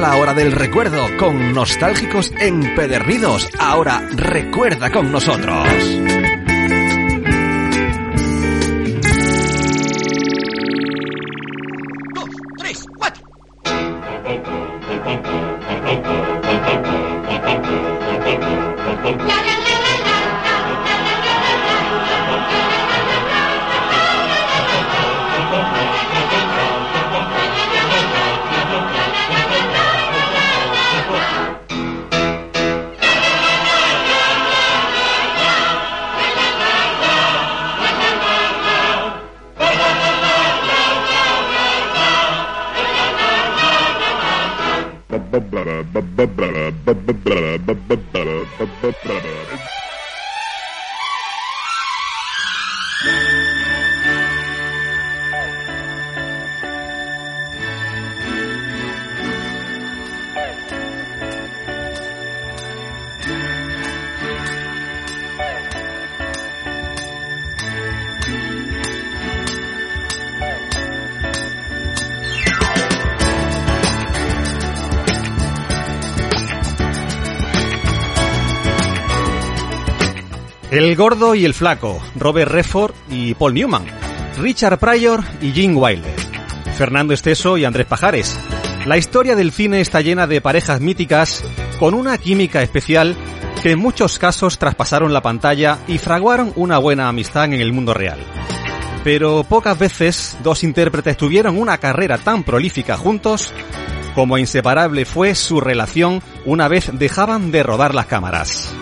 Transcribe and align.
La 0.00 0.16
hora 0.16 0.32
del 0.32 0.52
recuerdo 0.52 1.06
con 1.18 1.52
nostálgicos 1.52 2.32
empedernidos. 2.40 3.48
Ahora 3.58 4.02
recuerda 4.16 4.90
con 4.90 5.12
nosotros. 5.12 5.68
El 80.92 80.98
gordo 80.98 81.34
y 81.34 81.46
el 81.46 81.54
flaco, 81.54 82.02
Robert 82.16 82.52
Redford 82.52 82.92
y 83.08 83.32
Paul 83.32 83.54
Newman, 83.54 83.86
Richard 84.36 84.78
Pryor 84.78 85.24
y 85.40 85.50
Gene 85.50 85.74
Wilder, 85.74 86.14
Fernando 86.76 87.14
Esteso 87.14 87.56
y 87.56 87.64
Andrés 87.64 87.86
Pajares. 87.86 88.38
La 88.84 88.98
historia 88.98 89.34
del 89.34 89.52
cine 89.52 89.80
está 89.80 90.02
llena 90.02 90.26
de 90.26 90.42
parejas 90.42 90.82
míticas 90.82 91.42
con 91.78 91.94
una 91.94 92.18
química 92.18 92.60
especial 92.60 93.16
que 93.62 93.70
en 93.70 93.78
muchos 93.78 94.18
casos 94.18 94.58
traspasaron 94.58 95.14
la 95.14 95.22
pantalla 95.22 95.78
y 95.88 95.96
fraguaron 95.96 96.52
una 96.56 96.76
buena 96.76 97.08
amistad 97.08 97.46
en 97.46 97.54
el 97.54 97.72
mundo 97.72 97.94
real. 97.94 98.18
Pero 99.02 99.44
pocas 99.44 99.78
veces 99.78 100.36
dos 100.42 100.62
intérpretes 100.62 101.16
tuvieron 101.16 101.56
una 101.56 101.78
carrera 101.78 102.18
tan 102.18 102.44
prolífica 102.44 102.98
juntos 102.98 103.54
como 104.14 104.36
inseparable 104.36 105.06
fue 105.06 105.34
su 105.34 105.58
relación 105.58 106.22
una 106.44 106.68
vez 106.68 106.90
dejaban 106.92 107.50
de 107.50 107.62
rodar 107.62 107.94
las 107.94 108.04
cámaras. 108.04 108.74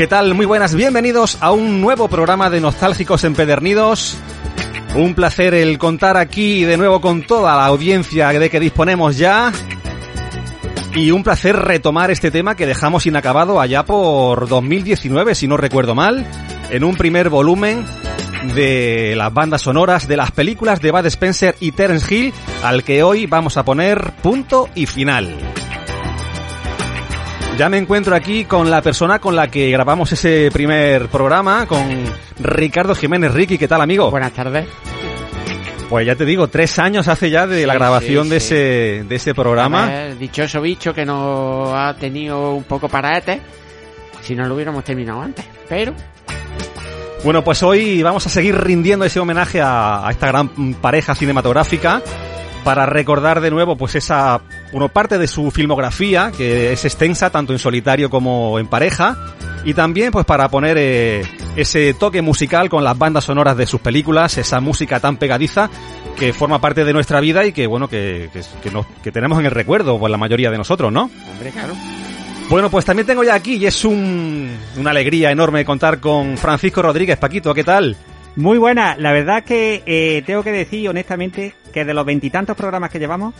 ¿Qué 0.00 0.06
tal? 0.06 0.32
Muy 0.32 0.46
buenas, 0.46 0.74
bienvenidos 0.74 1.36
a 1.42 1.52
un 1.52 1.82
nuevo 1.82 2.08
programa 2.08 2.48
de 2.48 2.58
Nostálgicos 2.58 3.22
Empedernidos. 3.22 4.16
Un 4.94 5.14
placer 5.14 5.52
el 5.52 5.76
contar 5.76 6.16
aquí 6.16 6.64
de 6.64 6.78
nuevo 6.78 7.02
con 7.02 7.26
toda 7.26 7.54
la 7.54 7.66
audiencia 7.66 8.30
de 8.30 8.48
que 8.48 8.60
disponemos 8.60 9.18
ya. 9.18 9.52
Y 10.94 11.10
un 11.10 11.22
placer 11.22 11.54
retomar 11.54 12.10
este 12.10 12.30
tema 12.30 12.54
que 12.54 12.64
dejamos 12.64 13.04
inacabado 13.04 13.60
allá 13.60 13.84
por 13.84 14.48
2019, 14.48 15.34
si 15.34 15.46
no 15.46 15.58
recuerdo 15.58 15.94
mal, 15.94 16.26
en 16.70 16.82
un 16.82 16.96
primer 16.96 17.28
volumen 17.28 17.84
de 18.54 19.12
las 19.18 19.34
bandas 19.34 19.60
sonoras 19.60 20.08
de 20.08 20.16
las 20.16 20.30
películas 20.30 20.80
de 20.80 20.92
Bud 20.92 21.04
Spencer 21.04 21.56
y 21.60 21.72
Terence 21.72 22.14
Hill, 22.14 22.32
al 22.64 22.84
que 22.84 23.02
hoy 23.02 23.26
vamos 23.26 23.58
a 23.58 23.66
poner 23.66 24.12
punto 24.22 24.70
y 24.74 24.86
final. 24.86 25.36
Ya 27.56 27.68
me 27.68 27.76
encuentro 27.76 28.14
aquí 28.16 28.46
con 28.46 28.70
la 28.70 28.80
persona 28.80 29.18
con 29.18 29.36
la 29.36 29.48
que 29.48 29.70
grabamos 29.70 30.10
ese 30.12 30.48
primer 30.50 31.08
programa, 31.08 31.66
con 31.66 32.04
Ricardo 32.38 32.94
Jiménez 32.94 33.32
Ricky. 33.34 33.58
¿Qué 33.58 33.68
tal, 33.68 33.82
amigo? 33.82 34.10
Buenas 34.10 34.32
tardes. 34.32 34.66
Pues 35.90 36.06
ya 36.06 36.14
te 36.16 36.24
digo, 36.24 36.48
tres 36.48 36.78
años 36.78 37.08
hace 37.08 37.28
ya 37.30 37.46
de 37.46 37.66
la 37.66 37.74
grabación 37.74 38.24
sí, 38.24 38.30
de, 38.30 38.40
sí. 38.40 38.54
ese, 38.54 39.04
de 39.06 39.14
ese 39.16 39.34
programa. 39.34 39.86
Ver, 39.86 40.18
dichoso 40.18 40.62
bicho 40.62 40.94
que 40.94 41.04
nos 41.04 41.68
ha 41.74 41.94
tenido 41.98 42.54
un 42.54 42.64
poco 42.64 42.88
paraete. 42.88 43.42
Si 44.22 44.34
no 44.34 44.46
lo 44.46 44.54
hubiéramos 44.54 44.82
terminado 44.84 45.20
antes. 45.20 45.44
Pero, 45.68 45.92
Bueno, 47.24 47.42
pues 47.44 47.62
hoy 47.62 48.02
vamos 48.02 48.26
a 48.26 48.30
seguir 48.30 48.56
rindiendo 48.56 49.04
ese 49.04 49.20
homenaje 49.20 49.60
a, 49.60 50.06
a 50.06 50.10
esta 50.10 50.28
gran 50.28 50.74
pareja 50.74 51.14
cinematográfica 51.14 52.00
para 52.64 52.86
recordar 52.86 53.40
de 53.40 53.50
nuevo 53.50 53.76
pues 53.76 53.94
esa 53.96 54.40
bueno, 54.72 54.88
parte 54.88 55.18
de 55.18 55.26
su 55.26 55.50
filmografía 55.50 56.32
que 56.36 56.72
es 56.72 56.84
extensa 56.84 57.30
tanto 57.30 57.52
en 57.52 57.58
solitario 57.58 58.08
como 58.10 58.58
en 58.58 58.66
pareja 58.68 59.16
y 59.64 59.74
también 59.74 60.10
pues 60.12 60.24
para 60.24 60.48
poner 60.48 60.76
eh, 60.78 61.22
ese 61.56 61.92
toque 61.94 62.22
musical 62.22 62.68
con 62.70 62.82
las 62.84 62.96
bandas 62.96 63.24
sonoras 63.24 63.56
de 63.56 63.66
sus 63.66 63.80
películas, 63.80 64.38
esa 64.38 64.60
música 64.60 65.00
tan 65.00 65.16
pegadiza 65.16 65.68
que 66.16 66.32
forma 66.32 66.60
parte 66.60 66.84
de 66.84 66.92
nuestra 66.92 67.20
vida 67.20 67.44
y 67.46 67.52
que 67.52 67.66
bueno 67.66 67.88
que, 67.88 68.30
que, 68.32 68.40
que 68.62 68.70
nos- 68.70 68.86
que 69.02 69.10
tenemos 69.12 69.38
en 69.38 69.46
el 69.46 69.52
recuerdo 69.52 69.98
pues 69.98 70.10
la 70.10 70.18
mayoría 70.18 70.50
de 70.50 70.58
nosotros, 70.58 70.92
¿no? 70.92 71.10
hombre, 71.32 71.50
claro. 71.50 71.74
Bueno, 72.48 72.68
pues 72.68 72.84
también 72.84 73.06
tengo 73.06 73.22
ya 73.22 73.34
aquí 73.34 73.54
y 73.56 73.66
es 73.66 73.84
un, 73.84 74.50
una 74.76 74.90
alegría 74.90 75.30
enorme 75.30 75.64
contar 75.64 76.00
con 76.00 76.36
Francisco 76.36 76.82
Rodríguez. 76.82 77.16
Paquito, 77.16 77.54
¿qué 77.54 77.62
tal? 77.62 77.96
Muy 78.34 78.58
buena. 78.58 78.96
La 78.96 79.12
verdad 79.12 79.44
que 79.44 79.84
eh, 79.86 80.22
tengo 80.26 80.42
que 80.42 80.50
decir 80.50 80.88
honestamente 80.88 81.54
que 81.72 81.84
de 81.84 81.94
los 81.94 82.04
veintitantos 82.04 82.56
programas 82.56 82.90
que 82.90 82.98
llevamos, 82.98 83.34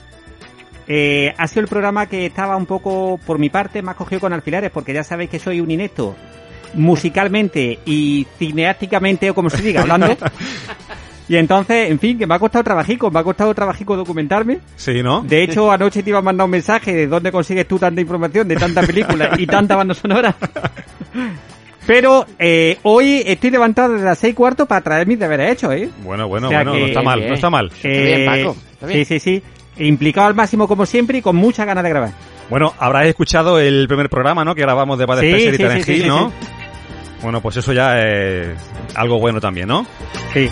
eh, 0.92 1.32
ha 1.38 1.46
sido 1.46 1.62
el 1.62 1.68
programa 1.68 2.06
que 2.06 2.26
estaba 2.26 2.56
un 2.56 2.66
poco, 2.66 3.20
por 3.24 3.38
mi 3.38 3.48
parte, 3.48 3.80
más 3.80 3.94
cogido 3.94 4.20
con 4.20 4.32
alfileres, 4.32 4.72
porque 4.72 4.92
ya 4.92 5.04
sabéis 5.04 5.30
que 5.30 5.38
soy 5.38 5.60
un 5.60 5.70
inepto 5.70 6.16
musicalmente 6.74 7.78
y 7.86 8.26
cineásticamente, 8.38 9.30
o 9.30 9.34
como 9.34 9.50
se 9.50 9.62
diga, 9.62 9.82
hablando. 9.82 10.08
y 11.28 11.36
entonces, 11.36 11.90
en 11.92 12.00
fin, 12.00 12.18
que 12.18 12.26
me 12.26 12.34
ha 12.34 12.40
costado 12.40 12.64
trabajico, 12.64 13.08
me 13.08 13.20
ha 13.20 13.22
costado 13.22 13.54
trabajico 13.54 13.96
documentarme. 13.96 14.58
Sí, 14.74 15.00
¿no? 15.00 15.22
De 15.22 15.44
hecho, 15.44 15.70
anoche 15.70 16.02
te 16.02 16.10
iba 16.10 16.18
a 16.18 16.22
mandar 16.22 16.46
un 16.46 16.50
mensaje 16.50 16.92
de 16.92 17.06
dónde 17.06 17.30
consigues 17.30 17.68
tú 17.68 17.78
tanta 17.78 18.00
información 18.00 18.48
de 18.48 18.56
tanta 18.56 18.82
película 18.82 19.30
y 19.38 19.46
tanta 19.46 19.76
banda 19.76 19.94
sonora. 19.94 20.34
Pero 21.86 22.26
eh, 22.38 22.78
hoy 22.82 23.22
estoy 23.26 23.50
levantado 23.50 23.92
desde 23.94 24.04
las 24.06 24.18
seis 24.18 24.32
y 24.32 24.34
cuarto 24.34 24.66
para 24.66 24.80
traer 24.80 25.06
mis 25.06 25.18
deberes 25.18 25.52
hechos, 25.52 25.72
¿eh? 25.74 25.88
Bueno, 26.04 26.28
bueno, 26.28 26.46
O 26.48 26.50
sea 26.50 26.58
bueno, 26.62 26.72
que- 26.74 26.80
no 26.80 26.86
está 26.86 27.02
mal, 27.02 27.18
bien. 27.18 27.28
no 27.30 27.34
está 27.34 27.50
mal. 27.50 27.70
bien, 27.82 28.26
Paco, 28.26 28.56
está 28.72 28.86
bien. 28.86 29.04
Sí, 29.04 29.18
sí, 29.18 29.20
sí. 29.20 29.42
Implicado 29.80 30.28
al 30.28 30.34
máximo 30.34 30.68
como 30.68 30.86
siempre 30.86 31.18
y 31.18 31.22
con 31.22 31.36
muchas 31.36 31.66
ganas 31.66 31.82
de 31.82 31.90
grabar. 31.90 32.10
Bueno, 32.48 32.74
habrás 32.78 33.06
escuchado 33.06 33.58
el 33.58 33.86
primer 33.88 34.08
programa, 34.10 34.44
¿no? 34.44 34.54
Que 34.54 34.62
grabamos 34.62 34.98
de 34.98 35.06
Bad 35.06 35.20
Sí, 35.20 35.26
Spencer 35.32 35.78
y 35.78 35.82
sí, 35.82 36.06
¿no? 36.06 36.32
Bueno, 37.22 37.40
pues 37.40 37.56
eso 37.56 37.72
ya 37.72 38.00
es 38.00 38.56
algo 38.94 39.18
bueno 39.18 39.40
también, 39.40 39.68
¿no? 39.68 39.86
Sí. 40.32 40.48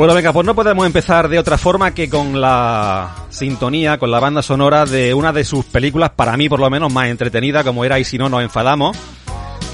Bueno, 0.00 0.14
venga, 0.14 0.32
pues 0.32 0.46
no 0.46 0.54
podemos 0.54 0.86
empezar 0.86 1.28
de 1.28 1.38
otra 1.38 1.58
forma 1.58 1.90
que 1.90 2.08
con 2.08 2.40
la 2.40 3.26
sintonía, 3.28 3.98
con 3.98 4.10
la 4.10 4.18
banda 4.18 4.40
sonora 4.40 4.86
de 4.86 5.12
una 5.12 5.30
de 5.30 5.44
sus 5.44 5.66
películas, 5.66 6.12
para 6.16 6.38
mí 6.38 6.48
por 6.48 6.58
lo 6.58 6.70
menos 6.70 6.90
más 6.90 7.08
entretenida, 7.08 7.62
como 7.64 7.84
era 7.84 7.98
Y 7.98 8.04
si 8.04 8.16
no 8.16 8.30
nos 8.30 8.42
enfadamos, 8.42 8.96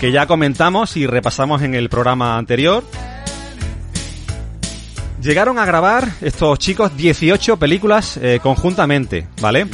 que 0.01 0.11
ya 0.11 0.27
comentamos 0.27 0.97
y 0.97 1.07
repasamos 1.07 1.63
en 1.63 1.77
el 1.77 1.89
programa 1.89 2.39
anterior. 2.39 2.83
Llegaron 5.23 5.61
a 5.61 5.65
grabar 5.65 6.11
estos 6.21 6.59
chicos 6.59 6.97
18 6.97 7.57
películas 7.57 8.17
eh, 8.17 8.41
conjuntamente, 8.43 9.29
¿vale? 9.41 9.69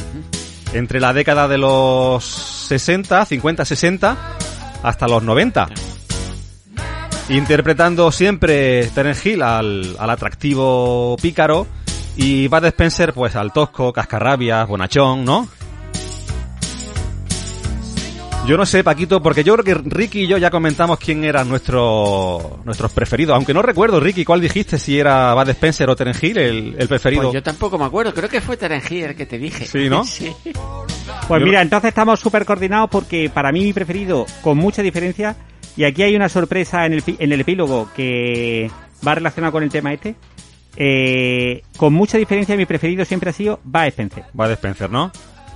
Entre 0.71 0.99
la 0.99 1.13
década 1.13 1.47
de 1.47 1.57
los 1.57 2.23
60, 2.23 3.25
50, 3.25 3.65
60, 3.65 4.17
hasta 4.83 5.07
los 5.07 5.23
90 5.23 5.92
interpretando 7.29 8.11
siempre 8.11 8.87
Terence 8.87 9.29
Hill 9.29 9.41
al, 9.41 9.95
al 9.97 10.09
atractivo 10.09 11.15
pícaro 11.21 11.67
y 12.15 12.47
Bud 12.47 12.65
Spencer 12.65 13.13
pues 13.13 13.35
al 13.35 13.51
tosco, 13.53 13.91
cascarrabias, 13.93 14.67
bonachón, 14.67 15.25
¿no? 15.25 15.47
Yo 18.45 18.57
no 18.57 18.65
sé, 18.65 18.83
Paquito, 18.83 19.23
porque 19.23 19.41
yo 19.41 19.53
creo 19.55 19.63
que 19.63 19.89
Ricky 19.89 20.23
y 20.23 20.27
yo 20.27 20.37
ya 20.37 20.51
comentamos 20.51 20.99
quién 20.99 21.23
eran 21.23 21.47
nuestro, 21.47 22.59
nuestros 22.65 22.91
preferidos. 22.91 23.35
Aunque 23.35 23.53
no 23.53 23.61
recuerdo, 23.61 24.01
Ricky, 24.01 24.25
¿cuál 24.25 24.41
dijiste? 24.41 24.77
Si 24.77 24.99
era 24.99 25.33
Bad 25.33 25.47
Spencer 25.51 25.89
o 25.89 25.95
Terence 25.95 26.27
Hill 26.27 26.37
el, 26.37 26.75
el 26.77 26.87
preferido. 26.89 27.23
Pues 27.23 27.35
yo 27.35 27.41
tampoco 27.41 27.77
me 27.77 27.85
acuerdo, 27.85 28.13
creo 28.13 28.27
que 28.27 28.41
fue 28.41 28.57
Terence 28.57 28.93
Hill 28.93 29.05
el 29.05 29.15
que 29.15 29.25
te 29.25 29.37
dije. 29.37 29.65
Sí, 29.65 29.87
¿no? 29.87 30.03
sí. 30.05 30.35
Pues 30.43 31.39
Yo- 31.39 31.45
mira, 31.45 31.61
entonces 31.61 31.87
estamos 31.87 32.19
súper 32.19 32.43
coordinados 32.43 32.89
porque 32.89 33.29
para 33.33 33.53
mí 33.53 33.61
mi 33.61 33.71
preferido, 33.71 34.25
con 34.41 34.57
mucha 34.57 34.81
diferencia, 34.81 35.37
y 35.75 35.83
aquí 35.83 36.03
hay 36.03 36.15
una 36.15 36.29
sorpresa 36.29 36.85
en 36.85 36.93
el, 36.93 37.03
en 37.07 37.31
el 37.31 37.41
epílogo 37.41 37.89
que 37.95 38.69
va 39.05 39.15
relacionado 39.15 39.51
con 39.51 39.63
el 39.63 39.69
tema 39.69 39.93
este, 39.93 40.15
eh, 40.75 41.61
con 41.77 41.93
mucha 41.93 42.17
diferencia 42.17 42.55
mi 42.55 42.65
preferido 42.65 43.05
siempre 43.05 43.29
ha 43.29 43.33
sido 43.33 43.59
Bud 43.63 43.85
Spencer. 43.85 44.23
Bad 44.33 44.51
Spencer, 44.51 44.89
¿no? 44.89 45.11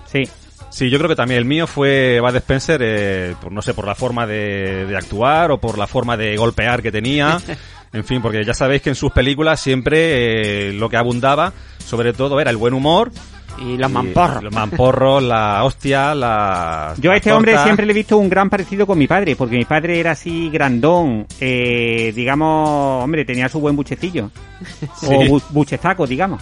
Sí. 0.06 0.24
Sí, 0.70 0.90
yo 0.90 0.98
creo 0.98 1.10
que 1.10 1.16
también 1.16 1.40
el 1.40 1.46
mío 1.46 1.66
fue 1.66 2.20
Bad 2.20 2.36
Spencer, 2.36 2.82
eh, 2.84 3.36
por, 3.42 3.52
no 3.52 3.62
sé, 3.62 3.74
por 3.74 3.88
la 3.88 3.96
forma 3.96 4.28
de, 4.28 4.86
de 4.86 4.98
actuar 4.98 5.50
o 5.52 5.60
por 5.60 5.78
la 5.78 5.88
forma 5.88 6.18
de 6.18 6.36
golpear 6.38 6.82
que 6.82 6.92
tenía. 6.92 7.40
En 7.94 8.04
fin, 8.04 8.22
porque 8.22 8.44
ya 8.44 8.54
sabéis 8.54 8.82
que 8.82 8.90
en 8.90 8.96
sus 8.96 9.12
películas 9.12 9.62
siempre 9.62 10.68
eh, 10.70 10.74
lo 10.74 10.90
que 10.90 10.98
abundaba, 10.98 11.54
sobre 11.84 12.12
todo, 12.12 12.40
era 12.40 12.52
el 12.52 12.58
buen 12.58 12.74
humor. 12.74 13.12
Y 13.60 13.76
los 13.78 13.92
mamporros. 13.92 14.44
Los 14.44 14.54
mamporros, 14.54 15.24
la 15.24 15.64
hostia, 15.64 16.14
la... 16.14 16.94
Yo 17.00 17.12
a 17.12 17.16
este 17.18 17.32
hombre 17.32 17.58
siempre 17.64 17.86
le 17.86 17.92
he 17.92 17.96
visto 17.96 18.18
un 18.18 18.30
gran 18.30 18.50
parecido 18.50 18.86
con 18.86 18.98
mi 18.98 19.08
padre, 19.08 19.36
porque 19.36 19.58
mi 19.58 19.66
padre 19.66 20.00
era 20.00 20.12
así 20.12 20.50
grandón, 20.50 21.26
eh, 21.40 22.14
digamos, 22.16 23.04
hombre, 23.04 23.26
tenía 23.26 23.50
su 23.50 23.60
buen 23.60 23.76
buchecillo, 23.76 24.30
Sí. 25.00 25.08
o 25.08 25.22
bu- 25.24 25.44
buchezaco, 25.50 26.06
digamos. 26.06 26.42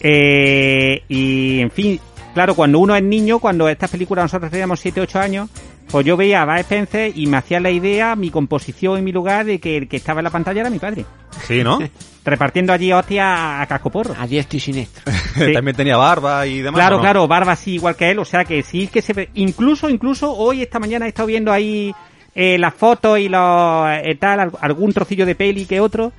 Eh, 0.00 1.02
y, 1.08 1.60
en 1.60 1.70
fin, 1.70 2.00
claro, 2.34 2.54
cuando 2.54 2.78
uno 2.78 2.94
es 2.96 3.02
niño, 3.02 3.38
cuando 3.38 3.68
estas 3.68 3.90
películas 3.90 4.24
nosotros 4.24 4.50
teníamos 4.50 4.80
7, 4.80 5.00
8 5.00 5.18
años, 5.20 5.48
pues 5.90 6.06
yo 6.06 6.16
veía 6.16 6.42
a 6.42 6.44
Bud 6.46 6.58
Spencer 6.60 7.12
y 7.14 7.26
me 7.26 7.36
hacía 7.36 7.60
la 7.60 7.70
idea, 7.70 8.16
mi 8.16 8.30
composición 8.30 8.98
y 8.98 9.02
mi 9.02 9.12
lugar 9.12 9.44
de 9.44 9.58
que 9.58 9.76
el 9.76 9.88
que 9.88 9.96
estaba 9.98 10.20
en 10.20 10.24
la 10.24 10.30
pantalla 10.30 10.60
era 10.62 10.70
mi 10.70 10.78
padre, 10.78 11.04
Sí, 11.46 11.62
¿no? 11.62 11.78
repartiendo 12.24 12.72
allí 12.72 12.92
hostia 12.92 13.60
a 13.60 13.66
cascoporro. 13.66 14.14
A 14.18 14.26
diestro 14.26 14.56
y 14.56 14.60
siniestro. 14.60 15.12
Sí. 15.34 15.52
También 15.54 15.74
tenía 15.76 15.96
barba 15.96 16.46
y 16.46 16.60
demás. 16.60 16.78
Claro, 16.78 17.00
claro, 17.00 17.26
barba 17.26 17.52
así 17.52 17.72
igual 17.74 17.96
que 17.96 18.10
él, 18.10 18.18
o 18.18 18.24
sea 18.26 18.44
que 18.44 18.62
sí 18.62 18.86
que 18.88 19.00
se 19.00 19.14
ve. 19.14 19.30
Incluso, 19.34 19.88
incluso 19.88 20.30
hoy, 20.36 20.60
esta 20.62 20.78
mañana 20.78 21.06
he 21.06 21.08
estado 21.08 21.26
viendo 21.26 21.50
ahí 21.50 21.94
eh, 22.34 22.58
las 22.58 22.74
fotos 22.74 23.18
y 23.18 23.30
los 23.30 23.88
eh, 23.90 24.14
tal, 24.20 24.40
al- 24.40 24.52
algún 24.60 24.92
trocillo 24.92 25.24
de 25.24 25.34
peli 25.34 25.64
que 25.64 25.80
otro, 25.80 26.12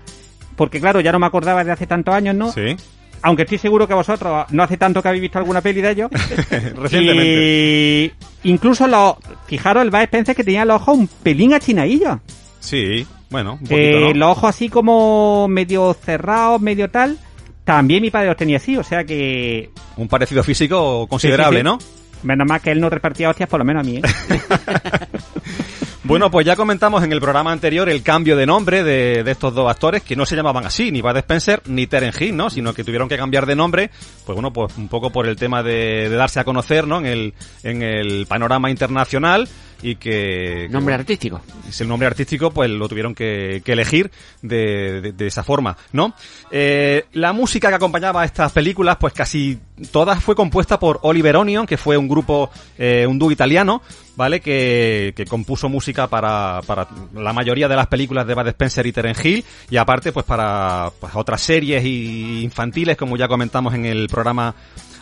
porque 0.56 0.80
claro, 0.80 1.00
ya 1.00 1.12
no 1.12 1.20
me 1.20 1.28
acordaba 1.28 1.64
de 1.64 1.72
hace 1.72 1.86
tantos 1.88 2.14
años, 2.16 2.36
¿no? 2.36 2.52
Sí, 2.52 2.76
Aunque 3.24 3.44
estoy 3.44 3.58
seguro 3.58 3.88
que 3.88 3.94
vosotros 3.94 4.46
no 4.52 4.64
hace 4.64 4.78
tanto 4.78 5.02
que 5.02 5.08
habéis 5.08 5.22
visto 5.22 5.40
alguna 5.40 5.62
peli 5.62 5.82
de 5.82 5.92
ellos. 5.92 6.12
recientemente. 6.76 8.14
Y 8.44 8.50
incluso 8.50 8.86
los, 8.88 9.16
fijaros 9.48 9.82
el 9.84 9.90
Bud 9.90 10.00
Spencer 10.02 10.36
que 10.36 10.44
tenía 10.44 10.66
los 10.66 10.82
ojos 10.82 10.98
un 10.98 11.08
pelín 11.08 11.54
achinadillos. 11.54 12.18
Sí, 12.60 13.06
bueno, 13.30 13.54
un 13.54 13.60
poquito, 13.60 13.76
Eh, 13.78 14.14
¿no? 14.14 14.20
Los 14.20 14.38
ojos 14.38 14.50
así 14.50 14.70
como 14.70 15.48
medio 15.48 15.94
cerrados, 15.94 16.62
medio 16.62 16.90
tal. 16.90 17.18
También 17.64 18.02
mi 18.02 18.12
padre 18.12 18.28
los 18.28 18.38
tenía 18.38 18.58
así, 18.58 18.76
o 18.76 18.84
sea 18.84 19.06
que 19.06 19.70
Un 19.96 20.08
parecido 20.10 20.44
físico 20.44 21.08
considerable, 21.08 21.60
sí. 21.60 21.64
¿no? 21.64 21.78
menos 22.24 22.48
mal 22.48 22.62
que 22.62 22.72
él 22.72 22.80
no 22.80 22.90
repartía 22.90 23.30
hostias, 23.30 23.50
por 23.50 23.60
lo 23.60 23.66
menos 23.66 23.82
a 23.82 23.90
mí, 23.90 23.98
¿eh? 23.98 24.02
Bueno, 26.06 26.30
pues 26.30 26.46
ya 26.46 26.58
comentamos 26.58 27.02
en 27.06 27.14
el 27.14 27.22
programa 27.22 27.54
anterior 27.54 27.88
el 27.88 28.04
cambio 28.04 28.36
de 28.36 28.46
nombre 28.46 28.84
de, 28.84 29.24
de 29.24 29.32
estos 29.32 29.56
dos 29.56 29.72
actores 29.72 30.04
que 30.04 30.18
no 30.18 30.26
se 30.26 30.36
llamaban 30.36 30.66
así, 30.66 30.92
ni 30.92 31.02
Bud 31.02 31.16
Spencer 31.16 31.62
ni 31.68 31.88
Terence 31.88 32.26
Hill, 32.26 32.36
¿no? 32.36 32.50
Sino 32.50 32.74
que 32.74 32.84
tuvieron 32.84 33.08
que 33.08 33.16
cambiar 33.16 33.46
de 33.46 33.56
nombre, 33.56 33.90
pues 34.26 34.34
bueno, 34.36 34.52
pues 34.52 34.78
un 34.78 34.90
poco 34.90 35.12
por 35.12 35.28
el 35.28 35.38
tema 35.38 35.64
de, 35.64 36.10
de 36.10 36.16
darse 36.16 36.42
a 36.42 36.44
conocer, 36.44 36.86
¿no? 36.88 36.98
En 37.00 37.06
el, 37.06 37.34
en 37.64 37.82
el 37.84 38.26
panorama 38.28 38.70
internacional 38.70 39.48
y 39.82 39.96
que... 39.96 40.68
Nombre 40.70 40.94
artístico. 40.94 41.42
es 41.70 41.80
el 41.80 41.88
nombre 41.88 42.08
artístico, 42.08 42.52
pues 42.52 42.70
lo 42.70 42.88
tuvieron 42.90 43.16
que, 43.16 43.62
que 43.64 43.72
elegir 43.72 44.12
de, 44.42 45.00
de- 45.02 45.12
de 45.14 45.28
esa 45.28 45.44
forma, 45.44 45.78
¿no? 45.94 46.14
Eh, 46.52 47.06
la 47.14 47.32
música 47.32 47.70
que 47.70 47.76
acompañaba 47.76 48.22
a 48.24 48.26
estas 48.26 48.52
películas, 48.52 48.98
pues 49.00 49.14
casi 49.14 49.58
todas 49.92 50.22
fue 50.24 50.36
compuesta 50.36 50.80
por 50.80 51.00
Oliver 51.04 51.38
Onion, 51.38 51.66
que 51.66 51.78
fue 51.78 51.96
un 51.98 52.08
grupo, 52.10 52.50
eh, 52.78 53.06
un 53.08 53.18
dúo 53.20 53.32
italiano, 53.32 53.82
¿vale? 54.16 54.40
Que, 54.40 55.14
que 55.16 55.26
compuso 55.26 55.70
música 55.70 56.08
para, 56.08 56.62
para 56.66 56.88
la 57.16 57.34
mayoría 57.34 57.68
de 57.68 57.76
las 57.76 57.88
películas 57.88 58.28
de 58.28 58.36
Bud 58.36 58.48
Spencer 58.48 58.86
y 58.86 58.92
Terence 58.92 59.28
Hill, 59.28 59.46
y 59.70 59.78
aparte, 59.78 60.12
pues 60.12 60.26
para 60.26 60.92
pues, 61.00 61.14
otras 61.16 61.42
series 61.42 61.84
y 61.84 62.42
infantiles, 62.44 62.98
como 62.98 63.18
ya 63.18 63.28
comentamos 63.28 63.74
en 63.74 63.86
el 63.86 64.08
programa 64.08 64.56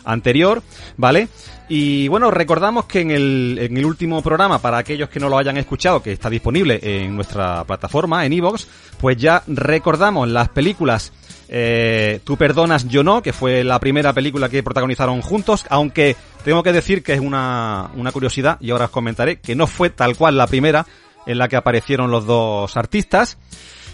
anterior, 0.04 0.62
¿vale? 0.96 1.28
Y 1.68 2.08
bueno, 2.08 2.30
recordamos 2.30 2.86
que 2.86 3.00
en 3.00 3.10
el, 3.10 3.58
en 3.60 3.76
el 3.76 3.84
último 3.84 4.20
programa, 4.22 4.58
para 4.58 4.78
aquellos 4.78 5.08
que 5.08 5.20
no 5.20 5.28
lo 5.28 5.38
hayan 5.38 5.56
escuchado, 5.56 6.02
que 6.02 6.12
está 6.12 6.28
disponible 6.28 6.80
en 6.82 7.14
nuestra 7.14 7.64
plataforma, 7.64 8.26
en 8.26 8.32
iVoox, 8.34 8.66
pues 9.00 9.16
ya 9.16 9.42
recordamos 9.46 10.28
las 10.28 10.48
películas 10.48 11.12
eh, 11.54 12.20
Tú 12.24 12.38
perdonas, 12.38 12.88
yo 12.88 13.04
no, 13.04 13.20
que 13.22 13.34
fue 13.34 13.62
la 13.62 13.78
primera 13.78 14.14
película 14.14 14.48
que 14.48 14.62
protagonizaron 14.62 15.20
juntos, 15.20 15.66
aunque 15.68 16.16
tengo 16.44 16.62
que 16.62 16.72
decir 16.72 17.02
que 17.02 17.12
es 17.12 17.20
una, 17.20 17.90
una 17.94 18.10
curiosidad, 18.10 18.56
y 18.60 18.70
ahora 18.70 18.86
os 18.86 18.90
comentaré, 18.90 19.38
que 19.38 19.54
no 19.54 19.66
fue 19.66 19.90
tal 19.90 20.16
cual 20.16 20.38
la 20.38 20.46
primera 20.46 20.86
en 21.26 21.36
la 21.36 21.48
que 21.48 21.56
aparecieron 21.56 22.10
los 22.10 22.24
dos 22.24 22.74
artistas, 22.76 23.36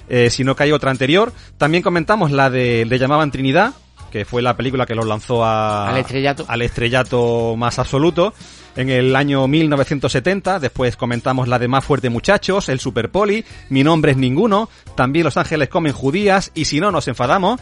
eh, 0.09 0.31
sino 0.31 0.55
que 0.55 0.63
hay 0.63 0.73
otra 0.73 0.93
anterior. 0.93 1.33
También 1.59 1.83
comentamos 1.83 2.31
la 2.31 2.49
de 2.49 2.85
Le 2.87 2.99
llamaban 2.99 3.33
Trinidad, 3.33 3.73
que 4.13 4.25
fue 4.25 4.41
la 4.41 4.57
película 4.57 4.87
que 4.87 4.95
los 4.95 5.05
lanzó 5.07 5.45
a- 5.45 5.89
Al 5.91 5.99
estrellato. 5.99 6.45
al 6.49 6.63
estrellato 6.63 7.57
más 7.59 7.79
absoluto 7.79 8.33
en 8.79 8.91
el 8.91 9.17
año 9.17 9.47
1970. 9.49 10.61
Después 10.61 10.97
comentamos 10.97 11.49
la 11.49 11.59
de 11.59 11.67
Más 11.67 11.85
Fuerte 11.85 12.11
Muchachos, 12.11 12.69
El 12.69 12.79
Super 12.79 13.11
Poli, 13.11 13.45
Mi 13.71 13.83
Nombre 13.83 14.13
es 14.13 14.17
Ninguno, 14.17 14.71
también 14.95 15.25
Los 15.25 15.37
Ángeles 15.37 15.69
Comen 15.69 15.93
Judías 15.93 16.53
y 16.55 16.65
Si 16.65 16.79
no 16.79 16.93
nos 16.93 17.09
enfadamos, 17.09 17.61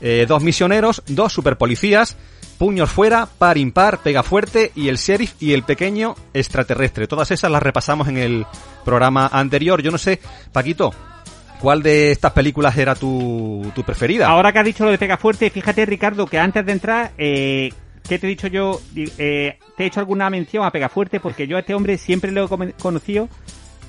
eh, 0.00 0.26
Dos 0.28 0.42
Misioneros, 0.42 1.04
Dos 1.06 1.32
Super 1.32 1.56
Policías, 1.56 2.16
Puños 2.58 2.90
Fuera, 2.90 3.28
Par 3.38 3.56
Impar, 3.56 3.98
Pega 4.02 4.24
Fuerte 4.24 4.72
y 4.74 4.88
El 4.88 4.96
Sheriff 4.96 5.34
y 5.40 5.52
El 5.52 5.62
Pequeño 5.62 6.16
Extraterrestre. 6.34 7.06
Todas 7.06 7.30
esas 7.30 7.52
las 7.52 7.62
repasamos 7.62 8.08
en 8.08 8.16
el 8.16 8.44
programa 8.84 9.28
anterior. 9.32 9.80
Yo 9.80 9.92
no 9.92 9.98
sé, 9.98 10.18
Paquito, 10.50 10.92
¿cuál 11.60 11.84
de 11.84 12.10
estas 12.10 12.32
películas 12.32 12.76
era 12.76 12.96
tu, 12.96 13.70
tu 13.76 13.84
preferida? 13.84 14.26
Ahora 14.26 14.52
que 14.52 14.58
has 14.58 14.64
dicho 14.64 14.84
lo 14.84 14.90
de 14.90 14.98
Pega 14.98 15.18
Fuerte, 15.18 15.50
fíjate, 15.50 15.86
Ricardo, 15.86 16.26
que 16.26 16.40
antes 16.40 16.66
de 16.66 16.72
entrar, 16.72 17.12
eh, 17.16 17.70
¿qué 18.08 18.18
te 18.18 18.26
he 18.26 18.30
dicho 18.30 18.46
yo? 18.48 18.80
Eh, 18.96 19.58
te 19.76 19.84
he 19.84 19.86
hecho 19.86 20.00
alguna 20.00 20.30
mención 20.30 20.64
a 20.64 20.70
Pega 20.70 20.88
Fuerte 20.88 21.20
porque 21.20 21.46
yo 21.46 21.56
a 21.56 21.60
este 21.60 21.74
hombre 21.74 21.98
siempre 21.98 22.32
lo 22.32 22.44
he 22.44 22.72
conocido 22.80 23.28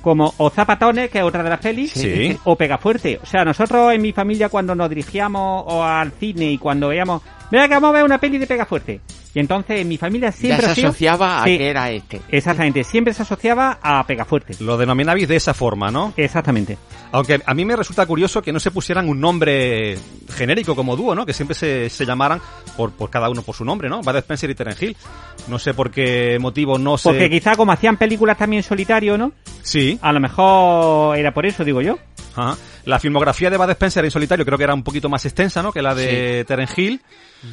como 0.02 0.34
o 0.38 0.50
Zapatones, 0.50 1.10
que 1.10 1.18
es 1.20 1.24
otra 1.26 1.44
de 1.44 1.50
las 1.50 1.60
pelis, 1.60 1.92
Sí. 1.92 2.38
o 2.46 2.56
Pega 2.56 2.78
Fuerte. 2.78 3.20
O 3.22 3.26
sea, 3.26 3.44
nosotros 3.44 3.92
en 3.94 4.02
mi 4.02 4.14
familia 4.14 4.48
cuando 4.50 4.74
nos 4.76 4.90
dirigíamos 4.90 5.64
o 5.68 5.84
al 5.84 6.12
cine 6.14 6.52
y 6.52 6.58
cuando 6.58 6.88
veíamos, 6.90 7.22
venga 7.52 7.68
que 7.68 7.74
vamos 7.74 7.90
a 7.90 7.94
ver 7.94 8.04
una 8.04 8.18
peli 8.20 8.38
de 8.38 8.48
Pega 8.48 8.66
Fuerte. 8.66 9.02
Y 9.34 9.40
entonces 9.40 9.80
en 9.80 9.88
mi 9.88 9.98
familia 9.98 10.30
Ya 10.30 10.36
siempre 10.36 10.66
se 10.66 10.72
ha 10.72 10.76
sido... 10.76 10.90
asociaba 10.90 11.42
a 11.42 11.46
Sí, 11.46 11.58
que 11.58 11.70
era 11.70 11.92
este. 11.92 12.22
Exactamente, 12.30 12.84
siempre 12.84 13.14
se 13.14 13.22
asociaba 13.22 13.78
a 13.82 14.06
Pega 14.08 14.26
Fuerte. 14.26 14.56
Lo 14.60 14.78
denominabais 14.78 15.28
de 15.28 15.36
esa 15.36 15.54
forma, 15.54 15.92
¿no? 15.92 16.14
Exactamente. 16.18 16.78
Aunque 17.12 17.40
a 17.46 17.54
mí 17.54 17.66
me 17.66 17.76
resulta 17.76 18.06
curioso 18.06 18.42
que 18.42 18.52
no 18.52 18.60
se 18.60 18.72
pusieran 18.72 19.08
un 19.08 19.20
nombre 19.20 19.98
genérico 20.36 20.76
como 20.76 20.96
dúo, 20.96 21.14
¿no? 21.14 21.26
Que 21.26 21.34
siempre 21.34 21.56
se, 21.56 21.90
se 21.90 22.06
llamaran 22.06 22.42
por, 22.76 22.92
por 22.92 23.10
cada 23.10 23.30
uno 23.30 23.42
por 23.44 23.56
su 23.56 23.64
nombre, 23.66 23.88
¿no? 23.88 24.02
Bud 24.02 24.16
Spencer 24.16 24.50
y 24.50 24.56
Terence 24.56 24.86
Hill. 24.86 24.98
No 25.48 25.60
sé 25.60 25.74
por 25.74 25.92
qué 25.92 26.38
motivo 26.40 26.78
no 26.78 26.98
se... 26.98 27.10
Porque 27.10 27.30
quizá 27.30 27.56
como 27.56 27.72
hacían 27.72 27.98
películas 27.98 28.38
también 28.38 28.64
solitario, 28.64 29.18
¿no? 29.18 29.32
Sí. 29.62 30.00
A 30.02 30.12
lo 30.12 30.20
mejor 30.20 31.18
era 31.18 31.34
por 31.34 31.46
eso, 31.46 31.64
digo 31.64 31.82
yo. 31.82 31.98
Ajá. 32.36 32.58
La 32.86 33.00
filmografía 33.00 33.50
de 33.50 33.58
Bud 33.58 33.70
Spencer 33.72 34.04
en 34.06 34.12
solitario 34.12 34.46
creo 34.46 34.58
que 34.58 34.64
era 34.64 34.74
un 34.74 34.84
poquito 34.84 35.10
más 35.10 35.24
extensa, 35.26 35.62
¿no? 35.62 35.72
Que 35.72 35.82
la 35.82 35.94
de 35.94 36.46
Terence 36.48 36.82
Hill. 36.82 37.02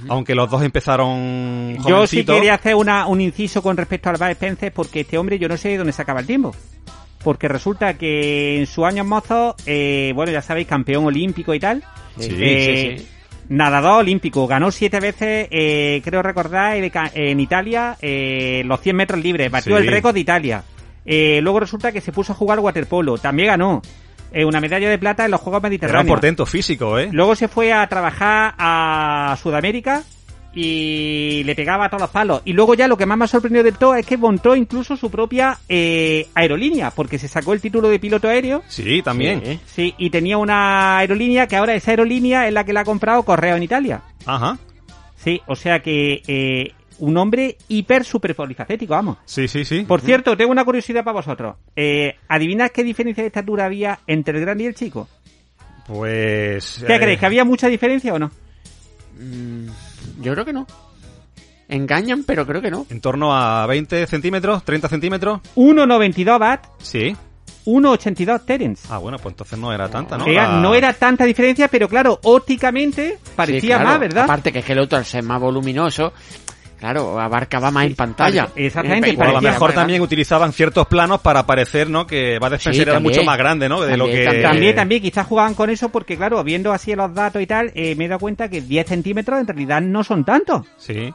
Aunque 0.08 0.34
los 0.34 0.50
dos 0.50 0.62
empezaron 0.62 1.76
Yo 1.86 2.06
sí 2.06 2.24
quería 2.24 2.54
hacer 2.54 2.74
una, 2.74 3.06
un 3.06 3.20
inciso 3.20 3.62
con 3.62 3.76
respecto 3.76 4.08
al 4.10 4.16
Bud 4.16 4.26
Spencer 4.30 4.72
porque 4.72 5.00
este 5.00 5.18
hombre 5.18 5.38
yo 5.38 5.48
no 5.48 5.56
sé 5.56 5.70
de 5.70 5.76
dónde 5.78 5.92
sacaba 5.92 6.20
el 6.20 6.26
tiempo. 6.26 6.54
Porque 7.22 7.48
resulta 7.48 7.94
que 7.94 8.58
en 8.58 8.66
sus 8.66 8.84
años 8.84 9.06
mozos, 9.06 9.54
eh, 9.66 10.12
bueno, 10.14 10.30
ya 10.32 10.42
sabéis, 10.42 10.66
campeón 10.68 11.04
olímpico 11.06 11.54
y 11.54 11.60
tal. 11.60 11.82
Sí, 12.18 12.28
Eh, 12.40 12.96
sí, 12.98 13.02
sí. 13.02 13.08
Nadador 13.48 14.00
olímpico, 14.00 14.46
ganó 14.46 14.72
siete 14.72 14.98
veces, 14.98 15.46
eh, 15.50 16.00
creo 16.04 16.20
recordar, 16.22 16.76
en 16.76 17.38
Italia, 17.40 17.96
eh, 18.02 18.62
los 18.64 18.80
100 18.80 18.96
metros 18.96 19.22
libres, 19.22 19.50
batió 19.50 19.76
Sí. 19.76 19.82
el 19.84 19.88
récord 19.88 20.14
de 20.14 20.20
Italia. 20.20 20.64
Eh, 21.04 21.38
luego 21.42 21.60
resulta 21.60 21.92
que 21.92 22.00
se 22.00 22.10
puso 22.10 22.32
a 22.32 22.36
jugar 22.36 22.58
waterpolo, 22.58 23.18
también 23.18 23.48
ganó 23.50 23.82
eh, 24.32 24.44
una 24.44 24.60
medalla 24.60 24.88
de 24.88 24.98
plata 24.98 25.24
en 25.24 25.30
los 25.30 25.40
Juegos 25.40 25.58
Era 25.60 25.66
un 25.66 25.70
Mediterráneos. 25.70 26.06
portento 26.08 26.46
físico, 26.46 26.98
¿eh? 26.98 27.08
Luego 27.12 27.34
se 27.34 27.48
fue 27.48 27.72
a 27.72 27.86
trabajar 27.88 28.54
a 28.58 29.36
Sudamérica 29.42 30.02
y 30.54 31.42
le 31.44 31.54
pegaba 31.54 31.84
a 31.84 31.88
todos 31.90 32.00
los 32.00 32.10
palos. 32.10 32.40
Y 32.46 32.54
luego 32.54 32.74
ya 32.74 32.88
lo 32.88 32.96
que 32.96 33.04
más 33.04 33.18
me 33.18 33.26
ha 33.26 33.28
sorprendido 33.28 33.62
de 33.62 33.72
todo 33.72 33.94
es 33.94 34.06
que 34.06 34.16
montó 34.16 34.56
incluso 34.56 34.96
su 34.96 35.10
propia 35.10 35.58
eh, 35.68 36.26
aerolínea, 36.34 36.90
porque 36.90 37.18
se 37.18 37.28
sacó 37.28 37.52
el 37.52 37.60
título 37.60 37.88
de 37.90 37.98
piloto 37.98 38.26
aéreo. 38.28 38.62
Sí, 38.66 39.02
también. 39.02 39.42
Sí. 39.44 39.60
Sí, 39.66 39.94
y 39.98 40.08
tenía 40.08 40.38
una 40.38 40.96
aerolínea 40.98 41.46
que 41.46 41.56
ahora 41.56 41.74
esa 41.74 41.90
aerolínea 41.90 42.48
es 42.48 42.54
la 42.54 42.64
que 42.64 42.72
la 42.72 42.80
ha 42.80 42.84
comprado 42.84 43.22
Correo 43.22 43.56
en 43.56 43.62
Italia. 43.64 44.00
Ajá. 44.24 44.58
Sí, 45.16 45.42
o 45.46 45.56
sea 45.56 45.80
que 45.80 46.22
eh, 46.26 46.72
un 46.98 47.16
hombre 47.16 47.56
hiper 47.68 48.04
super 48.04 48.34
polifacético, 48.34 48.94
vamos. 48.94 49.18
Sí, 49.24 49.48
sí, 49.48 49.64
sí. 49.64 49.82
Por 49.82 50.00
cierto, 50.00 50.36
tengo 50.36 50.50
una 50.50 50.64
curiosidad 50.64 51.04
para 51.04 51.14
vosotros. 51.16 51.56
Eh, 51.74 52.16
¿Adivinad 52.28 52.70
qué 52.70 52.82
diferencia 52.84 53.22
de 53.22 53.28
estatura 53.28 53.64
había 53.66 53.98
entre 54.06 54.38
el 54.38 54.44
grande 54.44 54.64
y 54.64 54.66
el 54.68 54.74
chico? 54.74 55.08
Pues... 55.86 56.82
¿Qué 56.86 56.94
eh, 56.94 56.98
creéis? 56.98 57.20
¿Que 57.20 57.26
había 57.26 57.44
mucha 57.44 57.68
diferencia 57.68 58.12
o 58.14 58.18
no? 58.18 58.30
Mm, 59.18 59.68
yo 60.20 60.32
creo 60.32 60.44
que 60.44 60.52
no. 60.52 60.66
Engañan, 61.68 62.24
pero 62.24 62.46
creo 62.46 62.62
que 62.62 62.70
no. 62.70 62.86
En 62.90 63.00
torno 63.00 63.34
a 63.34 63.66
20 63.66 64.06
centímetros, 64.06 64.64
30 64.64 64.88
centímetros. 64.88 65.40
1,92 65.56 66.38
Bat, 66.38 66.66
Sí. 66.78 67.16
1,82 67.64 68.44
Terence. 68.44 68.86
Ah, 68.88 68.98
bueno, 68.98 69.18
pues 69.18 69.32
entonces 69.32 69.58
no 69.58 69.72
era 69.72 69.88
tanta, 69.88 70.16
¿no? 70.16 70.26
La- 70.28 70.60
no 70.60 70.74
era 70.74 70.92
tanta 70.92 71.24
diferencia, 71.24 71.66
pero 71.66 71.88
claro, 71.88 72.20
ópticamente 72.22 73.18
parecía 73.34 73.60
Sí, 73.60 73.66
claro. 73.68 73.84
más, 73.84 73.98
¿verdad? 74.00 74.24
Aparte 74.24 74.52
que 74.52 74.60
es 74.60 74.64
que 74.64 74.72
el 74.72 74.78
otro, 74.78 74.96
al 74.98 75.04
ser 75.04 75.24
más 75.24 75.40
voluminoso, 75.40 76.12
claro, 76.78 77.18
abarcaba 77.20 77.70
más 77.70 77.86
en 77.86 77.94
pantalla. 77.94 78.48
exactamente, 78.56 79.10
Eh, 79.10 79.16
O 79.18 79.22
a 79.22 79.32
lo 79.32 79.40
mejor 79.40 79.72
también 79.72 80.00
utilizaban 80.02 80.52
ciertos 80.52 80.86
planos 80.86 81.20
para 81.20 81.46
parecer, 81.46 81.88
¿no? 81.90 82.06
Que 82.06 82.38
Bud 82.38 82.52
Spencer 82.54 82.74
Sí, 82.74 82.90
era 82.90 83.00
mucho 83.00 83.22
más 83.24 83.38
grande, 83.38 83.68
¿no? 83.68 83.80
De 83.80 83.96
lo 83.96 84.04
También, 84.04 84.18
que... 84.20 84.24
también. 84.24 84.42
También, 84.50 84.74
también, 84.76 85.02
quizás 85.02 85.26
jugaban 85.26 85.54
con 85.54 85.70
eso 85.70 85.88
porque, 85.88 86.16
claro, 86.16 86.42
viendo 86.44 86.72
así 86.72 86.94
los 86.94 87.12
datos 87.14 87.40
y 87.42 87.46
tal, 87.46 87.72
eh, 87.74 87.94
me 87.96 88.04
he 88.06 88.08
dado 88.08 88.20
cuenta 88.20 88.48
que 88.48 88.60
10 88.60 88.86
centímetros 88.86 89.40
en 89.40 89.46
realidad 89.46 89.80
no 89.80 90.02
son 90.04 90.24
tantos. 90.24 90.66
Sí. 90.76 91.12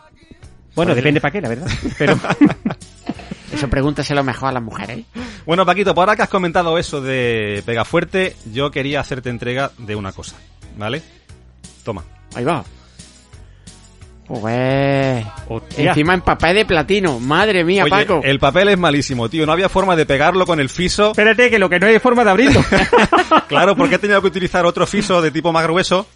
Bueno, 0.75 0.95
depende 0.95 1.19
para 1.19 1.31
qué, 1.31 1.41
la 1.41 1.49
verdad. 1.49 1.67
Pero 1.97 2.17
Eso 3.53 3.67
pregúntaselo 3.69 4.23
mejor 4.23 4.49
a 4.49 4.51
las 4.53 4.63
mujeres. 4.63 4.99
¿eh? 4.99 5.05
Bueno, 5.45 5.65
Paquito, 5.65 5.93
por 5.93 6.03
ahora 6.03 6.15
que 6.15 6.21
has 6.21 6.29
comentado 6.29 6.77
eso 6.77 7.01
de 7.01 7.61
Pegafuerte, 7.65 8.35
yo 8.53 8.71
quería 8.71 9.01
hacerte 9.01 9.29
entrega 9.29 9.71
de 9.77 9.95
una 9.97 10.13
cosa, 10.13 10.37
¿vale? 10.77 11.01
Toma. 11.83 12.03
Ahí 12.33 12.45
va. 12.45 12.63
Pues... 14.27 15.25
Hostia. 15.49 15.89
Encima 15.89 16.13
en 16.13 16.21
papel 16.21 16.55
de 16.55 16.65
platino. 16.65 17.19
Madre 17.19 17.63
mía, 17.65 17.83
Oye, 17.83 17.91
Paco. 17.91 18.21
el 18.23 18.39
papel 18.39 18.69
es 18.69 18.77
malísimo, 18.77 19.27
tío. 19.29 19.45
No 19.45 19.51
había 19.51 19.67
forma 19.67 19.95
de 19.95 20.05
pegarlo 20.05 20.45
con 20.45 20.59
el 20.59 20.69
fiso. 20.69 21.11
espérate, 21.11 21.49
que 21.49 21.59
lo 21.59 21.69
que 21.69 21.79
no 21.79 21.87
hay 21.87 21.99
forma 21.99 22.23
de 22.23 22.29
abrirlo. 22.31 22.63
Claro, 23.47 23.75
porque 23.75 23.95
he 23.95 23.99
tenido 23.99 24.21
que 24.21 24.27
utilizar 24.27 24.65
otro 24.65 24.87
fiso 24.87 25.21
de 25.21 25.29
tipo 25.29 25.51
más 25.51 25.63
grueso 25.63 26.07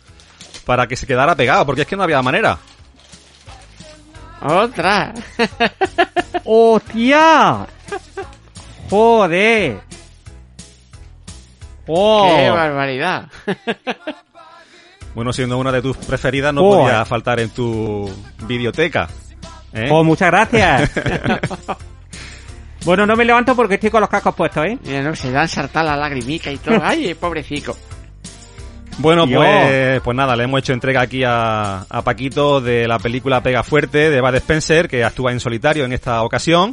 para 0.66 0.88
que 0.88 0.96
se 0.96 1.06
quedara 1.06 1.36
pegado, 1.36 1.66
porque 1.66 1.82
es 1.82 1.88
que 1.88 1.98
no 1.98 2.04
había 2.04 2.22
manera. 2.22 2.58
Otra. 4.42 5.14
¡Hostia! 6.46 7.68
¡Joder! 8.90 9.82
¡Oh! 11.88 12.34
Qué 12.38 12.50
barbaridad. 12.50 13.26
Bueno, 15.16 15.32
siendo 15.34 15.58
una 15.58 15.72
de 15.72 15.82
tus 15.82 15.96
preferidas, 15.98 16.54
no 16.54 16.62
Joder. 16.62 16.82
podía 16.84 17.06
faltar 17.06 17.40
en 17.40 17.50
tu 17.50 18.08
videoteca. 18.48 19.08
¿eh? 19.74 19.88
Oh, 19.90 20.04
muchas 20.04 20.30
gracias. 20.30 20.92
bueno, 22.86 23.06
no 23.06 23.16
me 23.16 23.26
levanto 23.26 23.56
porque 23.56 23.76
estoy 23.76 23.90
con 23.90 24.02
los 24.02 24.10
cascos 24.10 24.36
puestos, 24.36 24.66
¿eh? 24.66 24.78
Mira, 24.84 25.02
no, 25.02 25.16
se 25.16 25.32
dan 25.32 25.48
saltar 25.48 25.86
la 25.86 25.96
lagrimica 25.96 26.52
y 26.52 26.58
todo. 26.58 26.80
Ay, 26.84 27.14
pobrecito. 27.16 27.76
Bueno, 28.98 29.28
pues, 29.28 30.00
pues 30.02 30.16
nada, 30.16 30.36
le 30.36 30.44
hemos 30.46 30.60
hecho 30.60 30.72
entrega 30.74 31.02
aquí 31.02 31.24
a, 31.26 31.82
a 31.90 32.02
Paquito 32.04 32.62
de 32.62 32.88
la 32.88 32.98
película 33.00 33.42
Pega 33.42 33.62
Fuerte 33.64 34.10
de 34.10 34.22
Bud 34.22 34.36
Spencer, 34.36 34.88
que 34.88 35.04
actúa 35.04 35.32
en 35.34 35.40
solitario 35.42 35.84
en 35.84 35.92
esta 35.94 36.22
ocasión. 36.24 36.72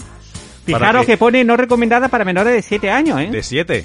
Fijaros 0.65 1.05
que- 1.05 1.13
que 1.13 1.17
pone 1.19 1.43
no 1.43 1.57
recomendada 1.57 2.09
para 2.09 2.25
menores 2.25 2.53
de 2.55 2.63
7 2.63 2.91
años, 2.91 3.19
¿eh? 3.21 3.29
De 3.31 3.43
7. 3.43 3.85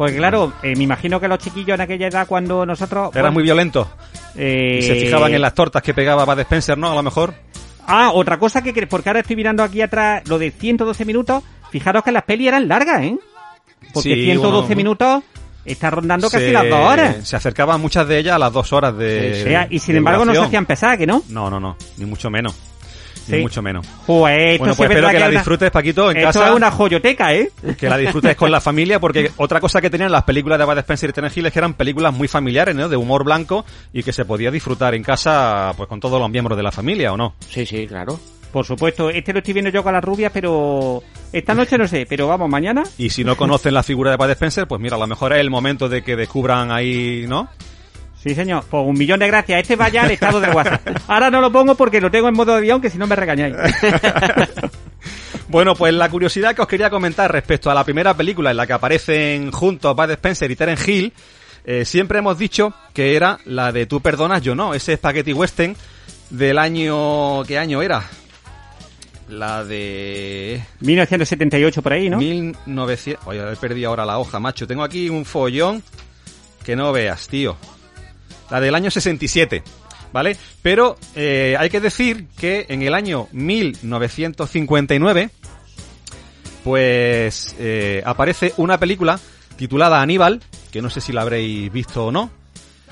Porque 0.00 0.16
claro, 0.16 0.50
eh, 0.62 0.74
me 0.76 0.84
imagino 0.84 1.20
que 1.20 1.28
los 1.28 1.38
chiquillos 1.40 1.74
en 1.74 1.82
aquella 1.82 2.06
edad 2.06 2.26
cuando 2.26 2.64
nosotros... 2.64 3.10
Era 3.12 3.20
bueno, 3.24 3.34
muy 3.34 3.42
violento. 3.42 3.86
eh, 4.34 4.78
Y 4.80 4.82
se 4.82 4.94
fijaban 4.94 5.34
en 5.34 5.42
las 5.42 5.52
tortas 5.52 5.82
que 5.82 5.92
pegaba 5.92 6.24
Bud 6.24 6.38
Spencer, 6.38 6.78
¿no? 6.78 6.90
A 6.90 6.94
lo 6.94 7.02
mejor. 7.02 7.34
Ah, 7.86 8.10
otra 8.14 8.38
cosa 8.38 8.62
que... 8.62 8.72
Porque 8.86 9.10
ahora 9.10 9.20
estoy 9.20 9.36
mirando 9.36 9.62
aquí 9.62 9.82
atrás 9.82 10.26
lo 10.26 10.38
de 10.38 10.52
112 10.52 11.04
minutos. 11.04 11.42
Fijaros 11.70 12.02
que 12.02 12.12
las 12.12 12.22
pelis 12.22 12.48
eran 12.48 12.66
largas, 12.66 13.02
¿eh? 13.02 13.18
Porque 13.92 14.14
Sí, 14.14 14.24
112 14.24 14.66
bueno, 14.68 14.76
minutos 14.76 15.22
está 15.66 15.90
rondando 15.90 16.30
casi 16.30 16.46
se- 16.46 16.52
las 16.52 16.66
dos 16.70 16.80
horas. 16.80 17.28
Se 17.28 17.36
acercaban 17.36 17.78
muchas 17.78 18.08
de 18.08 18.18
ellas 18.20 18.36
a 18.36 18.38
las 18.38 18.54
dos 18.54 18.72
horas 18.72 18.96
de. 18.96 19.44
Sí, 19.68 19.74
y 19.74 19.78
sin 19.80 19.92
de 19.92 19.98
embargo 19.98 20.24
no 20.24 20.32
se 20.32 20.40
hacían 20.40 20.64
pesadas, 20.64 20.96
¿que 20.96 21.06
no? 21.06 21.22
No, 21.28 21.50
no, 21.50 21.60
no. 21.60 21.76
Ni 21.98 22.06
mucho 22.06 22.30
menos. 22.30 22.56
Sí. 23.26 23.32
Ni 23.32 23.42
mucho 23.42 23.62
menos. 23.62 23.86
Joder, 24.06 24.40
esto 24.40 24.58
Bueno, 24.60 24.74
pues 24.76 24.90
es 24.90 24.96
espero 24.96 25.08
que 25.12 25.18
la 25.18 25.26
una- 25.28 25.36
disfrutes, 25.38 25.70
Paquito, 25.70 26.10
en 26.10 26.16
Esto 26.18 26.28
casa. 26.40 26.48
es 26.50 26.54
una 26.56 26.70
joyoteca, 26.70 27.34
¿eh? 27.34 27.50
Que 27.78 27.88
la 27.88 27.96
disfrutes 27.96 28.34
con 28.36 28.50
la 28.50 28.60
familia, 28.60 28.98
porque 28.98 29.30
otra 29.36 29.60
cosa 29.60 29.80
que 29.80 29.90
tenían 29.90 30.10
las 30.10 30.24
películas 30.24 30.58
de 30.58 30.64
Bud 30.64 30.78
Spencer 30.78 31.10
y 31.10 31.12
Terence 31.12 31.38
Hill 31.38 31.46
es 31.46 31.52
que 31.52 31.58
eran 31.58 31.74
películas 31.74 32.12
muy 32.14 32.28
familiares, 32.28 32.74
¿no? 32.74 32.88
De 32.88 32.96
humor 32.96 33.24
blanco 33.24 33.64
y 33.92 34.02
que 34.02 34.12
se 34.12 34.24
podía 34.24 34.50
disfrutar 34.50 34.94
en 34.94 35.02
casa, 35.02 35.72
pues 35.76 35.88
con 35.88 36.00
todos 36.00 36.20
los 36.20 36.30
miembros 36.30 36.56
de 36.56 36.62
la 36.62 36.72
familia, 36.72 37.12
¿o 37.12 37.16
no? 37.16 37.34
Sí, 37.48 37.64
sí, 37.66 37.86
claro. 37.86 38.18
Por 38.52 38.64
supuesto, 38.66 39.10
este 39.10 39.32
lo 39.32 39.38
estoy 39.38 39.54
viendo 39.54 39.70
yo 39.70 39.84
con 39.84 39.92
las 39.92 40.02
rubias, 40.02 40.32
pero 40.34 41.02
esta 41.32 41.54
noche 41.54 41.78
no 41.78 41.86
sé, 41.86 42.04
pero 42.08 42.26
vamos, 42.26 42.48
mañana. 42.50 42.82
Y 42.98 43.10
si 43.10 43.22
no 43.22 43.36
conocen 43.36 43.72
la 43.74 43.84
figura 43.84 44.10
de 44.10 44.16
Bud 44.16 44.30
Spencer, 44.30 44.66
pues 44.66 44.80
mira, 44.80 44.96
a 44.96 44.98
lo 44.98 45.06
mejor 45.06 45.32
es 45.32 45.38
el 45.38 45.50
momento 45.50 45.88
de 45.88 46.02
que 46.02 46.16
descubran 46.16 46.72
ahí, 46.72 47.26
¿no? 47.28 47.48
Sí, 48.22 48.34
señor. 48.34 48.64
Pues 48.68 48.84
un 48.86 48.98
millón 48.98 49.20
de 49.20 49.26
gracias. 49.26 49.62
Este 49.62 49.76
vaya 49.76 50.02
al 50.02 50.10
estado 50.10 50.40
de 50.40 50.50
WhatsApp. 50.50 50.98
Ahora 51.08 51.30
no 51.30 51.40
lo 51.40 51.50
pongo 51.50 51.74
porque 51.74 52.00
lo 52.00 52.10
tengo 52.10 52.28
en 52.28 52.34
modo 52.34 52.54
avión, 52.54 52.80
que 52.80 52.90
si 52.90 52.98
no 52.98 53.06
me 53.06 53.16
regañáis. 53.16 53.54
Bueno, 55.50 55.74
pues 55.74 55.92
la 55.92 56.08
curiosidad 56.08 56.54
que 56.54 56.62
os 56.62 56.68
quería 56.68 56.90
comentar 56.90 57.32
respecto 57.32 57.72
a 57.72 57.74
la 57.74 57.82
primera 57.82 58.16
película 58.16 58.52
en 58.52 58.56
la 58.56 58.68
que 58.68 58.72
aparecen 58.72 59.50
juntos 59.50 59.96
Bud 59.96 60.10
Spencer 60.12 60.48
y 60.48 60.54
Terence 60.54 60.92
Hill, 60.92 61.12
eh, 61.64 61.84
siempre 61.84 62.20
hemos 62.20 62.38
dicho 62.38 62.72
que 62.94 63.16
era 63.16 63.36
la 63.46 63.72
de 63.72 63.86
Tú 63.86 64.00
perdonas, 64.00 64.42
yo 64.42 64.54
no, 64.54 64.74
ese 64.74 64.94
Spaghetti 64.94 65.32
Western 65.32 65.74
del 66.30 66.56
año... 66.56 67.42
¿Qué 67.42 67.58
año 67.58 67.82
era? 67.82 68.04
La 69.28 69.64
de... 69.64 70.62
1978 70.78 71.82
por 71.82 71.94
ahí, 71.94 72.08
¿no? 72.08 72.18
1900... 72.18 73.26
Oye, 73.26 73.52
he 73.52 73.56
perdido 73.56 73.88
ahora 73.88 74.04
la 74.04 74.20
hoja, 74.20 74.38
macho. 74.38 74.68
Tengo 74.68 74.84
aquí 74.84 75.08
un 75.10 75.24
follón 75.24 75.82
que 76.64 76.76
no 76.76 76.92
veas, 76.92 77.26
tío. 77.26 77.56
La 78.50 78.60
del 78.60 78.74
año 78.74 78.90
67, 78.90 79.62
¿vale? 80.12 80.36
Pero 80.62 80.96
eh, 81.14 81.56
hay 81.58 81.70
que 81.70 81.80
decir 81.80 82.26
que 82.38 82.66
en 82.68 82.82
el 82.82 82.94
año 82.94 83.28
1959, 83.32 85.30
pues 86.64 87.54
eh, 87.58 88.02
aparece 88.04 88.52
una 88.56 88.78
película 88.78 89.18
titulada 89.56 90.02
Aníbal, 90.02 90.42
que 90.70 90.82
no 90.82 90.90
sé 90.90 91.00
si 91.00 91.12
la 91.12 91.22
habréis 91.22 91.72
visto 91.72 92.06
o 92.06 92.12
no, 92.12 92.30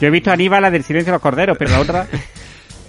Yo 0.00 0.08
he 0.08 0.10
visto 0.10 0.30
a 0.30 0.34
Aníbal 0.34 0.62
la 0.62 0.70
del 0.70 0.84
silencio 0.84 1.12
de 1.12 1.16
los 1.16 1.22
corderos, 1.22 1.56
pero 1.58 1.72
la 1.72 1.80
otra... 1.80 2.06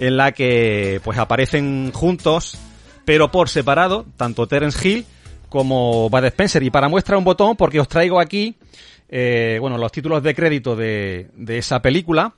en 0.00 0.16
la 0.16 0.32
que 0.32 1.00
pues 1.04 1.18
aparecen 1.18 1.92
juntos, 1.92 2.58
pero 3.04 3.30
por 3.30 3.48
separado, 3.48 4.06
tanto 4.16 4.48
Terence 4.48 4.88
Hill 4.88 5.06
como 5.48 6.08
Bud 6.08 6.24
Spencer. 6.24 6.62
Y 6.62 6.70
para 6.70 6.88
muestra 6.88 7.18
un 7.18 7.24
botón, 7.24 7.54
porque 7.56 7.78
os 7.78 7.86
traigo 7.86 8.18
aquí, 8.18 8.56
eh, 9.08 9.58
bueno, 9.60 9.76
los 9.76 9.92
títulos 9.92 10.22
de 10.22 10.34
crédito 10.34 10.74
de, 10.74 11.28
de 11.34 11.58
esa 11.58 11.80
película. 11.82 12.32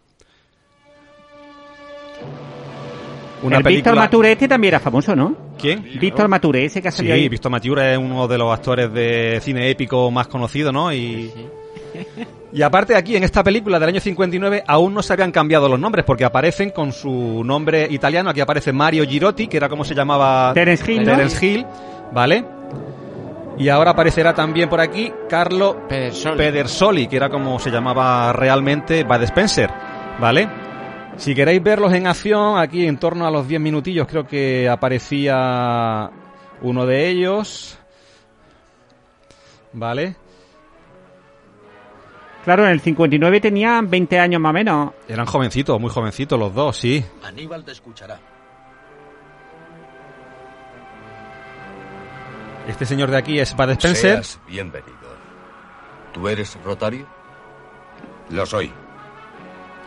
Una 3.43 3.59
el 3.59 3.63
Víctor. 3.65 3.97
Mature 3.97 4.33
este 4.33 4.49
también 4.49 4.75
era 4.75 4.81
famoso, 4.81 5.17
¿no? 5.17 5.35
¿Quién? 5.59 5.85
Víctor 6.01 6.29
Mature, 6.29 6.65
ese 6.65 6.81
que 6.81 6.89
ha 6.89 6.91
Sí, 6.91 6.99
salido 6.99 7.15
ahí. 7.15 7.29
Víctor 7.29 7.51
Mature 7.51 7.93
es 7.93 7.99
uno 7.99 8.29
de 8.29 8.39
los 8.39 8.53
actores 8.53 8.93
de 8.93 9.39
cine 9.43 9.69
épico 9.71 10.11
más 10.11 10.29
conocidos, 10.29 10.73
¿no? 10.73 10.93
Y, 10.93 11.33
y 12.53 12.63
aparte 12.63 12.95
aquí, 12.97 13.17
en 13.17 13.25
esta 13.25 13.43
película 13.43 13.79
del 13.81 13.89
año 13.91 14.01
59, 14.01 14.63
aún 14.67 14.95
no 14.95 15.03
se 15.03 15.13
habían 15.13 15.33
cambiado 15.33 15.69
los 15.69 15.79
nombres, 15.81 16.05
porque 16.05 16.25
aparecen 16.25 16.71
con 16.71 16.93
su 16.93 17.43
nombre 17.45 17.87
italiano. 17.91 18.31
Aquí 18.31 18.41
aparece 18.41 18.73
Mario 18.73 19.05
Girotti, 19.05 19.49
que 19.49 19.57
era 19.57 19.69
como 19.69 19.85
se 19.85 19.95
llamaba 19.95 20.53
Terence 20.55 20.91
Hill, 20.93 21.05
¿no? 21.05 21.13
Terence 21.13 21.47
Hill, 21.47 21.67
¿vale? 22.13 22.45
Y 23.59 23.69
ahora 23.69 23.91
aparecerá 23.91 24.33
también 24.35 24.69
por 24.69 24.81
aquí 24.81 25.13
Carlo 25.29 25.87
Pedersoli. 25.89 26.37
Pedersoli, 26.39 27.07
que 27.07 27.17
era 27.17 27.29
como 27.29 27.59
se 27.59 27.71
llamaba 27.71 28.33
realmente 28.33 29.05
Bud 29.05 29.23
Spencer, 29.25 29.71
¿vale? 30.19 30.49
Si 31.17 31.35
queréis 31.35 31.63
verlos 31.63 31.93
en 31.93 32.07
acción, 32.07 32.59
aquí 32.59 32.87
en 32.87 32.99
torno 32.99 33.27
a 33.27 33.31
los 33.31 33.47
10 33.47 33.61
minutillos 33.61 34.07
creo 34.09 34.27
que 34.27 34.69
aparecía 34.69 36.11
uno 36.63 36.87
de 36.87 37.09
ellos, 37.09 37.79
¿vale? 39.73 40.17
Claro, 42.45 42.65
en 42.65 42.73
el 42.73 42.81
59 42.81 43.41
tenían 43.41 43.89
20 43.89 44.19
años 44.19 44.41
más 44.41 44.51
o 44.51 44.53
menos. 44.53 44.93
Eran 45.07 45.27
jovencitos, 45.27 45.81
muy 45.81 45.91
jovencitos 45.91 46.39
los 46.39 46.53
dos, 46.53 46.77
sí. 46.77 47.05
Aníbal 47.23 47.65
te 47.65 47.73
escuchará. 47.73 48.19
Este 52.67 52.87
señor 52.87 53.11
de 53.11 53.17
aquí 53.17 53.39
es 53.39 53.55
Bud 53.55 53.71
Spencer. 53.71 53.97
Seas 53.97 54.41
bienvenido. 54.49 54.93
¿Tú 56.13 56.29
eres 56.29 56.59
Rotario? 56.65 57.07
Lo 58.31 58.45
soy. 58.47 58.73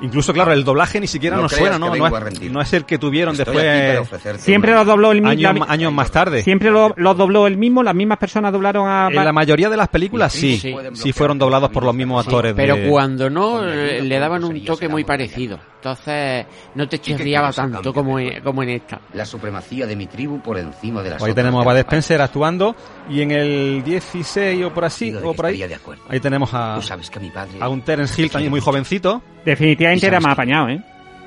Incluso, 0.02 0.34
claro, 0.34 0.52
el 0.52 0.64
doblaje 0.64 1.00
ni 1.00 1.08
siquiera 1.08 1.38
No 1.38 1.44
nos 1.44 1.54
suena, 1.54 1.80
¿no? 1.80 1.96
No 1.96 2.08
es, 2.18 2.42
no 2.52 2.62
es 2.62 2.74
el 2.74 2.86
que 2.86 2.98
tuvieron 2.98 3.34
Estoy 3.40 3.56
después, 3.56 4.42
Siempre 4.42 4.74
lo 4.74 4.84
dobló 4.84 5.12
el 5.12 5.22
mismo. 5.22 5.50
años, 5.50 5.66
años 5.70 5.94
más 5.94 6.12
tarde. 6.12 6.44
Siempre 6.44 6.70
lo, 6.70 6.94
lo 6.98 7.14
dobló 7.14 7.48
el 7.48 7.58
mismo, 7.58 7.82
las 7.82 7.96
mismas 7.96 8.18
personas 8.18 8.52
doblaron 8.52 8.88
a... 8.88 9.08
En 9.10 9.24
la 9.24 9.32
mayoría 9.32 9.70
de 9.70 9.78
las 9.78 9.88
películas 9.88 10.34
sí, 10.34 10.58
Sí. 10.58 10.76
sí, 10.94 11.14
fueron 11.14 11.40
doblados 11.40 11.70
por 11.72 11.84
los 11.84 11.96
mismos 11.96 12.24
Sí, 12.24 12.30
actores. 12.30 12.54
pero 12.56 12.76
de- 12.76 12.90
cuando 12.90 13.30
no, 13.30 13.66
eh, 13.68 14.02
le 14.02 14.20
daban 14.20 14.44
un 14.44 14.64
toque 14.66 14.88
muy 14.90 15.04
parecido. 15.04 15.60
Entonces, 15.76 16.46
no 16.74 16.88
te 16.90 17.00
chirriaba 17.00 17.52
tanto 17.54 17.94
como 17.94 18.20
en, 18.20 18.42
como 18.42 18.64
en 18.64 18.70
esta. 18.70 19.00
La 19.14 19.24
supremacía 19.26 19.86
de 19.86 19.96
mi 19.96 20.08
tribu 20.08 20.40
por 20.42 20.58
encima 20.58 21.04
de 21.04 21.12
las 21.12 21.22
Ahí 21.22 21.32
otras 21.32 21.36
tenemos 21.46 21.66
a 21.66 21.74
la 21.74 21.80
Spencer 21.82 22.22
actuando 22.22 22.76
y 23.10 23.22
en 23.22 23.32
el 23.32 23.84
16 23.84 24.66
o 24.66 24.74
por 24.74 24.84
así, 24.86 25.14
o 25.14 25.34
por 25.34 25.46
ahí, 25.46 25.64
ahí 26.10 26.20
tenemos 26.20 26.50
a, 26.54 26.76
Tú 26.78 26.82
sabes 26.82 27.10
que 27.12 27.20
mi 27.20 27.30
padre... 27.30 27.52
a 27.62 27.70
un 27.70 27.82
Terence 27.82 28.20
Hill 28.20 28.32
también 28.32 28.50
muy 28.52 28.60
jovencito. 28.62 29.22
Definitivamente 29.46 30.08
era 30.08 30.20
más 30.20 30.34
apañado, 30.34 30.70
¿eh? 30.70 30.82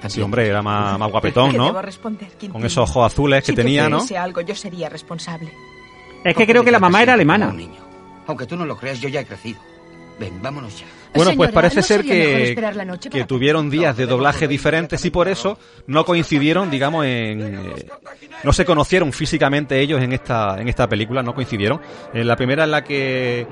Sí, 0.06 0.20
hombre, 0.20 0.46
era 0.46 0.62
más, 0.62 0.98
más 0.98 1.10
guapetón, 1.10 1.50
¿Qué 1.50 1.58
¿no? 1.58 1.74
Con 2.52 2.64
esos 2.64 2.88
ojos 2.88 3.12
azules 3.12 3.42
que 3.42 3.52
Si 3.52 3.56
tenía, 3.56 3.84
te 3.84 3.90
¿no? 3.90 4.04
algo, 4.20 4.40
yo 4.42 4.54
sería 4.54 4.88
responsable. 4.88 5.52
Es 6.24 6.36
que 6.36 6.46
creo 6.46 6.64
que 6.64 6.70
la 6.70 6.78
mamá 6.78 7.02
era 7.02 7.14
alemana. 7.14 7.48
Un 7.48 7.56
niño. 7.56 7.80
Aunque 8.26 8.46
tú 8.46 8.56
no 8.56 8.64
lo 8.64 8.76
creas, 8.76 9.00
yo 9.00 9.08
ya 9.08 9.20
he 9.20 9.26
crecido. 9.26 9.60
Ven, 10.20 10.40
vámonos 10.42 10.78
ya. 10.78 10.86
Bueno, 11.14 11.32
pues 11.36 11.48
Señora, 11.48 11.52
parece 11.52 11.76
¿no 11.76 11.82
ser 11.82 12.04
que, 12.04 12.48
esperar 12.50 12.76
la 12.76 12.84
noche 12.84 13.08
que 13.08 13.24
tuvieron 13.24 13.70
días 13.70 13.96
de 13.96 14.06
doblaje 14.06 14.46
diferentes 14.46 15.02
y 15.04 15.10
por 15.10 15.26
eso 15.26 15.58
no 15.86 16.04
coincidieron, 16.04 16.70
digamos, 16.70 17.06
en... 17.06 17.40
eh, 17.40 17.86
no 18.44 18.52
se 18.52 18.64
conocieron 18.64 19.12
físicamente 19.12 19.80
ellos 19.80 20.02
en 20.02 20.12
esta, 20.12 20.60
en 20.60 20.68
esta 20.68 20.86
película, 20.86 21.22
no 21.22 21.34
coincidieron. 21.34 21.80
En 22.12 22.26
la 22.26 22.36
primera 22.36 22.64
en 22.64 22.70
la 22.72 22.84
que 22.84 23.46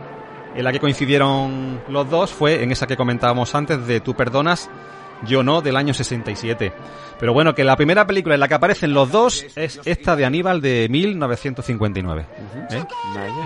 en 0.56 0.64
la 0.64 0.72
que 0.72 0.80
coincidieron 0.80 1.80
los 1.88 2.08
dos 2.10 2.32
fue 2.32 2.62
en 2.62 2.72
esa 2.72 2.86
que 2.86 2.96
comentábamos 2.96 3.54
antes 3.54 3.86
de 3.86 4.00
Tú 4.00 4.14
perdonas, 4.14 4.68
yo 5.26 5.42
no, 5.42 5.62
del 5.62 5.76
año 5.76 5.94
67. 5.94 6.72
Pero 7.18 7.32
bueno, 7.32 7.54
que 7.54 7.64
la 7.64 7.76
primera 7.76 8.06
película 8.06 8.34
en 8.34 8.40
la 8.40 8.48
que 8.48 8.54
aparecen 8.54 8.92
los 8.92 9.10
dos 9.10 9.44
es 9.56 9.80
esta 9.86 10.14
de 10.16 10.26
Aníbal 10.26 10.60
de 10.60 10.86
1959. 10.90 12.26
¿eh? 12.70 12.84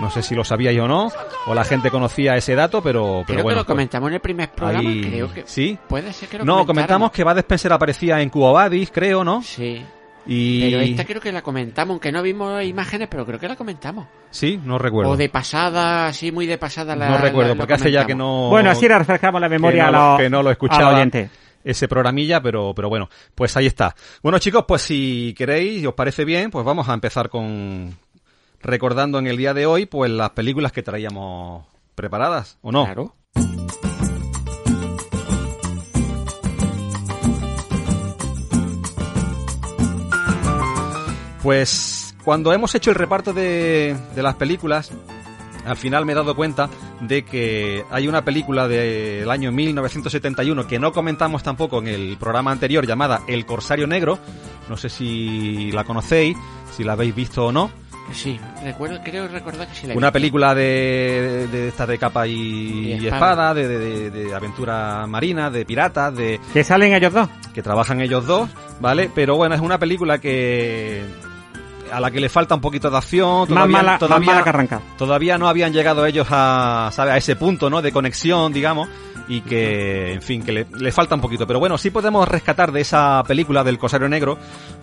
No 0.01 0.09
sé 0.11 0.21
si 0.21 0.35
lo 0.35 0.43
sabíais 0.43 0.77
o 0.79 0.87
no, 0.87 1.09
o 1.47 1.53
la 1.55 1.63
gente 1.63 1.89
conocía 1.89 2.35
ese 2.35 2.55
dato, 2.55 2.81
pero, 2.81 3.23
pero 3.25 3.35
Creo 3.37 3.43
bueno. 3.43 3.55
que 3.59 3.61
lo 3.61 3.65
comentamos 3.65 4.09
en 4.09 4.15
el 4.15 4.19
primer 4.19 4.49
programa. 4.51 4.89
ahí- 4.89 5.01
Creo 5.01 5.33
que 5.33 5.43
¿Sí? 5.45 5.77
puede 5.87 6.11
ser 6.11 6.27
que 6.27 6.39
lo 6.39 6.45
No, 6.45 6.65
comentamos 6.65 7.11
que 7.11 7.23
Bud 7.23 7.37
Spencer 7.37 7.71
aparecía 7.71 8.21
en 8.21 8.29
Cubo 8.29 8.51
Badis, 8.51 8.91
creo, 8.91 9.23
¿no? 9.23 9.41
Sí. 9.41 9.85
Y... 10.25 10.61
Pero 10.69 10.81
esta 10.81 11.05
creo 11.05 11.19
que 11.21 11.31
la 11.31 11.41
comentamos, 11.41 11.93
aunque 11.93 12.11
no 12.11 12.21
vimos 12.21 12.63
imágenes, 12.63 13.07
pero 13.09 13.25
creo 13.25 13.39
que 13.39 13.47
la 13.47 13.55
comentamos. 13.55 14.07
Sí, 14.29 14.59
no 14.63 14.77
recuerdo. 14.77 15.11
O 15.11 15.17
de 15.17 15.29
pasada, 15.29 16.07
así 16.07 16.31
muy 16.31 16.45
de 16.45 16.57
pasada 16.57 16.95
la 16.95 17.09
no 17.09 17.17
recuerdo, 17.17 17.55
la- 17.55 17.57
porque 17.57 17.73
hace 17.73 17.91
ya 17.91 18.05
que 18.05 18.13
no... 18.15 18.49
Bueno, 18.49 18.69
así 18.69 18.87
le 18.87 18.97
refrescamos 18.99 19.41
la 19.41 19.49
memoria 19.49 19.85
que 19.85 19.91
no, 19.91 19.97
a 19.97 20.01
lo- 20.01 20.09
los 20.11 20.19
que 20.19 20.29
no 20.29 20.43
lo 20.43 20.51
escuchaba 20.51 21.07
ese 21.63 21.87
programilla, 21.87 22.41
pero, 22.41 22.73
pero 22.75 22.89
bueno, 22.89 23.07
pues 23.35 23.55
ahí 23.57 23.67
está. 23.67 23.95
Bueno 24.23 24.39
chicos, 24.39 24.65
pues 24.67 24.81
si 24.81 25.33
queréis 25.37 25.83
y 25.83 25.85
os 25.87 25.93
parece 25.93 26.25
bien, 26.25 26.49
pues 26.49 26.65
vamos 26.65 26.89
a 26.89 26.93
empezar 26.93 27.29
con 27.29 27.95
recordando 28.61 29.19
en 29.19 29.27
el 29.27 29.37
día 29.37 29.53
de 29.53 29.65
hoy 29.65 29.85
pues 29.85 30.09
las 30.11 30.31
películas 30.31 30.71
que 30.71 30.83
traíamos 30.83 31.65
preparadas, 31.95 32.57
¿o 32.61 32.71
no? 32.71 32.85
Claro. 32.85 33.15
Pues 41.43 42.15
cuando 42.23 42.53
hemos 42.53 42.73
hecho 42.75 42.91
el 42.91 42.95
reparto 42.95 43.33
de, 43.33 43.95
de 44.15 44.23
las 44.23 44.35
películas, 44.35 44.91
al 45.65 45.75
final 45.77 46.05
me 46.05 46.13
he 46.13 46.15
dado 46.15 46.35
cuenta 46.35 46.69
de 47.01 47.23
que 47.23 47.83
hay 47.89 48.07
una 48.07 48.23
película 48.23 48.67
del 48.67 49.29
año 49.29 49.51
1971 49.51 50.67
que 50.67 50.79
no 50.79 50.91
comentamos 50.91 51.41
tampoco 51.43 51.79
en 51.79 51.87
el 51.87 52.17
programa 52.17 52.51
anterior 52.51 52.85
llamada 52.85 53.21
El 53.27 53.45
Corsario 53.45 53.87
Negro. 53.87 54.19
No 54.69 54.77
sé 54.77 54.89
si 54.89 55.71
la 55.71 55.83
conocéis, 55.83 56.37
si 56.75 56.83
la 56.83 56.93
habéis 56.93 57.15
visto 57.15 57.47
o 57.47 57.51
no. 57.51 57.71
Sí, 58.13 58.39
recuerdo, 58.63 58.99
creo 59.03 59.27
recordar 59.27 59.67
que 59.69 59.75
sí 59.75 59.87
la 59.87 59.93
he 59.93 59.97
Una 59.97 60.11
película 60.11 60.53
de, 60.53 61.47
de 61.51 61.67
esta 61.69 61.85
de 61.87 61.97
capa 61.97 62.27
y, 62.27 62.33
Y 62.33 62.87
y 62.93 63.07
espada. 63.07 63.15
espada, 63.15 63.53
de, 63.53 63.67
de- 63.67 64.09
de 64.11 64.35
aventura 64.35 65.07
marina, 65.07 65.49
de 65.49 65.65
piratas, 65.65 66.13
de 66.15 66.39
Que 66.53 66.63
salen 66.63 66.93
ellos 66.93 67.13
dos. 67.13 67.29
que 67.53 67.61
trabajan 67.61 68.01
ellos 68.01 68.25
dos, 68.25 68.49
¿vale? 68.81 69.09
Pero 69.15 69.37
bueno, 69.37 69.55
es 69.55 69.61
una 69.61 69.77
película 69.79 70.17
que 70.19 71.03
a 71.91 71.99
la 71.99 72.09
que 72.11 72.19
le 72.19 72.29
falta 72.29 72.55
un 72.55 72.61
poquito 72.61 72.89
de 72.89 72.97
acción, 72.97 73.39
Más 73.41 73.47
todavía, 73.47 73.83
más 73.83 73.99
todavía, 73.99 74.25
mala 74.31 74.43
que 74.43 74.49
arranca. 74.49 74.81
todavía 74.97 75.37
no 75.37 75.47
habían 75.47 75.73
llegado 75.73 76.05
ellos 76.05 76.27
a, 76.31 76.89
¿sabe? 76.93 77.11
a 77.11 77.17
ese 77.17 77.35
punto, 77.35 77.69
¿no? 77.69 77.81
De 77.81 77.91
conexión, 77.91 78.53
digamos, 78.53 78.87
y 79.27 79.41
que, 79.41 80.13
en 80.13 80.21
fin, 80.21 80.43
que 80.43 80.51
le, 80.51 80.67
le 80.77 80.91
falta 80.91 81.15
un 81.15 81.21
poquito. 81.21 81.45
Pero 81.45 81.59
bueno, 81.59 81.77
sí 81.77 81.89
podemos 81.89 82.27
rescatar 82.27 82.71
de 82.71 82.81
esa 82.81 83.23
película 83.27 83.63
del 83.63 83.77
Cosario 83.77 84.09
Negro 84.09 84.37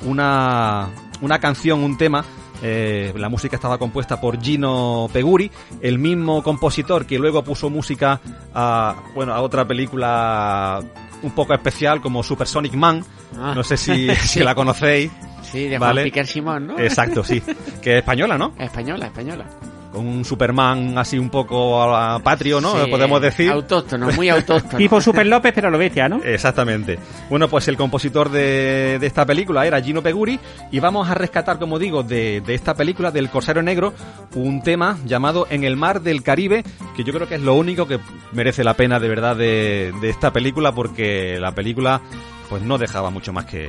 una, 0.06 0.88
una 1.20 1.38
canción, 1.38 1.82
un 1.82 1.96
tema. 1.98 2.24
eh, 2.62 3.12
la 3.16 3.28
música 3.28 3.54
estaba 3.56 3.78
compuesta 3.78 4.20
por 4.20 4.40
Gino 4.42 5.08
Peguri, 5.12 5.50
el 5.80 5.98
mismo 5.98 6.42
compositor 6.42 7.06
que 7.06 7.18
luego 7.18 7.42
puso 7.44 7.70
música 7.70 8.20
a, 8.54 8.96
bueno, 9.14 9.32
a 9.32 9.40
otra 9.42 9.64
película 9.66 10.80
un 11.22 11.30
poco 11.32 11.54
especial 11.54 12.00
como 12.00 12.22
Supersonic 12.22 12.74
Man. 12.74 13.04
Ah. 13.36 13.52
No 13.54 13.62
sé 13.62 13.76
si, 13.76 14.08
si 14.14 14.40
la 14.40 14.54
conocéis. 14.54 15.10
Sí, 15.42 15.68
de 15.68 15.78
Vale. 15.78 16.00
Juan 16.00 16.04
Piquer 16.04 16.26
Simón, 16.26 16.66
¿no? 16.66 16.78
Exacto, 16.78 17.24
sí. 17.24 17.42
Que 17.82 17.92
es 17.92 17.98
española, 17.98 18.36
¿no? 18.36 18.52
Española, 18.58 19.06
española. 19.06 19.46
Con 19.92 20.06
un 20.06 20.24
Superman 20.24 20.98
así 20.98 21.18
un 21.18 21.30
poco 21.30 21.82
a- 21.82 22.18
patrio, 22.20 22.60
¿no? 22.60 22.72
Sí, 22.84 22.90
Podemos 22.90 23.20
decir. 23.22 23.50
Autóctono, 23.50 24.10
muy 24.12 24.28
autóctono. 24.28 24.76
Tipo 24.78 25.00
Super 25.00 25.26
López, 25.26 25.52
pero 25.54 25.70
lo 25.70 25.78
bestia, 25.78 26.08
¿no? 26.08 26.22
Exactamente. 26.22 26.98
Bueno, 27.30 27.48
pues 27.48 27.68
el 27.68 27.76
compositor 27.76 28.30
de, 28.30 28.98
de 29.00 29.06
esta 29.06 29.24
película 29.24 29.66
era 29.66 29.80
Gino 29.80 30.02
Peguri 30.02 30.38
y 30.70 30.80
vamos 30.80 31.08
a 31.08 31.14
rescatar, 31.14 31.58
como 31.58 31.78
digo, 31.78 32.02
de, 32.02 32.42
de 32.44 32.54
esta 32.54 32.74
película 32.74 33.10
del 33.10 33.30
Corsario 33.30 33.62
Negro 33.62 33.94
un 34.34 34.62
tema 34.62 34.98
llamado 35.06 35.46
En 35.50 35.64
el 35.64 35.76
mar 35.76 36.00
del 36.02 36.22
Caribe, 36.22 36.64
que 36.96 37.02
yo 37.04 37.12
creo 37.12 37.26
que 37.28 37.36
es 37.36 37.42
lo 37.42 37.54
único 37.54 37.86
que 37.88 37.98
merece 38.32 38.62
la 38.64 38.74
pena 38.74 39.00
de 39.00 39.08
verdad 39.08 39.36
de, 39.36 39.92
de 40.00 40.10
esta 40.10 40.32
película 40.32 40.72
porque 40.72 41.38
la 41.40 41.52
película 41.52 42.00
pues 42.48 42.62
no 42.62 42.78
dejaba 42.78 43.10
mucho 43.10 43.32
más 43.32 43.46
que, 43.46 43.68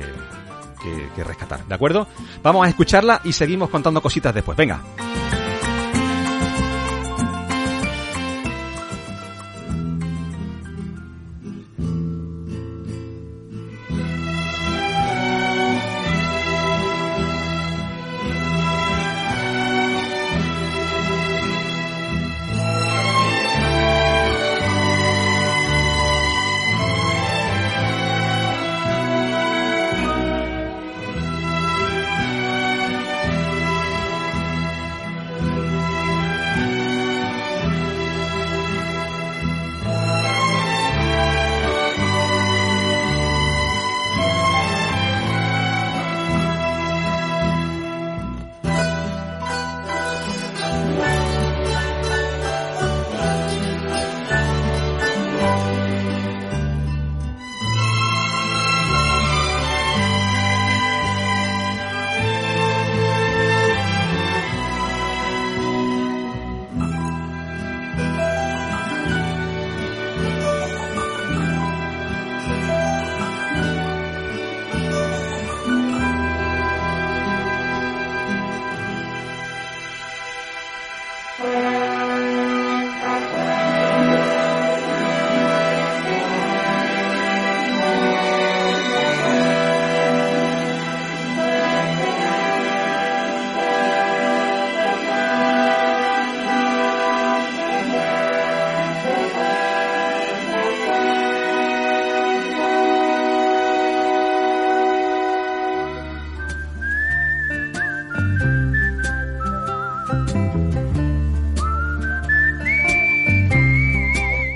que, 0.82 1.08
que 1.16 1.24
rescatar, 1.24 1.64
¿de 1.66 1.74
acuerdo? 1.74 2.06
Vamos 2.42 2.66
a 2.66 2.68
escucharla 2.68 3.20
y 3.24 3.32
seguimos 3.32 3.70
contando 3.70 4.00
cositas 4.02 4.34
después. 4.34 4.56
Venga. 4.56 4.80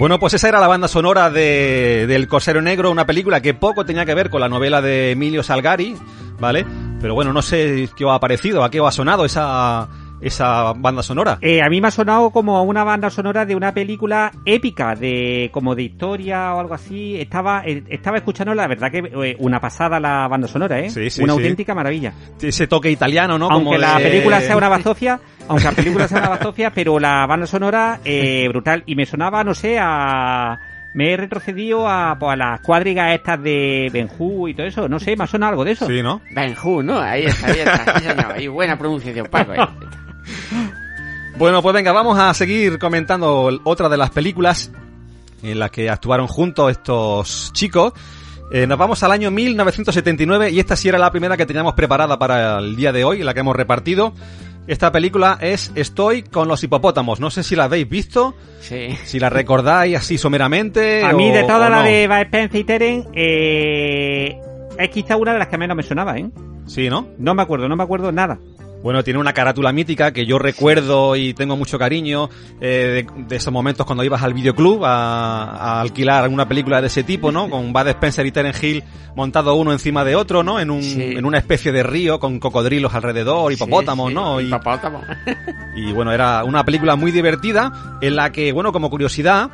Bueno, 0.05 0.19
pues 0.19 0.35
esa 0.35 0.51
era 0.51 0.61
la 0.61 0.69
banda 0.69 0.87
sonora 0.87 1.31
de, 1.31 2.05
del 2.07 2.29
Corsero 2.29 2.61
Negro, 2.61 2.91
una 2.91 3.07
película 3.07 3.41
que 3.41 3.55
poco 3.55 3.87
tenía 3.87 4.05
que 4.05 4.15
ver 4.15 4.29
con 4.29 4.43
la 4.43 4.51
novela 4.51 4.83
de 4.83 5.13
Emilio 5.13 5.43
Salgari, 5.43 5.97
¿vale? 6.39 6.67
Pero 7.01 7.15
bueno, 7.15 7.33
no 7.33 7.41
sé 7.41 7.89
qué 7.97 8.05
os 8.05 8.13
ha 8.13 8.21
parecido, 8.21 8.65
a 8.65 8.71
qué 8.71 8.81
os 8.83 8.89
ha 8.89 8.91
sonado 8.91 9.25
esa, 9.25 9.89
esa 10.21 10.75
banda 10.75 11.03
sonora. 11.03 11.39
Eh, 11.41 11.63
a 11.63 11.71
mí 11.71 11.81
me 11.81 11.89
ha 11.89 11.91
sonado 11.91 12.29
como 12.33 12.63
una 12.65 12.85
banda 12.85 13.09
sonora 13.09 13.47
de 13.47 13.55
una 13.57 13.73
película 13.73 14.31
épica, 14.45 14.95
de 14.95 15.49
como 15.53 15.75
de 15.75 15.85
historia 15.85 16.55
o 16.55 16.61
algo 16.61 16.75
así. 16.75 17.19
Estaba 17.19 17.63
eh, 17.65 17.85
estaba 17.89 18.19
escuchando, 18.19 18.55
la 18.55 18.67
verdad 18.67 18.91
que 18.91 18.99
eh, 18.99 19.37
una 19.39 19.59
pasada 19.59 19.99
la 20.01 20.29
banda 20.29 20.49
sonora, 20.49 20.81
¿eh? 20.81 20.91
Sí, 20.91 21.09
sí, 21.09 21.23
una 21.23 21.33
sí. 21.33 21.39
auténtica 21.39 21.75
maravilla. 21.75 22.13
Ese 22.43 22.67
toque 22.67 22.91
italiano, 22.91 23.39
¿no? 23.39 23.49
aunque 23.51 23.65
Como 23.65 23.79
la 23.79 23.99
de- 23.99 24.05
película 24.11 24.43
sea 24.43 24.57
una 24.57 24.69
bazofia, 24.69 25.19
aunque 25.49 25.65
la 25.65 25.73
película 25.73 26.09
sea 26.09 26.19
una 26.19 26.29
bazofia, 26.31 26.71
pero 26.71 26.99
la 26.99 27.27
banda 27.27 27.47
sonora 27.47 28.01
eh, 28.05 28.47
brutal 28.49 28.83
y 28.87 28.95
me 28.95 29.07
sonaba, 29.07 29.45
no 29.45 29.55
sé, 29.55 29.79
a 29.81 30.59
me 30.95 31.13
he 31.13 31.17
retrocedido 31.17 31.89
a, 31.89 32.17
pues, 32.19 32.33
a 32.33 32.37
las 32.37 32.61
cuadrigas 32.61 33.13
estas 33.15 33.43
de 33.43 33.91
Benjú 33.93 34.49
y 34.49 34.55
todo 34.55 34.67
eso, 34.67 34.89
no 34.89 35.01
sé, 35.01 35.17
me 35.17 35.25
ha 35.25 35.27
sonado 35.27 35.51
algo 35.51 35.65
de 35.65 35.73
eso. 35.73 35.87
Sí, 35.87 36.03
¿no? 36.03 36.23
Benjú, 36.31 36.83
¿no? 36.83 37.01
Ahí 37.01 37.25
está, 37.25 37.49
ahí 37.49 37.59
está. 37.59 37.99
Sí, 37.99 38.07
señor. 38.07 38.41
Y 38.41 38.47
buena 38.47 38.79
pronunciación, 38.79 39.27
Paco. 39.27 39.53
¿eh? 39.53 39.59
Bueno, 41.37 41.63
pues 41.63 41.75
venga, 41.75 41.91
vamos 41.91 42.17
a 42.17 42.33
seguir 42.33 42.79
comentando 42.79 43.51
otra 43.65 43.89
de 43.89 43.97
las 43.97 44.11
películas 44.11 44.71
en 45.43 45.59
las 45.59 45.73
que 45.73 45.91
actuaron 45.91 46.29
juntos 46.29 46.71
estos 46.71 47.53
chicos. 47.53 47.93
Eh, 48.53 48.69
nos 48.69 48.79
vamos 48.79 49.03
al 49.03 49.11
año 49.11 49.33
1979 49.33 50.53
y 50.53 50.61
esta 50.61 50.77
sí 50.77 50.89
era 50.89 50.97
la 50.97 51.11
primera 51.11 51.37
que 51.37 51.45
teníamos 51.45 51.75
preparada 51.75 52.21
para 52.21 52.61
el 52.61 52.77
día 52.77 52.93
de 52.93 53.03
hoy, 53.03 53.25
la 53.25 53.35
que 53.35 53.41
hemos 53.41 53.57
repartido. 53.57 54.15
Esta 54.67 54.91
película 54.91 55.39
es 55.43 55.71
Estoy 55.75 56.23
con 56.23 56.49
los 56.49 56.63
hipopótamos. 56.65 57.21
No 57.21 57.31
sé 57.31 57.43
si 57.43 57.55
la 57.55 57.65
habéis 57.65 57.89
visto, 57.89 58.35
Sí. 58.61 58.97
si 59.05 59.19
la 59.21 59.29
recordáis 59.29 59.97
así 59.97 60.17
someramente. 60.17 61.05
A 61.05 61.13
mí 61.13 61.31
de 61.31 61.43
o- 61.43 61.47
las 61.47 61.71
no. 61.71 61.83
de 61.83 62.09
Bud 62.09 62.17
Spencer 62.17 62.61
y 62.61 62.65
Teren, 62.65 63.05
eh, 63.15 64.41
es 64.79 64.89
quizá 64.91 65.17
una 65.17 65.33
de 65.35 65.39
las 65.39 65.49
que 65.49 65.59
menos 65.59 65.77
me 65.77 65.83
sonaba, 65.83 66.17
¿eh? 66.17 66.31
Sí, 66.67 66.89
¿no? 66.89 67.09
No 67.19 67.35
me 67.35 67.43
acuerdo, 67.43 67.69
no 67.69 67.77
me 67.77 67.83
acuerdo 67.83 68.11
nada. 68.11 68.39
Bueno, 68.85 69.03
tiene 69.03 69.19
una 69.19 69.33
carátula 69.33 69.73
mítica 69.73 70.13
que 70.13 70.27
yo 70.27 70.39
recuerdo 70.39 71.17
y 71.17 71.33
tengo 71.33 71.57
mucho 71.57 71.79
cariño 71.79 72.29
eh, 72.61 73.07
de, 73.17 73.25
de 73.29 73.37
esos 73.37 73.51
momentos 73.51 73.87
cuando 73.87 74.05
ibas 74.05 74.23
al 74.23 74.35
videoclub 74.35 74.85
a, 74.85 75.45
a 75.47 75.81
alquilar 75.81 76.23
alguna 76.23 76.47
película 76.47 76.83
de 76.83 76.89
ese 76.89 77.03
tipo, 77.03 77.33
¿no? 77.33 77.49
Con 77.49 77.73
Bud 77.73 77.89
Spencer 77.89 78.27
y 78.27 78.31
Terence 78.31 78.67
Hill 78.67 78.85
montado 79.17 79.55
uno 79.55 79.73
encima 79.73 80.05
de 80.05 80.15
otro, 80.17 80.43
¿no? 80.43 80.61
En, 80.61 80.71
un, 80.71 80.83
Sí. 80.83 81.01
en 81.03 81.25
una 81.25 81.39
especie 81.39 81.73
de 81.73 81.83
río 81.83 82.21
con 82.21 82.39
cocodrilos 82.39 82.93
alrededor, 82.95 83.51
hipopótamos, 83.55 84.09
Sí, 84.09 84.11
sí, 84.11 84.15
¿no? 84.21 84.41
Y, 84.43 84.49
Hipopótamo. 84.49 85.01
y 85.77 85.91
bueno, 85.93 86.13
era 86.13 86.45
una 86.45 86.63
película 86.63 86.95
muy 86.95 87.11
divertida 87.11 87.99
en 88.03 88.17
la 88.17 88.33
que, 88.33 88.53
bueno, 88.53 88.71
como 88.71 88.91
curiosidad, 88.91 89.51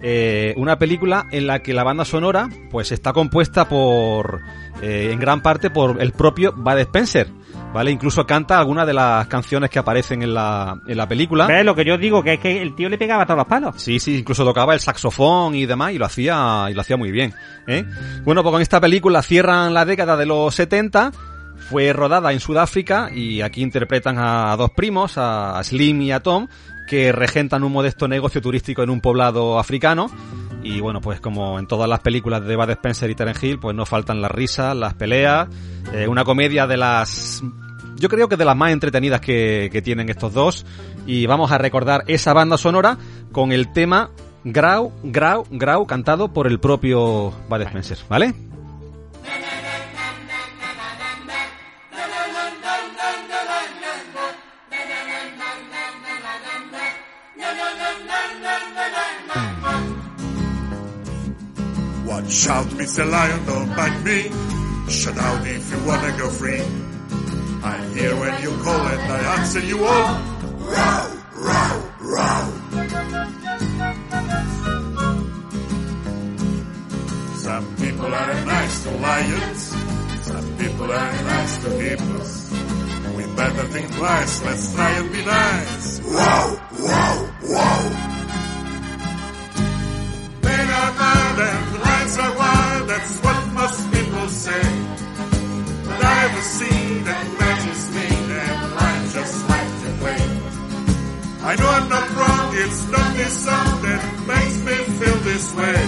eh, 0.00 0.54
una 0.56 0.78
película 0.78 1.26
en 1.32 1.48
la 1.48 1.58
que 1.64 1.74
la 1.74 1.82
banda 1.82 2.04
sonora 2.04 2.48
pues 2.70 2.92
está 2.92 3.12
compuesta 3.12 3.68
por, 3.68 4.40
eh, 4.80 5.10
en 5.12 5.18
gran 5.18 5.42
parte 5.42 5.68
por 5.70 6.00
el 6.00 6.12
propio 6.12 6.52
Bud 6.52 6.78
Spencer, 6.78 7.26
¿vale? 7.72 7.90
Incluso 7.90 8.26
canta 8.26 8.58
algunas 8.58 8.86
de 8.86 8.94
las 8.94 9.26
canciones 9.26 9.70
que 9.70 9.78
aparecen 9.78 10.22
en 10.22 10.34
la, 10.34 10.78
en 10.86 10.96
la 10.96 11.08
película. 11.08 11.46
¿Ves 11.46 11.64
lo 11.64 11.74
que 11.74 11.84
yo 11.84 11.98
digo? 11.98 12.22
Que 12.22 12.34
es 12.34 12.40
que 12.40 12.62
el 12.62 12.74
tío 12.74 12.88
le 12.88 12.98
pegaba 12.98 13.24
todos 13.26 13.38
los 13.38 13.46
palos. 13.46 13.74
Sí, 13.76 13.98
sí, 13.98 14.18
incluso 14.18 14.44
tocaba 14.44 14.74
el 14.74 14.80
saxofón 14.80 15.54
y 15.54 15.66
demás 15.66 15.92
y 15.92 15.98
lo 15.98 16.04
hacía 16.06 16.66
y 16.70 16.74
lo 16.74 16.80
hacía 16.80 16.96
muy 16.96 17.10
bien, 17.10 17.34
¿eh? 17.66 17.84
Bueno, 18.24 18.42
pues 18.42 18.52
con 18.52 18.62
esta 18.62 18.80
película 18.80 19.22
cierran 19.22 19.74
la 19.74 19.84
década 19.84 20.16
de 20.16 20.26
los 20.26 20.54
70. 20.54 21.12
Fue 21.70 21.92
rodada 21.92 22.32
en 22.32 22.40
Sudáfrica 22.40 23.10
y 23.14 23.42
aquí 23.42 23.62
interpretan 23.62 24.16
a 24.18 24.56
dos 24.56 24.70
primos, 24.70 25.14
a 25.16 25.60
Slim 25.62 26.00
y 26.00 26.12
a 26.12 26.20
Tom, 26.20 26.48
que 26.88 27.12
regentan 27.12 27.62
un 27.62 27.72
modesto 27.72 28.08
negocio 28.08 28.40
turístico 28.40 28.82
en 28.82 28.90
un 28.90 29.00
poblado 29.00 29.58
africano. 29.58 30.10
Y 30.62 30.80
bueno, 30.80 31.00
pues 31.00 31.20
como 31.20 31.58
en 31.58 31.66
todas 31.66 31.88
las 31.88 32.00
películas 32.00 32.44
de 32.44 32.56
Bud 32.56 32.70
Spencer 32.70 33.08
y 33.10 33.14
Terence 33.14 33.46
Hill, 33.46 33.58
pues 33.58 33.76
no 33.76 33.86
faltan 33.86 34.20
las 34.20 34.30
risas, 34.30 34.76
las 34.76 34.94
peleas, 34.94 35.48
eh, 35.92 36.08
una 36.08 36.24
comedia 36.24 36.66
de 36.66 36.76
las 36.76 37.42
yo 37.96 38.08
creo 38.08 38.28
que 38.28 38.36
de 38.36 38.44
las 38.44 38.56
más 38.56 38.72
entretenidas 38.72 39.20
que, 39.20 39.68
que 39.72 39.82
tienen 39.82 40.08
estos 40.08 40.32
dos. 40.32 40.66
Y 41.06 41.26
vamos 41.26 41.50
a 41.52 41.58
recordar 41.58 42.04
esa 42.06 42.32
banda 42.32 42.56
sonora 42.56 42.98
con 43.32 43.52
el 43.52 43.72
tema 43.72 44.10
Grau, 44.44 44.92
Grau, 45.02 45.46
Grau, 45.50 45.86
cantado 45.86 46.32
por 46.32 46.46
el 46.46 46.60
propio 46.60 47.32
Bud 47.48 47.62
Spencer, 47.62 47.98
¿vale? 48.08 48.34
Watch 62.28 62.46
out, 62.48 62.66
Mr. 62.76 63.10
Lion, 63.10 63.46
don't 63.46 63.74
bite 63.74 64.04
me. 64.04 64.28
Shut 64.92 65.16
out 65.16 65.46
if 65.46 65.72
you 65.72 65.78
wanna 65.88 66.12
go 66.18 66.28
free. 66.28 66.60
I'm 67.64 67.94
here 67.94 68.14
when 68.20 68.42
you 68.42 68.50
call 68.62 68.86
and 68.86 69.00
I 69.00 69.38
answer 69.38 69.60
you 69.60 69.82
all. 69.82 70.20
Row, 70.60 71.08
row, 71.32 71.72
row. 72.00 72.44
Some 77.46 77.66
people 77.76 78.12
are 78.12 78.34
nice 78.44 78.82
to 78.82 78.90
lions. 78.90 79.62
Some 80.28 80.56
people 80.58 80.92
are 80.92 81.12
nice 81.32 81.58
to 81.64 81.70
hippos. 81.80 82.50
We 83.16 83.24
better 83.36 83.64
think 83.72 83.96
twice, 83.96 84.44
let's 84.44 84.74
try 84.74 84.90
and 85.00 85.12
be 85.12 85.24
nice. 85.24 86.00
Wow, 86.04 86.60
wow, 86.78 87.30
wow. 87.44 88.17
Mad 90.78 91.38
and 91.50 91.82
lions 91.82 92.18
are 92.18 92.34
wild, 92.38 92.88
that's 92.88 93.18
what 93.24 93.40
most 93.52 93.80
people 93.92 94.28
say. 94.28 94.64
But 95.86 96.04
I 96.04 96.14
have 96.22 96.34
a 96.38 96.42
scene 96.42 97.04
that 97.04 97.24
matches 97.40 97.82
me, 97.94 98.06
and 98.42 98.74
lions 98.78 99.12
just 99.14 99.48
like 99.48 99.70
to 99.82 99.90
play. 100.02 100.22
I 101.50 101.56
know 101.58 101.68
I'm 101.78 101.88
not 101.88 102.08
wrong, 102.16 102.46
it's 102.62 102.82
not 102.94 103.16
this 103.16 103.34
song 103.44 103.82
that 103.86 104.02
makes 104.32 104.56
me 104.68 104.76
feel 104.98 105.18
this 105.30 105.46
way. 105.54 105.80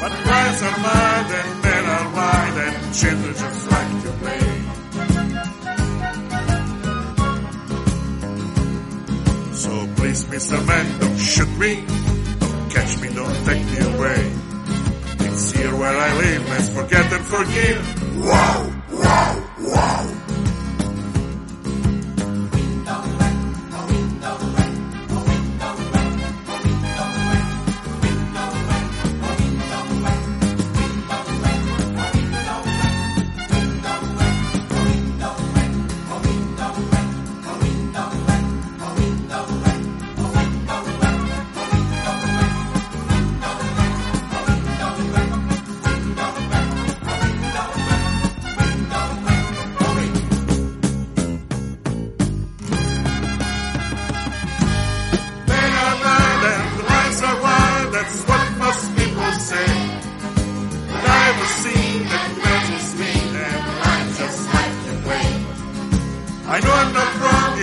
But 0.00 0.12
lions 0.30 0.62
are 0.68 0.78
mad 0.86 1.26
and 1.40 1.50
men 1.66 1.84
are 1.96 2.08
wild, 2.18 2.56
and 2.66 2.94
children 2.94 3.34
just 3.34 3.70
like 3.74 3.92
to 4.04 4.12
play. 4.22 4.44
So 9.62 9.70
please, 9.96 10.24
Mr. 10.26 10.66
Man, 10.66 10.86
don't 11.00 11.18
shoot 11.18 11.52
me. 11.58 11.72
Catch 12.70 13.00
me, 13.00 13.08
don't 13.12 13.34
take 13.46 13.64
me 13.66 13.78
away. 13.78 14.32
It's 15.26 15.50
here 15.50 15.74
where 15.76 15.96
I 15.98 16.18
live, 16.18 16.48
let's 16.48 16.68
forget 16.68 17.12
and 17.12 17.24
forgive. 17.24 18.24
Wow, 18.24 18.72
wow, 18.92 19.50
wow. 19.58 20.29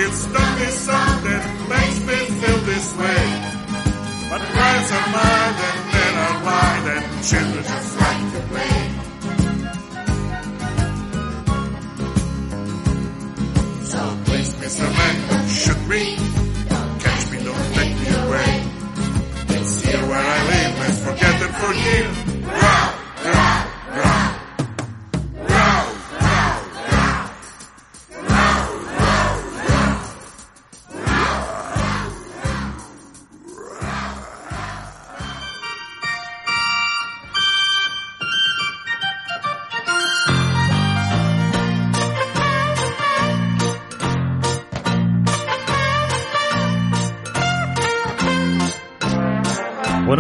It's 0.08 0.26
this 0.26 0.86
song 0.86 1.24
that 1.28 1.44
makes 1.68 2.00
me 2.08 2.18
feel 2.40 2.60
this 2.72 2.88
way. 2.96 3.24
But 4.30 4.42
lions 4.56 4.92
are 4.98 5.08
mine 5.18 5.56
and 5.68 5.80
men 5.94 6.14
are 6.26 6.38
wild 6.48 6.86
and 6.96 7.06
children 7.30 7.64
just 7.64 7.92
like 8.00 8.24
to 8.34 8.42
play. 8.52 8.78
So 13.92 14.00
please, 14.26 14.52
Mr. 14.62 14.86
Man, 14.98 15.16
don't 15.30 15.50
shoot 15.62 15.82
me. 15.92 16.04
Don't 16.72 16.94
catch 17.04 17.24
me, 17.32 17.38
don't 17.44 17.68
take 17.78 17.96
me 18.04 18.10
away. 18.24 18.52
It's 19.60 19.74
here 19.86 20.04
where 20.10 20.26
I 20.36 20.40
live, 20.52 20.74
let's 20.80 21.00
forget 21.08 21.36
and 21.46 21.56
forgive. 21.66 22.27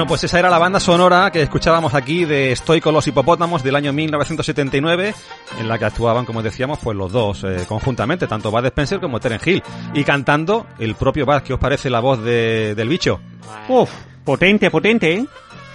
Pues 0.07 0.23
esa 0.23 0.39
era 0.39 0.49
la 0.49 0.57
banda 0.57 0.79
sonora 0.79 1.31
que 1.31 1.41
escuchábamos 1.41 1.93
aquí 1.93 2.23
de 2.23 2.53
Estoy 2.53 2.79
con 2.79 2.93
los 2.93 3.05
hipopótamos 3.07 3.61
del 3.61 3.75
año 3.75 3.91
1979, 3.91 5.13
en 5.59 5.67
la 5.67 5.77
que 5.77 5.83
actuaban, 5.83 6.23
como 6.23 6.41
decíamos, 6.41 6.79
pues 6.81 6.95
los 6.95 7.11
dos 7.11 7.43
eh, 7.43 7.65
conjuntamente, 7.67 8.25
tanto 8.25 8.49
Bud 8.49 8.65
Spencer 8.67 9.01
como 9.01 9.19
Terence 9.19 9.51
Hill, 9.51 9.63
y 9.93 10.05
cantando 10.05 10.65
el 10.79 10.95
propio 10.95 11.25
Bud, 11.25 11.41
¿qué 11.41 11.53
os 11.53 11.59
parece 11.59 11.89
la 11.89 11.99
voz 11.99 12.23
de, 12.23 12.73
del 12.73 12.87
bicho? 12.87 13.19
Uf, 13.67 13.91
potente, 14.23 14.71
potente, 14.71 15.13
¿eh? 15.13 15.25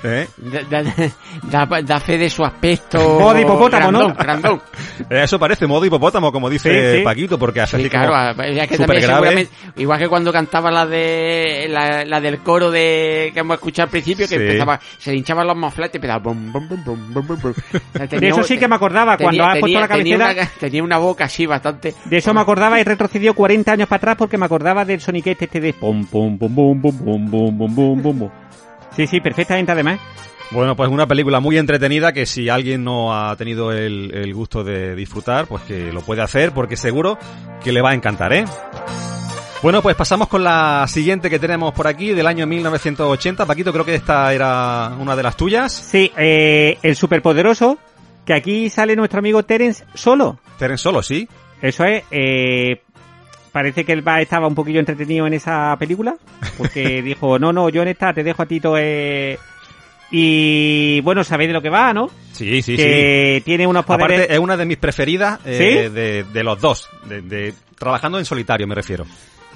¿Eh? 0.04 0.26
Da, 0.68 0.82
da- 0.82 1.66
da- 1.66 1.82
da 1.82 2.00
fe 2.00 2.18
de 2.18 2.28
su 2.28 2.44
aspecto. 2.44 3.32
De 3.34 3.42
hipopótamo, 3.42 3.92
¿no? 3.92 3.98
grandón, 4.14 4.16
grandón. 4.18 4.62
Eso 5.10 5.38
parece 5.38 5.66
modo 5.66 5.84
hipopótamo, 5.86 6.32
como 6.32 6.50
dice 6.50 6.92
Sí, 6.92 6.98
sí. 6.98 7.04
Paquito, 7.04 7.38
porque 7.38 7.60
hace 7.60 7.76
Sí, 7.76 7.82
así 7.84 7.90
claro, 7.90 8.08
como 8.08 8.42
a- 8.42 8.46
es 8.48 8.68
que 8.68 8.78
también 8.78 9.48
igual 9.76 9.98
que 9.98 10.08
cuando 10.08 10.32
cantaba 10.32 10.70
la 10.70 10.86
de 10.86 11.66
la, 11.70 12.04
la 12.04 12.20
del 12.20 12.38
coro 12.40 12.70
de 12.70 13.30
que 13.32 13.40
hemos 13.40 13.54
escuchado 13.54 13.84
al 13.86 13.90
principio, 13.90 14.26
que 14.28 14.36
Sí. 14.36 14.42
empezaba, 14.42 14.80
se 14.98 15.14
hinchaban 15.14 15.46
los 15.46 15.56
mofletes 15.56 15.94
y 15.94 15.96
empezaba 15.98 16.18
bum, 16.18 16.52
bum, 16.52 16.68
bum. 16.68 17.12
De 18.10 18.28
eso 18.28 18.42
sí 18.42 18.58
que 18.58 18.68
me 18.68 18.74
acordaba, 18.74 19.16
cuando 19.16 19.44
has 19.44 19.58
puesto 19.58 19.78
la 19.80 19.88
tenía 19.88 20.18
cabecera, 20.18 20.42
una, 20.42 20.50
tenía 20.60 20.82
una 20.82 20.98
boca 20.98 21.24
así 21.24 21.46
bastante. 21.46 21.94
de 22.04 22.16
eso 22.16 22.34
me 22.34 22.40
acordaba 22.40 22.80
y 22.80 22.84
retrocedió 22.84 23.34
40 23.34 23.72
años 23.72 23.88
para 23.88 23.98
atrás 23.98 24.16
porque 24.18 24.36
me 24.38 24.46
acordaba 24.46 24.84
del 24.84 25.00
soniquete 25.00 25.44
este 25.44 25.60
de 25.60 25.72
pum 25.74 26.04
pum 26.06 26.38
pum 26.38 26.54
pum 26.54 26.80
pum 26.80 26.98
pum 26.98 27.30
pum 27.30 27.58
pum 27.58 27.74
pum 27.74 28.02
pum 28.02 28.18
pum. 28.18 28.30
Sí, 28.96 29.06
sí, 29.06 29.20
perfectamente 29.20 29.72
además. 29.72 30.00
Bueno, 30.50 30.76
pues 30.76 30.90
una 30.90 31.06
película 31.06 31.40
muy 31.40 31.56
entretenida 31.56 32.12
que 32.12 32.26
si 32.26 32.50
alguien 32.50 32.84
no 32.84 33.14
ha 33.14 33.34
tenido 33.36 33.72
el, 33.72 34.10
el 34.14 34.34
gusto 34.34 34.62
de 34.62 34.94
disfrutar, 34.94 35.46
pues 35.46 35.62
que 35.62 35.90
lo 35.92 36.02
puede 36.02 36.20
hacer 36.20 36.52
porque 36.52 36.76
seguro 36.76 37.18
que 37.64 37.72
le 37.72 37.80
va 37.80 37.90
a 37.90 37.94
encantar, 37.94 38.34
¿eh? 38.34 38.44
Bueno, 39.62 39.80
pues 39.80 39.94
pasamos 39.94 40.26
con 40.26 40.42
la 40.42 40.84
siguiente 40.88 41.30
que 41.30 41.38
tenemos 41.38 41.72
por 41.72 41.86
aquí 41.86 42.10
del 42.10 42.26
año 42.26 42.48
1980. 42.48 43.46
Paquito, 43.46 43.72
creo 43.72 43.84
que 43.84 43.94
esta 43.94 44.34
era 44.34 44.92
una 44.98 45.14
de 45.14 45.22
las 45.22 45.36
tuyas. 45.36 45.72
Sí, 45.72 46.10
eh, 46.16 46.78
el 46.82 46.96
superpoderoso, 46.96 47.78
que 48.26 48.34
aquí 48.34 48.68
sale 48.70 48.96
nuestro 48.96 49.20
amigo 49.20 49.44
Terence 49.44 49.84
solo. 49.94 50.40
Terence 50.58 50.82
Solo, 50.82 51.00
sí. 51.00 51.28
Eso 51.62 51.84
es, 51.84 52.02
eh, 52.10 52.82
parece 53.52 53.84
que 53.84 53.92
él 53.92 54.06
va, 54.06 54.20
estaba 54.20 54.46
un 54.48 54.54
poquillo 54.54 54.80
entretenido 54.80 55.26
en 55.26 55.34
esa 55.34 55.76
película, 55.78 56.16
porque 56.58 57.02
dijo, 57.04 57.38
no, 57.38 57.52
no, 57.52 57.68
yo 57.68 57.82
en 57.82 57.88
esta 57.88 58.12
te 58.12 58.22
dejo 58.24 58.42
a 58.42 58.46
ti 58.46 58.58
todo... 58.60 58.76
eh". 58.78 59.38
Y 60.14 61.00
bueno, 61.00 61.24
sabéis 61.24 61.48
de 61.48 61.54
lo 61.54 61.62
que 61.62 61.70
va, 61.70 61.94
¿no? 61.94 62.08
Sí, 62.32 62.60
sí, 62.62 62.76
sí. 62.76 62.76
que 62.76 63.42
tiene 63.46 63.66
unos 63.66 63.84
poderes... 63.86 64.18
Aparte, 64.18 64.34
es 64.34 64.38
una 64.40 64.56
de 64.58 64.66
mis 64.66 64.76
preferidas 64.76 65.40
eh, 65.46 65.84
¿Sí? 65.88 65.94
de, 65.94 66.24
de 66.24 66.44
los 66.44 66.60
dos. 66.60 66.88
De, 67.06 67.22
de- 67.22 67.54
trabajando 67.78 68.18
en 68.18 68.26
solitario, 68.26 68.66
me 68.66 68.74
refiero. 68.74 69.06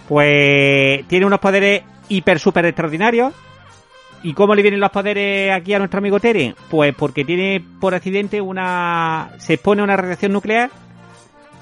Pues 0.08 1.06
tiene 1.08 1.26
unos 1.26 1.40
poderes 1.40 1.82
hiper 2.08 2.38
super 2.38 2.64
extraordinarios. 2.64 3.34
¿Y 4.22 4.32
cómo 4.32 4.54
le 4.54 4.62
vienen 4.62 4.80
los 4.80 4.90
poderes 4.90 5.52
aquí 5.52 5.74
a 5.74 5.78
nuestro 5.78 5.98
amigo 5.98 6.18
Tere? 6.20 6.54
Pues 6.70 6.94
porque 6.94 7.24
tiene 7.24 7.62
por 7.78 7.94
accidente 7.94 8.40
una... 8.40 9.32
se 9.38 9.54
expone 9.54 9.82
a 9.82 9.84
una 9.84 9.96
radiación 9.96 10.32
nuclear. 10.32 10.70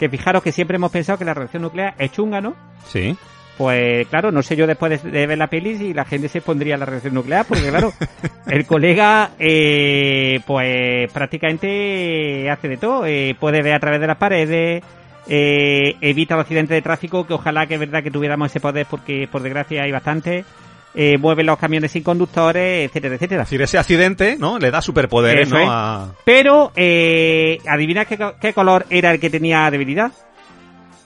Que 0.05 0.11
fijaros 0.11 0.43
que 0.43 0.53
siempre 0.53 0.77
hemos 0.77 0.93
pensado 0.93 1.19
que 1.19 1.25
la 1.25 1.33
radiación 1.33 1.63
nuclear 1.63 1.95
es 1.97 2.13
chunga, 2.13 2.39
¿no? 2.39 2.55
Sí. 2.85 3.17
Pues 3.57 4.07
claro, 4.09 4.31
no 4.31 4.43
sé 4.43 4.55
yo 4.55 4.67
después 4.67 5.03
de, 5.03 5.11
de 5.11 5.27
ver 5.27 5.39
la 5.39 5.47
peli 5.47 5.79
si 5.79 5.95
la 5.95 6.05
gente 6.05 6.29
se 6.29 6.43
pondría 6.43 6.75
a 6.75 6.79
la 6.79 6.85
radiación 6.85 7.15
nuclear, 7.15 7.47
porque 7.47 7.71
claro, 7.71 7.91
el 8.47 8.67
colega 8.67 9.31
eh, 9.39 10.41
pues 10.47 11.11
prácticamente 11.11 12.51
hace 12.51 12.69
de 12.69 12.77
todo, 12.77 13.07
eh, 13.07 13.35
puede 13.41 13.63
ver 13.63 13.73
a 13.73 13.81
través 13.81 13.99
de 13.99 14.07
las 14.07 14.19
paredes, 14.19 14.85
eh, 15.27 15.97
evita 16.03 16.35
los 16.35 16.43
accidentes 16.43 16.75
de 16.75 16.83
tráfico, 16.83 17.27
que 17.27 17.33
ojalá 17.33 17.67
que 17.67 17.75
es 17.75 17.81
verdad 17.81 18.03
que 18.03 18.11
tuviéramos 18.11 18.51
ese 18.51 18.61
poder 18.61 18.87
porque 18.91 19.27
por 19.33 19.43
desgracia 19.43 19.85
hay 19.85 19.91
bastante, 19.91 20.45
eh, 20.95 21.19
mueve 21.19 21.43
los 21.45 21.59
camiones 21.59 21.93
sin 21.93 22.03
conductores, 22.03 22.89
etcétera, 22.89 23.15
etcétera. 23.17 23.43
Es 23.43 23.49
decir, 23.49 23.63
ese 23.63 23.79
accidente, 23.79 24.37
¿no? 24.39 24.59
Le 24.59 24.71
da 24.71 24.81
superpoderes, 24.81 25.49
Eso 25.49 25.57
¿no? 25.57 25.61
es. 25.63 25.69
A- 25.71 26.09
Pero, 26.25 26.73
eh, 26.77 27.59
adivina 27.69 28.05
qué, 28.05 28.19
qué 28.41 28.53
color 28.53 28.87
era 28.91 29.11
el 29.13 29.19
que 29.21 29.31
tenía 29.31 29.71
debilidad. 29.71 30.13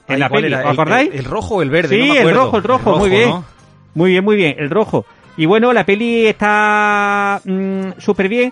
En 0.07 0.15
Ay, 0.15 0.19
la 0.21 0.29
¿cuál 0.29 0.43
peli? 0.43 0.53
¿os 0.55 0.61
El- 0.61 0.67
acordáis? 0.67 1.09
El, 1.11 1.19
el 1.19 1.25
rojo 1.25 1.55
o 1.55 1.61
el 1.61 1.69
verde, 1.69 1.95
Sí, 1.95 2.01
no 2.01 2.05
me 2.07 2.11
el 2.13 2.19
acuerdo. 2.19 2.39
rojo, 2.45 2.57
el 2.57 2.63
rojo, 2.63 2.97
muy 2.97 3.09
bien. 3.09 3.29
¿no? 3.29 3.45
Muy 3.95 4.11
bien, 4.11 4.23
muy 4.23 4.35
bien, 4.35 4.55
el 4.57 4.69
rojo. 4.69 5.05
Y 5.37 5.45
bueno, 5.45 5.71
la 5.73 5.85
peli 5.85 6.25
está 6.27 7.41
súper 7.97 8.27
bien. 8.29 8.51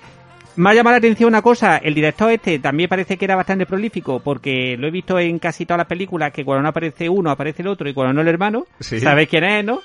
Me 0.55 0.71
ha 0.71 0.73
llamado 0.73 0.93
la 0.95 0.97
atención 0.97 1.27
una 1.27 1.43
cosa, 1.43 1.77
el 1.77 1.93
director 1.93 2.31
este 2.31 2.57
también 2.57 2.89
parece 2.89 3.15
que 3.15 3.25
era 3.25 3.35
bastante 3.35 3.67
prolífico, 3.67 4.19
porque 4.21 4.75
lo 4.77 4.87
he 4.87 4.91
visto 4.91 5.19
en 5.19 5.37
casi 5.37 5.65
todas 5.67 5.77
las 5.79 5.87
películas, 5.87 6.31
que 6.31 6.43
cuando 6.43 6.63
no 6.63 6.69
aparece 6.69 7.07
uno, 7.07 7.29
aparece 7.29 7.61
el 7.61 7.67
otro, 7.67 7.87
y 7.87 7.93
cuando 7.93 8.13
no 8.13 8.21
el 8.21 8.27
hermano. 8.27 8.65
Sí. 8.79 8.99
¿Sabéis 8.99 9.29
quién 9.29 9.43
es, 9.43 9.63
no? 9.63 9.81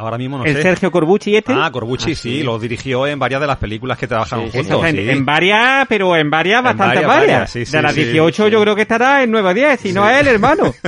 Ahora 0.00 0.16
mismo 0.16 0.38
no 0.38 0.44
el 0.46 0.54
sé. 0.56 0.62
Sergio 0.62 0.90
Corbucci 0.90 1.36
este. 1.36 1.52
Ah, 1.54 1.70
Corbucci, 1.70 2.14
sí, 2.14 2.42
lo 2.42 2.58
dirigió 2.58 3.06
en 3.06 3.18
varias 3.18 3.38
de 3.42 3.46
las 3.46 3.58
películas 3.58 3.98
que 3.98 4.06
trabajaron 4.06 4.46
Sí, 4.46 4.52
sí, 4.52 4.58
juntos. 4.70 4.90
Sí. 4.90 5.10
En 5.10 5.26
varias, 5.26 5.86
pero 5.88 6.16
en 6.16 6.30
varias, 6.30 6.60
En 6.60 6.64
bastantes 6.64 6.94
varias, 7.02 7.06
varias. 7.06 7.32
varias, 7.32 7.50
sí, 7.50 7.66
sí, 7.66 7.72
de 7.72 7.82
las 7.82 7.92
sí, 7.94 8.04
18 8.04 8.44
sí. 8.46 8.50
yo 8.50 8.60
creo 8.62 8.74
que 8.76 8.82
estará 8.82 9.22
en 9.22 9.30
9 9.30 9.48
o 9.50 9.54
10, 9.54 9.78
si 9.80 9.92
no 9.92 10.06
Sí. 10.08 10.14
es 10.14 10.20
el 10.20 10.28
hermano. 10.28 10.72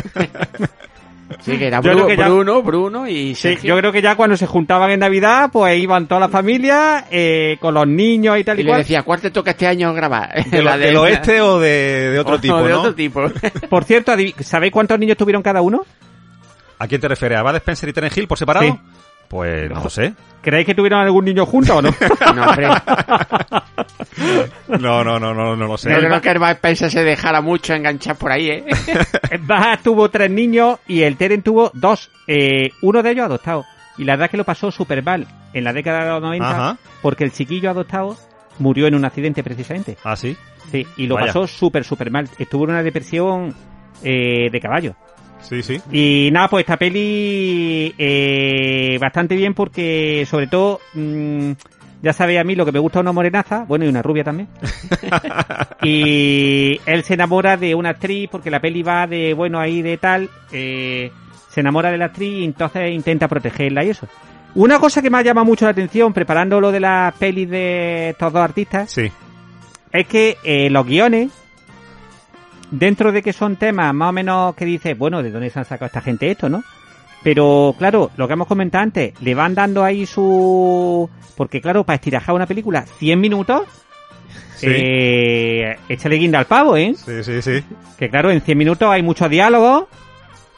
Sí, 1.40 1.56
que 1.58 1.66
era 1.66 1.80
Yo 1.80 1.90
Bru- 1.90 1.94
creo 1.94 2.06
que 2.08 2.16
ya- 2.16 2.28
Bruno, 2.28 2.62
Bruno 2.62 3.08
y 3.08 3.34
Sí, 3.34 3.54
Sergio. 3.54 3.68
yo 3.74 3.78
creo 3.80 3.90
que 3.90 4.02
ya 4.02 4.16
cuando 4.16 4.36
se 4.36 4.46
juntaban 4.46 4.90
en 4.90 5.00
Navidad, 5.00 5.48
pues 5.50 5.80
iban 5.80 6.06
toda 6.06 6.20
la 6.20 6.28
familia, 6.28 7.06
eh, 7.10 7.56
con 7.58 7.72
los 7.74 7.86
niños 7.86 8.38
y 8.38 8.44
tal 8.44 8.58
y, 8.58 8.60
Y 8.60 8.64
le 8.64 8.70
cual. 8.70 8.80
decía, 8.82 9.02
¿cuál 9.02 9.20
te 9.22 9.30
toca 9.30 9.52
este 9.52 9.66
año 9.66 9.92
grabar? 9.94 10.44
¿De 10.44 10.62
La 10.62 10.76
¿Del 10.76 10.94
oeste 10.96 11.40
o 11.40 11.58
de, 11.58 12.10
de 12.10 12.18
otro 12.18 12.34
o 12.36 12.38
tipo, 12.38 12.62
de 12.62 12.68
no? 12.70 12.80
otro 12.80 12.94
tipo. 12.94 13.22
Por 13.70 13.84
cierto, 13.84 14.12
¿sabéis 14.40 14.72
cuántos 14.72 14.98
niños 14.98 15.16
tuvieron 15.16 15.42
cada 15.42 15.62
uno? 15.62 15.80
¿A 16.78 16.86
quién 16.86 17.00
te 17.00 17.08
refieres? 17.08 17.38
¿A 17.38 17.42
Bud 17.42 17.56
Spencer 17.56 17.88
y 17.88 17.92
Terence 17.94 18.20
Hill 18.20 18.28
por 18.28 18.38
separado? 18.38 18.66
Sí. 18.66 18.78
Pues 19.32 19.70
no 19.70 19.88
sé. 19.88 20.12
¿Creéis 20.42 20.66
que 20.66 20.74
tuvieron 20.74 21.00
algún 21.00 21.24
niño 21.24 21.46
juntos 21.46 21.74
o 21.74 21.80
no? 21.80 21.88
No, 22.34 22.44
hombre. 22.46 22.68
No, 24.68 25.02
no, 25.02 25.18
no, 25.18 25.32
no, 25.32 25.56
no 25.56 25.66
lo 25.66 25.78
sé. 25.78 25.90
Yo 25.90 25.96
creo 25.96 26.20
que 26.20 26.50
Spencer 26.52 26.90
se 26.90 27.02
dejara 27.02 27.40
mucho 27.40 27.72
enganchar 27.72 28.16
por 28.16 28.30
ahí, 28.30 28.50
¿eh? 28.50 28.64
Baja 29.40 29.78
tuvo 29.82 30.10
tres 30.10 30.30
niños 30.30 30.80
y 30.86 31.00
el 31.00 31.16
Teren 31.16 31.40
tuvo 31.40 31.70
dos. 31.72 32.10
Eh, 32.26 32.72
uno 32.82 33.02
de 33.02 33.10
ellos 33.10 33.24
adoptado. 33.24 33.64
Y 33.96 34.04
la 34.04 34.12
verdad 34.12 34.26
es 34.26 34.30
que 34.32 34.36
lo 34.36 34.44
pasó 34.44 34.70
súper 34.70 35.02
mal 35.02 35.26
en 35.54 35.64
la 35.64 35.72
década 35.72 36.04
de 36.04 36.10
los 36.10 36.20
90 36.20 36.50
Ajá. 36.50 36.76
porque 37.00 37.24
el 37.24 37.32
chiquillo 37.32 37.70
adoptado 37.70 38.18
murió 38.58 38.86
en 38.86 38.94
un 38.96 39.06
accidente 39.06 39.42
precisamente. 39.42 39.96
Ah, 40.04 40.14
sí. 40.14 40.36
Sí, 40.70 40.86
y 40.98 41.06
lo 41.06 41.14
Vaya. 41.14 41.28
pasó 41.28 41.46
súper, 41.46 41.84
súper 41.84 42.10
mal. 42.10 42.28
Estuvo 42.38 42.64
en 42.64 42.70
una 42.72 42.82
depresión 42.82 43.54
eh, 44.04 44.50
de 44.50 44.60
caballo. 44.60 44.94
Sí, 45.42 45.62
sí. 45.62 45.80
Y 45.92 46.30
nada, 46.32 46.48
pues 46.48 46.62
esta 46.62 46.76
peli 46.76 47.94
eh, 47.98 48.96
bastante 49.00 49.36
bien 49.36 49.54
porque 49.54 50.26
sobre 50.28 50.46
todo, 50.46 50.80
mm, 50.94 51.52
ya 52.02 52.12
sabéis 52.12 52.40
a 52.40 52.44
mí 52.44 52.54
lo 52.54 52.64
que 52.64 52.72
me 52.72 52.78
gusta 52.78 53.00
una 53.00 53.12
morenaza, 53.12 53.64
bueno 53.66 53.84
y 53.84 53.88
una 53.88 54.02
rubia 54.02 54.24
también. 54.24 54.48
y 55.82 56.80
él 56.86 57.02
se 57.04 57.14
enamora 57.14 57.56
de 57.56 57.74
una 57.74 57.90
actriz 57.90 58.28
porque 58.30 58.50
la 58.50 58.60
peli 58.60 58.82
va 58.82 59.06
de, 59.06 59.34
bueno, 59.34 59.58
ahí 59.60 59.82
de 59.82 59.98
tal, 59.98 60.30
eh, 60.52 61.10
se 61.50 61.60
enamora 61.60 61.90
de 61.90 61.98
la 61.98 62.06
actriz 62.06 62.40
y 62.40 62.44
entonces 62.44 62.90
intenta 62.92 63.28
protegerla 63.28 63.84
y 63.84 63.90
eso. 63.90 64.06
Una 64.54 64.78
cosa 64.78 65.00
que 65.00 65.10
me 65.10 65.18
ha 65.18 65.22
llamado 65.22 65.44
mucho 65.46 65.64
la 65.64 65.70
atención 65.70 66.12
preparando 66.12 66.60
lo 66.60 66.70
de 66.72 66.80
las 66.80 67.14
pelis 67.14 67.48
de 67.48 68.10
estos 68.10 68.32
dos 68.32 68.42
artistas 68.42 68.90
Sí. 68.92 69.10
es 69.92 70.06
que 70.06 70.36
eh, 70.44 70.68
los 70.70 70.86
guiones, 70.86 71.30
dentro 72.72 73.12
de 73.12 73.22
que 73.22 73.32
son 73.32 73.54
temas 73.56 73.94
más 73.94 74.08
o 74.08 74.12
menos 74.12 74.54
que 74.56 74.64
dices, 74.64 74.98
bueno, 74.98 75.22
¿de 75.22 75.30
dónde 75.30 75.50
se 75.50 75.60
han 75.60 75.64
sacado 75.64 75.86
esta 75.86 76.00
gente 76.00 76.28
esto, 76.30 76.48
no? 76.48 76.64
Pero 77.22 77.76
claro, 77.78 78.10
lo 78.16 78.26
que 78.26 78.32
hemos 78.32 78.48
comentado 78.48 78.82
antes, 78.82 79.14
le 79.20 79.34
van 79.36 79.54
dando 79.54 79.84
ahí 79.84 80.06
su... 80.06 81.08
Porque 81.36 81.60
claro, 81.60 81.84
para 81.84 81.94
estirajar 81.94 82.34
una 82.34 82.46
película 82.46 82.82
100 82.84 83.20
minutos, 83.20 83.62
Sí. 84.56 84.66
eh, 84.70 85.76
échale 85.88 86.16
guinda 86.16 86.38
al 86.38 86.46
pavo, 86.46 86.76
¿eh? 86.76 86.94
Sí, 86.96 87.22
sí, 87.22 87.42
sí. 87.42 87.64
Que 87.98 88.08
claro, 88.08 88.30
en 88.30 88.40
100 88.40 88.56
minutos 88.58 88.88
hay 88.88 89.02
mucho 89.02 89.28
diálogo, 89.28 89.88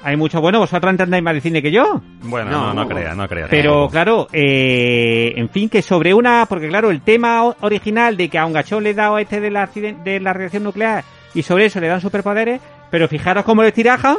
hay 0.03 0.17
mucho... 0.17 0.41
Bueno, 0.41 0.59
vosotros 0.59 0.91
entendéis 0.91 1.23
más 1.23 1.35
de 1.35 1.41
cine 1.41 1.63
que 1.63 1.71
yo. 1.71 2.01
Bueno, 2.23 2.51
No, 2.51 2.59
no, 2.69 2.75
no, 2.75 2.83
no. 2.85 2.89
crea, 2.89 3.15
no 3.15 3.27
crea. 3.29 3.47
Pero 3.51 3.89
claro, 3.91 4.29
eh, 4.33 5.33
en 5.37 5.49
fin, 5.49 5.69
que 5.71 5.81
sobre 5.83 6.13
una, 6.15 6.45
porque 6.47 6.69
claro, 6.69 6.91
el 6.91 7.01
tema 7.03 7.45
original 7.61 8.17
de 8.17 8.29
que 8.29 8.39
a 8.39 8.45
un 8.47 8.53
gachón 8.53 8.85
le 8.85 8.93
da 8.95 9.19
este 9.21 9.41
de 9.41 9.51
la, 9.51 9.67
de 9.67 10.21
la 10.21 10.33
reacción 10.35 10.65
nuclear 10.65 11.03
y 11.35 11.43
sobre 11.43 11.67
eso 11.67 11.81
le 11.81 11.89
dan 11.89 12.01
superpoderes, 12.01 12.61
pero 12.91 13.09
fijaros 13.09 13.45
cómo 13.45 13.63
le 13.63 13.73
tiraja 13.73 14.17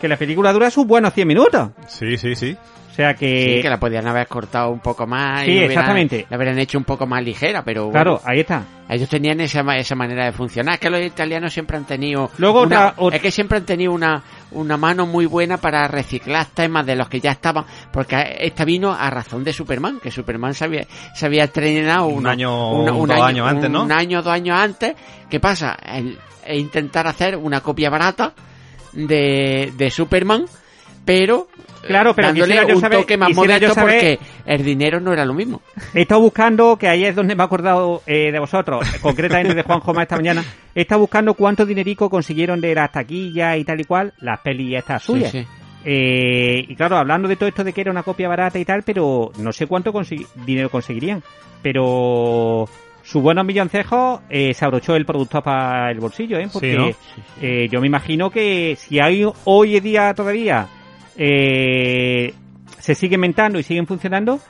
que 0.00 0.08
la 0.08 0.16
película 0.16 0.52
dura 0.52 0.70
sus 0.70 0.86
buenos 0.86 1.12
100 1.14 1.26
minutos. 1.28 1.70
Sí, 1.88 2.16
sí, 2.16 2.34
sí. 2.34 2.56
O 2.90 2.94
sea 2.98 3.14
que, 3.14 3.54
Sí, 3.56 3.62
que 3.62 3.70
la 3.70 3.78
podían 3.78 4.08
haber 4.08 4.26
cortado 4.26 4.70
un 4.70 4.80
poco 4.80 5.06
más. 5.06 5.42
Sí, 5.44 5.50
y 5.52 5.58
hubieran- 5.58 5.70
exactamente. 5.70 6.26
La 6.28 6.34
habrían 6.36 6.58
hecho 6.58 6.78
un 6.78 6.84
poco 6.84 7.06
más 7.06 7.22
ligera, 7.22 7.62
pero 7.62 7.88
claro, 7.92 8.14
bueno, 8.14 8.26
ahí 8.28 8.40
está. 8.40 8.64
ellos 8.88 9.08
tenían 9.08 9.40
esa, 9.40 9.62
ma- 9.62 9.76
esa 9.78 9.94
manera 9.94 10.24
de 10.24 10.32
funcionar. 10.32 10.74
Es 10.74 10.80
que 10.80 10.90
los 10.90 11.00
italianos 11.00 11.52
siempre 11.52 11.76
han 11.76 11.84
tenido. 11.84 12.28
Luego 12.38 12.62
una- 12.62 12.88
otra- 12.88 12.96
ot- 12.96 13.14
Es 13.14 13.20
que 13.22 13.30
siempre 13.30 13.58
han 13.58 13.64
tenido 13.64 13.92
una, 13.92 14.20
una 14.50 14.76
mano 14.76 15.06
muy 15.06 15.26
buena 15.26 15.58
para 15.58 15.86
reciclar 15.86 16.46
temas 16.46 16.84
de 16.86 16.96
los 16.96 17.08
que 17.08 17.20
ya 17.20 17.30
estaban. 17.30 17.64
Porque 17.92 18.36
esta 18.40 18.64
vino 18.64 18.92
a 18.92 19.08
razón 19.10 19.44
de 19.44 19.52
Superman, 19.52 20.00
que 20.02 20.10
Superman 20.10 20.54
se 20.54 20.64
había, 20.64 20.84
se 21.14 21.24
había 21.26 21.44
estrenado 21.44 22.06
Un 22.08 22.26
año, 22.26 22.72
una- 22.80 22.92
un 22.94 23.06
dos 23.06 23.16
año- 23.16 23.24
años 23.24 23.48
antes, 23.48 23.70
¿no? 23.70 23.84
Un 23.84 23.92
año, 23.92 24.22
dos 24.22 24.32
años 24.32 24.58
antes. 24.58 24.96
¿Qué 25.30 25.38
pasa? 25.38 25.76
El, 25.86 26.18
el 26.48 26.58
intentar 26.58 27.06
hacer 27.06 27.36
una 27.36 27.60
copia 27.60 27.90
barata 27.90 28.32
de, 28.92 29.72
de 29.76 29.90
Superman 29.90 30.46
pero 31.04 31.48
Claro, 31.86 32.12
pero 32.14 32.28
dándole 32.28 32.74
un 32.74 32.80
saber- 32.80 32.98
toque 33.00 33.16
más 33.16 33.32
modesto 33.34 33.72
saber- 33.72 33.94
porque 33.94 34.18
el 34.44 34.64
dinero 34.64 34.98
no 35.00 35.12
era 35.12 35.24
lo 35.24 35.32
mismo. 35.32 35.62
He 35.94 36.02
estado 36.02 36.20
buscando, 36.20 36.76
que 36.76 36.88
ahí 36.88 37.04
es 37.04 37.14
donde 37.14 37.34
me 37.36 37.42
he 37.42 37.46
acordado 37.46 38.02
eh, 38.04 38.32
de 38.32 38.38
vosotros, 38.40 38.84
concretamente 39.00 39.54
de 39.54 39.62
Juan 39.62 39.78
Joma 39.80 40.02
esta 40.02 40.16
mañana. 40.16 40.44
He 40.74 40.82
estado 40.82 41.00
buscando 41.02 41.34
cuánto 41.34 41.64
dinerico 41.64 42.10
consiguieron 42.10 42.60
de 42.60 42.74
las 42.74 42.90
taquillas 42.90 43.56
y 43.58 43.64
tal 43.64 43.80
y 43.80 43.84
cual, 43.84 44.12
las 44.20 44.40
pelis 44.40 44.76
estas 44.76 45.02
Sí, 45.04 45.12
suyas. 45.12 45.30
sí. 45.30 45.46
Eh, 45.84 46.64
y 46.68 46.74
claro, 46.74 46.98
hablando 46.98 47.28
de 47.28 47.36
todo 47.36 47.48
esto 47.48 47.62
de 47.64 47.72
que 47.72 47.80
era 47.80 47.92
una 47.92 48.02
copia 48.02 48.28
barata 48.28 48.58
y 48.58 48.64
tal, 48.64 48.82
pero 48.82 49.30
no 49.38 49.52
sé 49.52 49.66
cuánto 49.66 49.92
consi- 49.92 50.26
dinero 50.44 50.68
conseguirían. 50.68 51.22
Pero 51.62 52.68
sus 53.08 53.22
buenos 53.22 53.46
milloncejos 53.46 54.20
eh, 54.28 54.52
se 54.52 54.66
abrochó 54.66 54.94
el 54.94 55.06
productor 55.06 55.42
para 55.42 55.90
el 55.90 55.98
bolsillo, 55.98 56.38
¿eh? 56.38 56.46
Porque 56.52 56.74
¿no? 56.74 56.90
eh, 57.40 57.66
yo 57.70 57.80
me 57.80 57.86
imagino 57.86 58.28
que 58.28 58.76
si 58.78 59.00
hay 59.00 59.24
hoy 59.44 59.76
en 59.78 59.82
día 59.82 60.12
todavía 60.12 60.68
eh, 61.16 62.34
se 62.78 62.94
siguen 62.94 63.20
inventando 63.20 63.58
y 63.58 63.62
siguen 63.62 63.86
funcionando, 63.86 64.40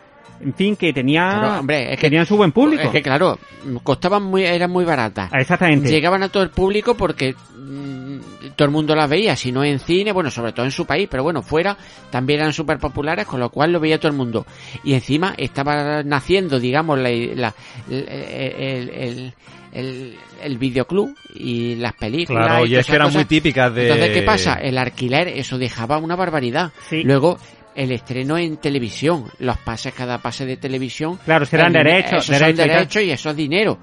en 0.41 0.55
fin, 0.55 0.77
que 0.77 0.93
tenía, 0.93 1.29
Claro, 1.41 1.61
hombre, 1.61 1.93
es 1.93 1.97
que- 1.99 2.07
tenían 2.09 2.27
su 2.27 2.37
buen 2.37 2.53
público. 2.53 2.83
Es 2.85 2.91
que 2.91 3.03
claro, 3.03 3.39
costaban 3.83 4.23
muy, 4.23 4.45
eran 4.45 4.71
muy 4.71 4.85
baratas. 4.85 5.31
Exactamente. 5.35 5.91
Llegaban 5.91 6.23
a 6.23 6.29
todo 6.29 6.43
el 6.43 6.51
público 6.51 6.95
porque 6.97 7.35
mm, 7.35 8.19
todo 8.57 8.67
el 8.67 8.73
mundo 8.73 8.95
las 8.95 9.09
veía, 9.11 9.37
si 9.37 9.53
no 9.53 9.65
en 9.65 9.79
cine, 9.79 10.13
bueno, 10.13 10.31
sobre 10.31 10.53
todo 10.53 10.65
en 10.65 10.73
su 10.73 10.87
país, 10.87 11.09
pero 11.11 11.23
bueno, 11.23 11.43
fuera 11.43 11.77
también 12.11 12.41
eran 12.41 12.53
súper 12.53 12.79
populares, 12.79 13.27
con 13.27 13.41
lo 13.41 13.51
cual 13.51 13.73
lo 13.73 13.81
veía 13.81 13.99
todo 13.99 14.11
el 14.11 14.17
mundo. 14.17 14.47
Y 14.85 14.95
encima 14.95 15.35
estaba 15.37 16.03
naciendo, 16.03 16.59
digamos, 16.59 16.99
la, 16.99 17.11
la- 17.11 17.55
el, 17.91 18.09
el, 18.09 18.89
el, 18.91 19.35
el- 19.73 20.17
el 20.41 20.57
videoclub 20.57 21.15
y 21.35 21.75
las 21.75 21.95
películas. 21.95 22.47
Claro, 22.47 22.65
y 22.65 22.69
todas 22.71 22.81
es 22.83 22.87
que 22.87 22.93
eran 22.95 23.07
cosas. 23.09 23.15
muy 23.17 23.25
típicas 23.25 23.75
de... 23.75 23.83
Entonces, 23.89 24.11
¿qué 24.17 24.23
pasa? 24.23 24.55
El 24.55 24.79
alquiler, 24.79 25.27
eso 25.29 25.59
dejaba 25.59 25.99
una 25.99 26.15
barbaridad. 26.15 26.71
Sí. 26.89 27.03
Luego, 27.03 27.39
el 27.75 27.93
estreno 27.93 28.37
en 28.39 28.57
televisión, 28.57 29.25
los 29.39 29.57
pases, 29.59 29.95
cada 29.95 30.19
pase 30.19 30.45
de 30.47 30.57
televisión. 30.57 31.19
Claro, 31.25 31.47
serán 31.47 31.73
derechos, 31.73 32.29
Esos 32.29 32.39
son 32.39 32.57
derechos 32.57 33.03
y 33.03 33.11
eso 33.11 33.31
es 33.31 33.37
dinero. 33.37 33.79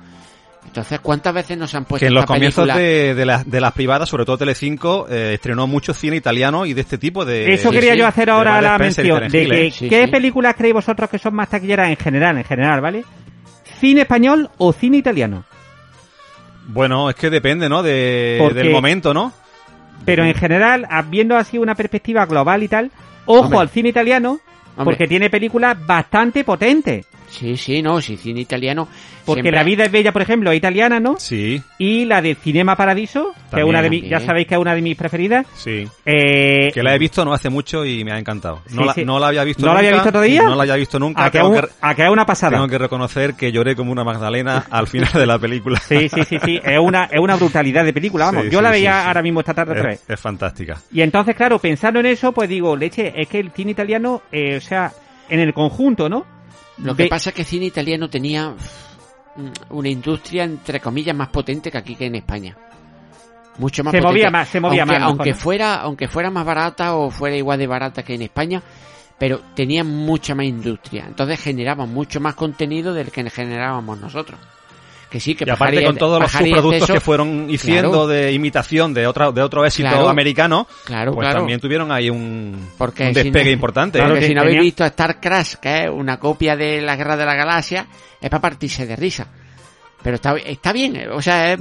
Entonces, 0.66 1.00
¿cuántas 1.00 1.34
veces 1.34 1.58
nos 1.58 1.74
han 1.76 1.86
puesto 1.86 2.04
Que 2.04 2.08
en 2.08 2.16
los 2.16 2.24
esta 2.24 2.34
comienzos 2.34 2.68
de, 2.74 3.14
de, 3.16 3.26
las- 3.26 3.50
de 3.50 3.62
las 3.62 3.72
privadas, 3.72 4.10
sobre 4.10 4.26
todo 4.26 4.40
Telecinco, 4.40 5.08
eh, 5.10 5.36
estrenó 5.36 5.68
mucho 5.68 5.94
cine 5.94 6.16
italiano 6.18 6.66
y 6.66 6.74
de 6.74 6.82
este 6.82 6.98
tipo 6.98 7.24
de... 7.24 7.54
Eso 7.54 7.70
sí, 7.70 7.76
quería 7.76 7.94
sí, 7.94 8.00
yo 8.00 8.08
hacer 8.08 8.30
ahora 8.32 8.60
la 8.62 8.78
mención. 8.78 9.30
De 9.30 9.48
que. 9.48 9.72
Sí, 9.72 9.88
¿Qué 9.88 10.06
sí. 10.06 10.12
películas 10.12 10.56
creéis 10.56 10.74
vosotros 10.74 11.08
que 11.10 11.20
son 11.20 11.36
más 11.36 11.50
taquilleras 11.50 11.90
en 11.90 11.98
general? 11.98 12.38
En 12.40 12.44
general, 12.44 12.82
¿vale? 12.82 13.06
¿Cine 13.80 14.02
español 14.02 14.50
o 14.58 14.74
cine 14.74 14.98
italiano? 14.98 15.46
Bueno, 16.68 17.10
es 17.12 17.16
que 17.16 17.30
depende, 17.30 17.70
¿no? 17.70 17.84
De, 17.84 18.38
Porque- 18.40 18.56
del 18.60 18.72
momento, 18.72 19.14
¿no? 19.14 19.32
Pero 20.04 20.24
en 20.26 20.34
general, 20.34 20.88
viendo 21.10 21.38
así 21.38 21.58
una 21.58 21.74
perspectiva 21.76 22.26
global 22.26 22.64
y 22.64 22.68
tal, 22.68 22.92
ojo 23.26 23.42
Hombre. 23.42 23.60
al 23.60 23.70
cine 23.70 23.90
italiano, 23.90 24.40
Hombre. 24.78 24.84
porque 24.86 25.08
tiene 25.08 25.30
películas 25.30 25.78
bastante 25.86 26.44
potentes. 26.44 27.06
Sí, 27.38 27.58
sí, 27.58 27.82
no, 27.82 28.02
sí, 28.02 28.16
cine 28.18 28.40
italiano. 28.42 28.88
Porque 29.26 29.42
siempre- 29.42 29.58
La 29.58 29.64
vida 29.64 29.84
es 29.86 29.92
bella, 29.92 30.12
por 30.12 30.22
ejemplo, 30.22 30.52
es 30.52 30.58
italiana, 30.58 31.00
¿no? 31.00 31.16
Sí, 31.18 31.62
Y 31.80 32.06
la 32.06 32.22
de 32.22 32.36
Cinema 32.36 32.76
Paradiso, 32.76 33.34
que 33.54 33.60
es 33.62 33.66
una 33.66 33.82
de 33.82 33.90
mi- 33.90 34.02
ya 34.08 34.20
sabéis 34.20 34.48
que 34.48 34.54
es 34.56 34.62
una 34.62 34.76
de 34.76 34.82
mis 34.82 34.96
preferidas. 34.96 35.46
sí. 35.56 35.88
Eh, 36.06 36.70
Que 36.74 36.84
la 36.84 36.94
he 36.96 37.00
visto 37.00 37.26
no 37.26 37.34
hace 37.34 37.50
mucho 37.50 37.84
y 37.84 38.04
me 38.04 38.12
ha 38.12 38.20
encantado. 38.20 38.62
No, 38.70 38.82
Sí, 38.82 38.88
la, 38.88 38.94
sí. 38.94 39.06
no 39.06 39.20
la 39.20 39.28
había 39.28 39.44
visto 39.44 39.62
¿No 39.66 39.68
la 39.68 39.74
nunca. 39.74 39.80
había 39.80 39.92
visto 39.94 40.12
todavía? 40.12 40.44
No 40.44 40.56
la 40.56 40.62
había 40.64 40.76
visto 40.76 41.00
nunca. 41.00 41.26
a 41.26 41.32
que, 41.32 41.38
es 41.40 41.44
que, 41.44 41.50
un- 41.50 41.66
a 41.82 41.96
que 41.96 42.04
es 42.04 42.10
una 42.10 42.26
pasada. 42.26 42.52
tengo 42.54 42.68
que 42.68 42.78
reconocer 42.78 43.34
que 43.34 43.52
lloré 43.52 43.76
como 43.76 43.92
una 43.92 44.04
magdalena 44.04 44.66
al 44.70 44.88
final 44.88 45.12
de 45.14 45.26
la 45.26 45.40
película. 45.40 45.80
Sí, 45.80 46.08
sí, 46.10 46.24
sí, 46.24 46.38
sí. 46.44 46.60
Es 46.64 46.80
una, 46.80 47.06
es 47.06 47.20
una 47.20 47.36
brutalidad 47.36 47.84
de 47.84 47.94
película, 47.94 48.26
vamos. 48.26 48.44
Sí, 48.46 48.50
Yo 48.52 48.60
sí, 48.60 48.64
la 48.64 48.72
veía 48.72 49.02
sí. 49.02 49.08
ahora 49.08 49.22
mismo 49.22 49.40
esta 49.42 49.54
tarde 49.54 49.72
otra 49.74 49.90
vez. 49.90 50.02
Es, 50.04 50.10
es 50.12 50.20
fantástica. 50.20 50.78
Y 50.92 51.02
entonces, 51.02 51.36
claro, 51.36 51.60
pensando 51.60 52.00
en 52.00 52.06
eso, 52.06 52.32
pues 52.32 52.48
digo, 52.48 52.76
leche, 52.78 53.12
es 53.20 53.28
que 53.28 53.40
el 53.40 53.52
cine 53.52 53.72
italiano, 53.72 54.22
eh, 54.32 54.58
o 54.58 54.62
sea, 54.62 54.92
en 55.30 55.40
el 55.40 55.54
conjunto, 55.54 56.08
¿no? 56.08 56.35
Lo 56.78 56.96
que 56.96 57.08
pasa 57.08 57.30
es 57.30 57.36
que 57.36 57.44
cine 57.44 57.66
italiano 57.66 58.10
tenía 58.10 58.50
mm, 58.50 59.52
una 59.70 59.90
industria, 59.90 60.44
entre 60.44 60.80
comillas, 60.80 61.16
más 61.16 61.30
potente 61.30 61.72
que 61.72 61.78
aquí 61.78 61.96
que 61.96 62.06
en 62.06 62.16
España. 62.16 62.58
Mucho 63.58 63.84
más 63.84 63.92
Se 63.92 64.00
potente. 64.00 64.14
movía 64.14 64.32
más, 64.32 64.50
se 64.50 64.60
movía 64.60 64.82
aunque, 64.84 65.00
más, 65.00 65.10
Aunque 65.10 65.34
fuera, 65.34 65.76
aunque 65.76 66.08
fuera 66.08 66.30
más 66.30 66.46
barata 66.46 66.96
o 66.96 67.10
fuera 67.10 67.36
igual 67.36 67.60
de 67.60 67.68
barata 67.68 68.04
que 68.04 68.16
en 68.16 68.24
España, 68.24 68.62
pero 69.18 69.40
tenía 69.56 69.84
mucha 69.84 70.36
más 70.36 70.46
industria. 70.46 71.06
Entonces 71.08 71.40
generaban 71.40 71.94
mucho 71.94 72.20
más 72.20 72.36
contenido 72.36 72.94
del 72.94 73.12
que 73.12 73.30
generábamos 73.30 74.00
nosotros. 74.00 74.40
Que 75.16 75.22
sí, 75.22 75.34
que 75.34 75.46
Y 75.48 75.50
aparte 75.50 75.82
con 75.82 75.96
todos 75.96 76.20
los 76.22 76.30
subproductos 76.30 76.74
Exceso, 76.74 76.94
que 76.94 77.00
fueron 77.00 77.48
hiciendo 77.50 77.90
Claro. 77.90 78.08
de 78.08 78.34
imitación 78.34 78.94
de 78.94 79.08
otra 79.08 79.32
de 79.32 79.42
otro 79.42 79.66
éxito 79.66 79.88
Claro. 79.88 80.10
americano, 80.10 80.68
Claro, 80.84 81.14
pues 81.14 81.24
claro. 81.24 81.40
también 81.40 81.62
tuvieron 81.62 81.90
ahí 81.90 82.10
un, 82.10 82.72
Porque 82.78 83.04
un 83.04 83.14
si 83.16 83.24
despegue 83.24 83.46
no- 83.46 83.52
importante. 83.52 83.98
Claro 83.98 84.12
Porque 84.16 84.20
que 84.24 84.28
si 84.28 84.36
no 84.36 84.42
habéis 84.42 84.60
visto 84.60 84.84
Star 84.84 85.22
Crash, 85.22 85.54
que 85.62 85.86
es 85.86 85.90
una 85.90 86.20
copia 86.20 86.58
de 86.58 86.82
la 86.82 86.98
Guerra 86.98 87.16
de 87.16 87.24
la 87.26 87.34
Galaxia, 87.34 87.88
es 88.20 88.30
para 88.30 88.42
partirse 88.42 88.86
de 88.86 88.98
risa. 88.98 89.26
Pero 90.04 90.16
está, 90.16 90.36
está 90.36 90.74
bien, 90.74 91.10
o 91.14 91.22
sea, 91.22 91.54
es, 91.54 91.60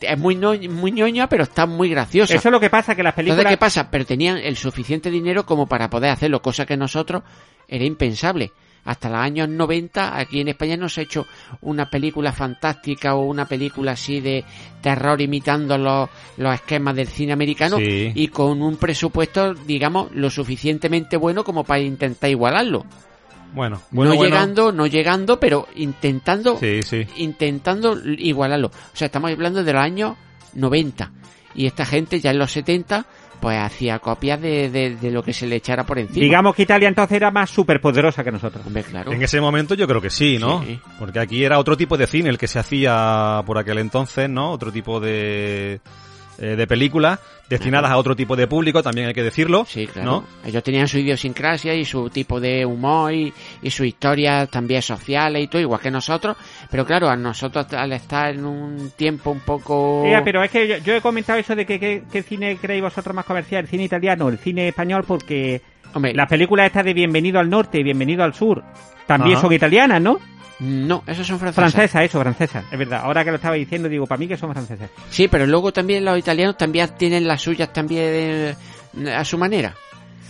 es 0.00 0.16
muy, 0.18 0.36
no- 0.36 0.54
muy 0.54 0.92
ñoña, 0.92 1.28
pero 1.28 1.42
está 1.42 1.66
muy 1.66 1.88
graciosa. 1.90 2.32
Eso 2.36 2.48
es 2.48 2.52
lo 2.52 2.60
que 2.60 2.70
pasa, 2.70 2.94
que 2.94 3.02
las 3.02 3.12
películas... 3.14 3.40
Entonces, 3.40 3.56
¿qué 3.56 3.60
pasa? 3.60 3.90
Pero 3.90 4.06
tenían 4.06 4.38
el 4.38 4.56
suficiente 4.56 5.10
dinero 5.10 5.44
como 5.44 5.66
para 5.66 5.90
poder 5.90 6.10
hacerlo, 6.12 6.40
cosa 6.40 6.64
que 6.64 6.76
nosotros 6.76 7.24
era 7.66 7.84
impensable. 7.84 8.52
Hasta 8.84 9.08
los 9.08 9.18
años 9.18 9.48
90, 9.48 10.18
aquí 10.18 10.40
en 10.40 10.48
España 10.48 10.76
no 10.76 10.88
se 10.88 11.00
ha 11.00 11.04
hecho 11.04 11.26
una 11.62 11.88
película 11.88 12.32
fantástica 12.32 13.14
o 13.14 13.22
una 13.24 13.46
película 13.46 13.92
así 13.92 14.20
de 14.20 14.44
terror 14.82 15.20
imitando 15.20 15.78
los, 15.78 16.10
los 16.36 16.54
esquemas 16.54 16.94
del 16.94 17.08
cine 17.08 17.32
americano 17.32 17.78
Sí. 17.78 18.12
y 18.14 18.28
con 18.28 18.60
un 18.60 18.76
presupuesto, 18.76 19.54
digamos, 19.54 20.12
lo 20.12 20.28
suficientemente 20.30 21.16
bueno 21.16 21.44
como 21.44 21.64
para 21.64 21.80
intentar 21.80 22.28
igualarlo. 22.30 22.84
Bueno, 23.54 23.80
bueno, 23.92 24.10
no 24.12 24.16
bueno. 24.16 24.30
llegando, 24.34 24.72
no 24.72 24.86
llegando, 24.86 25.38
pero 25.38 25.68
intentando 25.76 26.58
Sí, 26.58 26.82
sí. 26.82 27.06
intentando 27.16 27.96
igualarlo. 28.04 28.66
O 28.68 28.96
sea, 28.96 29.06
estamos 29.06 29.30
hablando 29.30 29.62
de 29.62 29.72
los 29.72 29.82
años 29.82 30.16
90. 30.54 31.10
Y 31.54 31.66
esta 31.66 31.86
gente 31.86 32.18
ya 32.18 32.32
en 32.32 32.38
los 32.38 32.50
70, 32.50 33.06
pues 33.44 33.58
hacía 33.58 33.98
copias 33.98 34.40
de, 34.40 34.70
de, 34.70 34.96
de 34.96 35.10
lo 35.10 35.22
que 35.22 35.34
se 35.34 35.46
le 35.46 35.56
echara 35.56 35.84
por 35.84 35.98
encima. 35.98 36.24
Digamos 36.24 36.54
que 36.54 36.62
Italia 36.62 36.88
entonces 36.88 37.14
era 37.14 37.30
más 37.30 37.50
superpoderosa 37.50 38.24
que 38.24 38.32
nosotros. 38.32 38.64
Hombre, 38.66 38.82
claro. 38.84 39.12
En 39.12 39.22
ese 39.22 39.38
momento 39.38 39.74
yo 39.74 39.86
creo 39.86 40.00
que 40.00 40.08
sí, 40.08 40.38
¿no? 40.38 40.64
Sí. 40.64 40.80
Porque 40.98 41.18
aquí 41.20 41.44
era 41.44 41.58
otro 41.58 41.76
tipo 41.76 41.98
de 41.98 42.06
cine 42.06 42.30
el 42.30 42.38
que 42.38 42.48
se 42.48 42.58
hacía 42.58 43.42
por 43.44 43.58
aquel 43.58 43.76
entonces, 43.80 44.30
¿no? 44.30 44.50
Otro 44.50 44.72
tipo 44.72 44.98
de, 44.98 45.78
eh, 46.38 46.56
de 46.56 46.66
películas 46.66 47.20
destinadas 47.48 47.90
a 47.90 47.98
otro 47.98 48.16
tipo 48.16 48.34
de 48.36 48.46
público, 48.46 48.82
también 48.82 49.08
hay 49.08 49.14
que 49.14 49.22
decirlo, 49.22 49.66
Sí, 49.68 49.86
claro. 49.86 50.10
¿no? 50.10 50.24
Ellos 50.46 50.62
tenían 50.62 50.88
su 50.88 50.98
idiosincrasia 50.98 51.74
y 51.74 51.84
su 51.84 52.08
tipo 52.08 52.40
de 52.40 52.64
humor 52.64 53.12
y, 53.12 53.32
y 53.62 53.70
su 53.70 53.84
historia 53.84 54.46
también 54.46 54.80
sociales 54.80 55.44
y 55.44 55.48
todo, 55.48 55.60
igual 55.60 55.80
que 55.80 55.90
nosotros. 55.90 56.38
Pero 56.74 56.86
claro, 56.86 57.08
a 57.08 57.14
nosotros 57.16 57.72
al 57.72 57.92
estar 57.92 58.34
en 58.34 58.44
un 58.44 58.90
tiempo 58.96 59.30
un 59.30 59.38
poco... 59.38 60.04
Ya, 60.10 60.24
pero 60.24 60.42
es 60.42 60.50
que 60.50 60.66
yo, 60.66 60.78
yo 60.78 60.94
he 60.96 61.00
comentado 61.00 61.38
eso 61.38 61.54
de 61.54 61.64
que 61.64 61.78
que- 61.78 62.02
qué 62.10 62.22
cine 62.24 62.56
creéis 62.60 62.82
vosotros 62.82 63.14
más 63.14 63.24
comercial, 63.24 63.62
el 63.62 63.68
cine 63.70 63.84
italiano 63.84 64.28
el 64.28 64.38
cine 64.38 64.66
español, 64.68 65.04
porque 65.06 65.60
Hombre, 65.94 66.12
las 66.14 66.28
películas 66.28 66.66
estas 66.66 66.84
de 66.84 66.92
Bienvenido 66.92 67.38
al 67.38 67.48
Norte 67.48 67.78
y 67.78 67.84
Bienvenido 67.84 68.24
al 68.24 68.34
Sur 68.34 68.64
también 69.06 69.34
Ajá. 69.36 69.42
son 69.42 69.52
italianas, 69.52 70.02
¿no? 70.02 70.18
no, 70.58 71.04
esos 71.06 71.24
son 71.26 71.38
franceses. 71.38 71.72
Francesas, 71.74 72.02
eso, 72.02 72.20
francesas, 72.20 72.64
es 72.72 72.78
verdad. 72.78 73.02
Ahora 73.04 73.22
que 73.24 73.30
lo 73.30 73.36
estaba 73.36 73.54
diciendo, 73.54 73.88
digo, 73.88 74.06
para 74.06 74.18
mí 74.18 74.26
que 74.26 74.36
son 74.36 74.52
francesas. 74.52 74.90
Sí, 75.10 75.28
pero 75.28 75.46
luego 75.46 75.72
también 75.72 76.04
los 76.04 76.18
italianos 76.18 76.56
también 76.56 76.88
tienen 76.98 77.28
las 77.28 77.40
suyas 77.42 77.72
también 77.72 78.02
eh, 78.04 79.12
a 79.14 79.24
su 79.24 79.38
manera. 79.38 79.74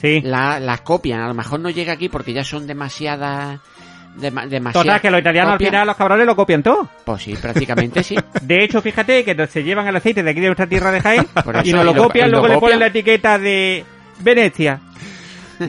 Sí. 0.00 0.20
la- 0.20 0.60
las 0.60 0.82
copian. 0.82 1.20
A 1.20 1.28
lo 1.28 1.34
mejor 1.34 1.60
no 1.60 1.70
llega 1.70 1.94
aquí 1.94 2.08
porque 2.10 2.32
ya 2.34 2.44
son 2.44 2.66
demasiadas. 2.66 3.60
Demasiadas 4.16 4.72
Total, 4.72 5.00
que 5.00 5.10
los 5.10 5.20
italianos 5.20 5.52
al 5.54 5.58
final, 5.58 5.86
los 5.86 5.96
cabrones 5.96 6.26
lo 6.26 6.36
copian 6.36 6.62
todo. 6.62 6.88
Pues 7.04 7.22
sí, 7.22 7.34
prácticamente 7.34 8.02
sí. 8.02 8.16
De 8.42 8.64
hecho, 8.64 8.80
fíjate 8.80 9.24
que 9.24 9.46
se 9.46 9.62
llevan 9.62 9.86
el 9.86 9.96
aceite 9.96 10.22
de 10.22 10.30
aquí 10.30 10.40
de 10.40 10.46
nuestra 10.46 10.66
tierra 10.66 10.90
de 10.90 11.00
Jaén 11.00 11.26
y 11.64 11.72
nos 11.72 11.84
lo 11.84 11.94
copian, 11.94 12.28
y 12.28 12.30
lo 12.30 12.38
luego 12.38 12.54
le 12.54 12.60
ponen 12.60 12.80
la 12.80 12.86
etiqueta 12.86 13.38
de 13.38 13.84
Venecia. 14.20 14.80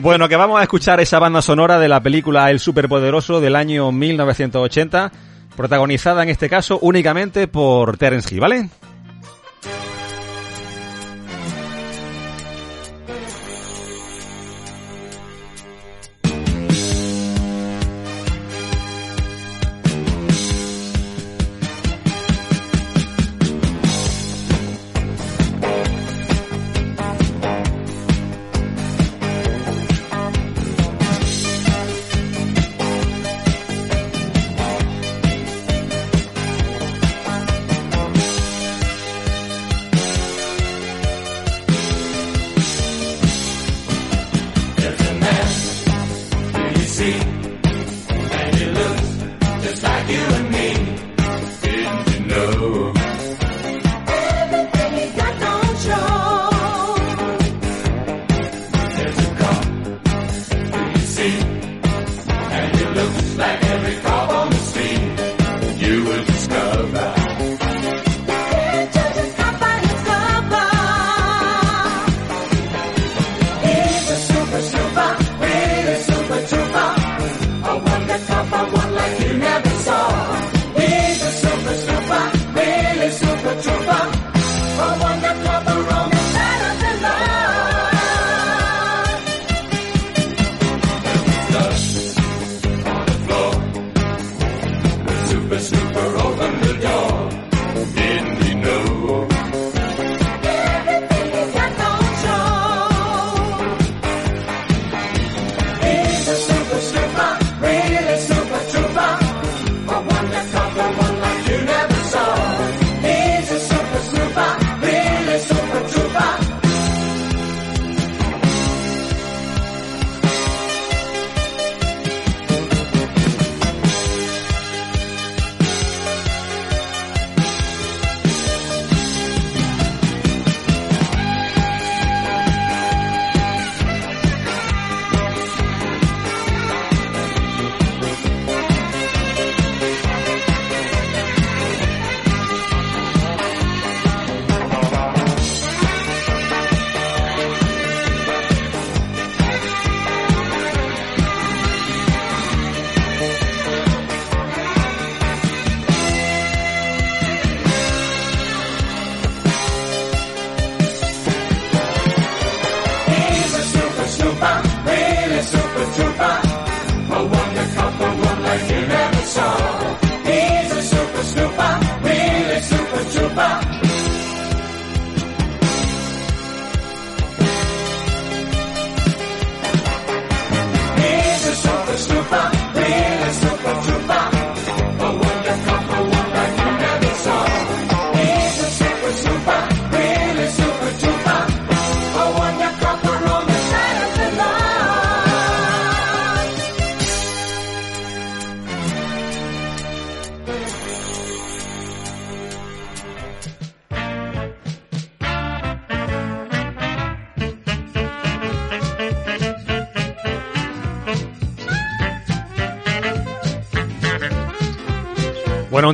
Bueno, 0.00 0.28
que 0.28 0.36
vamos 0.36 0.58
a 0.58 0.62
escuchar 0.62 1.00
esa 1.00 1.18
banda 1.18 1.42
sonora 1.42 1.78
de 1.78 1.88
la 1.88 2.00
película 2.00 2.50
El 2.50 2.58
Superpoderoso 2.58 3.40
del 3.40 3.54
año 3.54 3.92
1980, 3.92 5.12
protagonizada 5.56 6.22
en 6.22 6.28
este 6.28 6.48
caso 6.48 6.78
únicamente 6.82 7.46
por 7.46 7.96
Terence 7.96 8.34
Hill, 8.34 8.40
¿vale? 8.40 8.68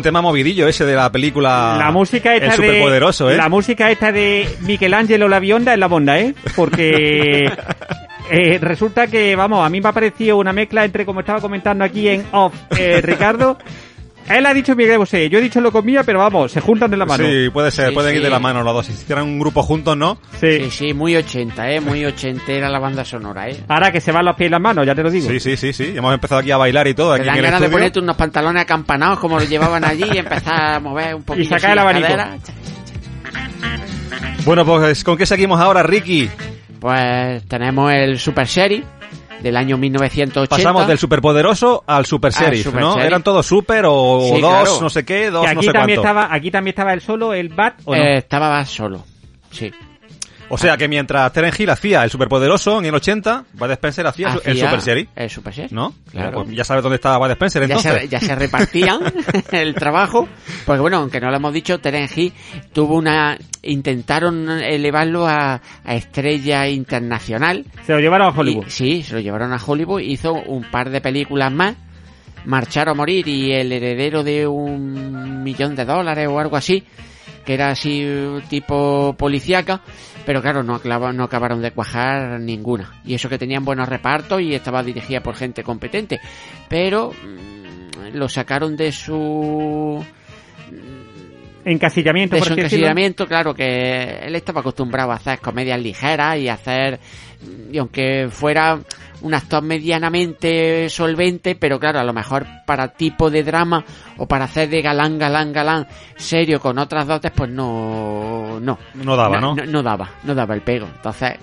Un 0.03 0.05
tema 0.05 0.21
movidillo 0.21 0.67
ese 0.67 0.85
de 0.85 0.97
la 0.97 1.13
película. 1.13 1.77
La 1.79 1.93
música 1.93 2.35
esta 2.35 2.57
El 2.57 2.61
de 2.61 2.67
superpoderoso, 2.67 3.31
¿eh? 3.31 3.37
la 3.37 3.49
música 3.49 3.89
esta 3.89 4.11
de 4.11 4.49
Michelangelo 4.63 5.29
la 5.29 5.39
Bionda 5.39 5.73
es 5.75 5.79
la 5.79 5.87
bonda, 5.87 6.19
¿eh? 6.19 6.35
Porque 6.57 7.45
eh, 8.31 8.59
resulta 8.61 9.07
que 9.07 9.37
vamos, 9.37 9.65
a 9.65 9.69
mí 9.69 9.81
me 9.81 9.89
ha 9.89 9.93
parecido 9.93 10.39
una 10.39 10.53
mezcla 10.53 10.85
entre 10.85 11.07
como 11.07 11.21
estaba 11.21 11.41
comentando 11.41 11.85
aquí 11.85 12.09
en 12.09 12.27
off 12.33 12.53
eh, 12.77 13.01
Ricardo. 13.01 13.59
Él 14.29 14.47
ha 14.47 14.55
dicho 14.55 14.75
Miguel 14.75 14.99
Bosé, 14.99 15.29
yo 15.29 15.39
he 15.39 15.43
dicho 15.43 15.61
lo 15.61 15.73
comía, 15.73 16.05
pero 16.05 16.21
vamos, 16.21 16.53
se 16.53 16.61
juntan 16.61 16.91
de 16.91 16.97
la 16.97 17.05
mano. 17.05 17.25
Sí, 17.25 17.51
puede 17.53 17.71
ser, 17.71 17.89
Sí, 17.89 17.95
pueden 17.95 18.17
ir 18.17 18.23
de 18.23 18.31
la 18.31 18.39
mano 18.39 18.63
los 18.63 18.73
dos. 18.73 18.87
Si 18.87 18.93
hicieran 18.93 19.25
un 19.25 19.39
grupo 19.39 19.63
juntos, 19.63 19.97
¿no? 19.97 20.19
Sí, 20.41 20.71
sí, 20.71 20.95
muy 20.95 21.17
80, 21.17 21.71
¿eh? 21.71 21.81
Muy 21.81 22.05
ochentera 22.05 22.69
la 22.71 22.79
banda 22.79 23.05
sonora, 23.05 23.49
¿eh? 23.49 23.57
Ahora 23.69 23.91
que 23.93 24.01
se 24.01 24.13
van 24.13 24.25
los 24.25 24.37
pies 24.37 24.49
y 24.49 24.51
las 24.51 24.61
manos, 24.61 24.87
ya 24.87 24.95
te 24.95 25.03
lo 25.03 25.11
digo. 25.11 25.29
Sí, 25.29 25.41
sí, 25.41 25.57
sí, 25.57 25.73
sí. 25.73 25.93
Hemos 25.97 26.15
empezado 26.15 26.41
aquí 26.41 26.51
a 26.51 26.57
bailar 26.57 26.87
y 26.89 26.95
todo. 26.95 27.15
Te 27.15 27.21
Aquí 27.21 27.27
dan 27.27 27.39
en 27.39 27.45
el 27.45 27.51
ganas 27.51 27.61
de 27.61 27.69
ponerte 27.69 27.99
unos 27.99 28.17
pantalones 28.17 28.63
acampanados 28.63 29.19
como 29.19 29.39
los 29.39 29.49
llevaban 29.49 29.85
allí 29.85 30.05
y 30.13 30.19
empezar 30.19 30.75
a 30.77 30.81
mover 30.81 31.15
un 31.15 31.25
poquito 31.25 31.51
sacar 31.51 31.73
el 31.73 31.79
abanico. 31.79 32.09
Bueno, 34.45 34.65
pues 34.65 35.05
¿con 35.05 35.17
qué 35.17 35.27
seguimos 35.27 35.61
ahora, 35.61 35.83
Ricky? 35.83 36.29
Pues 36.81 37.47
tenemos 37.47 37.93
el 37.93 38.19
Super 38.19 38.47
Series 38.47 38.83
del 39.43 39.57
año 39.57 39.77
1980. 39.77 40.57
Pasamos 40.57 40.87
del 40.87 40.99
superpoderoso 40.99 41.83
al 41.87 42.07
super 42.07 42.33
sheriff, 42.33 42.65
super 42.65 42.81
¿no? 42.81 42.91
sheriff. 42.95 43.07
Eran 43.07 43.23
todos 43.23 43.45
super 43.47 43.85
o, 43.87 44.21
Sí, 44.25 44.33
o 44.35 44.41
dos, 44.41 44.51
claro. 44.51 44.79
no 44.81 44.91
sé 44.91 45.05
qué, 45.05 45.31
dos, 45.31 45.45
Que 45.47 45.55
no 45.55 45.61
aquí 45.61 45.67
sé 45.67 45.73
también 45.73 46.01
cuánto. 46.01 46.21
estaba, 46.21 46.35
aquí 46.35 46.51
también 46.51 46.73
estaba 46.73 46.93
el 46.93 47.01
solo, 47.01 47.35
el 47.35 47.49
bat 47.49 47.75
o 47.85 47.95
no. 47.95 48.03
Eh, 48.03 48.19
estaba 48.19 48.65
solo, 48.65 49.05
sí. 49.51 49.71
O 50.55 50.59
sea 50.59 50.77
que 50.77 50.87
mientras 50.87 51.33
Terence 51.33 51.63
Hill 51.63 51.71
hacía 51.71 52.05
el 52.05 52.11
superpoderoso 52.11 52.79
en 52.79 52.85
el 52.85 52.95
80, 52.95 53.45
Bud 53.55 53.71
Spencer 53.71 54.07
hacía, 54.07 54.37
el 54.45 54.59
super 54.59 54.81
sheriff, 54.81 55.09
El 55.17 55.31
Super 55.31 55.55
Series. 55.55 55.73
¿no? 55.73 55.95
Claro. 56.11 56.45
Pues 56.45 56.55
ya 56.57 56.63
sabes 56.63 56.83
dónde 56.83 56.97
estaba 56.97 57.17
Bud 57.17 57.31
Spencer 57.31 57.67
ya 57.67 57.77
entonces. 57.77 58.03
se, 58.03 58.09
ya 58.09 58.21
se 58.21 58.35
repartían 58.35 59.01
el 59.53 59.75
trabajo 59.75 60.29
porque 60.67 60.81
bueno 60.81 60.99
aunque 60.99 61.21
no 61.21 61.31
lo 61.31 61.37
hemos 61.37 61.55
dicho 61.55 61.81
Terence 61.81 62.21
Hill 62.21 62.33
tuvo 62.73 62.97
una 62.97 63.39
intentaron 63.63 64.51
elevarlo 64.51 65.27
a, 65.27 65.63
a 65.85 65.95
estrella 65.95 66.69
internacional 66.69 67.65
Se 67.87 67.93
lo 67.95 68.01
llevaron 68.01 68.27
a 68.29 68.39
Hollywood. 68.39 68.67
Y- 68.67 68.71
sí 68.71 69.03
se 69.03 69.15
lo 69.15 69.21
llevaron 69.21 69.53
a 69.55 69.61
Hollywood 69.65 70.01
hizo 70.01 70.35
un 70.35 70.65
par 70.71 70.91
de 70.91 71.01
películas 71.01 71.51
más 71.51 71.75
Marchar 72.45 72.89
o 72.89 72.95
morir 72.95 73.27
y 73.29 73.53
el 73.53 73.71
heredero 73.73 74.25
de 74.25 74.47
un 74.49 75.43
millón 75.45 75.77
de 75.77 75.85
dólares 75.85 76.27
o 76.29 76.39
algo 76.41 76.57
así 76.57 76.85
que 77.45 77.55
era 77.55 77.71
así 77.71 78.07
tipo 78.49 79.15
policíaca 79.19 79.83
pero 80.25 80.41
claro 80.41 80.63
no, 80.63 80.81
no 81.13 81.25
acabaron 81.25 81.61
de 81.61 81.73
cuajar 81.73 82.41
ninguna. 82.41 83.01
Y 83.05 83.15
eso 83.15 83.29
que 83.29 83.39
tenían 83.39 83.65
buenos 83.65 83.89
repartos 83.89 84.41
y 84.41 84.55
estaba 84.55 84.83
dirigida 84.83 85.21
por 85.21 85.35
gente 85.35 85.63
competente. 85.63 86.21
Pero 86.69 87.11
mm, 87.11 88.17
lo 88.17 88.29
sacaron 88.29 88.77
de 88.77 88.93
su 88.93 90.05
Encasillamiento, 91.65 92.35
de 92.35 92.43
su 92.43 92.53
encasillamiento, 92.55 93.27
claro 93.27 93.55
que 93.55 94.19
él 94.23 94.35
estaba 94.35 94.61
acostumbrado 94.61 95.13
a 95.13 95.15
hacer 95.15 95.39
comedias 95.39 95.81
ligeras 95.81 96.37
y 96.39 96.49
hacer, 96.49 96.99
y 97.71 97.79
aunque 97.79 98.27
fuera 98.31 98.81
un 99.23 99.35
actor 99.35 99.63
medianamente 99.63 100.89
solvente, 100.89 101.55
pero 101.55 101.79
claro, 101.79 102.01
a 102.01 102.05
lo 102.05 102.13
mejor 102.13 102.47
para 102.67 102.89
tipo 102.89 103.31
de 103.31 103.43
drama 103.43 103.85
o 104.19 104.27
para 104.27 104.45
hacer 104.45 104.69
de 104.69 104.83
galán, 104.83 105.19
galán, 105.19 105.53
galán 105.53 105.87
serio 106.17 106.61
con 106.61 106.79
otras 106.79 107.07
dotes, 107.07 107.31
pues 107.35 107.51
no, 107.51 108.59
no. 108.61 108.79
No 108.95 109.17
daba, 109.17 109.41
¿no? 109.41 109.55
No, 109.55 109.65
no 109.65 109.83
daba, 109.83 110.11
no 110.25 110.35
daba 110.35 110.55
el 110.55 110.63
pego. 110.63 110.87
Entonces, 110.87 111.39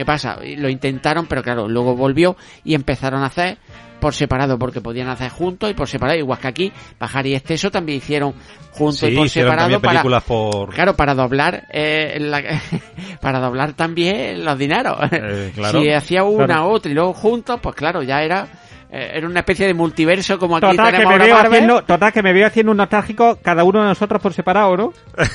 ¿qué 0.00 0.06
pasa? 0.06 0.38
Lo 0.56 0.70
intentaron, 0.70 1.26
pero 1.26 1.42
claro, 1.42 1.68
luego 1.68 1.94
volvió 1.94 2.34
y 2.64 2.72
empezaron 2.74 3.22
a 3.22 3.26
hacer 3.26 3.58
por 4.00 4.14
separado, 4.14 4.58
porque 4.58 4.80
podían 4.80 5.08
hacer 5.10 5.28
juntos 5.30 5.70
y 5.70 5.74
por 5.74 5.86
separado, 5.86 6.18
igual 6.18 6.38
que 6.38 6.48
aquí, 6.48 6.72
Pajar 6.96 7.26
y 7.26 7.34
Esteso 7.34 7.70
también 7.70 7.98
hicieron 7.98 8.32
juntos 8.72 9.00
Sí, 9.00 9.08
y 9.08 9.14
por 9.14 9.28
separado 9.28 9.78
para, 9.78 10.02
por... 10.22 10.70
Claro, 10.72 10.96
para 10.96 11.14
doblar 11.14 11.66
eh, 11.70 12.16
la- 12.18 12.42
para 13.20 13.40
doblar 13.40 13.74
también 13.74 14.42
los 14.42 14.56
dineros. 14.58 14.96
Eh, 15.12 15.52
claro. 15.54 15.82
Si 15.82 15.90
hacía 15.90 16.24
una 16.24 16.46
Claro. 16.46 16.70
otra 16.70 16.90
y 16.90 16.94
luego 16.94 17.12
juntos, 17.12 17.60
pues 17.62 17.76
claro, 17.76 18.02
ya 18.02 18.22
era 18.22 18.48
era 18.92 19.26
una 19.26 19.40
especie 19.40 19.66
de 19.68 19.74
multiverso 19.74 20.38
como 20.38 20.56
aquí 20.56 20.66
Total 20.66 20.90
que, 20.92 21.06
me 21.06 21.18
veo 21.18 21.34
Marvel. 21.34 21.52
haciendo, 21.52 21.82
total 21.84 22.12
que 22.12 22.22
me 22.22 22.32
veo 22.32 22.46
haciendo 22.46 22.72
un 22.72 22.78
nostálgico 22.78 23.38
cada 23.40 23.62
uno 23.62 23.82
de 23.82 23.88
nosotros 23.88 24.20
por 24.20 24.32
separado, 24.34 24.76
¿no? 24.76 24.92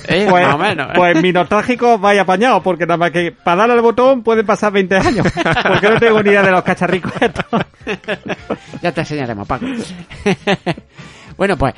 Eh, 0.10 0.28
Pues, 0.30 0.46
más 0.46 0.56
o 0.56 0.58
menos. 0.58 0.88
pues 0.94 1.22
mi 1.22 1.32
nostálgico 1.32 1.98
vaya 1.98 2.24
apañado, 2.24 2.62
porque 2.62 2.86
nada 2.86 2.98
más 2.98 3.12
que 3.12 3.32
para 3.32 3.58
darle 3.62 3.76
al 3.76 3.82
botón 3.82 4.24
pueden 4.24 4.46
pasar 4.46 4.74
20 4.74 4.96
años. 4.98 5.28
Porque 5.68 5.90
no 5.90 6.00
tengo 6.00 6.22
ni 6.22 6.30
idea 6.32 6.44
de 6.44 6.52
los 6.52 6.64
cacharricos 6.64 7.14
estos. 7.22 7.46
ya 8.82 8.92
te 8.92 9.00
enseñaremos, 9.02 9.48
Paco. 9.48 9.66
bueno, 11.38 11.58
pues 11.58 11.74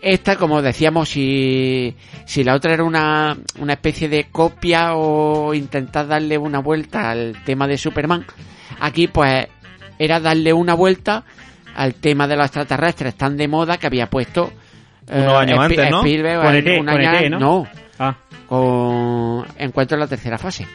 esta, 0.00 0.36
como 0.36 0.60
decíamos, 0.62 1.08
si, 1.08 1.94
si 2.24 2.42
la 2.42 2.54
otra 2.54 2.72
era 2.74 2.84
una, 2.84 3.36
una 3.60 3.72
especie 3.74 4.08
de 4.08 4.24
copia 4.30 4.94
o 4.94 5.54
intentar 5.54 6.06
darle 6.08 6.36
una 6.36 6.58
vuelta 6.58 7.10
al 7.10 7.36
tema 7.44 7.66
de 7.68 7.78
Superman, 7.78 8.24
aquí 8.80 9.06
pues 9.06 9.46
era 10.04 10.20
darle 10.20 10.52
una 10.52 10.74
vuelta 10.74 11.24
al 11.74 11.94
tema 11.94 12.26
de 12.28 12.36
los 12.36 12.46
extraterrestres 12.46 13.14
tan 13.16 13.36
de 13.36 13.48
moda 13.48 13.78
que 13.78 13.86
había 13.86 14.08
puesto 14.10 14.52
eh, 15.08 15.20
Unos 15.22 15.34
años 15.40 15.58
antes, 15.58 15.90
¿no? 15.90 16.00
Spielberg 16.00 16.42
Con 16.42 16.54
ET, 16.54 16.66
un 16.80 16.86
con 16.86 16.88
año- 16.88 17.18
ET, 17.18 17.30
¿no? 17.30 17.66
Ah, 17.98 18.16
con 18.46 19.46
Encuentro 19.56 19.96
en 19.96 20.00
la 20.00 20.06
tercera 20.06 20.38
fase. 20.38 20.66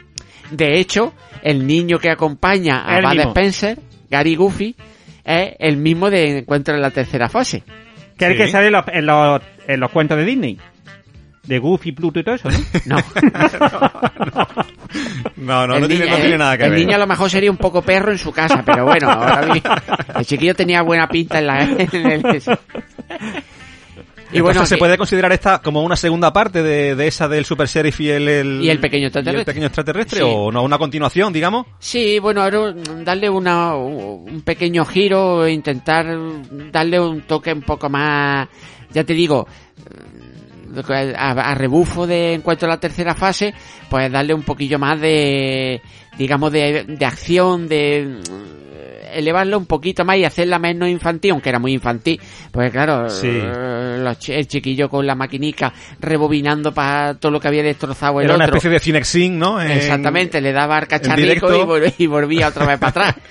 De 0.52 0.80
hecho, 0.80 1.14
el 1.44 1.68
niño 1.68 2.00
que 2.00 2.10
acompaña 2.10 2.84
a 2.88 2.98
El 3.00 3.06
Bud 3.06 3.12
mismo. 3.12 3.30
Spencer, 3.32 3.80
Gary 4.10 4.36
Goofy, 4.36 4.76
es 5.24 5.50
el 5.60 5.78
mismo 5.78 6.10
de 6.10 6.40
Encuentro 6.40 6.74
en 6.76 6.82
la 6.82 6.92
tercera 6.92 7.28
fase. 7.30 7.64
que 8.18 8.26
es 8.26 8.32
el 8.32 8.38
que 8.38 8.48
sale 8.48 8.68
en 8.68 8.74
los, 8.74 8.86
en, 8.88 9.06
los, 9.06 9.42
en 9.68 9.80
los 9.80 9.92
cuentos 9.92 10.18
de 10.18 10.26
Disney. 10.26 10.58
De 11.44 11.60
Goofy, 11.60 11.92
Pluto 11.94 12.20
y 12.20 12.24
todo 12.24 12.36
eso, 12.36 12.50
¿no? 12.50 12.58
No. 12.86 12.98
No, 12.98 14.30
no, 14.36 14.66
el 14.94 15.46
no, 15.46 15.68
tiene, 15.88 15.88
niño- 16.06 16.10
no 16.12 16.16
tiene 16.18 16.32
el- 16.34 16.38
nada 16.38 16.58
que 16.58 16.64
el 16.66 16.70
ver. 16.72 16.80
niño 16.80 16.96
a 16.96 17.00
lo 17.00 17.08
mejor 17.08 17.30
sería 17.30 17.52
un 17.52 17.58
poco 17.58 17.82
perro 17.82 18.12
en 18.12 18.18
su 18.18 18.32
casa, 18.32 18.64
pero 18.66 18.86
bueno, 18.86 19.10
ahora 19.12 19.62
el 20.20 20.26
chiquillo 20.26 20.56
tenía 20.56 20.82
buena 20.82 21.08
pinta 21.08 21.40
en 21.40 21.48
la... 21.48 21.64
en 21.64 22.06
el- 22.12 22.42
y 24.30 24.42
bueno, 24.42 24.66
se 24.66 24.76
que- 24.76 24.80
puede 24.80 24.98
considerar 24.98 25.32
esta 25.32 25.60
como 25.62 25.82
una 25.84 25.96
segunda 25.96 26.34
parte 26.34 26.62
de, 26.62 26.96
de 26.96 27.08
esa 27.08 27.30
del 27.30 27.46
Super 27.46 27.66
Sheriff 27.68 28.02
y 28.02 28.10
el, 28.10 28.28
el- 28.28 28.60
Y 28.62 28.70
el 28.70 28.80
pequeño 28.80 29.08
extraterrestre. 29.08 29.40
el 29.40 29.46
pequeño 29.46 29.66
extraterrestre 29.68 30.20
Sí. 30.20 30.26
o 30.28 30.52
no 30.52 30.64
una 30.64 30.78
continuación, 30.78 31.32
digamos. 31.32 31.66
Sí, 31.80 32.20
bueno, 32.20 32.46
era 32.46 32.74
darle 33.06 33.30
una, 33.30 33.74
un 33.76 34.42
pequeño 34.42 34.84
giro, 34.84 35.46
e 35.46 35.54
intentar 35.54 36.06
darle 36.72 37.00
un 37.00 37.22
toque 37.22 37.54
un 37.54 37.62
poco 37.62 37.90
más, 37.90 38.50
ya 38.92 39.06
te 39.06 39.14
digo, 39.14 39.48
eh, 39.80 40.27
a, 41.16 41.32
a 41.32 41.56
rebufo 41.56 42.06
de 42.08 42.34
encuentro 42.34 42.68
a 42.68 42.72
la 42.72 42.80
tercera 42.80 43.14
fase, 43.16 43.54
pues 43.90 44.12
darle 44.12 44.34
un 44.34 44.44
poquillo 44.44 44.78
más 44.80 45.00
de, 45.00 45.82
digamos, 46.18 46.52
de, 46.52 46.84
de 46.88 47.06
acción, 47.06 47.68
de 47.68 48.20
mm, 48.24 48.58
elevarlo 49.14 49.58
un 49.58 49.66
poquito 49.66 50.04
más 50.06 50.18
y 50.18 50.26
hacerla 50.26 50.60
menos 50.60 50.90
infantil, 50.90 51.32
aunque 51.32 51.50
era 51.50 51.60
muy 51.60 51.74
infantil, 51.74 52.20
pues 52.52 52.72
claro, 52.72 53.10
Sí. 53.10 53.30
eh, 53.32 53.98
los 54.00 54.30
el 54.30 54.48
chiquillo 54.48 54.90
con 54.90 55.08
la 55.08 55.16
maquinica 55.16 55.74
rebobinando 56.00 56.74
para 56.74 57.16
todo 57.16 57.32
lo 57.32 57.40
que 57.40 57.48
había 57.48 57.64
destrozado 57.64 58.20
el 58.20 58.26
Era 58.26 58.36
una 58.36 58.46
otro. 58.46 58.58
especie 58.58 58.70
de 58.72 58.80
Cinexin, 58.80 59.40
¿no? 59.40 59.62
En- 59.62 59.72
Exactamente, 59.72 60.42
le 60.42 60.52
daba 60.52 60.78
al 60.78 60.88
cacharrico 60.88 61.50
y 61.98 62.06
volvía 62.06 62.50
otra 62.50 62.66
vez 62.66 62.78
para 62.80 62.90
atrás. 62.90 63.16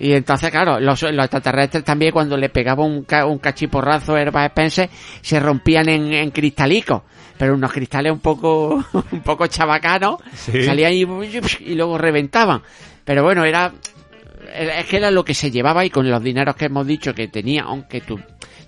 Y 0.00 0.12
entonces, 0.12 0.50
claro, 0.50 0.80
los, 0.80 1.02
los 1.02 1.24
extraterrestres 1.24 1.84
también 1.84 2.12
cuando 2.12 2.36
le 2.36 2.48
pegaba 2.48 2.84
un, 2.84 3.04
ca- 3.04 3.26
un 3.26 3.38
cachiporrazo 3.38 4.14
a 4.16 4.20
Herba 4.22 4.46
Spencer 4.46 4.90
se 5.20 5.38
rompían 5.40 5.88
en, 5.88 6.12
en 6.12 6.30
cristalicos. 6.30 7.02
Pero 7.38 7.54
unos 7.54 7.72
cristales 7.72 8.12
un 8.12 8.20
poco, 8.20 8.84
un 9.12 9.20
poco 9.20 9.46
chabacanos, 9.46 10.16
Sí. 10.34 10.62
salían 10.64 10.92
y, 10.92 11.00
y 11.02 11.74
luego 11.74 11.98
reventaban. 11.98 12.62
Pero 13.04 13.22
bueno, 13.22 13.44
era, 13.44 13.72
es 14.54 14.86
que 14.86 14.96
era 14.98 15.10
lo 15.10 15.24
que 15.24 15.34
se 15.34 15.50
llevaba 15.50 15.84
y 15.84 15.90
con 15.90 16.08
los 16.08 16.22
dineros 16.22 16.54
que 16.56 16.66
hemos 16.66 16.86
dicho 16.86 17.14
que 17.14 17.28
tenía, 17.28 17.62
aunque 17.64 18.00
tu- 18.00 18.20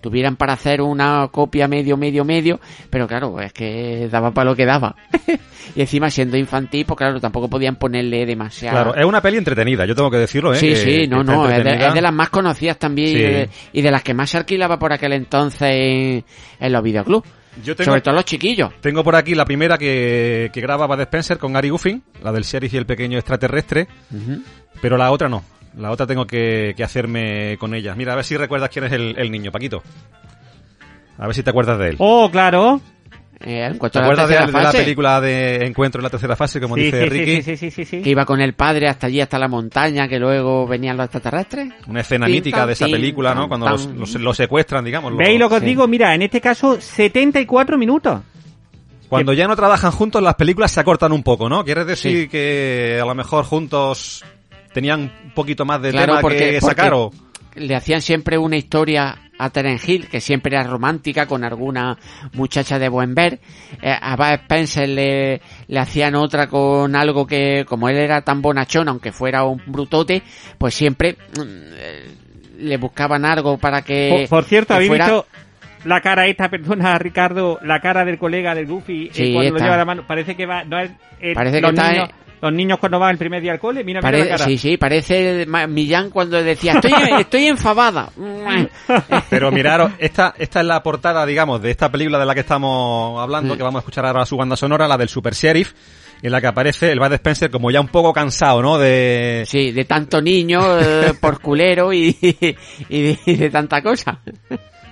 tuvieran 0.09 0.37
para 0.37 0.53
hacer 0.53 0.81
una 0.81 1.27
copia 1.33 1.67
medio, 1.67 1.97
medio, 1.97 2.25
medio, 2.25 2.61
pero 2.91 3.09
claro, 3.09 3.41
es 3.41 3.53
que 3.53 4.09
daba 4.11 4.31
para 4.31 4.51
lo 4.51 4.57
que 4.57 4.65
daba. 4.65 4.95
y 5.75 5.81
encima 5.81 6.09
siendo 6.11 6.37
infantil, 6.37 6.85
pues 6.87 6.97
claro, 6.97 7.19
tampoco 7.21 7.49
podían 7.49 7.75
ponerle 7.77 8.25
demasiado. 8.25 8.77
Claro, 8.77 8.95
es 8.95 9.05
una 9.05 9.21
peli 9.21 9.39
entretenida, 9.39 9.85
yo 9.85 9.95
tengo 9.97 10.11
que 10.11 10.19
decirlo, 10.19 10.53
¿eh? 10.55 10.59
Sí, 10.59 10.69
que- 10.69 10.77
sí, 10.77 11.07
no, 11.09 11.17
que 11.17 11.21
está 11.23 11.33
no, 11.35 11.51
es 11.51 11.65
de, 11.65 11.87
es 11.89 11.95
de 11.95 12.01
las 12.03 12.13
más 12.13 12.31
conocidas 12.31 12.79
también 12.79 13.09
y, 13.11 13.15
de, 13.21 13.49
y 13.73 13.83
de 13.83 13.91
las 13.91 14.03
que 14.05 14.15
más 14.15 14.31
se 14.31 14.39
alquilaba 14.39 14.79
por 14.79 14.93
aquel 14.93 15.13
entonces 15.15 15.69
en, 15.73 16.25
en 16.61 16.73
los 16.73 16.83
videoclubs. 16.83 17.29
Yo 17.65 17.75
tengo, 17.75 17.87
Sobre 17.91 18.03
todo 18.03 18.15
los 18.15 18.27
chiquillos. 18.27 18.71
tengo 18.83 19.03
por 19.03 19.17
aquí 19.17 19.35
la 19.35 19.47
primera 19.47 19.79
que, 19.79 20.51
que 20.53 20.61
graba 20.61 20.87
Bud 20.87 21.01
Spencer 21.01 21.39
con 21.39 21.55
Gary 21.55 21.71
Goffin, 21.71 22.03
la 22.23 22.31
del 22.31 22.43
sheriff 22.45 22.75
y 22.75 22.77
el 22.77 22.85
pequeño 22.85 23.17
extraterrestre, 23.19 23.89
pero 24.83 24.99
la 24.99 25.11
otra 25.11 25.29
no. 25.31 25.43
La 25.77 25.91
otra 25.91 26.07
tengo 26.07 26.27
que, 26.27 26.73
que 26.77 26.83
hacerme 26.85 27.57
con 27.59 27.75
ella. 27.75 27.95
Mira, 27.95 28.13
a 28.15 28.17
ver 28.17 28.25
si 28.25 28.37
recuerdas 28.37 28.71
quién 28.71 28.87
es 28.87 28.93
el, 28.93 29.15
el 29.19 29.31
niño, 29.31 29.53
Paquito. 29.53 29.83
A 31.19 31.27
ver 31.27 31.35
si 31.35 31.43
te 31.43 31.51
acuerdas 31.51 31.79
de 31.79 31.89
él. 31.91 31.97
Oh, 31.99 32.31
claro. 32.31 32.81
Eh, 33.41 33.71
¿Te 33.93 33.99
acuerdas 33.99 34.29
de, 34.31 34.35
la 34.51 34.73
película 34.73 35.21
de 35.21 35.57
Encuentro 35.67 35.99
en 36.01 36.05
la 36.05 36.09
tercera 36.11 36.35
fase, 36.37 36.59
como 36.59 36.75
Sí, 36.75 36.85
dice 36.85 37.03
sí, 37.03 37.09
Ricky? 37.11 37.43
sí, 37.43 37.43
sí, 37.43 37.57
sí, 37.57 37.71
sí, 37.71 37.85
sí. 37.85 38.03
que 38.03 38.09
iba 38.09 38.25
con 38.25 38.41
el 38.41 38.55
padre 38.55 38.89
hasta 38.89 39.09
allí, 39.09 39.21
hasta 39.21 39.39
la 39.39 39.47
montaña, 39.47 40.09
que 40.09 40.19
luego 40.19 40.67
venían 40.67 40.97
los 40.97 41.05
extraterrestres. 41.05 41.69
Una 41.87 42.01
escena 42.01 42.27
mítica 42.27 42.67
de 42.67 42.73
esa 42.73 42.87
película, 42.87 43.35
¿no? 43.35 43.47
Cuando 43.47 43.69
los, 43.69 43.85
los- 43.89 44.15
los 44.15 44.37
secuestran, 44.39 44.87
digamos. 44.87 45.13
los- 45.13 45.19
¿Veis 45.19 45.39
lo 45.39 45.51
que 45.51 45.55
os 45.57 45.61
Sí. 45.61 45.67
digo? 45.67 45.87
Mira, 45.87 46.15
en 46.15 46.23
este 46.23 46.41
caso, 46.41 46.81
74 46.81 47.77
minutos. 47.77 48.23
Cuando 49.11 49.35
ya 49.35 49.47
no 49.47 49.55
trabajan 49.55 49.93
juntos, 49.93 50.23
las 50.23 50.35
películas 50.37 50.73
se 50.73 50.81
acortan 50.81 51.13
un 51.13 51.23
poco, 51.23 51.51
¿no? 51.51 51.63
¿Quieres 51.63 51.87
decir 51.87 52.23
Sí. 52.23 52.29
que 52.29 52.99
a 53.01 53.05
lo 53.05 53.15
mejor 53.15 53.45
juntos 53.45 54.25
tenían 54.77 55.01
un 55.25 55.31
poquito 55.35 55.65
más 55.65 55.81
de 55.81 55.91
Claro, 55.91 56.07
tema 56.13 56.21
porque- 56.21 56.51
que 56.53 56.61
sacar 56.61 56.93
o... 56.93 57.11
Le 57.55 57.75
hacían 57.75 58.03
siempre 58.03 58.37
una 58.37 58.57
historia 58.59 59.17
a 59.39 59.49
Terence 59.49 59.91
Hill, 59.91 60.09
que 60.09 60.21
siempre 60.21 60.55
era 60.55 60.63
romántica, 60.69 61.25
con 61.25 61.43
alguna 61.43 61.97
muchacha 62.35 62.79
de 62.79 62.91
buen 62.91 63.15
ver. 63.15 63.39
Eh, 63.81 63.95
a 63.99 64.15
Bud 64.15 64.35
Spencer 64.43 64.87
le, 64.87 65.41
le 65.67 65.79
hacían 65.81 66.17
otra 66.17 66.49
con 66.49 66.95
algo 66.95 67.27
que, 67.27 67.65
como 67.67 67.89
él 67.89 67.97
era 67.97 68.21
tan 68.21 68.43
bonachón, 68.43 68.89
aunque 68.91 69.11
fuera 69.11 69.45
un 69.45 69.63
brutote, 69.65 70.23
pues 70.59 70.75
siempre 70.75 71.13
mm, 71.15 71.41
eh, 71.41 72.05
le 72.59 72.77
buscaban 72.77 73.25
algo 73.25 73.57
para 73.57 73.81
que... 73.81 74.27
Por, 74.29 74.41
por 74.41 74.45
cierto, 74.45 74.75
¿habéis 74.75 74.89
fuera- 74.91 75.07
visto 75.07 75.27
la 75.87 76.03
cara 76.03 76.25
de 76.25 76.31
esta 76.33 76.51
persona, 76.51 76.99
Ricardo? 76.99 77.59
La 77.63 77.81
cara 77.81 78.05
del 78.05 78.19
colega 78.19 78.55
del 78.55 78.67
Goofy 78.67 79.07
eh, 79.07 79.11
Sí, 79.15 79.33
cuando 79.33 79.53
lo 79.53 79.57
está. 79.57 79.65
lleva 79.65 79.77
la 79.79 79.85
mano. 79.87 80.05
Parece 80.07 80.37
que 80.37 80.45
va. 80.45 80.63
No 80.65 80.79
es, 80.79 80.91
eh, 81.21 81.33
Parece 81.33 81.63
que 81.63 81.67
está, 81.69 81.91
niños, 81.93 82.09
eh. 82.11 82.13
Los 82.47 82.55
niños 82.57 82.79
cuando 82.79 82.99
van 82.99 83.11
el 83.13 83.19
primer 83.19 83.43
día 83.43 83.53
al 83.53 83.59
cole. 83.59 83.85
Mira, 83.85 84.01
mira 84.01 84.03
Pare- 84.03 84.19
la 84.25 84.31
cara. 84.37 84.45
sí, 84.45 84.59
sí, 84.59 84.77
parece 84.77 85.47
Millán 85.69 86.11
cuando 86.11 86.43
decía, 86.43 86.73
estoy, 86.73 86.93
estoy 87.21 87.47
enfadada. 87.47 88.11
Pero 89.31 89.51
miraros, 89.53 89.93
esta, 89.99 90.35
esta 90.39 90.61
es 90.61 90.67
la 90.67 90.83
portada, 90.83 91.25
digamos, 91.27 91.61
de 91.63 91.71
esta 91.71 91.91
película 91.91 92.19
de 92.19 92.27
la 92.27 92.35
que 92.35 92.41
estamos 92.41 93.21
hablando, 93.21 93.55
Mm. 93.55 93.57
que 93.57 93.63
vamos 93.63 93.79
a 93.79 93.83
escuchar 93.83 94.07
ahora 94.07 94.25
su 94.27 94.37
banda 94.37 94.57
sonora, 94.57 94.89
la 94.89 94.97
del 94.97 95.09
Super 95.09 95.35
Sheriff, 95.35 95.73
en 96.23 96.33
la 96.33 96.41
que 96.41 96.47
aparece 96.47 96.91
el 96.93 96.99
Bud 96.99 97.13
Spencer 97.13 97.51
como 97.51 97.71
ya 97.71 97.81
un 97.81 97.89
poco 97.89 98.13
cansado, 98.13 98.63
¿no? 98.63 98.79
De... 98.79 99.45
Sí, 99.47 99.73
de 99.73 99.85
tanto 99.85 100.21
niño 100.23 100.79
eh, 100.81 101.13
por 101.21 101.41
culero 101.41 101.93
y, 101.93 102.17
y, 102.89 103.03
de, 103.03 103.19
y 103.27 103.35
de 103.37 103.51
tanta 103.51 103.83
cosa. 103.83 104.19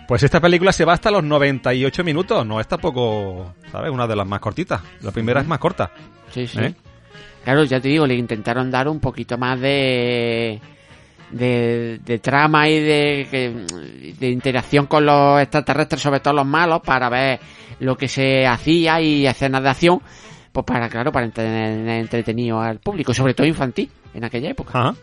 Pues 0.06 0.22
esta 0.22 0.38
película 0.40 0.70
se 0.70 0.84
va 0.84 0.92
hasta 0.92 1.10
los 1.10 1.24
98 1.24 2.04
minutos, 2.04 2.44
no 2.46 2.60
es 2.60 2.68
tampoco, 2.68 3.54
¿sabes? 3.72 3.90
Una 3.90 4.06
de 4.06 4.14
las 4.16 4.26
más 4.26 4.38
cortitas. 4.40 4.82
La 5.00 5.10
primera 5.12 5.40
es 5.40 5.46
más 5.46 5.58
corta. 5.58 5.90
Sí, 6.30 6.46
sí. 6.46 6.58
¿Eh? 6.60 6.74
Claro, 7.44 7.64
ya 7.64 7.78
te 7.80 7.88
digo, 7.88 8.06
le 8.06 8.14
intentaron 8.14 8.70
dar 8.70 8.88
un 8.88 9.00
poquito 9.00 9.36
más 9.38 9.60
de 9.60 10.60
de, 11.30 12.00
de 12.04 12.18
trama 12.20 12.68
y 12.68 12.80
de, 12.80 14.14
de 14.18 14.30
interacción 14.30 14.86
con 14.86 15.04
los 15.04 15.40
extraterrestres, 15.40 16.00
sobre 16.00 16.20
todo 16.20 16.34
los 16.34 16.46
malos, 16.46 16.80
para 16.82 17.08
ver 17.08 17.40
lo 17.80 17.96
que 17.96 18.08
se 18.08 18.46
hacía 18.46 19.00
y 19.00 19.26
escenas 19.26 19.62
de 19.62 19.68
acción, 19.68 20.00
pues 20.52 20.64
para, 20.64 20.88
claro, 20.88 21.10
para 21.12 21.26
entretener 21.26 21.88
entretenido 22.00 22.60
al 22.60 22.78
público, 22.78 23.12
sobre 23.12 23.34
todo 23.34 23.46
infantil, 23.46 23.90
en 24.14 24.24
aquella 24.24 24.50
época. 24.50 24.78
Ajá. 24.78 24.94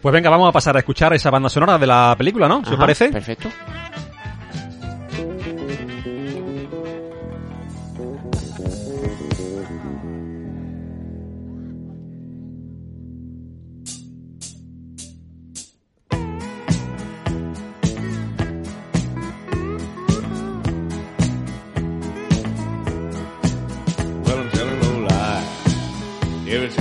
Pues 0.00 0.12
venga, 0.12 0.30
vamos 0.30 0.48
a 0.48 0.52
pasar 0.52 0.76
a 0.76 0.80
escuchar 0.80 1.12
esa 1.14 1.30
banda 1.30 1.48
sonora 1.48 1.78
de 1.78 1.86
la 1.86 2.14
película, 2.16 2.48
¿no? 2.48 2.56
¿Se 2.56 2.68
os 2.68 2.74
Ajá, 2.74 2.80
parece? 2.80 3.08
Perfecto. 3.10 3.48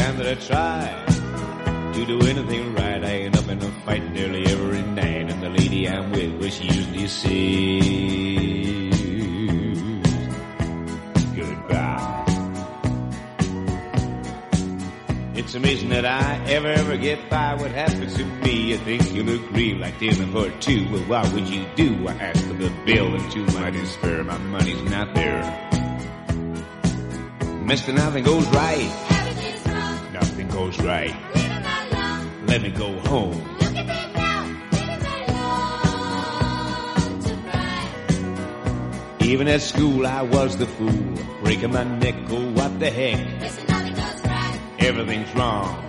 Time 0.06 0.18
that 0.18 0.28
I 0.28 0.36
try 0.36 1.93
to 1.93 2.06
do 2.06 2.20
anything 2.28 2.76
right, 2.76 3.03
I 3.03 3.22
end 3.26 3.36
up 3.38 3.47
in 3.47 3.58
a 3.58 3.72
fight 3.86 4.03
nearly 4.12 4.45
every 4.45 4.84
night. 4.84 5.32
And 5.32 5.41
the 5.41 5.49
lady 5.49 5.89
I'm 5.89 6.12
with, 6.12 6.39
well, 6.39 6.49
she 6.51 6.66
usually 6.66 7.08
says, 7.08 7.32
goodbye. 11.36 12.26
It's 15.34 15.56
amazing 15.56 15.89
that 15.89 16.06
I 16.06 16.39
ever, 16.51 16.68
ever 16.68 16.97
get 16.97 17.28
by 17.30 17.56
what 17.56 17.72
happens 17.72 18.14
to 18.16 18.26
me. 18.26 18.76
I 18.76 18.78
think 18.78 19.12
you'll 19.12 19.30
agree, 19.30 19.74
like 19.74 19.97
dinner 19.97 20.28
for 20.28 20.51
two. 20.60 20.88
Well, 20.91 21.01
what 21.06 21.34
would 21.34 21.49
you 21.49 21.66
do? 21.76 22.08
I 22.08 22.14
ask 22.14 22.45
for 22.45 22.53
the 22.53 22.70
bill, 22.86 23.16
and 23.16 23.32
to 23.32 23.39
my 23.60 23.72
despair, 23.72 24.24
my 24.24 24.38
money's 24.38 24.84
not 24.84 25.16
there. 25.16 25.62
Mister, 27.64 27.91
nothing 27.93 28.24
goes 28.24 28.47
right. 28.49 29.14
Goes 30.56 30.80
right. 30.80 31.14
Let 32.47 32.62
me 32.62 32.70
go 32.70 32.97
home. 33.01 33.36
Even 39.20 39.49
at 39.49 39.60
school, 39.60 40.08
I 40.08 40.22
was 40.22 40.56
the 40.56 40.66
fool, 40.66 41.14
breaking 41.43 41.74
my 41.74 41.84
neck. 41.84 42.16
Oh, 42.30 42.51
what 42.53 42.80
the 42.80 42.89
heck? 42.89 43.20
Everything's 44.80 45.36
wrong. 45.36 45.85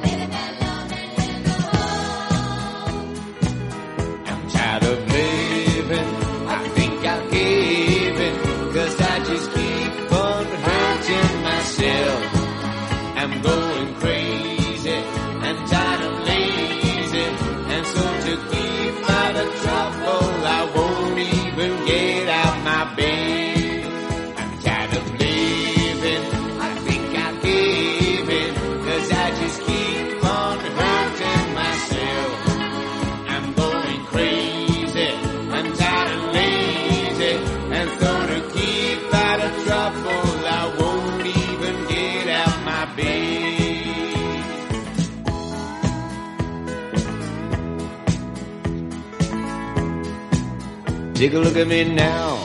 Take 51.27 51.35
a 51.35 51.41
look 51.41 51.57
at 51.57 51.66
me 51.66 51.83
now. 51.83 52.37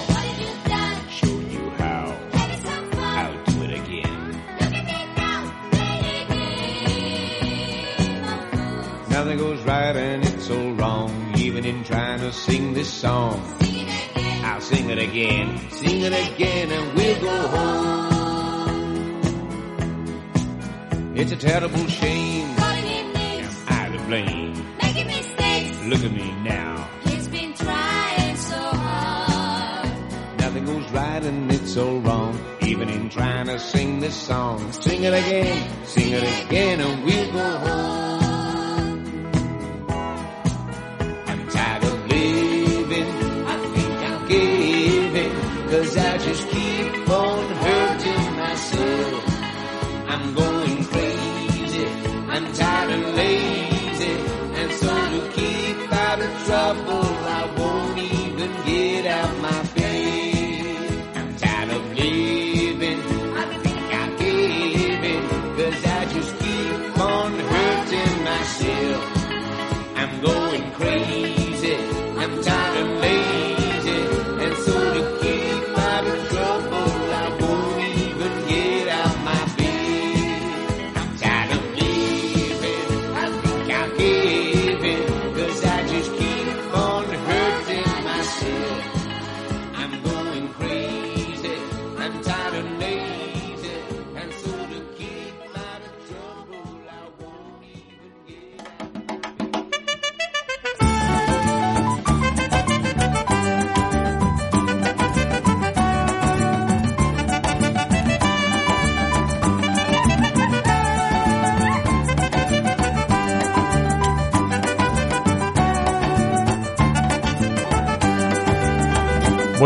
Show 1.07 1.27
you 1.27 1.69
how. 1.77 2.17
I'll 2.34 3.43
do 3.43 3.61
it 3.61 3.73
again. 3.79 4.41
Nothing 9.07 9.38
goes 9.38 9.61
right 9.61 9.95
and 9.95 10.25
it's 10.25 10.47
so 10.47 10.71
wrong, 10.71 11.11
even 11.38 11.63
in 11.63 11.84
trying 11.84 12.21
to 12.21 12.32
sing 12.34 12.73
this 12.73 12.91
song. 12.91 13.39
I'll 14.43 14.61
sing 14.61 14.89
it 14.89 14.97
again, 14.97 15.59
sing 15.69 16.01
it 16.01 16.34
again, 16.34 16.71
and 16.71 16.97
we'll 16.97 17.21
go 17.21 17.47
home. 17.49 18.01
It's 21.15 21.32
a 21.32 21.38
terrible 21.38 21.86
shame. 21.86 22.47
Am 22.57 22.63
I 23.67 23.89
to 23.95 24.03
blame? 24.05 24.55
Look 25.88 26.03
at 26.03 26.11
me 26.11 26.34
now. 26.41 26.90
Nothing 30.62 30.82
goes 30.82 30.91
right 30.91 31.24
and 31.24 31.51
it's 31.51 31.76
all 31.78 31.99
wrong, 32.01 32.39
even 32.62 32.88
in 32.89 33.09
trying 33.09 33.47
to 33.47 33.57
sing 33.57 33.99
this 33.99 34.16
song. 34.16 34.72
Sing 34.72 35.03
it 35.03 35.14
again, 35.14 35.86
sing 35.86 36.14
it 36.14 36.45
again, 36.45 36.80
and 36.80 37.03
we'll 37.03 37.32
go 37.32 37.57
home. 37.57 39.32
I'm 41.26 41.47
tired 41.49 41.84
of 41.84 42.07
living, 42.07 43.07
I 43.47 43.57
think 43.74 44.30
give 44.30 45.16
it, 45.16 45.32
cause 45.72 45.97
I 45.97 46.18
just 46.20 46.47
keep 46.49 46.61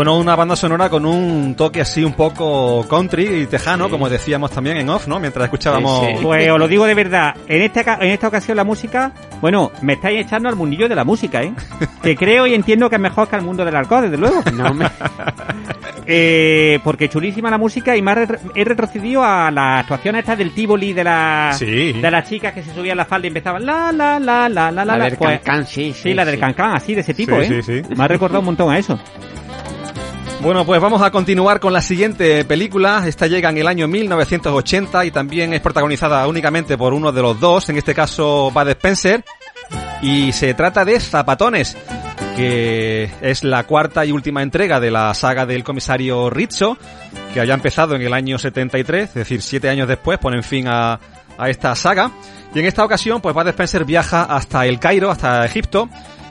Bueno, 0.06 0.20
una 0.20 0.36
banda 0.36 0.54
sonora 0.54 0.88
con 0.88 1.04
un 1.04 1.56
toque 1.56 1.80
así 1.80 2.04
un 2.04 2.12
poco 2.12 2.86
country 2.88 3.24
y 3.42 3.46
tejano, 3.46 3.90
como 3.90 4.08
decíamos 4.08 4.52
también 4.52 4.76
en 4.76 4.88
off, 4.88 5.08
¿no? 5.08 5.18
Mientras 5.18 5.46
escuchábamos... 5.46 6.06
Sí, 6.06 6.12
sí. 6.18 6.22
Pues 6.22 6.48
os 6.48 6.60
lo 6.60 6.68
digo 6.68 6.86
de 6.86 6.94
verdad, 6.94 7.34
en 7.48 7.62
esta, 7.62 7.82
ca- 7.82 7.98
en 8.00 8.10
esta 8.12 8.28
ocasión 8.28 8.56
la 8.56 8.62
música, 8.62 9.10
bueno, 9.40 9.72
me 9.82 9.94
estáis 9.94 10.24
echando 10.24 10.48
al 10.48 10.54
mundillo 10.54 10.88
de 10.88 10.94
la 10.94 11.02
música, 11.02 11.42
¿eh? 11.42 11.52
Que 12.04 12.14
creo 12.14 12.46
y 12.46 12.54
entiendo 12.54 12.88
que 12.88 12.94
es 12.94 13.02
mejor 13.02 13.26
que 13.26 13.34
al 13.34 13.42
mundo 13.42 13.64
del 13.64 13.74
alcohol, 13.74 14.02
desde 14.02 14.16
luego. 14.16 14.44
No 14.54 14.72
me... 14.74 14.86
Eh, 16.08 16.78
porque 16.84 17.08
chulísima 17.08 17.50
la 17.50 17.58
música 17.58 17.96
y 17.96 18.00
más 18.02 18.16
re- 18.16 18.38
he 18.54 18.64
retrocedido 18.64 19.24
a 19.24 19.50
las 19.50 19.80
actuaciones 19.80 20.20
estas 20.20 20.38
del 20.38 20.52
Tivoli 20.54 20.92
de 20.92 21.02
la 21.02 21.52
Sí. 21.58 21.94
de 21.94 22.10
las 22.12 22.28
chicas 22.28 22.52
que 22.52 22.62
se 22.62 22.72
subían 22.72 22.96
la 22.96 23.06
falda 23.06 23.26
y 23.26 23.28
empezaban 23.28 23.66
la 23.66 23.90
la 23.90 24.20
la 24.20 24.48
la 24.48 24.70
la 24.70 24.84
La 24.84 24.96
la 24.98 25.04
del 25.06 25.16
Pues- 25.16 25.40
cancán, 25.40 25.66
sí, 25.66 25.92
sí, 25.92 26.14
la 26.14 26.24
del 26.24 26.36
sí. 26.36 26.40
cancán 26.40 26.76
así 26.76 26.94
de 26.94 27.00
ese 27.00 27.12
tipo 27.12 27.42
Sí, 27.42 27.54
eh 27.54 27.60
sí, 27.60 27.82
sí. 27.82 27.94
me 27.96 28.04
ha 28.04 28.06
recordado 28.06 28.38
un 28.38 28.46
montón 28.46 28.72
a 28.72 28.78
eso 28.78 28.96
Bueno, 30.40 30.64
pues 30.64 30.80
vamos 30.80 31.02
a 31.02 31.10
continuar 31.10 31.58
con 31.58 31.72
la 31.72 31.80
siguiente 31.80 32.44
película. 32.44 33.02
Esta 33.06 33.26
llega 33.26 33.50
en 33.50 33.58
el 33.58 33.66
año 33.66 33.88
1980 33.88 35.04
y 35.04 35.10
también 35.10 35.52
es 35.54 35.60
protagonizada 35.60 36.26
únicamente 36.28 36.78
por 36.78 36.94
uno 36.94 37.10
de 37.10 37.22
los 37.22 37.40
dos, 37.40 37.68
en 37.68 37.78
este 37.78 37.94
caso 37.94 38.50
Bud 38.52 38.68
Spencer. 38.68 39.24
Y 40.02 40.32
se 40.32 40.54
trata 40.54 40.84
de 40.84 41.00
Zapatones, 41.00 41.76
que 42.36 43.10
es 43.22 43.44
la 43.44 43.64
cuarta 43.64 44.04
y 44.04 44.12
última 44.12 44.42
entrega 44.42 44.78
de 44.78 44.90
la 44.90 45.12
saga 45.14 45.46
del 45.46 45.64
comisario 45.64 46.28
Rizzo, 46.30 46.76
que 47.32 47.40
había 47.40 47.54
empezado 47.54 47.96
en 47.96 48.02
el 48.02 48.12
año 48.12 48.38
73, 48.38 49.08
es 49.08 49.14
decir, 49.14 49.42
siete 49.42 49.70
años 49.70 49.88
después 49.88 50.18
ponen 50.18 50.42
fin 50.42 50.68
a, 50.68 51.00
esta 51.46 51.74
saga. 51.74 52.10
Y 52.54 52.60
en 52.60 52.66
esta 52.66 52.84
ocasión, 52.84 53.20
pues 53.20 53.34
Bud 53.34 53.48
Spencer 53.48 53.84
viaja 53.84 54.24
hasta 54.24 54.64
el 54.66 54.78
Cairo, 54.78 55.10
hasta 55.10 55.44
Egipto, 55.44 55.88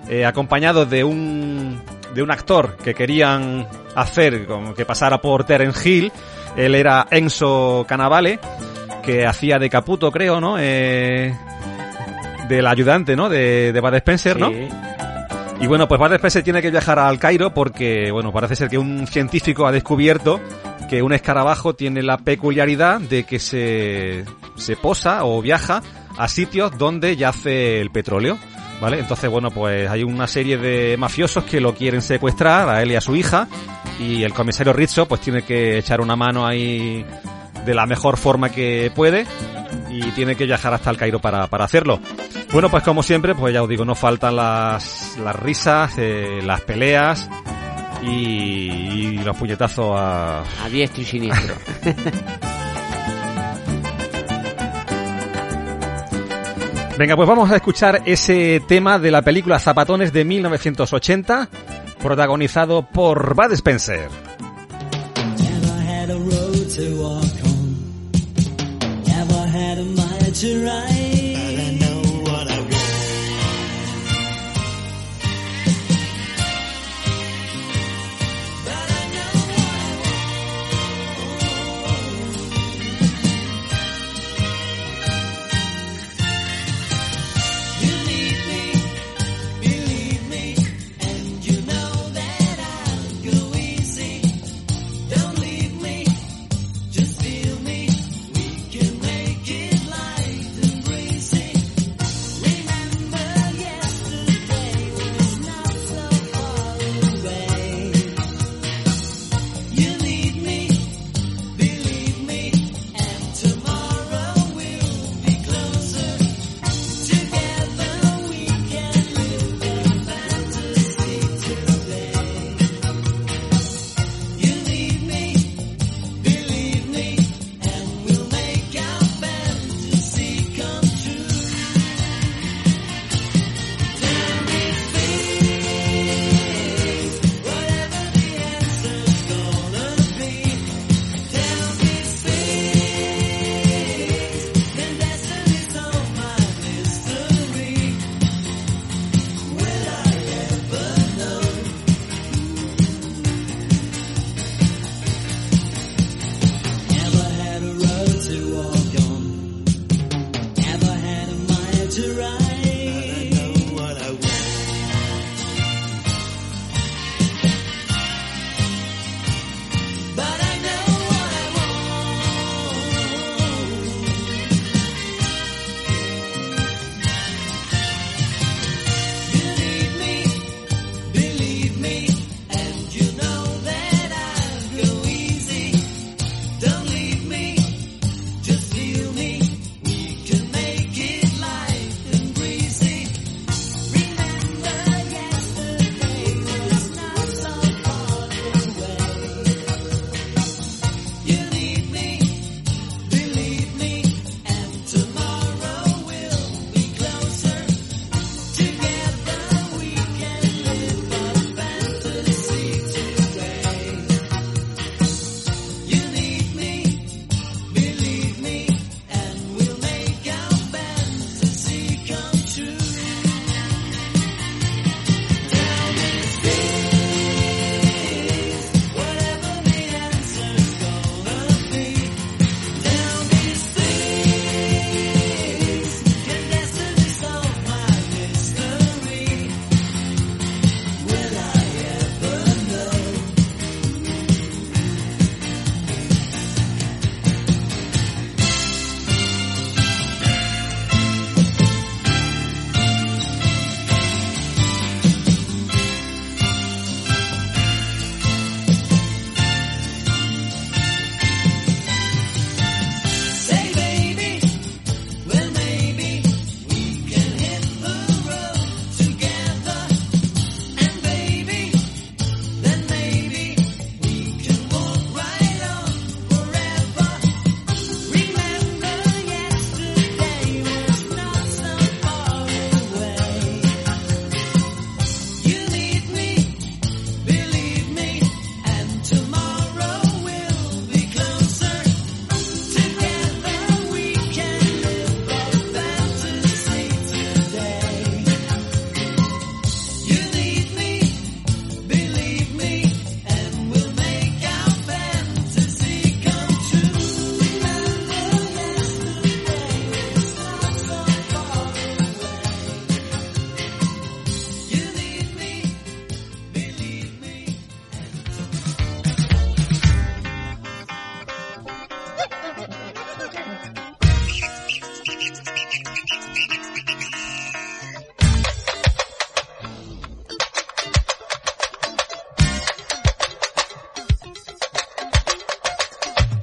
eh, 0.09 0.25
acompañado 0.25 0.85
de 0.85 1.03
un, 1.03 1.81
de 2.13 2.23
un 2.23 2.31
actor 2.31 2.77
que 2.77 2.93
querían 2.93 3.67
hacer 3.95 4.45
como 4.45 4.73
que 4.73 4.85
pasara 4.85 5.21
por 5.21 5.43
Terence 5.43 5.89
Hill. 5.89 6.11
Él 6.55 6.75
era 6.75 7.07
Enzo 7.11 7.85
Canavale, 7.87 8.39
que 9.03 9.25
hacía 9.25 9.59
de 9.59 9.69
Caputo, 9.69 10.11
creo, 10.11 10.39
¿no? 10.39 10.57
Eh, 10.59 11.35
del 12.47 12.67
ayudante, 12.67 13.15
¿no? 13.15 13.29
De, 13.29 13.73
de 13.73 13.79
Bud 13.79 13.95
Spencer, 13.95 14.39
¿no? 14.39 14.49
Sí. 14.49 14.67
Y 15.61 15.67
bueno, 15.67 15.87
pues 15.87 15.99
Bud 15.99 16.13
Spencer 16.13 16.43
tiene 16.43 16.61
que 16.61 16.71
viajar 16.71 16.99
al 16.99 17.17
Cairo 17.19 17.53
porque, 17.53 18.11
bueno, 18.11 18.31
parece 18.31 18.55
ser 18.55 18.69
que 18.69 18.77
un 18.77 19.07
científico 19.07 19.65
ha 19.65 19.71
descubierto 19.71 20.39
que 20.89 21.01
un 21.01 21.13
escarabajo 21.13 21.73
tiene 21.73 22.03
la 22.03 22.17
peculiaridad 22.17 22.99
de 23.01 23.23
que 23.23 23.39
se, 23.39 24.25
se 24.55 24.75
posa 24.75 25.25
o 25.25 25.41
viaja 25.41 25.81
a 26.17 26.27
sitios 26.27 26.77
donde 26.77 27.15
yace 27.15 27.81
el 27.81 27.89
petróleo. 27.89 28.37
¿Vale? 28.81 28.99
Entonces, 28.99 29.29
bueno, 29.29 29.51
pues 29.51 29.89
hay 29.89 30.03
una 30.03 30.27
serie 30.27 30.57
de 30.57 30.97
mafiosos 30.97 31.45
que 31.45 31.61
lo 31.61 31.73
quieren 31.73 32.01
secuestrar 32.01 32.69
a 32.69 32.81
él 32.81 32.91
y 32.91 32.95
a 32.95 33.01
su 33.01 33.15
hija 33.15 33.47
y 33.99 34.23
el 34.23 34.33
comisario 34.33 34.73
Rizzo 34.73 35.07
pues 35.07 35.21
tiene 35.21 35.43
que 35.43 35.77
echar 35.77 36.01
una 36.01 36.15
mano 36.15 36.45
ahí 36.45 37.05
de 37.65 37.73
la 37.73 37.85
mejor 37.85 38.17
forma 38.17 38.49
que 38.49 38.91
puede 38.93 39.25
y 39.89 40.01
tiene 40.11 40.35
que 40.35 40.45
viajar 40.45 40.73
hasta 40.73 40.89
el 40.89 40.97
Cairo 40.97 41.19
para, 41.19 41.47
para 41.47 41.65
hacerlo. 41.65 41.99
Bueno, 42.51 42.69
pues 42.69 42.83
como 42.83 43.01
siempre, 43.01 43.33
pues 43.33 43.53
ya 43.53 43.63
os 43.63 43.69
digo, 43.69 43.85
no 43.85 43.95
faltan 43.95 44.35
las, 44.35 45.17
las 45.23 45.35
risas, 45.35 45.93
eh, 45.97 46.41
las 46.43 46.61
peleas 46.61 47.29
y, 48.03 48.09
y 48.09 49.17
los 49.19 49.35
puñetazos 49.37 49.95
a... 49.97 50.41
A 50.41 50.69
diestro 50.69 51.01
y 51.01 51.05
siniestro. 51.05 51.55
Venga, 56.97 57.17
pues 57.17 57.27
vamos 57.27 57.51
a 57.51 57.57
escuchar 57.57 58.03
ese 58.05 58.61
tema 58.65 58.97
de 58.99 59.11
la 59.11 59.21
película 59.21 59.59
Zapatones 59.59 60.13
de 60.13 60.23
1980, 60.23 61.49
protagonizado 62.01 62.87
por 62.87 63.35
Bud 63.35 63.51
Spencer. 63.51 64.07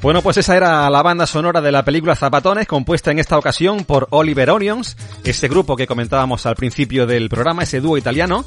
Bueno, 0.03 0.21
pues 0.21 0.37
esa 0.37 0.57
era 0.57 0.91
la 0.91 1.01
banda 1.01 1.29
sonora 1.29 1.61
de 1.61 1.71
la 1.71 1.85
película 1.85 2.17
Zapatones, 2.17 2.67
compuesta 2.67 3.13
en 3.13 3.21
esta 3.21 3.39
ocasión 3.39 3.85
por 3.85 4.09
Oliver 4.11 4.51
Onions, 4.51 4.97
ese 5.23 5.47
grupo 5.47 5.77
que 5.77 5.87
comentábamos 5.87 6.45
al 6.45 6.57
principio 6.57 7.07
del 7.07 7.29
programa, 7.29 7.63
ese 7.63 7.81
dúo 7.81 7.97
italiano. 7.97 8.45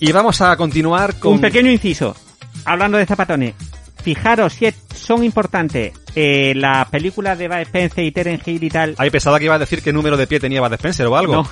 Y 0.00 0.10
vamos 0.12 0.40
a 0.40 0.56
continuar 0.56 1.18
con... 1.18 1.34
Un 1.34 1.40
pequeño 1.42 1.70
inciso, 1.70 2.16
hablando 2.64 2.96
de 2.96 3.04
Zapatones. 3.04 3.54
Fijaros 4.02 4.54
si 4.54 4.72
son 4.94 5.22
importantes 5.22 5.92
eh, 6.14 6.54
la 6.56 6.88
película 6.90 7.36
de 7.36 7.46
Bud 7.48 7.56
Spencer 7.58 8.02
y 8.02 8.12
Terence 8.12 8.50
Hill 8.50 8.64
y 8.64 8.70
tal... 8.70 8.94
Ahí 8.96 9.10
pensaba 9.10 9.38
que 9.38 9.44
iba 9.44 9.56
a 9.56 9.58
decir 9.58 9.82
qué 9.82 9.92
número 9.92 10.16
de 10.16 10.26
pie 10.26 10.40
tenía 10.40 10.62
Bud 10.62 10.72
Spencer 10.72 11.06
o 11.06 11.16
algo. 11.18 11.34
No, 11.34 11.48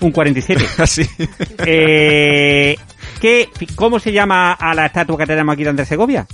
un 0.00 0.10
47. 0.10 0.66
Así. 0.78 1.02
Ah, 1.02 1.64
eh, 1.66 2.76
¿qué, 3.20 3.50
¿Cómo 3.74 3.98
se 3.98 4.10
llama 4.10 4.54
a 4.54 4.74
la 4.74 4.86
estatua 4.86 5.18
que 5.18 5.26
tenemos 5.26 5.52
aquí 5.52 5.64
de 5.64 5.68
Andrés 5.68 5.88
Segovia? 5.88 6.26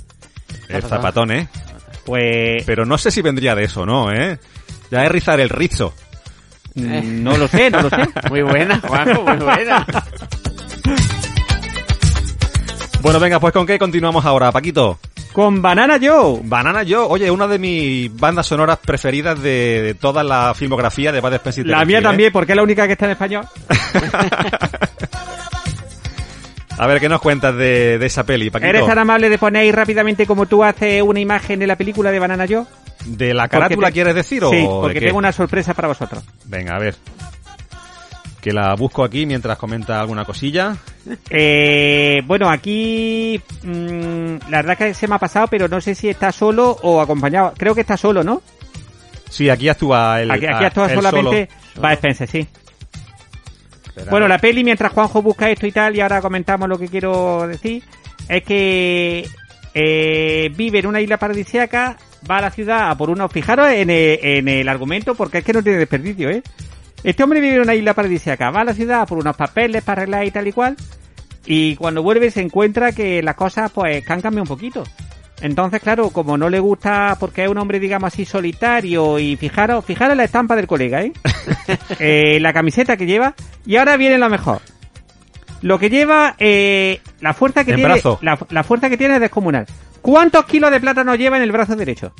El 0.69 0.83
zapatón, 0.83 1.31
¿eh? 1.31 1.47
Pues 2.05 2.63
Pero 2.65 2.85
no 2.85 2.97
sé 2.97 3.11
si 3.11 3.21
vendría 3.21 3.55
de 3.55 3.65
eso, 3.65 3.85
¿no? 3.85 4.11
¿eh? 4.11 4.39
Ya 4.91 5.03
es 5.05 5.11
rizar 5.11 5.39
el 5.39 5.49
rizo. 5.49 5.93
mm, 6.75 7.23
no 7.23 7.37
lo 7.37 7.47
sé, 7.47 7.69
no 7.69 7.81
lo 7.81 7.89
sé. 7.89 7.97
Muy 8.29 8.41
buena, 8.43 8.79
Juanjo, 8.79 9.23
muy 9.23 9.37
buena. 9.37 9.85
Bueno, 13.01 13.17
venga, 13.21 13.39
pues 13.39 13.53
¿con 13.53 13.65
qué 13.65 13.79
continuamos 13.79 14.25
ahora, 14.25 14.51
Paquito? 14.51 14.99
Con 15.31 15.61
Banana 15.61 15.97
Joe. 16.01 16.41
Banana 16.43 16.83
Joe, 16.85 17.05
oye, 17.07 17.31
una 17.31 17.47
de 17.47 17.57
mis 17.57 18.13
bandas 18.13 18.47
sonoras 18.47 18.77
preferidas 18.77 19.41
de, 19.41 19.81
de 19.81 19.93
toda 19.93 20.21
la 20.21 20.53
filmografía 20.53 21.13
de 21.13 21.21
Bud 21.21 21.33
Spencer. 21.35 21.65
La 21.65 21.85
mía 21.85 21.99
¿eh? 21.99 22.01
también, 22.01 22.33
porque 22.33 22.51
es 22.51 22.55
la 22.57 22.63
única 22.63 22.85
que 22.87 22.93
está 22.93 23.05
en 23.05 23.11
español. 23.11 23.47
A 26.79 26.87
ver, 26.87 26.99
¿qué 27.01 27.09
nos 27.09 27.21
cuentas 27.21 27.55
de, 27.55 27.97
de 27.99 28.05
esa 28.05 28.23
peli, 28.25 28.49
Paquito? 28.49 28.69
¿Eres 28.69 28.85
tan 28.85 28.97
amable 28.97 29.29
de 29.29 29.37
poner 29.37 29.63
ahí 29.63 29.71
rápidamente 29.71 30.25
como 30.25 30.45
tú 30.45 30.63
haces 30.63 31.01
una 31.01 31.19
imagen 31.19 31.59
de 31.59 31.67
la 31.67 31.75
película 31.75 32.09
de 32.09 32.19
Banana 32.19 32.45
Joe? 32.49 32.63
¿De 33.05 33.33
la 33.33 33.47
carátula 33.49 33.87
te- 33.87 33.93
quieres 33.93 34.15
decir 34.15 34.43
o 34.45 34.49
Sí, 34.49 34.65
porque 34.65 35.01
tengo 35.01 35.17
una 35.17 35.31
sorpresa 35.33 35.73
para 35.73 35.89
vosotros. 35.89 36.23
Venga, 36.45 36.75
a 36.75 36.79
ver. 36.79 36.95
Que 38.41 38.53
la 38.53 38.73
busco 38.75 39.03
aquí 39.03 39.25
mientras 39.25 39.57
comenta 39.57 39.99
alguna 39.99 40.23
cosilla. 40.23 40.77
Eh, 41.29 42.21
bueno, 42.25 42.49
aquí 42.49 43.41
mm, 43.63 44.35
la 44.49 44.61
verdad 44.61 44.77
que 44.77 44.93
se 44.93 45.07
me 45.09 45.15
ha 45.15 45.19
pasado, 45.19 45.47
pero 45.47 45.67
no 45.67 45.81
sé 45.81 45.93
si 45.95 46.07
está 46.07 46.31
solo 46.31 46.77
o 46.81 47.01
acompañado. 47.01 47.53
Creo 47.57 47.75
que 47.75 47.81
está 47.81 47.97
solo, 47.97 48.23
¿no? 48.23 48.41
Sí, 49.29 49.49
aquí 49.49 49.67
actúa 49.67 50.21
el 50.21 50.31
aquí 50.31 50.45
aquí 50.45 50.63
actúa 50.63 50.87
solamente 50.89 51.49
solo. 51.73 51.83
va 51.83 51.93
Spencer, 51.93 52.27
sí. 52.29 52.47
Bueno, 54.09 54.27
la 54.27 54.37
peli, 54.37 54.63
mientras 54.63 54.91
Juanjo 54.91 55.21
busca 55.21 55.49
esto 55.49 55.67
y 55.67 55.71
tal, 55.71 55.95
y 55.95 56.01
ahora 56.01 56.21
comentamos 56.21 56.69
lo 56.69 56.77
que 56.77 56.87
quiero 56.87 57.47
decir, 57.47 57.83
es 58.27 58.43
que 58.43 59.27
eh, 59.73 60.49
vive 60.55 60.79
en 60.79 60.87
una 60.87 61.01
isla 61.01 61.17
paradisíaca, 61.17 61.97
va 62.29 62.37
a 62.37 62.41
la 62.41 62.51
ciudad 62.51 62.89
a 62.89 62.95
por 62.95 63.09
unos... 63.09 63.31
Fijaros 63.31 63.69
en 63.69 63.89
el, 63.89 64.19
en 64.21 64.47
el 64.47 64.67
argumento, 64.67 65.15
porque 65.15 65.39
es 65.39 65.43
que 65.43 65.53
no 65.53 65.63
tiene 65.63 65.79
desperdicio, 65.79 66.29
¿eh? 66.29 66.43
Este 67.03 67.23
hombre 67.23 67.39
vive 67.39 67.55
en 67.55 67.61
una 67.61 67.75
isla 67.75 67.93
paradisíaca, 67.93 68.51
va 68.51 68.61
a 68.61 68.65
la 68.65 68.73
ciudad 68.73 69.01
a 69.01 69.05
por 69.05 69.19
unos 69.19 69.35
papeles 69.35 69.83
para 69.83 70.01
arreglar 70.01 70.25
y 70.25 70.31
tal 70.31 70.47
y 70.47 70.51
cual, 70.51 70.75
y 71.45 71.75
cuando 71.77 72.03
vuelve 72.03 72.29
se 72.29 72.41
encuentra 72.41 72.91
que 72.91 73.23
las 73.23 73.35
cosas 73.35 73.71
pues 73.71 74.07
han 74.09 74.21
cambiado 74.21 74.43
un 74.43 74.47
poquito. 74.47 74.83
Entonces, 75.41 75.81
claro, 75.81 76.09
como 76.09 76.37
no 76.37 76.49
le 76.49 76.59
gusta, 76.59 77.15
porque 77.19 77.43
es 77.43 77.49
un 77.49 77.57
hombre, 77.57 77.79
digamos 77.79 78.13
así, 78.13 78.25
solitario, 78.25 79.17
y 79.19 79.35
fijaros, 79.37 79.85
fijaros 79.85 80.17
la 80.17 80.25
estampa 80.25 80.55
del 80.55 80.67
colega, 80.67 81.01
¿eh? 81.01 81.13
Eh, 81.99 82.39
la 82.41 82.51
camiseta 82.53 82.97
que 82.97 83.05
lleva, 83.05 83.33
y 83.65 83.77
ahora 83.77 83.95
viene 83.97 84.17
lo 84.17 84.29
mejor. 84.29 84.61
Lo 85.61 85.77
que 85.79 85.89
lleva, 85.89 86.35
eh, 86.39 87.01
la 87.21 87.33
fuerza 87.33 87.63
que 87.63 87.71
En 87.71 87.77
tiene, 87.77 87.93
brazo. 87.93 88.17
la, 88.21 88.37
la 88.49 88.63
fuerza 88.63 88.89
que 88.89 88.97
tiene 88.97 89.15
es 89.15 89.21
descomunal. 89.21 89.65
¿Cuántos 90.01 90.45
kilos 90.45 90.71
de 90.71 90.79
plátano 90.79 91.15
lleva 91.15 91.37
en 91.37 91.43
el 91.43 91.51
brazo 91.51 91.75
derecho? 91.75 92.13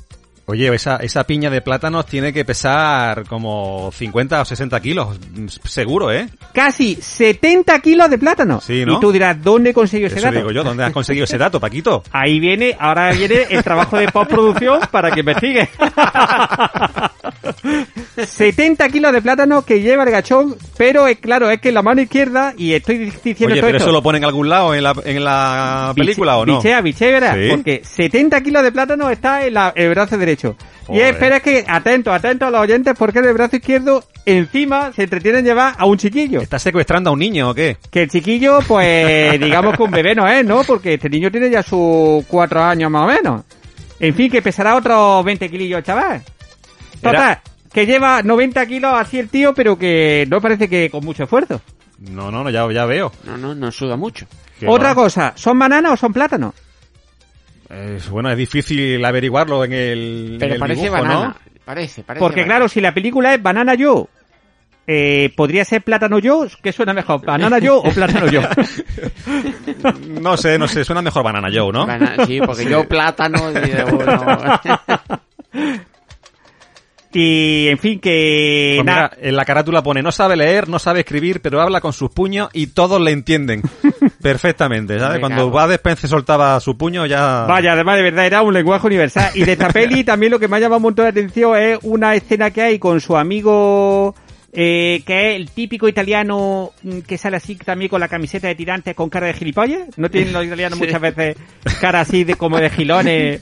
Oye, 0.51 0.73
esa, 0.73 0.95
esa 0.95 1.25
piña 1.25 1.51
de 1.51 1.61
plátanos 1.61 2.07
tiene 2.07 2.33
que 2.33 2.43
pesar 2.43 3.23
como 3.27 3.91
50 3.93 4.41
o 4.41 4.45
60 4.45 4.79
kilos, 4.79 5.19
seguro, 5.63 6.11
¿eh? 6.11 6.27
Casi 6.55 6.95
70 6.95 7.79
kilos 7.81 8.09
de 8.09 8.17
plátano. 8.17 8.59
Sí, 8.59 8.83
¿no? 8.83 8.97
Y 8.97 8.99
tú 8.99 9.11
dirás, 9.11 9.39
¿dónde 9.43 9.75
consiguió 9.75 10.07
ese 10.07 10.15
Eso 10.15 10.25
dato? 10.25 10.37
digo 10.39 10.49
yo, 10.51 10.63
¿dónde 10.63 10.83
has 10.83 10.91
conseguido 10.91 11.25
ese 11.25 11.37
dato, 11.37 11.59
Paquito? 11.59 12.01
Ahí 12.11 12.39
viene, 12.39 12.75
ahora 12.79 13.11
viene 13.11 13.45
el 13.47 13.63
trabajo 13.63 13.99
de 13.99 14.07
postproducción 14.07 14.79
para 14.89 15.11
que 15.11 15.19
investigue. 15.19 15.69
70 18.25 18.89
kilos 18.89 19.13
de 19.13 19.21
plátano 19.21 19.63
que 19.63 19.81
lleva 19.81 20.03
el 20.03 20.11
gachón, 20.11 20.55
pero 20.77 21.07
es 21.07 21.19
claro, 21.19 21.49
es 21.49 21.59
que 21.61 21.71
la 21.71 21.81
mano 21.81 22.01
izquierda, 22.01 22.53
y 22.57 22.73
estoy 22.73 22.97
diciendo 23.23 23.53
Oye, 23.53 23.55
todo 23.61 23.67
pero 23.67 23.77
esto, 23.77 23.83
eso 23.85 23.91
lo 23.91 24.01
pone 24.03 24.17
en 24.17 24.25
algún 24.25 24.49
lado 24.49 24.73
en 24.75 24.83
la, 24.83 24.93
en 25.05 25.23
la 25.23 25.91
biche- 25.95 25.95
película 26.05 26.37
o 26.37 26.45
no? 26.45 26.57
Bichea, 26.57 26.81
bichea, 26.81 27.33
Sí. 27.35 27.47
porque 27.49 27.81
70 27.83 28.41
kilos 28.41 28.63
de 28.63 28.71
plátano 28.71 29.09
está 29.09 29.45
en 29.45 29.53
la- 29.53 29.73
el 29.75 29.89
brazo 29.89 30.17
derecho. 30.17 30.55
Y 30.91 30.99
espera 31.01 31.39
que, 31.39 31.63
atento, 31.67 32.11
atento 32.11 32.47
a 32.47 32.49
los 32.49 32.61
oyentes, 32.61 32.95
porque 32.97 33.19
en 33.19 33.25
el 33.25 33.33
brazo 33.35 33.57
izquierdo, 33.57 34.03
encima, 34.25 34.91
se 34.91 35.03
entretienen 35.03 35.41
en 35.41 35.45
llevar 35.45 35.75
a 35.77 35.85
un 35.85 35.97
chiquillo. 35.97 36.41
¿Estás 36.41 36.63
secuestrando 36.63 37.11
a 37.11 37.13
un 37.13 37.19
niño 37.19 37.51
o 37.51 37.53
qué? 37.53 37.77
Que 37.91 38.03
el 38.03 38.09
chiquillo, 38.09 38.59
pues, 38.67 39.39
digamos 39.39 39.77
que 39.77 39.83
un 39.83 39.91
bebé 39.91 40.15
no 40.15 40.27
es, 40.27 40.43
¿no? 40.43 40.63
Porque 40.63 40.95
este 40.95 41.07
niño 41.09 41.29
tiene 41.29 41.51
ya 41.51 41.61
sus 41.61 42.25
cuatro 42.25 42.63
años 42.63 42.89
más 42.89 43.03
o 43.03 43.07
menos. 43.07 43.43
En 43.99 44.15
fin, 44.15 44.31
que 44.31 44.41
pesará 44.41 44.75
otros 44.75 45.23
20 45.25 45.47
kilillos, 45.49 45.83
chaval. 45.83 46.23
Total, 47.01 47.15
Era- 47.31 47.41
que 47.73 47.85
lleva 47.85 48.21
90 48.23 48.65
kilos 48.65 48.93
así 48.95 49.19
el 49.19 49.29
tío, 49.29 49.53
pero 49.53 49.77
que 49.77 50.25
no 50.29 50.41
parece 50.41 50.67
que 50.67 50.89
con 50.89 51.03
mucho 51.05 51.23
esfuerzo. 51.23 51.61
No, 52.11 52.31
no, 52.31 52.43
no, 52.43 52.49
ya, 52.49 52.69
ya 52.71 52.85
veo. 52.85 53.11
No, 53.25 53.37
no, 53.37 53.53
no 53.55 53.71
suda 53.71 53.95
mucho. 53.97 54.25
Que 54.59 54.67
Otra 54.67 54.95
cosa, 54.95 55.33
¿son 55.35 55.57
bananas 55.59 55.93
o 55.93 55.97
son 55.97 56.13
plátanos? 56.13 56.53
Es- 57.69 58.09
bueno, 58.09 58.31
es 58.31 58.37
difícil 58.37 59.03
averiguarlo 59.05 59.63
en 59.65 59.73
el, 59.73 60.29
en 60.33 60.39
Pero 60.39 60.53
el 60.55 60.59
parece 60.59 60.81
dibujo, 60.83 61.01
banana. 61.01 61.27
¿no? 61.27 61.35
Parece, 61.65 62.03
parece. 62.03 62.19
Porque 62.19 62.41
banana. 62.41 62.55
claro, 62.55 62.69
si 62.69 62.81
la 62.81 62.93
película 62.93 63.33
es 63.33 63.43
Banana 63.43 63.75
Joe, 63.79 64.05
eh, 64.87 65.31
podría 65.35 65.63
ser 65.65 65.83
Plátano 65.83 66.17
Joe, 66.23 66.49
¿qué 66.63 66.71
suena 66.71 66.93
mejor? 66.93 67.23
¿Banana 67.23 67.57
Joe 67.61 67.77
o 67.83 67.91
Plátano 67.93 68.25
Joe? 68.31 68.47
No 70.21 70.35
sé, 70.35 70.57
no 70.57 70.67
sé, 70.67 70.83
suena 70.83 71.01
mejor 71.03 71.23
Banana 71.23 71.49
Joe, 71.53 71.71
¿no? 71.71 71.85
Bana- 71.85 72.25
Sí, 72.25 72.39
porque 72.43 72.65
yo 72.67 72.83
plátano. 72.87 73.51
digo, 73.51 73.85
bueno. 73.97 74.59
y, 77.11 77.67
en 77.69 77.77
fin, 77.79 77.99
que... 77.99 78.73
Pues 78.77 78.85
mira, 78.85 79.11
en 79.19 79.35
la 79.35 79.45
carátula 79.45 79.81
pone, 79.81 80.03
no 80.03 80.11
sabe 80.11 80.35
leer, 80.35 80.69
no 80.69 80.77
sabe 80.77 80.99
escribir, 80.99 81.41
pero 81.41 81.61
habla 81.61 81.81
con 81.81 81.91
sus 81.91 82.11
puños 82.11 82.49
y 82.53 82.67
todos 82.67 83.01
le 83.01 83.11
entienden 83.11 83.63
perfectamente, 84.21 84.99
¿sabes? 84.99 85.19
Cuando 85.19 85.51
va 85.51 85.73
Spencer 85.73 86.09
soltaba 86.09 86.59
su 86.59 86.77
puño 86.77 87.05
ya... 87.07 87.45
Vaya, 87.47 87.73
además 87.73 87.97
de 87.97 88.03
verdad 88.03 88.25
era 88.25 88.41
un 88.43 88.53
lenguaje 88.53 88.85
universal. 88.85 89.31
Y 89.33 89.43
de 89.43 89.53
esta 89.53 89.69
peli 89.73 90.03
también 90.03 90.31
lo 90.31 90.39
que 90.39 90.47
me 90.47 90.57
ha 90.57 90.59
llamado 90.59 90.77
un 90.77 90.83
montón 90.83 91.05
de 91.05 91.09
atención 91.09 91.57
es 91.57 91.79
una 91.81 92.13
escena 92.15 92.51
que 92.51 92.61
hay 92.61 92.79
con 92.79 93.01
su 93.01 93.17
amigo, 93.17 94.13
eh, 94.51 95.03
que 95.05 95.29
es 95.31 95.35
el 95.35 95.49
típico 95.51 95.87
italiano 95.87 96.71
mm, 96.81 96.99
que 96.99 97.17
sale 97.17 97.37
así 97.37 97.55
también 97.55 97.89
con 97.89 97.99
la 97.99 98.07
camiseta 98.07 98.47
de 98.47 98.55
tirantes 98.55 98.95
con 98.95 99.09
cara 99.09 99.27
de 99.27 99.33
gilipollas. 99.33 99.97
¿No 99.97 100.09
tienen 100.09 100.33
los 100.33 100.45
italianos 100.45 100.79
Sí. 100.79 100.85
muchas 100.85 101.01
veces 101.01 101.37
cara 101.79 102.01
así 102.01 102.23
de 102.23 102.35
como 102.35 102.57
de 102.57 102.69
gilones? 102.69 103.41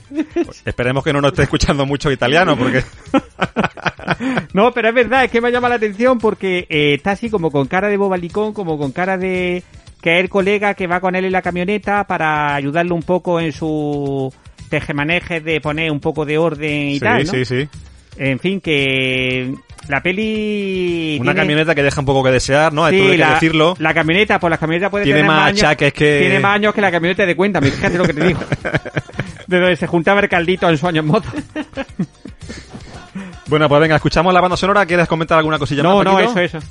Esperemos 0.64 1.02
que 1.04 1.12
no 1.12 1.20
nos 1.20 1.32
esté 1.32 1.44
escuchando 1.44 1.86
mucho 1.86 2.10
italiano, 2.10 2.56
porque... 2.56 2.82
No, 4.52 4.72
pero 4.72 4.88
es 4.88 4.94
verdad, 4.94 5.24
es 5.24 5.30
que 5.30 5.40
me 5.40 5.52
llama 5.52 5.68
la 5.68 5.74
atención 5.76 6.18
porque 6.18 6.66
eh, 6.68 6.94
está 6.94 7.12
así 7.12 7.30
como 7.30 7.50
con 7.50 7.66
cara 7.66 7.88
de 7.88 7.96
bobalicón, 7.96 8.52
como 8.52 8.78
con 8.78 8.90
cara 8.92 9.16
de 9.18 9.62
que 10.00 10.16
es 10.16 10.20
el 10.20 10.28
colega 10.28 10.74
que 10.74 10.86
va 10.86 11.00
con 11.00 11.14
él 11.16 11.24
en 11.24 11.32
la 11.32 11.42
camioneta 11.42 12.04
para 12.04 12.54
ayudarle 12.54 12.92
un 12.92 13.02
poco 13.02 13.40
en 13.40 13.52
su 13.52 14.32
tejemanejes 14.70 15.44
de 15.44 15.60
poner 15.60 15.90
un 15.90 16.00
poco 16.00 16.24
de 16.24 16.38
orden 16.38 16.88
y 16.88 16.94
sí, 16.94 17.00
tal, 17.00 17.24
¿no? 17.24 17.32
sí, 17.32 17.44
sí. 17.44 17.68
En 18.16 18.38
fin, 18.38 18.60
que 18.60 19.54
la 19.88 20.02
peli... 20.02 21.16
Una 21.20 21.32
tiene- 21.32 21.40
camioneta 21.40 21.74
que 21.74 21.82
deja 21.82 22.00
un 22.00 22.06
poco 22.06 22.22
que 22.22 22.30
desear, 22.30 22.72
¿no? 22.72 22.88
Sí, 22.88 22.94
Esto 22.96 23.06
hay 23.06 23.12
que 23.12 23.18
la, 23.18 23.34
decirlo. 23.34 23.74
la 23.78 23.94
camioneta, 23.94 24.38
pues 24.38 24.50
la 24.50 24.58
camioneta 24.58 24.90
puede 24.90 25.04
Tiene 25.04 25.20
tener 25.20 25.30
más 25.32 25.46
años, 25.48 25.62
achaques 25.62 25.92
que- 25.92 26.18
Tiene 26.20 26.40
más 26.40 26.54
años 26.56 26.74
que 26.74 26.80
la 26.80 26.90
camioneta 26.90 27.26
de 27.26 27.34
cuenta, 27.36 27.60
fíjate 27.60 27.98
lo 27.98 28.04
que 28.04 28.14
te 28.14 28.24
digo. 28.26 28.40
de 29.46 29.60
donde 29.60 29.76
se 29.76 29.86
juntaba 29.86 30.20
el 30.20 30.28
caldito 30.28 30.68
en 30.68 30.76
su 30.78 30.86
año 30.86 31.00
en 31.00 31.06
moto. 31.06 31.28
Bueno, 33.46 33.66
pues 33.68 33.80
venga, 33.80 33.96
escuchamos 33.96 34.32
la 34.34 34.40
banda 34.42 34.56
sonora. 34.58 34.84
¿Quieres 34.84 35.08
comentar 35.08 35.38
alguna 35.38 35.58
cosilla 35.58 35.82
No, 35.82 35.96
más, 35.96 36.04
no, 36.04 36.12
Paquito? 36.14 36.38
eso, 36.40 36.58
eso. 36.58 36.66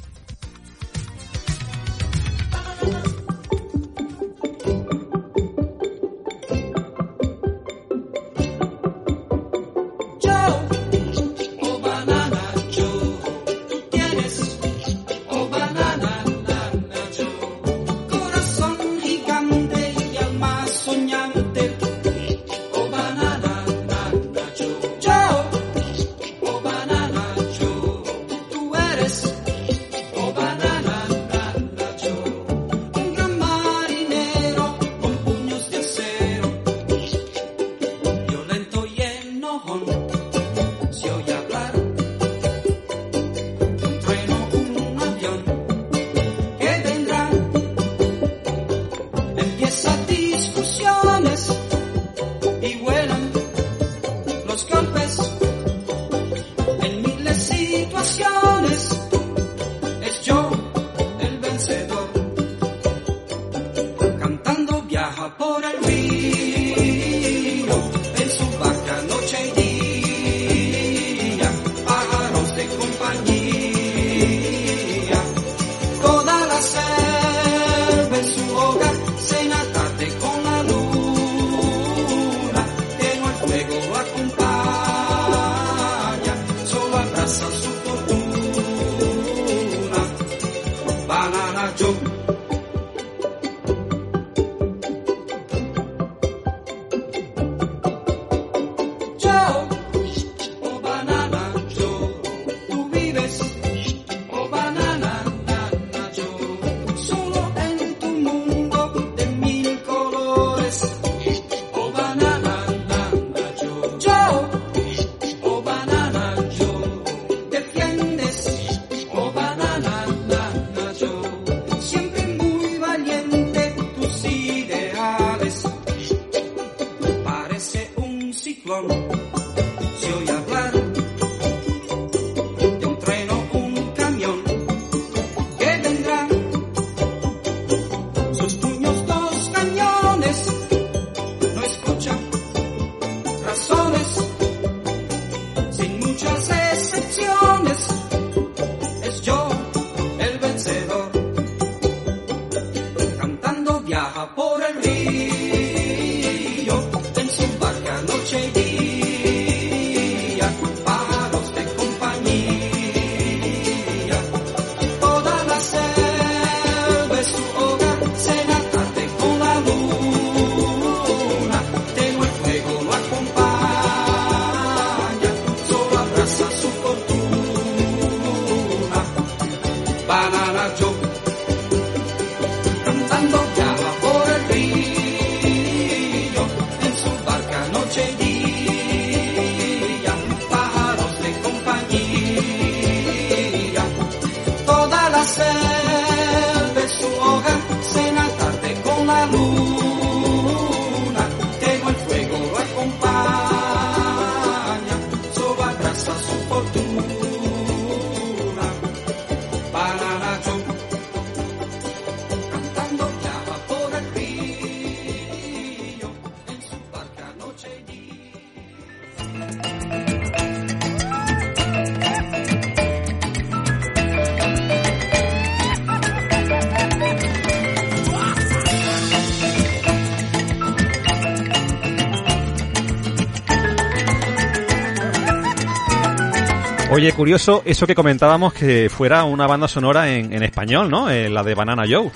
Oye, 236.98 237.12
curioso 237.14 237.62
eso 237.64 237.86
que 237.86 237.94
comentábamos 237.94 238.54
que 238.54 238.90
fuera 238.90 239.24
una 239.24 239.46
banda 239.46 239.68
sonora 239.68 240.10
en, 240.10 240.34
en 240.34 240.42
español, 240.42 240.90
¿no? 240.90 241.12
Eh, 241.12 241.30
la 241.30 241.44
de 241.44 241.54
Banana 241.54 241.84
Joe. 241.88 242.10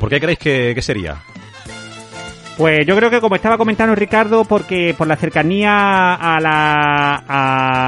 ¿Por 0.00 0.08
qué 0.08 0.18
creéis 0.18 0.38
que, 0.38 0.72
que 0.74 0.80
sería? 0.80 1.16
Pues 2.56 2.86
yo 2.86 2.96
creo 2.96 3.10
que 3.10 3.20
como 3.20 3.34
estaba 3.36 3.58
comentando 3.58 3.94
Ricardo, 3.94 4.46
porque 4.46 4.94
por 4.96 5.06
la 5.06 5.16
cercanía 5.16 6.14
a, 6.14 6.40
la, 6.40 7.24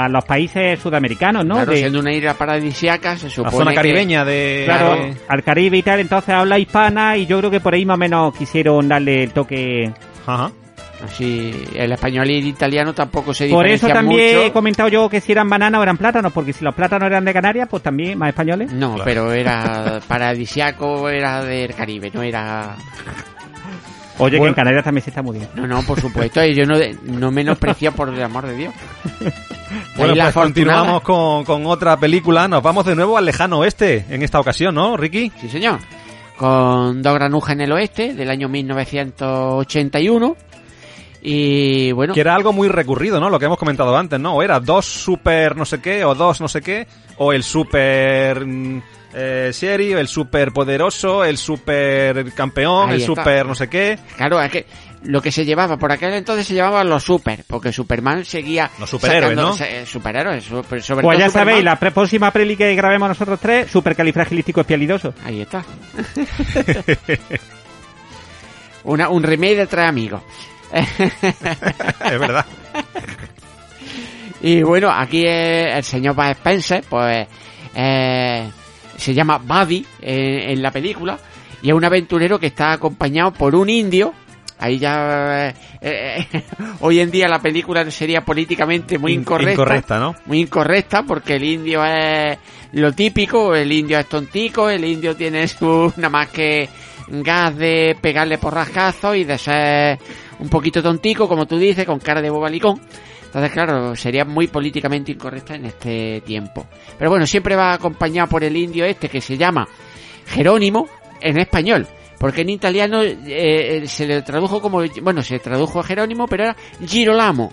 a 0.04 0.08
los 0.10 0.22
países 0.26 0.78
sudamericanos, 0.80 1.46
¿no? 1.46 1.54
Claro, 1.54 1.70
De- 1.72 1.78
siendo 1.78 2.00
una 2.00 2.12
isla 2.12 2.34
paradisiaca, 2.34 3.16
se 3.16 3.24
La 3.26 3.30
supone 3.30 3.56
zona 3.56 3.70
que- 3.70 3.76
caribeña 3.76 4.24
de... 4.26 4.64
claro, 4.66 4.94
de- 4.96 5.16
al 5.28 5.42
Caribe 5.42 5.78
y 5.78 5.82
tal, 5.82 6.00
entonces 6.00 6.34
habla 6.34 6.58
hispana 6.58 7.16
y 7.16 7.24
yo 7.24 7.38
creo 7.38 7.50
que 7.50 7.60
por 7.60 7.72
ahí 7.72 7.86
más 7.86 7.94
o 7.94 7.98
menos 7.98 8.36
quisieron 8.36 8.86
darle 8.86 9.22
el 9.24 9.30
toque. 9.32 9.90
Ajá. 10.26 10.50
Así, 11.02 11.52
el 11.74 11.92
español 11.92 12.30
y 12.30 12.38
el 12.38 12.46
italiano 12.46 12.94
tampoco 12.94 13.34
se 13.34 13.48
Por 13.48 13.66
eso 13.66 13.88
también 13.88 14.36
mucho. 14.36 14.46
he 14.46 14.52
comentado 14.52 14.88
yo 14.88 15.08
que 15.08 15.20
si 15.20 15.32
eran 15.32 15.48
bananas 15.50 15.80
o 15.80 15.82
eran 15.82 15.96
plátanos, 15.98 16.32
porque 16.32 16.52
si 16.52 16.64
los 16.64 16.74
plátanos 16.74 17.06
eran 17.08 17.24
de 17.24 17.32
Canarias, 17.32 17.68
pues 17.70 17.82
también 17.82 18.16
más 18.18 18.28
españoles. 18.30 18.72
No, 18.72 18.90
Claro. 18.94 19.04
pero 19.04 19.32
era 19.32 20.00
paradisiaco, 20.06 21.08
era 21.10 21.44
del 21.44 21.74
Caribe, 21.74 22.10
no 22.14 22.22
era... 22.22 22.76
Oye, 24.18 24.38
que 24.38 24.46
en 24.46 24.54
Canarias 24.54 24.84
también 24.84 25.02
se 25.02 25.10
está 25.10 25.22
muy 25.22 25.38
bien. 25.38 25.48
No, 25.56 25.66
no, 25.66 25.82
por 25.82 26.00
supuesto, 26.00 26.42
y 26.44 26.54
yo 26.54 26.64
no, 26.64 26.76
no 27.02 27.30
menosprecio 27.32 27.90
por 27.92 28.08
el 28.10 28.22
amor 28.22 28.46
de 28.46 28.54
Dios. 28.56 28.74
Bueno, 29.96 30.14
pues 30.14 30.32
continuamos 30.34 31.02
con 31.02 31.66
otra 31.66 31.96
película. 31.96 32.46
Nos 32.46 32.62
vamos 32.62 32.86
de 32.86 32.94
nuevo 32.94 33.18
al 33.18 33.24
lejano 33.24 33.58
oeste 33.58 34.04
en 34.08 34.22
esta 34.22 34.38
ocasión, 34.38 34.74
¿no, 34.76 34.96
Ricky? 34.96 35.32
Sí, 35.40 35.48
señor. 35.48 35.80
Con 36.36 37.02
Dos 37.02 37.14
granujas 37.14 37.54
en 37.54 37.62
el 37.62 37.72
oeste, 37.72 38.14
del 38.14 38.30
año 38.30 38.48
1981. 38.48 40.36
Y 41.26 41.90
bueno, 41.92 42.12
Que 42.12 42.20
era 42.20 42.34
algo 42.34 42.52
muy 42.52 42.68
recurrido, 42.68 43.18
¿no? 43.18 43.30
Lo 43.30 43.38
que 43.38 43.46
hemos 43.46 43.56
comentado 43.56 43.96
antes, 43.96 44.20
¿no? 44.20 44.34
O 44.34 44.42
era 44.42 44.60
dos 44.60 44.84
super 44.84 45.56
no 45.56 45.64
sé 45.64 45.80
qué, 45.80 46.04
o 46.04 46.14
dos 46.14 46.38
no 46.42 46.48
sé 46.48 46.60
qué, 46.60 46.86
o 47.16 47.32
el 47.32 47.42
super 47.42 48.44
mm, 48.44 48.82
eh, 49.14 49.50
serio, 49.54 49.98
el 49.98 50.06
super 50.06 50.52
poderoso, 50.52 51.24
el 51.24 51.38
super 51.38 52.30
campeón, 52.34 52.90
Ahí 52.90 52.96
el 52.96 53.00
está. 53.00 53.14
super 53.22 53.46
no 53.46 53.54
sé 53.54 53.68
qué. 53.70 53.98
claro, 54.18 54.38
es 54.42 54.50
que 54.52 54.66
lo 55.04 55.22
que 55.22 55.32
se 55.32 55.46
llevaba 55.46 55.78
por 55.78 55.90
aquel 55.92 56.12
entonces 56.12 56.46
se 56.46 56.54
llamaban 56.54 56.88
los 56.90 57.02
super, 57.04 57.42
porque 57.46 57.72
Superman 57.72 58.26
seguía. 58.26 58.70
Los 58.78 58.90
superhéroes, 58.90 59.34
sacando- 59.34 59.56
¿no? 59.80 59.86
superhéroes, 59.86 60.44
super- 60.44 60.82
sobre 60.82 61.02
Pues 61.04 61.16
todo 61.16 61.20
ya 61.24 61.30
Superman. 61.30 61.48
sabéis, 61.52 61.64
la 61.64 61.78
pre- 61.80 61.90
próxima 61.90 62.30
peli 62.32 62.54
que 62.54 62.74
grabemos 62.74 63.08
nosotros 63.08 63.40
tres, 63.40 63.70
supercalifragilístico 63.70 64.60
espialidoso. 64.60 65.14
Ahí 65.24 65.40
está. 65.40 65.64
Una, 68.84 69.08
un 69.08 69.22
remake 69.22 69.56
de 69.56 69.66
tres 69.66 69.86
amigos. 69.86 70.20
es 72.10 72.18
verdad. 72.20 72.44
Y 74.42 74.62
bueno, 74.62 74.90
aquí 74.90 75.22
eh, 75.26 75.76
el 75.76 75.84
señor 75.84 76.14
Bud 76.14 76.24
Spencer, 76.30 76.84
pues 76.88 77.26
eh, 77.74 78.48
se 78.96 79.14
llama 79.14 79.38
Buddy 79.38 79.86
en, 80.02 80.50
en 80.50 80.62
la 80.62 80.70
película 80.70 81.18
y 81.62 81.68
es 81.68 81.74
un 81.74 81.84
aventurero 81.84 82.38
que 82.38 82.48
está 82.48 82.72
acompañado 82.72 83.32
por 83.32 83.54
un 83.54 83.70
indio. 83.70 84.12
Ahí 84.58 84.78
ya 84.78 85.48
eh, 85.48 85.54
eh, 85.80 86.26
hoy 86.80 87.00
en 87.00 87.10
día 87.10 87.26
la 87.26 87.38
película 87.40 87.90
sería 87.90 88.20
políticamente 88.22 88.98
muy 88.98 89.12
In- 89.14 89.20
incorrecta, 89.20 89.52
incorrecta, 89.52 89.98
¿no? 89.98 90.14
muy 90.26 90.40
incorrecta 90.40 91.02
porque 91.02 91.34
el 91.36 91.44
indio 91.44 91.84
es 91.84 92.36
lo 92.72 92.92
típico, 92.92 93.54
el 93.54 93.72
indio 93.72 93.98
es 93.98 94.06
tontico, 94.06 94.68
el 94.68 94.84
indio 94.84 95.16
tiene 95.16 95.48
su 95.48 95.92
nada 95.96 96.10
más 96.10 96.28
que 96.28 96.68
gas 97.08 97.56
de 97.56 97.96
pegarle 98.00 98.38
por 98.38 98.54
rascazos 98.54 99.16
y 99.16 99.24
de 99.24 99.38
ser 99.38 99.98
un 100.44 100.50
poquito 100.50 100.82
tontico, 100.82 101.26
como 101.26 101.46
tú 101.46 101.58
dices, 101.58 101.84
con 101.84 101.98
cara 101.98 102.20
de 102.20 102.30
bobalicón. 102.30 102.80
Entonces, 103.24 103.50
claro, 103.50 103.96
sería 103.96 104.24
muy 104.24 104.46
políticamente 104.46 105.10
incorrecta 105.10 105.56
en 105.56 105.64
este 105.64 106.20
tiempo. 106.20 106.66
Pero 106.96 107.10
bueno, 107.10 107.26
siempre 107.26 107.56
va 107.56 107.72
acompañado 107.72 108.28
por 108.28 108.44
el 108.44 108.56
indio 108.56 108.84
este 108.84 109.08
que 109.08 109.20
se 109.20 109.36
llama 109.36 109.66
Jerónimo 110.26 110.86
en 111.20 111.38
español. 111.38 111.86
Porque 112.18 112.42
en 112.42 112.50
italiano 112.50 113.02
eh, 113.02 113.82
se 113.86 114.06
le 114.06 114.22
tradujo 114.22 114.60
como, 114.60 114.82
bueno, 115.02 115.22
se 115.22 115.40
tradujo 115.40 115.80
a 115.80 115.82
Jerónimo, 115.82 116.28
pero 116.28 116.44
era 116.44 116.56
Girolamo 116.86 117.52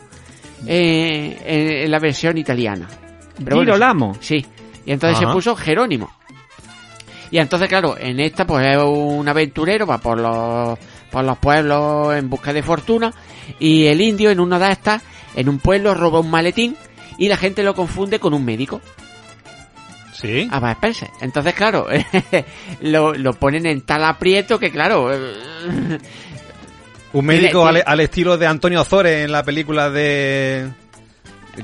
eh, 0.67 1.37
en, 1.43 1.83
en 1.85 1.91
la 1.91 1.99
versión 1.99 2.37
italiana. 2.37 2.87
Pero 3.43 3.55
bueno, 3.55 3.73
Girolamo. 3.73 4.15
Sí. 4.19 4.45
Y 4.85 4.91
entonces 4.91 5.17
Ajá. 5.17 5.27
se 5.27 5.33
puso 5.33 5.55
Jerónimo. 5.55 6.11
Y 7.31 7.39
entonces, 7.39 7.69
claro, 7.69 7.95
en 7.97 8.19
esta 8.19 8.45
pues 8.45 8.65
es 8.65 8.77
un 8.83 9.27
aventurero, 9.27 9.87
va 9.87 9.97
por 9.97 10.19
los, 10.19 10.77
por 11.12 11.24
los 11.24 11.38
pueblos 11.38 12.16
en 12.16 12.30
busca 12.30 12.53
de 12.53 12.64
fortuna. 12.64 13.14
Y 13.59 13.86
el 13.86 14.01
indio 14.01 14.32
en 14.32 14.39
una 14.39 14.57
de 14.59 14.72
estas, 14.72 15.03
en 15.36 15.49
un 15.49 15.59
pueblo, 15.59 15.93
roba 15.93 16.20
un 16.20 16.32
maletín 16.32 16.76
y 17.18 17.28
la 17.28 17.38
gente 17.38 17.64
lo 17.64 17.76
confunde 17.76 18.20
con 18.20 18.34
un 18.34 18.43
médico. 18.43 18.82
Sí. 20.14 20.47
A 20.51 20.59
Bud 20.59 20.70
Spencer. 20.70 21.09
Entonces, 21.22 21.53
claro, 21.53 21.88
lo, 22.82 23.14
lo 23.14 23.34
ponen 23.34 23.66
en 23.66 23.82
tal 23.82 24.03
aprieto 24.03 24.59
que, 24.59 24.72
claro, 24.72 25.12
eh, 25.14 25.99
Un 27.14 27.26
médico 27.26 27.66
al, 27.66 27.84
al 27.86 27.99
estilo 27.99 28.38
de 28.38 28.47
Antonio 28.47 28.84
Zore 28.84 29.24
en 29.24 29.32
la 29.32 29.43
película 29.43 29.89
de... 29.89 30.70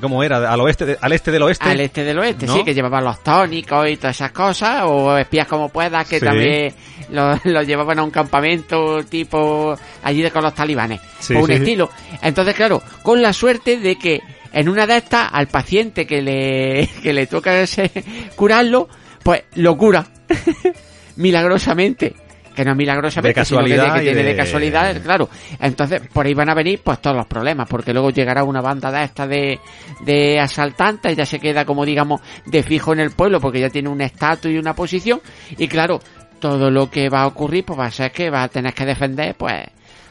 ¿Cómo 0.02 0.22
era? 0.22 0.52
Al 0.52 0.60
oeste, 0.60 0.86
de- 0.86 0.98
al 1.00 1.14
este 1.14 1.32
del 1.32 1.44
oeste. 1.44 1.64
al 1.70 1.80
este 1.80 2.04
del 2.04 2.20
oeste, 2.20 2.46
¿No? 2.46 2.56
sí, 2.56 2.64
que 2.64 2.74
llevaban 2.74 3.04
los 3.06 3.24
tónicos 3.24 3.90
y 3.90 3.96
todas 3.98 4.16
esas 4.18 4.32
cosas, 4.32 4.84
o 4.86 5.18
espías 5.18 5.48
como 5.48 5.70
puedas, 5.70 6.06
que 6.08 6.20
Sí. 6.20 6.26
también 6.26 6.74
lo, 7.12 7.40
lo 7.46 7.62
llevaban 7.64 8.00
a 8.00 8.04
un 8.04 8.12
campamento 8.12 9.04
tipo 9.06 9.76
allí 10.04 10.30
con 10.30 10.44
los 10.44 10.54
talibanes, 10.54 11.00
Sí, 11.20 11.34
por 11.34 11.44
un 11.44 11.48
sí. 11.50 11.54
estilo. 11.54 11.90
Entonces, 12.22 12.54
claro, 12.54 12.82
con 13.02 13.22
la 13.22 13.32
suerte 13.32 13.78
de 13.78 13.98
que 13.98 14.20
en 14.52 14.68
una 14.70 14.86
de 14.88 14.98
estas, 14.98 15.30
al 15.32 15.48
paciente 15.48 16.06
que 16.06 16.22
le, 16.22 16.90
que 17.02 17.14
le 17.14 17.26
toca 17.28 17.62
ese- 17.62 17.92
curarlo, 18.36 18.90
pues 19.24 19.44
lo 19.56 19.78
cura, 19.78 20.06
milagrosamente. 21.16 22.14
Que 22.58 22.66
no 22.66 22.76
sino 23.12 23.64
que, 23.64 23.70
de- 23.70 23.76
casualidad 23.78 23.94
que 23.96 24.02
tiene 24.02 24.24
de... 24.24 24.30
de- 24.30 24.36
casualidad, 24.36 25.02
claro. 25.02 25.30
Entonces, 25.60 26.02
por 26.12 26.26
ahí 26.26 26.34
van 26.34 26.50
a 26.50 26.54
venir 26.54 26.82
pues 26.84 27.00
todos 27.00 27.16
los 27.16 27.28
problemas, 27.28 27.68
porque 27.70 27.94
luego 27.94 28.10
llegará 28.10 28.44
una 28.44 28.62
banda 28.62 28.92
de 28.92 29.04
esta 29.04 29.28
de, 29.28 29.60
de 30.02 30.40
asaltantes, 30.40 31.16
ya 31.16 31.26
se 31.26 31.40
queda 31.40 31.66
como 31.66 31.86
digamos 31.86 32.22
de 32.46 32.64
fijo 32.64 32.94
en 32.94 33.00
el 33.00 33.12
pueblo, 33.12 33.40
porque 33.40 33.60
ya 33.60 33.70
tiene 33.70 33.90
un 33.90 34.02
estatus 34.02 34.52
y 34.52 34.58
una 34.58 34.74
posición, 34.74 35.22
y 35.58 35.68
claro, 35.68 36.00
todo 36.40 36.70
lo 36.70 36.90
que 36.90 37.10
va 37.10 37.22
a 37.22 37.28
ocurrir 37.28 37.64
pues 37.66 37.80
va 37.80 37.86
a 37.86 37.92
ser 37.92 38.12
que 38.12 38.30
va 38.30 38.44
a 38.44 38.48
tener 38.48 38.74
que 38.74 38.86
defender 38.86 39.36
pues 39.36 39.66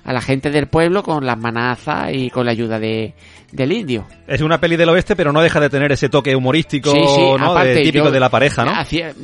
a 0.06 0.12
la 0.12 0.20
gente 0.20 0.50
del 0.50 0.68
pueblo 0.68 1.02
con 1.02 1.26
las 1.26 1.36
manazas 1.36 2.10
y 2.12 2.30
con 2.30 2.46
la 2.46 2.52
ayuda 2.52 2.78
de, 2.78 3.12
del 3.50 3.72
indio. 3.72 4.06
Es 4.28 4.40
una 4.40 4.60
peli 4.60 4.76
del 4.76 4.88
oeste, 4.88 5.16
pero 5.16 5.32
no 5.32 5.42
deja 5.42 5.58
de 5.58 5.68
tener 5.68 5.90
ese 5.90 6.08
toque 6.08 6.36
humorístico, 6.36 6.92
Sí, 6.92 7.00
sí, 7.08 7.20
¿no? 7.20 7.50
aparte, 7.50 7.74
de, 7.74 7.82
típico 7.82 8.04
yo 8.04 8.10
de 8.12 8.20
la 8.20 8.30
pareja, 8.30 8.64
¿no? 8.64 8.72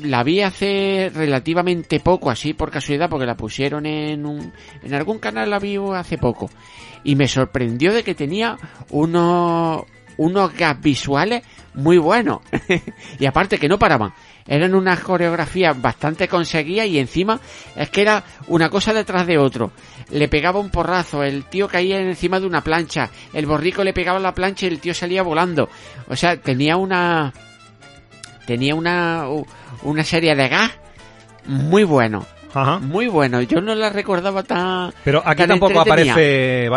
la 0.03 0.25
vi 0.25 0.41
hace 0.41 1.13
relativamente 1.15 2.01
poco, 2.01 2.31
así 2.31 2.53
por 2.53 2.73
casualidad, 2.73 3.09
porque 3.09 3.27
la 3.27 3.37
pusieron 3.37 3.87
en 3.87 4.27
un, 4.27 4.53
en 4.83 4.95
algún 4.95 5.21
canal 5.21 5.49
la 5.49 5.61
vi 5.61 5.77
hace 5.95 6.19
poco. 6.19 6.51
Y 7.05 7.15
me 7.15 7.29
sorprendió 7.29 7.93
de 7.93 8.03
que 8.03 8.17
tenía 8.17 8.59
unos, 8.91 9.85
unos 10.17 10.53
gags 10.53 10.81
visuales 10.81 11.45
muy 11.75 11.99
buenos. 11.99 12.41
y 13.21 13.27
aparte 13.27 13.57
que 13.57 13.69
no 13.69 13.79
paraban. 13.79 14.13
Eran 14.47 14.75
unas 14.75 15.01
coreografías 15.01 15.81
bastante 15.81 16.27
conseguidas 16.29 16.87
y 16.87 16.99
encima 16.99 17.39
es 17.77 17.91
que 17.91 18.03
era 18.03 18.23
una 18.49 18.69
cosa 18.71 18.93
detrás 18.93 19.27
de 19.27 19.39
otro. 19.39 19.71
Le 20.11 20.29
pegaba 20.29 20.59
un 20.61 20.71
porrazo, 20.71 21.23
el 21.23 21.45
tío 21.45 21.69
caía 21.69 21.99
encima 22.01 22.39
de 22.41 22.47
una 22.47 22.61
plancha, 22.63 23.09
el 23.33 23.47
borrico 23.47 23.83
le 23.85 23.93
pegaba 23.93 24.19
la 24.19 24.35
plancha 24.35 24.67
y 24.67 24.71
el 24.71 24.81
tío 24.81 24.95
salía 24.95 25.23
volando. 25.23 25.69
O 26.09 26.17
sea, 26.17 26.37
tenía 26.37 26.77
una, 26.77 27.33
tenía 28.47 28.75
una, 28.75 29.25
una 29.83 30.05
serie 30.05 30.35
de 30.35 30.49
gas 30.49 30.71
muy 31.47 31.85
bueno. 31.85 32.27
Ajá. 32.55 32.79
Muy 32.81 33.07
bueno. 33.07 33.41
Yo 33.41 33.63
no 33.63 33.75
la 33.75 33.89
recordaba 33.89 34.43
tan. 34.43 34.93
Pero 35.05 35.23
aquí 35.25 35.39
tan 35.39 35.49
tampoco 35.49 35.81
aparece 35.81 36.69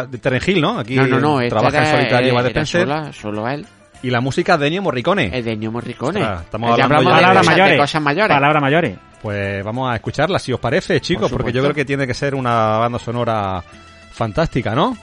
Hill, 0.47 0.61
¿no? 0.61 0.80
Aquí 0.80 0.95
No, 0.95 1.05
no, 1.05 1.20
no. 1.20 1.49
trabaja 1.49 1.78
en 1.80 1.84
era- 1.84 1.97
solitario 1.97 2.39
era 2.39 2.47
Spencer. 2.47 2.82
sola- 2.84 3.11
solo 3.11 3.47
él. 3.49 3.66
Y 4.06 4.12
la 4.12 4.22
música 4.22 4.56
de 4.58 4.68
Ennio 4.68 4.84
Morricone. 4.84 5.32
Es 5.36 5.43
de 5.43 5.53
Ennio 5.53 5.72
Morricone. 5.72 6.20
Ostras, 6.22 6.41
estamos 6.43 6.78
Ya 6.78 6.84
hablando 6.84 7.10
hablamos 7.10 7.22
ya 7.22 7.28
de, 7.34 7.39
de 7.39 7.45
mayores. 7.47 7.80
cosas 7.80 8.01
mayores. 8.03 8.36
Palabras 8.36 8.62
mayores. 8.62 8.97
Pues 9.22 9.64
vamos 9.64 9.91
a 9.91 9.95
escucharla, 9.95 10.38
si 10.38 10.53
os 10.53 10.60
parece, 10.60 11.01
chicos, 11.01 11.32
Por 11.32 11.39
porque 11.41 11.51
yo 11.51 11.64
creo 11.64 11.74
que 11.74 11.86
tiene 11.86 12.06
que 12.06 12.14
ser 12.14 12.36
una 12.36 12.78
banda 12.78 12.99
sonora 12.99 13.64
fantástica, 14.12 14.76
¿no? 14.76 14.95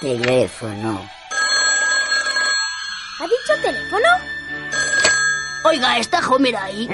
Teléfono. 0.00 1.06
¿Ha 3.18 3.24
dicho 3.24 3.62
teléfono? 3.62 4.06
Oiga, 5.66 5.98
¿está 5.98 6.26
Homer 6.26 6.56
ahí? 6.56 6.88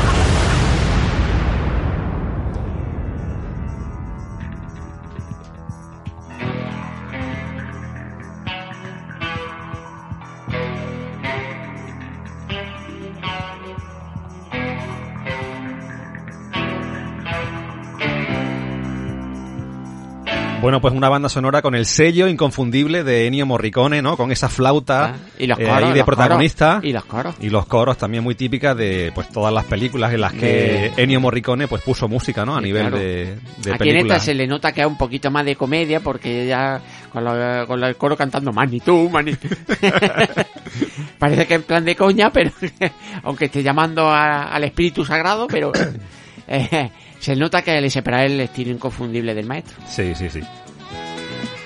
Bueno, 20.70 20.80
pues 20.82 20.94
una 20.94 21.08
banda 21.08 21.28
sonora 21.28 21.62
con 21.62 21.74
el 21.74 21.84
sello 21.84 22.28
inconfundible 22.28 23.02
de 23.02 23.26
Ennio 23.26 23.44
Morricone, 23.44 24.02
¿no? 24.02 24.16
Con 24.16 24.30
esa 24.30 24.48
flauta 24.48 25.06
Ah, 25.06 25.16
y 25.36 25.48
los 25.48 25.58
eh, 25.58 25.64
coros, 25.64 25.82
ahí 25.82 25.90
de 25.90 25.96
los 25.96 26.06
protagonista. 26.06 26.74
coros. 26.76 26.84
Y 26.88 26.92
los 26.92 27.04
coros. 27.06 27.34
Y 27.40 27.50
los 27.50 27.66
coros 27.66 27.98
también 27.98 28.22
muy 28.22 28.36
típicas 28.36 28.76
de 28.76 29.10
pues 29.12 29.28
todas 29.30 29.52
las 29.52 29.64
películas 29.64 30.12
en 30.14 30.20
las 30.20 30.32
que 30.32 30.92
Ennio 30.96 31.18
Morricone 31.20 31.66
pues 31.66 31.82
puso 31.82 32.06
música, 32.06 32.46
¿no? 32.46 32.54
A 32.54 32.60
Sí, 32.60 32.66
nivel 32.66 32.82
claro. 32.82 32.98
de, 32.98 33.36
de 33.64 33.72
Aquí 33.74 33.90
en 33.90 33.96
esta 33.96 34.20
se 34.20 34.32
le 34.32 34.46
nota 34.46 34.70
que 34.70 34.82
hay 34.82 34.86
un 34.86 34.96
poquito 34.96 35.28
más 35.32 35.44
de 35.44 35.56
comedia 35.56 35.98
porque 35.98 36.46
ya 36.46 36.80
con, 37.12 37.24
lo- 37.24 37.66
con 37.66 37.82
el 37.82 37.96
coro 37.96 38.16
cantando 38.16 38.52
Mani 38.52 38.78
tú, 38.78 39.10
Mani. 39.10 39.32
Parece 41.18 41.46
que 41.48 41.54
en 41.54 41.62
plan 41.64 41.84
de 41.84 41.96
coña, 41.96 42.30
pero 42.30 42.52
aunque 43.24 43.46
esté 43.46 43.64
llamando 43.64 44.08
a- 44.08 44.44
al 44.44 44.62
espíritu 44.62 45.04
sagrado, 45.04 45.48
pero 45.48 45.72
eh, 46.46 46.90
se 47.20 47.36
nota 47.36 47.62
que 47.62 47.80
le 47.80 47.88
separa 47.90 48.24
el 48.24 48.40
estilo 48.40 48.72
inconfundible 48.72 49.34
del 49.34 49.46
maestro. 49.46 49.76
Sí, 49.86 50.14
sí, 50.16 50.28
sí. 50.28 50.40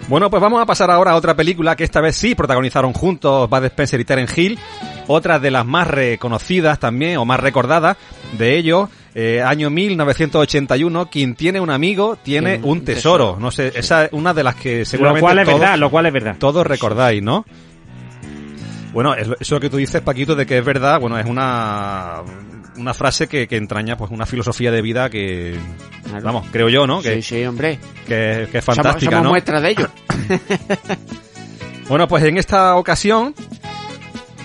Bueno, 0.08 0.28
pues 0.28 0.42
vamos 0.42 0.60
a 0.60 0.66
pasar 0.66 0.90
ahora 0.90 1.12
a 1.12 1.16
otra 1.16 1.34
película 1.34 1.74
que 1.76 1.84
esta 1.84 2.02
vez 2.02 2.14
sí 2.14 2.34
protagonizaron 2.34 2.92
juntos 2.92 3.48
Bud 3.48 3.64
Spencer 3.64 3.98
y 4.00 4.04
Terence 4.04 4.38
Hill. 4.38 4.58
Otra 5.06 5.38
de 5.38 5.50
las 5.50 5.64
más 5.64 5.86
reconocidas 5.88 6.78
también, 6.78 7.16
o 7.16 7.24
más 7.24 7.40
recordadas 7.40 7.96
de 8.36 8.56
ellos. 8.58 8.88
eh, 9.14 9.40
año 9.42 9.70
1981, 9.70 11.08
quien 11.08 11.34
tiene 11.36 11.60
un 11.60 11.70
amigo 11.70 12.16
tiene 12.22 12.56
un 12.56 12.64
un 12.80 12.84
tesoro. 12.84 13.36
No 13.40 13.50
sé, 13.50 13.72
esa 13.76 14.06
es 14.06 14.12
una 14.12 14.34
de 14.34 14.42
las 14.42 14.56
que 14.56 14.80
Lo 14.80 14.84
seguramente 14.84 15.20
cual 15.20 15.38
es 15.38 15.44
todos, 15.46 15.60
verdad, 15.60 15.78
lo 15.78 15.90
cual 15.90 16.06
es 16.06 16.12
verdad. 16.12 16.36
todos 16.38 16.66
recordáis, 16.66 17.22
¿no? 17.22 17.44
Bueno, 18.92 19.14
es 19.14 19.26
lo- 19.28 19.36
eso 19.38 19.58
que 19.60 19.70
tú 19.70 19.76
dices, 19.76 20.02
Paquito, 20.02 20.34
de 20.34 20.46
que 20.46 20.58
es 20.58 20.64
verdad, 20.64 21.00
bueno, 21.00 21.18
es 21.18 21.26
una, 21.26 22.22
una 22.76 22.94
frase 22.94 23.26
que, 23.28 23.46
que 23.48 23.56
entraña 23.56 23.96
pues 23.96 24.10
una 24.10 24.26
filosofía 24.26 24.70
de 24.70 24.82
vida 24.82 25.08
que, 25.10 25.56
vamos, 26.22 26.46
creo 26.52 26.68
yo, 26.68 26.86
¿no? 26.86 27.00
Que, 27.02 27.16
Sí, 27.16 27.22
sí, 27.36 27.44
hombre. 27.44 27.78
que, 28.06 28.48
que 28.50 28.58
es 28.58 28.64
Somos- 28.64 28.76
fantástica, 28.76 29.10
somos 29.12 29.24
¿no? 29.24 29.30
muestras 29.30 29.62
de 29.62 29.70
ello. 29.70 29.88
Bueno, 31.88 32.08
pues 32.08 32.24
en 32.24 32.38
esta 32.38 32.76
ocasión, 32.76 33.34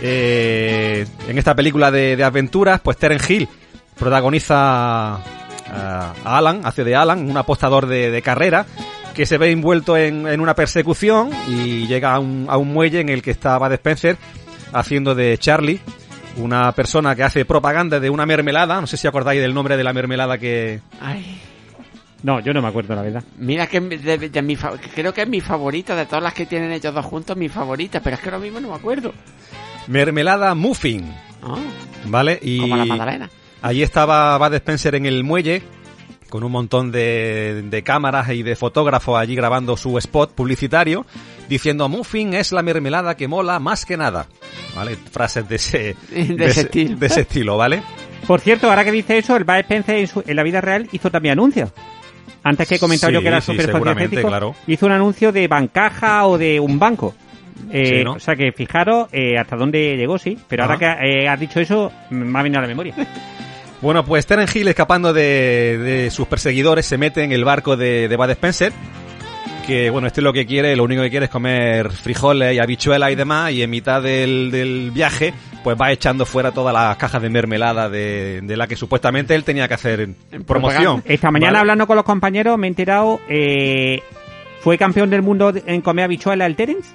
eh, 0.01 1.05
en 1.27 1.37
esta 1.37 1.55
película 1.55 1.89
de, 1.89 2.15
de 2.17 2.23
aventuras, 2.25 2.81
pues 2.81 2.97
Terence 2.97 3.33
Hill 3.33 3.47
protagoniza 3.97 4.55
a, 5.15 5.21
a 6.25 6.37
Alan, 6.37 6.61
hace 6.65 6.83
de 6.83 6.95
Alan, 6.97 7.29
un 7.29 7.37
apostador 7.37 7.87
de, 7.87 8.11
de 8.11 8.21
carrera, 8.21 8.65
que 9.13 9.25
se 9.25 9.37
ve 9.37 9.51
envuelto 9.51 9.95
en, 9.97 10.27
en 10.27 10.39
una 10.41 10.53
persecución 10.53 11.29
y 11.47 11.87
llega 11.87 12.13
a 12.13 12.19
un, 12.19 12.45
a 12.49 12.57
un 12.57 12.73
muelle 12.73 12.99
en 12.99 13.09
el 13.09 13.21
que 13.21 13.31
está 13.31 13.57
Bud 13.57 13.71
Spencer 13.73 14.17
haciendo 14.73 15.15
de 15.15 15.37
Charlie, 15.37 15.79
una 16.37 16.71
persona 16.73 17.15
que 17.15 17.23
hace 17.23 17.45
propaganda 17.45 17.99
de 17.99 18.09
una 18.09 18.25
mermelada, 18.25 18.79
no 18.79 18.87
sé 18.87 18.97
si 18.97 19.07
acordáis 19.07 19.41
del 19.41 19.53
nombre 19.53 19.77
de 19.77 19.83
la 19.83 19.93
mermelada 19.93 20.37
que... 20.37 20.79
Ay. 21.01 21.41
No, 22.21 22.41
yo 22.41 22.53
no 22.53 22.61
me 22.61 22.67
acuerdo, 22.67 22.95
la 22.95 23.01
verdad. 23.01 23.23
Mira 23.37 23.67
que 23.67 23.79
de- 23.79 24.29
de 24.29 24.41
mi 24.41 24.55
fa- 24.57 24.73
creo 24.93 25.13
que 25.13 25.21
es 25.21 25.27
mi 25.29 25.39
favorita 25.39 25.95
de 25.95 26.05
todas 26.05 26.21
las 26.23 26.33
que 26.33 26.45
tienen 26.45 26.71
ellos 26.71 26.93
dos 26.93 27.05
juntos, 27.05 27.37
mi 27.37 27.47
favorita, 27.47 28.01
pero 28.01 28.15
es 28.15 28.21
que 28.21 28.27
ahora 28.29 28.39
mismo 28.39 28.59
no 28.59 28.69
me 28.69 28.75
acuerdo. 28.75 29.13
Mermelada 29.87 30.53
Muffin. 30.55 31.13
Ah, 31.41 31.55
¿Vale? 32.05 32.37
Y 32.41 32.59
Como 32.59 32.75
la 32.77 32.85
magdalena. 32.85 33.29
Allí 33.61 33.83
estaba 33.83 34.37
Bud 34.37 34.53
Spencer 34.55 34.95
en 34.95 35.05
el 35.05 35.23
muelle 35.23 35.61
con 36.29 36.43
un 36.43 36.51
montón 36.51 36.91
de, 36.91 37.63
de 37.63 37.83
cámaras 37.83 38.29
y 38.29 38.43
de 38.43 38.55
fotógrafos 38.55 39.19
allí 39.19 39.35
grabando 39.35 39.75
su 39.77 39.97
spot 39.97 40.33
publicitario 40.33 41.05
diciendo 41.47 41.89
Muffin 41.89 42.33
es 42.35 42.51
la 42.51 42.61
mermelada 42.61 43.15
que 43.17 43.27
mola 43.27 43.59
más 43.59 43.85
que 43.85 43.97
nada. 43.97 44.27
¿Vale? 44.75 44.95
Frases 45.11 45.49
de 45.49 45.55
ese, 45.55 45.95
De 46.11 46.45
ese 46.45 46.61
estilo. 46.61 46.95
de 46.97 47.05
ese 47.07 47.21
estilo, 47.21 47.57
¿vale? 47.57 47.81
Por 48.27 48.39
cierto, 48.39 48.69
ahora 48.69 48.83
que 48.85 48.91
dice 48.91 49.17
eso, 49.17 49.35
el 49.35 49.43
Bud 49.43 49.55
Spencer 49.55 49.95
en, 49.97 50.07
su- 50.07 50.23
en 50.25 50.35
la 50.35 50.43
vida 50.43 50.61
real 50.61 50.87
hizo 50.91 51.09
también 51.09 51.33
anuncios. 51.33 51.71
Antes 52.43 52.67
que 52.69 52.75
he 52.75 52.79
comentado 52.79 53.09
Sí, 53.09 53.13
yo 53.15 53.21
que 53.21 53.27
era 53.27 53.41
sí, 53.41 53.51
súper 53.51 54.21
claro. 54.21 54.55
hizo 54.67 54.85
un 54.85 54.91
anuncio 54.93 55.31
de 55.31 55.47
Bancaja 55.47 56.25
o 56.27 56.37
de 56.37 56.59
un 56.59 56.77
banco. 56.79 57.15
Eh, 57.71 57.97
Sí, 57.99 58.03
¿no? 58.05 58.13
O 58.13 58.19
sea 58.19 58.35
que 58.35 58.51
fijaros 58.53 59.09
eh, 59.11 59.37
hasta 59.37 59.55
dónde 59.57 59.97
llegó, 59.97 60.17
sí. 60.17 60.37
Pero 60.47 60.63
ahora 60.63 60.77
que 60.77 60.85
eh, 61.23 61.27
has 61.27 61.39
dicho 61.39 61.59
eso, 61.59 61.91
me 62.11 62.39
ha 62.39 62.43
venido 62.43 62.59
a 62.59 62.61
la 62.61 62.67
memoria. 62.67 62.93
Bueno, 63.81 64.03
pues 64.03 64.25
Terence 64.25 64.59
Hill 64.59 64.67
escapando 64.67 65.13
de, 65.13 65.77
de 65.77 66.11
sus 66.11 66.27
perseguidores 66.27 66.85
se 66.85 66.97
mete 66.97 67.23
en 67.23 67.31
el 67.31 67.45
barco 67.45 67.77
de, 67.77 68.07
de 68.07 68.15
Bud 68.17 68.29
Spencer. 68.31 68.73
Que 69.65 69.89
bueno, 69.89 70.07
este 70.07 70.21
lo 70.21 70.33
que 70.33 70.45
quiere, 70.45 70.75
lo 70.75 70.83
único 70.83 71.01
que 71.03 71.09
quiere 71.09 71.25
es 71.27 71.31
comer 71.31 71.91
frijoles 71.91 72.55
y 72.55 72.59
habichuelas 72.59 73.11
y 73.11 73.15
demás. 73.15 73.51
Y 73.51 73.61
en 73.61 73.69
mitad 73.69 74.01
del, 74.01 74.49
del 74.51 74.91
viaje, 74.91 75.33
pues 75.63 75.77
va 75.79 75.91
echando 75.91 76.25
fuera 76.25 76.51
todas 76.51 76.73
las 76.73 76.97
cajas 76.97 77.21
de 77.21 77.29
mermelada 77.29 77.87
de, 77.87 78.41
de 78.41 78.57
la 78.57 78.67
que 78.67 78.75
supuestamente 78.75 79.35
él 79.35 79.43
tenía 79.43 79.67
que 79.67 79.75
hacer 79.75 80.09
promoción. 80.45 81.03
Esta 81.05 81.31
mañana 81.31 81.51
¿Vale? 81.51 81.59
hablando 81.59 81.87
con 81.87 81.95
los 81.95 82.05
compañeros 82.05 82.57
me 82.57 82.67
he 82.67 82.69
enterado, 82.69 83.21
eh, 83.29 84.01
¿fue 84.61 84.77
campeón 84.77 85.09
del 85.09 85.21
mundo 85.21 85.53
en 85.65 85.81
comer 85.81 86.05
habichuela 86.05 86.45
el 86.47 86.55
Terence? 86.55 86.89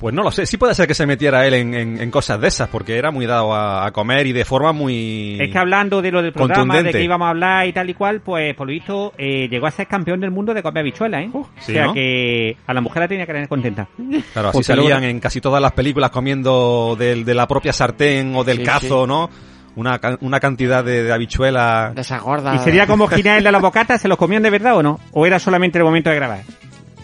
Pues 0.00 0.14
no 0.14 0.22
lo 0.22 0.30
sé, 0.30 0.46
sí 0.46 0.56
puede 0.56 0.74
ser 0.74 0.86
que 0.88 0.94
se 0.94 1.04
metiera 1.06 1.46
él 1.46 1.52
en, 1.52 1.74
en- 1.74 2.00
en 2.00 2.10
cosas 2.10 2.40
de 2.40 2.48
esas, 2.48 2.68
porque 2.70 2.96
era 2.96 3.10
muy 3.10 3.26
dado 3.26 3.52
a, 3.54 3.84
a 3.86 3.90
comer 3.92 4.26
y 4.26 4.32
de 4.32 4.46
forma 4.46 4.72
muy... 4.72 5.36
Es 5.38 5.52
que 5.52 5.58
hablando 5.58 6.00
de 6.00 6.10
lo 6.10 6.22
del 6.22 6.32
programa, 6.32 6.82
de 6.82 6.90
que 6.90 7.04
íbamos 7.04 7.26
a 7.26 7.28
hablar 7.30 7.66
y 7.66 7.74
tal 7.74 7.90
y 7.90 7.92
cual, 7.94 8.22
pues 8.22 8.54
por 8.54 8.66
lo 8.66 8.72
visto 8.72 9.12
eh, 9.18 9.46
llegó 9.50 9.66
a 9.66 9.70
ser 9.70 9.86
campeón 9.86 10.18
del 10.20 10.30
mundo 10.30 10.54
de 10.54 10.62
comer 10.62 10.80
habichuela, 10.80 11.20
¿eh? 11.20 11.28
sí, 11.58 11.72
o 11.72 11.74
sea 11.74 11.84
¿no? 11.88 11.92
que 11.92 12.56
a 12.66 12.72
la 12.72 12.80
mujer 12.80 13.02
la 13.02 13.08
tenía 13.08 13.26
que 13.26 13.32
tener 13.34 13.46
contenta. 13.48 13.88
Claro, 14.32 14.48
así 14.48 14.56
Porque 14.56 14.64
salían 14.64 14.88
luego- 15.00 15.04
en 15.06 15.20
casi 15.20 15.40
todas 15.42 15.60
las 15.60 15.72
películas 15.72 16.10
comiendo 16.10 16.96
del- 16.98 17.24
de 17.26 17.34
la 17.34 17.46
propia 17.46 17.74
sartén 17.74 18.34
o 18.34 18.42
del 18.42 18.56
Sí, 18.58 18.64
cazo, 18.64 19.02
sí. 19.02 19.06
¿no? 19.08 19.28
Una, 19.76 20.00
una 20.22 20.40
cantidad 20.40 20.82
de, 20.82 21.04
de 21.04 21.12
habichuelas. 21.12 21.94
De 21.94 22.00
esas 22.00 22.22
gordas. 22.22 22.56
¿Y 22.56 22.64
sería 22.64 22.86
como 22.86 23.06
Ginés 23.06 23.44
de 23.44 23.52
la 23.52 23.58
bocata? 23.58 23.98
¿Se 23.98 24.08
los 24.08 24.16
comían 24.18 24.42
de 24.42 24.50
verdad 24.50 24.76
o 24.76 24.82
no? 24.82 24.98
¿O 25.12 25.26
era 25.26 25.38
solamente 25.38 25.76
el 25.78 25.84
momento 25.84 26.08
de 26.10 26.16
grabar? 26.16 26.40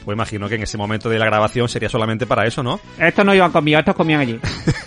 Pues 0.06 0.14
imagino 0.14 0.48
que 0.48 0.54
en 0.54 0.62
ese 0.62 0.78
momento 0.78 1.08
de 1.10 1.18
la 1.18 1.26
grabación 1.26 1.68
sería 1.68 1.88
solamente 1.88 2.26
para 2.26 2.46
eso, 2.46 2.62
¿no? 2.62 2.78
Estos 2.96 3.26
no 3.26 3.34
iban 3.34 3.50
conmigo, 3.50 3.78
estos 3.80 3.96
comían 3.96 4.20
allí. 4.20 4.38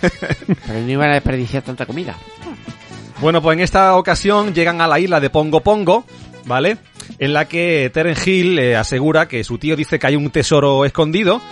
Pero 0.66 0.80
no 0.80 0.90
iban 0.90 1.10
a 1.10 1.12
desperdiciar 1.14 1.62
tanta 1.62 1.84
comida. 1.84 2.16
Bueno, 3.20 3.42
pues 3.42 3.58
en 3.58 3.62
esta 3.62 3.96
ocasión 3.96 4.54
llegan 4.54 4.80
a 4.80 4.88
la 4.88 4.98
isla 4.98 5.20
de 5.20 5.28
Pongo 5.28 5.60
Pongo, 5.60 6.06
¿vale? 6.46 6.78
En 7.18 7.34
la 7.34 7.44
que 7.46 7.90
Terence 7.92 8.30
Hill 8.30 8.58
eh, 8.58 8.76
asegura 8.76 9.28
que 9.28 9.44
su 9.44 9.58
tío 9.58 9.76
dice 9.76 9.98
que 9.98 10.06
hay 10.06 10.16
un 10.16 10.30
tesoro 10.30 10.86
escondido. 10.86 11.42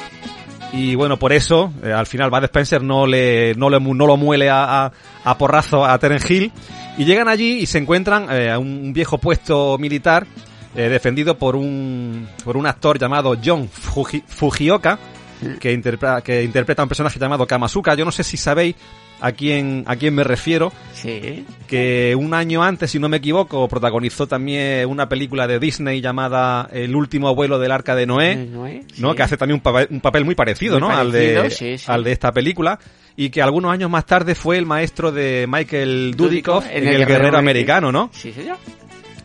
Y 0.72 0.94
bueno, 0.94 1.18
por 1.18 1.34
eso, 1.34 1.70
eh, 1.84 1.92
al 1.92 2.06
final 2.06 2.30
Bud 2.30 2.44
Spencer 2.44 2.82
no 2.82 3.06
le, 3.06 3.54
no 3.54 3.68
le 3.68 3.78
mu- 3.80 3.94
no 3.94 4.06
lo 4.06 4.16
muele 4.16 4.48
a, 4.48 4.86
a, 4.86 4.92
a 5.24 5.36
porrazo 5.38 5.84
a 5.84 5.98
Terence 5.98 6.32
Hill. 6.32 6.52
Y 6.96 7.04
llegan 7.04 7.28
allí 7.28 7.58
y 7.58 7.66
se 7.66 7.76
encuentran 7.76 8.28
eh, 8.30 8.50
a 8.50 8.58
un 8.58 8.94
viejo 8.94 9.18
puesto 9.18 9.76
militar 9.78 10.26
eh, 10.78 10.88
defendido 10.88 11.36
por 11.36 11.56
un, 11.56 12.28
por 12.44 12.56
un 12.56 12.66
actor 12.66 12.98
llamado 12.98 13.36
John 13.44 13.68
Fuji- 13.68 14.22
Fujioka, 14.26 14.98
que 15.60 15.72
interpreta, 15.72 16.20
que 16.22 16.42
interpreta 16.42 16.82
a 16.82 16.84
un 16.84 16.88
personaje 16.88 17.18
llamado 17.18 17.46
Kamasuka. 17.46 17.94
Yo 17.94 18.04
no 18.04 18.12
sé 18.12 18.22
si 18.24 18.36
sabéis 18.36 18.74
a 19.20 19.32
quién, 19.32 19.82
a 19.86 19.96
quién 19.96 20.14
me 20.14 20.22
refiero. 20.24 20.72
Sí. 20.94 21.44
Que 21.66 22.14
un 22.16 22.32
año 22.34 22.62
antes, 22.62 22.90
si 22.90 22.98
no 22.98 23.08
me 23.08 23.16
equivoco, 23.18 23.66
protagonizó 23.68 24.26
también 24.26 24.88
una 24.88 25.08
película 25.08 25.46
de 25.48 25.58
Disney 25.58 26.00
llamada 26.00 26.68
El 26.72 26.94
último 26.94 27.34
vuelo 27.34 27.58
del 27.58 27.72
arca 27.72 27.94
de 27.94 28.06
Noé. 28.06 28.36
¿no? 28.36 28.66
sí. 28.66 29.16
Que 29.16 29.22
hace 29.22 29.36
también 29.36 29.56
un 29.56 29.62
papel, 29.62 29.88
un 29.90 30.00
papel 30.00 30.24
muy 30.24 30.34
parecido, 30.34 30.78
Muy 30.80 30.88
¿no? 30.88 30.96
al, 30.96 31.10
de, 31.12 31.50
sí, 31.50 31.78
sí. 31.78 31.84
al 31.90 32.04
de 32.04 32.12
esta 32.12 32.32
película. 32.32 32.78
Y 33.16 33.30
que 33.30 33.42
algunos 33.42 33.72
años 33.72 33.90
más 33.90 34.06
tarde 34.06 34.36
fue 34.36 34.58
el 34.58 34.66
maestro 34.66 35.10
de 35.10 35.46
Michael 35.48 36.14
Dudikoff 36.16 36.64
en, 36.70 36.86
El, 36.86 37.04
Guerrero 37.04 37.36
Americano, 37.36 37.90
¿no? 37.90 38.10
Sí, 38.12 38.32
señor. 38.32 38.58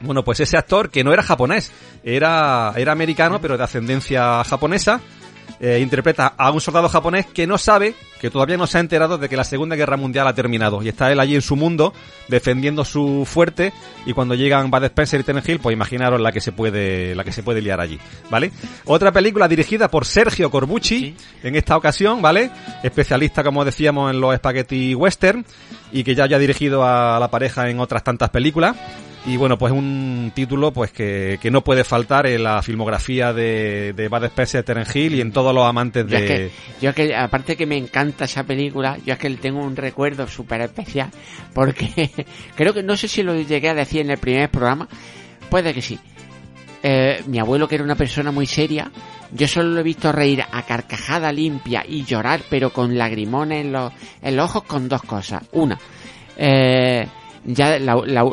Bueno, 0.04 0.24
pues 0.24 0.40
ese 0.40 0.58
actor, 0.58 0.90
que 0.90 1.04
no 1.04 1.14
era 1.14 1.24
japonés, 1.24 1.72
era, 2.04 2.74
era 2.76 2.92
americano, 2.92 3.40
pero 3.42 3.58
de 3.58 3.64
ascendencia 3.64 4.44
japonesa, 4.44 5.02
eh, 5.60 5.80
interpreta 5.82 6.34
a 6.38 6.52
un 6.52 6.60
soldado 6.60 6.90
japonés 6.90 7.26
que 7.28 7.48
no 7.48 7.58
sabe, 7.58 7.96
que 8.20 8.30
todavía 8.30 8.58
no 8.58 8.68
se 8.68 8.78
ha 8.78 8.82
enterado 8.82 9.18
de 9.18 9.30
que 9.30 9.38
la 9.38 9.46
Segunda 9.46 9.78
Guerra 9.78 9.96
Mundial 9.96 10.28
ha 10.28 10.34
terminado. 10.34 10.84
Y 10.84 10.90
está 10.90 11.10
él 11.10 11.22
allí 11.22 11.36
en 11.36 11.42
su 11.42 11.56
mundo, 11.56 11.94
defendiendo 12.28 12.84
su 12.84 13.26
fuerte, 13.26 13.72
y 14.06 14.12
cuando 14.12 14.36
llegan 14.36 14.70
Bud 14.70 14.84
Spencer 14.84 15.22
y 15.22 15.24
Terence 15.24 15.50
Hill, 15.50 15.60
pues 15.60 15.74
imaginaros 15.74 16.20
la 16.20 16.34
que 16.34 16.42
se 16.42 16.52
puede, 16.52 17.16
la 17.16 17.24
que 17.24 17.32
se 17.32 17.44
puede 17.44 17.62
liar 17.62 17.80
allí, 17.80 17.98
¿vale? 18.30 18.52
Otra 18.86 19.14
película 19.14 19.48
dirigida 19.48 19.90
por 19.90 20.06
Sergio 20.06 20.52
Corbucci, 20.52 21.16
en 21.44 21.56
esta 21.56 21.78
ocasión, 21.78 22.22
¿vale? 22.22 22.52
Especialista, 22.84 23.42
como 23.42 23.64
decíamos, 23.64 24.12
en 24.12 24.20
los 24.20 24.36
spaghetti 24.36 24.96
western, 24.96 25.46
y 25.94 26.04
que 26.04 26.14
ya 26.14 26.26
haya 26.26 26.40
dirigido 26.40 26.84
a 26.84 27.20
la 27.20 27.30
pareja 27.30 27.70
en 27.70 27.80
otras 27.80 28.04
tantas 28.04 28.30
películas. 28.32 28.76
Y 29.26 29.38
bueno, 29.38 29.58
pues 29.58 29.72
un 29.72 30.34
título 30.36 30.74
pues 30.74 30.92
que, 30.92 31.40
que 31.42 31.50
no 31.50 31.64
puede 31.64 31.86
faltar 31.86 32.28
en 32.28 32.44
la 32.44 32.62
filmografía 32.62 33.32
de, 33.32 33.94
de 33.94 34.10
Bud 34.10 34.26
Spencer, 34.26 34.64
Terence 34.64 35.00
Hill 35.00 35.16
y 35.16 35.22
en 35.22 35.32
todos 35.32 35.56
los 35.56 35.66
amantes 35.66 36.06
Yo 36.08 36.18
es, 36.18 36.22
de... 36.22 36.28
que, 36.28 36.52
yo 36.82 36.90
es 36.90 36.96
que, 36.96 37.16
aparte 37.16 37.56
que 37.56 37.66
me 37.66 37.78
encanta 37.78 38.26
esa 38.26 38.44
película, 38.44 38.98
yo 39.06 39.14
es 39.14 39.20
que 39.20 39.30
le 39.30 39.38
tengo 39.38 39.62
un 39.62 39.78
recuerdo 39.78 40.28
súper 40.28 40.62
especial, 40.62 41.10
porque 41.54 42.12
creo 42.56 42.74
que, 42.74 42.84
no 42.84 42.98
sé 42.98 43.08
si 43.08 43.24
lo 43.24 43.34
llegué 43.34 43.70
a 43.70 43.74
decir 43.74 44.02
en 44.02 44.12
el 44.12 44.18
primer 44.18 44.50
programa, 44.50 44.90
puede 45.50 45.74
que 45.74 45.82
sí. 45.82 45.98
Eh, 46.86 47.24
mi 47.28 47.40
abuelo, 47.40 47.66
que 47.70 47.76
era 47.76 47.84
una 47.86 47.96
persona 47.96 48.30
muy 48.30 48.46
seria, 48.46 48.92
yo 49.32 49.48
solo 49.48 49.70
lo 49.70 49.80
he 49.80 49.84
visto 49.84 50.12
reír 50.12 50.44
a 50.52 50.64
carcajada 50.64 51.32
limpia 51.32 51.86
y 51.88 52.04
llorar, 52.04 52.42
pero 52.50 52.72
con 52.72 52.98
lagrimones 52.98 53.62
en 53.62 53.72
los, 53.72 53.94
en 54.22 54.36
los 54.36 54.50
ojos 54.50 54.64
con 54.64 54.90
dos 54.90 55.02
cosas. 55.04 55.44
Una, 55.54 55.80
eh, 56.36 57.08
ya 57.46 57.78
la, 57.80 57.96
la- 58.06 58.24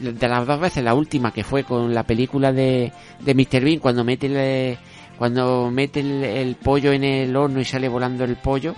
de 0.00 0.28
las 0.28 0.46
dos 0.46 0.60
veces, 0.60 0.82
la 0.82 0.94
última 0.94 1.32
que 1.32 1.44
fue 1.44 1.64
con 1.64 1.94
la 1.94 2.02
película 2.02 2.52
de, 2.52 2.92
de 3.20 3.34
Mr. 3.34 3.62
Bean, 3.64 3.78
cuando 3.78 4.02
mete 4.04 4.26
el, 4.26 4.78
cuando 5.16 5.70
mete 5.70 6.00
el, 6.00 6.24
el 6.24 6.54
pollo 6.56 6.92
en 6.92 7.04
el 7.04 7.34
horno 7.36 7.60
y 7.60 7.64
sale 7.64 7.88
volando 7.88 8.24
el 8.24 8.36
pollo, 8.36 8.74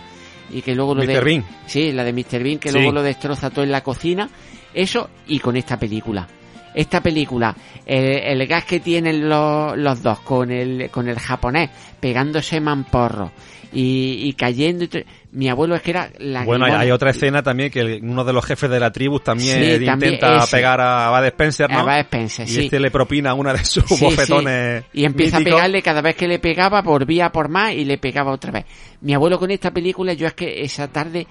y 0.51 0.60
que 0.60 0.74
luego 0.74 0.94
lo 0.94 1.02
de... 1.06 1.14
Mr. 1.16 1.24
Bean. 1.24 1.44
Sí, 1.66 1.92
la 1.92 2.05
de 2.05 2.12
Mr. 2.12 2.42
Bean, 2.42 2.59
que 2.59 2.68
Sí. 2.70 2.74
luego 2.76 2.92
lo 2.92 3.02
destroza 3.02 3.48
todo 3.51 3.64
en 3.64 3.72
la 3.72 3.82
cocina. 3.82 4.28
Eso 4.74 5.09
y 5.28 5.38
con 5.38 5.56
esta 5.56 5.78
película. 5.78 6.26
Esta 6.74 7.01
película, 7.01 7.55
el, 7.86 8.05
el 8.40 8.46
gas 8.48 8.64
que 8.64 8.80
tienen 8.80 9.28
los, 9.28 9.78
los 9.78 10.02
dos 10.02 10.18
con 10.20 10.51
el, 10.51 10.90
con 10.90 11.09
el 11.09 11.18
japonés, 11.18 11.70
pegándose 12.01 12.60
mamporro 12.60 13.30
y, 13.72 14.18
y 14.28 14.32
cayendo. 14.34 14.84
y 14.84 15.05
Mi 15.35 15.48
abuelo 15.48 15.74
es 15.74 15.82
que 15.82 15.90
era 15.90 16.11
la 16.19 16.44
Bueno, 16.44 16.65
hay, 16.65 16.73
hay 16.73 16.90
otra 16.93 17.11
escena 17.11 17.43
también 17.43 17.70
que 17.70 17.98
uno 18.02 18.24
de 18.24 18.32
los 18.32 18.44
jefes 18.44 18.70
de 18.70 18.78
la 18.81 18.93
tribu 18.93 19.19
también 19.20 19.59
Sí, 19.78 19.85
intenta 19.85 20.39
ese. 20.39 20.56
pegar 20.56 20.81
a 20.81 21.11
Bud 21.11 21.27
Spencer, 21.27 21.69
¿no? 21.70 21.81
A 21.81 21.82
Bud 21.82 22.01
Spencer, 22.05 22.47
y 22.48 22.51
sí. 22.52 22.61
este 22.66 22.78
le 22.81 22.90
propina 22.90 23.35
una 23.35 23.52
de 23.52 23.65
sus 23.65 23.85
sí. 23.85 24.05
bofetones 24.05 24.85
Y 24.93 25.05
empieza 25.05 25.39
míticos. 25.39 25.59
a 25.59 25.62
pegarle 25.62 25.82
cada 25.82 26.01
vez 26.02 26.15
que 26.15 26.28
le 26.28 26.39
pegaba, 26.39 26.82
volvía 26.82 27.31
por 27.32 27.48
más 27.48 27.73
y 27.73 27.85
le 27.85 27.98
pegaba 27.98 28.32
otra 28.32 28.52
vez. 28.52 28.65
Mi 29.01 29.12
abuelo 29.12 29.39
con 29.39 29.51
esta 29.51 29.73
película, 29.73 30.12
yo 30.12 30.27
es 30.28 30.35
que 30.35 30.62
esa 30.62 30.89
tarde, 30.89 31.27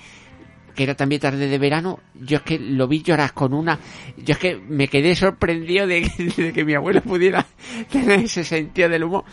que 0.76 0.84
era 0.84 0.96
también 0.96 1.22
tarde 1.22 1.48
de 1.48 1.58
verano, 1.58 2.00
yo 2.14 2.38
es 2.38 2.44
que 2.44 2.60
lo 2.60 2.88
vi 2.88 3.02
llorar 3.04 3.34
con 3.34 3.54
una... 3.54 3.80
Yo 4.18 4.34
es 4.34 4.38
que 4.38 4.58
me 4.58 4.88
quedé 4.90 5.16
sorprendido 5.16 5.88
de 5.88 6.02
que, 6.02 6.24
de 6.44 6.52
que 6.54 6.66
mi 6.66 6.74
abuelo 6.74 7.02
pudiera 7.02 7.46
tener 7.92 8.20
ese 8.20 8.44
sentido 8.44 8.90
del 8.90 9.04
humor. 9.06 9.24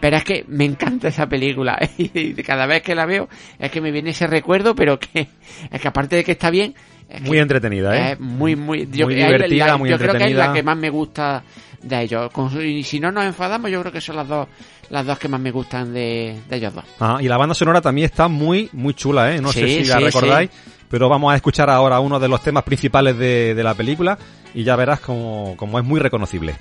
Pero 0.00 0.16
es 0.16 0.24
que 0.24 0.44
me 0.48 0.64
encanta 0.64 1.08
esa 1.08 1.28
película 1.28 1.78
y 1.98 2.32
cada 2.42 2.66
vez 2.66 2.82
que 2.82 2.94
la 2.94 3.04
veo 3.06 3.28
es 3.58 3.70
que 3.70 3.80
me 3.80 3.90
viene 3.90 4.10
ese 4.10 4.26
recuerdo, 4.26 4.74
pero 4.74 4.98
que 4.98 5.28
es 5.70 5.80
que 5.80 5.88
aparte 5.88 6.16
de 6.16 6.24
que 6.24 6.32
está 6.32 6.50
bien, 6.50 6.74
es 7.08 7.20
Muy 7.22 7.38
entretenida, 7.38 7.94
¿eh? 7.96 8.12
es 8.12 8.20
muy, 8.20 8.56
muy, 8.56 8.88
yo, 8.90 9.06
Muy 9.06 9.14
divertida, 9.16 9.66
la- 9.66 9.76
muy 9.76 9.90
yo 9.90 9.98
creo 9.98 10.12
que 10.12 10.16
es 10.16 10.20
la 10.22 10.26
entretenida. 10.28 10.52
que 10.54 10.62
más 10.62 10.76
me 10.76 10.90
gusta 10.90 11.42
de 11.82 12.02
ellos. 12.02 12.30
Con- 12.32 12.64
y 12.64 12.82
si 12.84 13.00
no 13.00 13.10
nos 13.12 13.24
enfadamos, 13.24 13.70
yo 13.70 13.80
creo 13.80 13.92
que 13.92 14.00
son 14.00 14.16
las 14.16 14.28
dos, 14.28 14.46
las 14.90 15.04
dos 15.04 15.18
que 15.18 15.28
más 15.28 15.40
me 15.40 15.50
gustan 15.50 15.92
de, 15.92 16.38
de 16.48 16.56
ellos 16.56 16.72
dos. 16.74 16.84
Ah, 17.00 17.18
y 17.20 17.26
la 17.28 17.36
banda 17.36 17.54
sonora 17.54 17.80
también 17.80 18.04
está 18.06 18.28
muy, 18.28 18.70
muy 18.72 18.94
chula, 18.94 19.34
¿eh? 19.34 19.40
No 19.40 19.52
sé 19.52 19.66
Sí, 19.66 19.82
si 19.82 19.84
la 19.90 19.98
sí, 19.98 20.04
recordáis, 20.04 20.50
pero 20.88 21.08
vamos 21.08 21.32
a 21.32 21.36
escuchar 21.36 21.68
ahora 21.68 21.98
uno 22.00 22.20
de 22.20 22.28
los 22.28 22.42
temas 22.42 22.62
principales 22.64 23.18
de, 23.18 23.54
de 23.54 23.62
la 23.64 23.74
película 23.74 24.16
y 24.54 24.62
ya 24.62 24.76
verás 24.76 25.00
como, 25.00 25.54
como 25.56 25.78
es 25.78 25.84
muy 25.84 25.98
reconocible. 26.00 26.54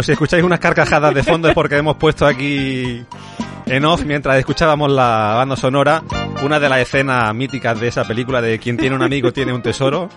Bueno, 0.00 0.06
si 0.06 0.12
escucháis 0.12 0.42
unas 0.42 0.58
carcajadas 0.60 1.12
de 1.14 1.22
fondo 1.22 1.46
es 1.48 1.54
porque 1.54 1.76
hemos 1.76 1.96
puesto 1.96 2.24
aquí 2.24 3.04
en 3.66 3.84
off 3.84 4.02
mientras 4.06 4.38
escuchábamos 4.38 4.90
la 4.90 5.34
banda 5.36 5.56
sonora 5.56 6.02
una 6.42 6.58
de 6.58 6.70
las 6.70 6.78
escenas 6.78 7.34
míticas 7.34 7.78
de 7.78 7.88
esa 7.88 8.04
película 8.04 8.40
de 8.40 8.58
quien 8.58 8.78
tiene 8.78 8.96
un 8.96 9.02
amigo 9.02 9.30
tiene 9.30 9.52
un 9.52 9.60
tesoro. 9.60 10.08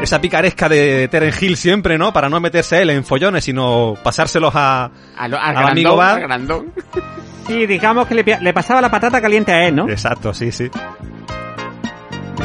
Esa 0.00 0.20
picaresca 0.20 0.68
de 0.68 1.08
Terence 1.08 1.44
Hill 1.44 1.56
siempre, 1.56 1.98
¿no? 1.98 2.12
Para 2.12 2.28
no 2.28 2.38
meterse 2.38 2.80
él 2.80 2.90
en 2.90 3.02
follones, 3.04 3.42
sino 3.42 3.94
pasárselos 4.04 4.52
a, 4.54 4.88
A 5.16 5.26
lo- 5.26 5.36
al 5.36 5.56
al 5.56 5.64
grandón, 5.64 5.70
amigo 5.72 5.96
grandón. 6.28 6.72
Sí, 7.48 7.66
digamos 7.66 8.06
que 8.06 8.14
le 8.14 8.52
pasaba 8.54 8.80
la 8.80 8.90
patata 8.90 9.20
caliente 9.20 9.52
a 9.52 9.66
él, 9.66 9.74
¿no? 9.74 9.88
Exacto, 9.88 10.32
sí, 10.32 10.52
sí. 10.52 10.70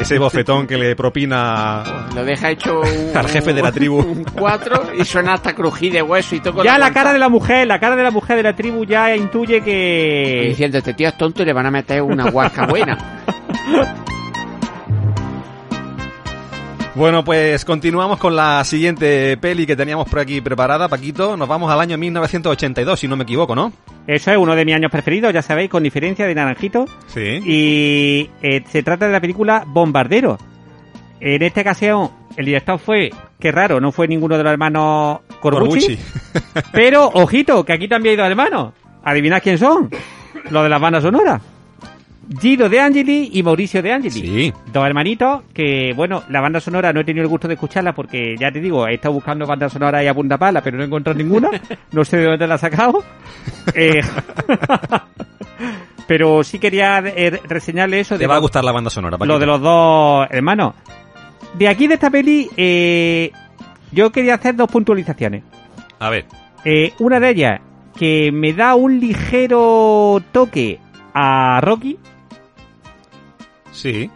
Ese 0.01 0.17
bofetón 0.17 0.65
que 0.65 0.77
le 0.77 0.95
propina 0.95 1.83
Lo 2.15 2.25
deja 2.25 2.49
hecho 2.49 2.81
un, 2.81 3.15
al 3.15 3.27
jefe 3.27 3.53
de 3.53 3.61
la 3.61 3.71
tribu. 3.71 3.99
un 4.01 4.23
cuatro 4.23 4.81
y 4.97 5.05
suena 5.05 5.33
hasta 5.33 5.53
crujir 5.53 5.93
de 5.93 6.01
hueso 6.01 6.35
y 6.35 6.39
todo 6.39 6.63
Ya 6.63 6.73
la 6.73 6.85
guanta. 6.85 6.93
cara 6.93 7.13
de 7.13 7.19
la 7.19 7.29
mujer, 7.29 7.67
la 7.67 7.79
cara 7.79 7.95
de 7.95 8.03
la 8.03 8.11
mujer 8.11 8.37
de 8.37 8.43
la 8.43 8.55
tribu 8.55 8.83
ya 8.83 9.15
intuye 9.15 9.61
que... 9.61 10.45
diciendo, 10.49 10.79
este 10.79 10.93
tío 10.95 11.07
es 11.09 11.17
tonto 11.17 11.43
y 11.43 11.45
le 11.45 11.53
van 11.53 11.67
a 11.67 11.71
meter 11.71 12.01
una 12.01 12.29
guasca 12.31 12.65
buena. 12.65 12.97
Bueno, 16.93 17.23
pues 17.23 17.63
continuamos 17.63 18.19
con 18.19 18.35
la 18.35 18.61
siguiente 18.65 19.37
peli 19.37 19.65
que 19.65 19.77
teníamos 19.77 20.09
por 20.09 20.19
aquí 20.19 20.41
preparada, 20.41 20.89
Paquito. 20.89 21.37
Nos 21.37 21.47
vamos 21.47 21.71
al 21.71 21.79
año 21.79 21.97
1982, 21.97 22.99
si 22.99 23.07
no 23.07 23.15
me 23.15 23.23
equivoco, 23.23 23.55
¿no? 23.55 23.71
Eso 24.07 24.31
es 24.31 24.37
uno 24.37 24.55
de 24.55 24.65
mis 24.65 24.75
años 24.75 24.91
preferidos, 24.91 25.33
ya 25.33 25.41
sabéis, 25.41 25.69
con 25.69 25.83
diferencia 25.83 26.27
de 26.27 26.35
Naranjito. 26.35 26.85
Sí. 27.07 27.39
Y 27.45 28.29
eh, 28.41 28.63
se 28.69 28.83
trata 28.83 29.05
de 29.05 29.13
la 29.13 29.21
película 29.21 29.63
Bombardero. 29.65 30.37
En 31.21 31.41
esta 31.43 31.61
ocasión, 31.61 32.11
el 32.35 32.45
director 32.45 32.77
fue, 32.77 33.09
qué 33.39 33.53
raro, 33.53 33.79
no 33.79 33.93
fue 33.93 34.09
ninguno 34.09 34.37
de 34.37 34.43
los 34.43 34.51
hermanos 34.51 35.19
Corbucci. 35.39 35.95
Corbucci. 35.95 35.99
Pero, 36.73 37.07
ojito, 37.07 37.63
que 37.63 37.71
aquí 37.71 37.87
también 37.87 38.13
hay 38.13 38.17
dos 38.17 38.29
hermanos. 38.29 38.73
Adivinad 39.03 39.41
quién 39.41 39.57
son. 39.57 39.89
Los 40.49 40.63
de 40.63 40.69
las 40.69 40.81
bandas 40.81 41.03
sonoras. 41.03 41.41
Guido 42.27 42.69
de 42.69 42.79
Angeli 42.79 43.29
y 43.33 43.43
Mauricio 43.43 43.81
de 43.81 43.91
Angeli. 43.91 44.11
Sí. 44.11 44.53
Dos 44.71 44.85
hermanitos 44.85 45.41
que, 45.53 45.93
bueno, 45.95 46.23
la 46.29 46.39
banda 46.39 46.59
sonora 46.59 46.93
no 46.93 47.01
he 47.01 47.03
tenido 47.03 47.23
el 47.23 47.29
gusto 47.29 47.47
de 47.47 47.55
escucharla 47.55 47.93
porque, 47.93 48.35
ya 48.39 48.51
te 48.51 48.59
digo, 48.59 48.87
he 48.87 48.95
estado 48.95 49.15
buscando 49.15 49.45
banda 49.45 49.69
sonora 49.69 49.99
ahí 49.99 50.07
a 50.07 50.13
punta 50.13 50.37
pala, 50.37 50.61
pero 50.61 50.77
no 50.77 50.83
he 50.83 50.87
encontrado 50.87 51.17
ninguna. 51.17 51.49
No 51.91 52.05
sé 52.05 52.17
de 52.17 52.25
dónde 52.25 52.47
la 52.47 52.55
ha 52.55 52.57
sacado. 52.57 53.03
Eh, 53.73 53.99
pero 56.07 56.43
sí 56.43 56.59
quería 56.59 56.99
eh, 56.99 57.39
reseñarle 57.47 57.99
eso. 57.99 58.15
Te 58.15 58.21
de 58.21 58.27
va 58.27 58.35
a 58.35 58.39
gustar 58.39 58.63
la 58.63 58.71
banda 58.71 58.89
sonora, 58.89 59.17
Paquito. 59.17 59.33
lo 59.33 59.39
de 59.39 59.45
los 59.45 59.61
dos 59.61 60.27
hermanos. 60.29 60.75
De 61.57 61.67
aquí 61.67 61.87
de 61.87 61.95
esta 61.95 62.09
peli, 62.09 62.49
eh, 62.55 63.31
yo 63.91 64.11
quería 64.11 64.35
hacer 64.35 64.55
dos 64.55 64.71
puntualizaciones. 64.71 65.43
A 65.99 66.09
ver. 66.09 66.25
Eh, 66.63 66.93
una 66.99 67.19
de 67.19 67.29
ellas, 67.29 67.61
que 67.97 68.31
me 68.31 68.53
da 68.53 68.75
un 68.75 68.99
ligero 68.99 70.21
toque 70.31 70.79
a 71.13 71.59
Rocky, 71.61 71.97
Sí. 73.71 74.09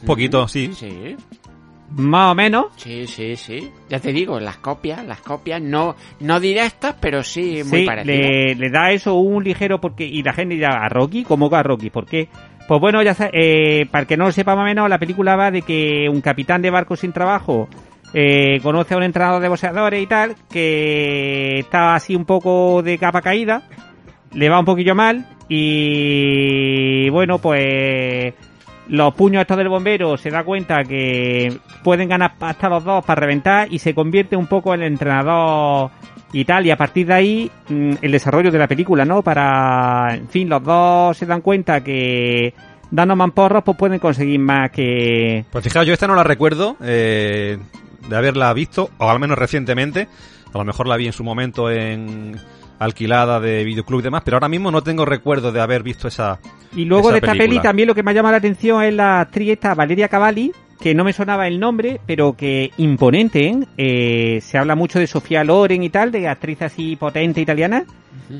Un 0.00 0.06
poquito, 0.06 0.48
sí. 0.48 0.72
Sí, 0.74 1.16
más 1.96 2.32
o 2.32 2.34
menos. 2.34 2.66
sí, 2.76 3.06
sí, 3.06 3.36
sí. 3.36 3.70
Ya 3.88 4.00
te 4.00 4.12
digo, 4.12 4.40
las 4.40 4.56
copias, 4.58 5.04
las 5.04 5.20
copias 5.20 5.60
no, 5.62 5.94
no 6.20 6.40
directas, 6.40 6.96
pero 7.00 7.22
sí 7.22 7.62
muy 7.66 7.80
Sí, 7.80 7.86
parecidas. 7.86 8.18
le, 8.18 8.54
le 8.54 8.70
da 8.70 8.90
eso 8.92 9.14
un 9.14 9.44
ligero 9.44 9.80
porque 9.80 10.04
y 10.04 10.22
la 10.22 10.32
gente 10.32 10.54
dirá 10.56 10.84
a 10.84 10.88
Rocky, 10.88 11.22
¿cómo 11.24 11.48
que 11.50 11.56
a 11.56 11.62
Rocky? 11.62 11.90
¿Por 11.90 12.06
qué? 12.06 12.28
Pues 12.66 12.80
bueno, 12.80 13.02
ya 13.02 13.14
eh, 13.32 13.86
para 13.90 14.02
el 14.02 14.06
que 14.08 14.16
no 14.16 14.24
lo 14.24 14.32
sepa 14.32 14.54
más 14.56 14.62
o 14.62 14.66
menos, 14.66 14.88
la 14.88 14.98
película 14.98 15.36
va 15.36 15.50
de 15.50 15.62
que 15.62 16.08
un 16.10 16.20
capitán 16.22 16.62
de 16.62 16.70
barco 16.70 16.96
sin 16.96 17.12
trabajo 17.12 17.68
eh, 18.14 18.58
conoce 18.62 18.94
a 18.94 18.96
un 18.96 19.02
entrenador 19.02 19.40
de 19.42 19.48
boxeadores 19.48 20.02
y 20.02 20.06
tal, 20.06 20.34
que 20.50 21.58
está 21.58 21.94
así 21.94 22.16
un 22.16 22.24
poco 22.24 22.82
de 22.82 22.96
capa 22.98 23.20
caída, 23.20 23.68
le 24.32 24.48
va 24.48 24.58
un 24.58 24.64
poquillo 24.64 24.94
mal 24.94 25.26
y 25.48 27.08
bueno, 27.10 27.38
pues 27.38 28.34
los 28.88 29.14
puños 29.14 29.42
estos 29.42 29.56
del 29.56 29.68
bombero 29.68 30.16
se 30.16 30.30
da 30.30 30.44
cuenta 30.44 30.84
que 30.84 31.56
pueden 31.82 32.08
ganar 32.08 32.34
hasta 32.40 32.68
los 32.68 32.84
dos 32.84 33.04
para 33.04 33.20
reventar 33.20 33.72
y 33.72 33.78
se 33.78 33.94
convierte 33.94 34.36
un 34.36 34.46
poco 34.46 34.74
en 34.74 34.82
el 34.82 34.92
entrenador 34.92 35.90
y 36.32 36.44
tal 36.44 36.66
y 36.66 36.70
a 36.70 36.76
partir 36.76 37.06
de 37.06 37.14
ahí 37.14 37.50
mm, 37.68 37.92
el 38.02 38.12
desarrollo 38.12 38.50
de 38.50 38.58
la 38.58 38.68
película 38.68 39.04
no 39.04 39.22
para 39.22 40.14
en 40.14 40.28
fin 40.28 40.48
los 40.48 40.62
dos 40.62 41.16
se 41.16 41.24
dan 41.24 41.40
cuenta 41.40 41.82
que 41.82 42.52
dando 42.90 43.16
mamporros 43.16 43.62
pues 43.64 43.76
pueden 43.76 43.98
conseguir 43.98 44.40
más 44.40 44.70
que 44.70 45.44
Pues 45.50 45.64
fijaos, 45.64 45.86
yo 45.86 45.92
esta 45.92 46.06
no 46.06 46.14
la 46.14 46.24
recuerdo 46.24 46.76
eh, 46.82 47.58
de 48.08 48.16
haberla 48.16 48.52
visto, 48.52 48.90
o 48.98 49.08
al 49.08 49.18
menos 49.18 49.38
recientemente. 49.38 50.08
A 50.52 50.58
lo 50.58 50.64
mejor 50.64 50.86
la 50.86 50.96
vi 50.96 51.06
en 51.06 51.12
su 51.12 51.24
momento 51.24 51.70
en 51.70 52.38
alquilada 52.84 53.40
de 53.40 53.64
videoclub 53.64 54.00
y 54.00 54.04
demás, 54.04 54.22
pero 54.24 54.36
ahora 54.36 54.48
mismo 54.48 54.70
no 54.70 54.82
tengo 54.82 55.04
recuerdo 55.04 55.52
de 55.52 55.60
haber 55.60 55.82
visto 55.82 56.08
esa. 56.08 56.38
y 56.76 56.84
luego 56.84 57.08
esa 57.10 57.12
de 57.12 57.18
esta 57.26 57.32
peli 57.32 57.60
también 57.60 57.88
lo 57.88 57.94
que 57.94 58.02
me 58.02 58.10
ha 58.10 58.14
llamado 58.14 58.32
la 58.32 58.38
atención 58.38 58.82
es 58.82 58.94
la 58.94 59.20
actriz 59.20 59.50
esta 59.50 59.74
Valeria 59.74 60.08
Cavalli 60.08 60.52
que 60.80 60.94
no 60.94 61.04
me 61.04 61.12
sonaba 61.14 61.46
el 61.46 61.58
nombre, 61.60 62.00
pero 62.04 62.34
que 62.36 62.70
imponente, 62.76 63.46
¿eh? 63.46 63.58
Eh, 63.78 64.40
se 64.42 64.58
habla 64.58 64.74
mucho 64.74 64.98
de 64.98 65.06
Sofía 65.06 65.42
Loren 65.42 65.82
y 65.82 65.88
tal, 65.88 66.12
de 66.12 66.28
actriz 66.28 66.60
así 66.62 66.96
potente 66.96 67.40
italiana, 67.40 67.84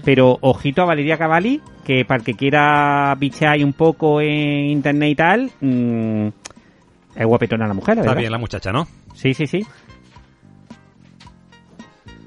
pero 0.05 0.37
ojito 0.43 0.83
a 0.83 0.85
Valeria 0.85 1.17
Cavalli, 1.17 1.63
que 1.87 2.05
para 2.05 2.19
el 2.19 2.25
que 2.25 2.35
quiera 2.35 3.15
bichear 3.19 3.65
un 3.65 3.73
poco 3.73 4.21
en 4.21 4.67
internet 4.67 5.11
y 5.11 5.15
tal, 5.15 5.51
mm, 5.61 6.27
es 7.17 7.25
guapetona 7.27 7.67
la 7.67 7.75
mujer, 7.75 7.97
la 7.97 8.03
Está 8.03 8.11
verdad. 8.11 8.21
bien 8.21 8.33
la 8.33 8.39
muchacha, 8.39 8.73
¿no? 8.73 8.87
Sí, 9.15 9.33
sí, 9.33 9.47
sí. 9.47 9.65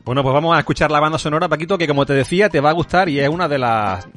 Bueno, 0.08 0.24
pues 0.24 0.34
vamos 0.34 0.56
a 0.56 0.60
escuchar 0.60 0.90
la 0.90 1.02
banda 1.02 1.20
sonora, 1.20 1.50
Paquito, 1.50 1.78
que 1.78 1.86
como 1.86 2.06
te 2.06 2.14
decía, 2.14 2.48
te 2.48 2.62
va 2.62 2.70
a 2.70 2.74
gustar 2.74 3.10
y 3.10 3.20
es 3.20 3.28
uno 3.28 3.50
de, 3.50 3.58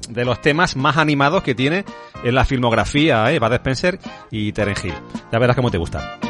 de 0.08 0.24
los 0.24 0.40
temas 0.40 0.76
más 0.76 0.96
animados 0.96 1.42
que 1.42 1.56
tiene 1.56 1.84
en 2.22 2.32
la 2.36 2.44
filmografía, 2.44 3.28
¿eh? 3.32 3.40
Bud 3.40 3.54
Spencer 3.54 3.98
y 4.30 4.52
Terence 4.52 4.86
Hill. 4.86 4.94
Ya 5.32 5.40
verás 5.40 5.56
cómo 5.56 5.68
te 5.68 5.78
gusta. 5.78 6.20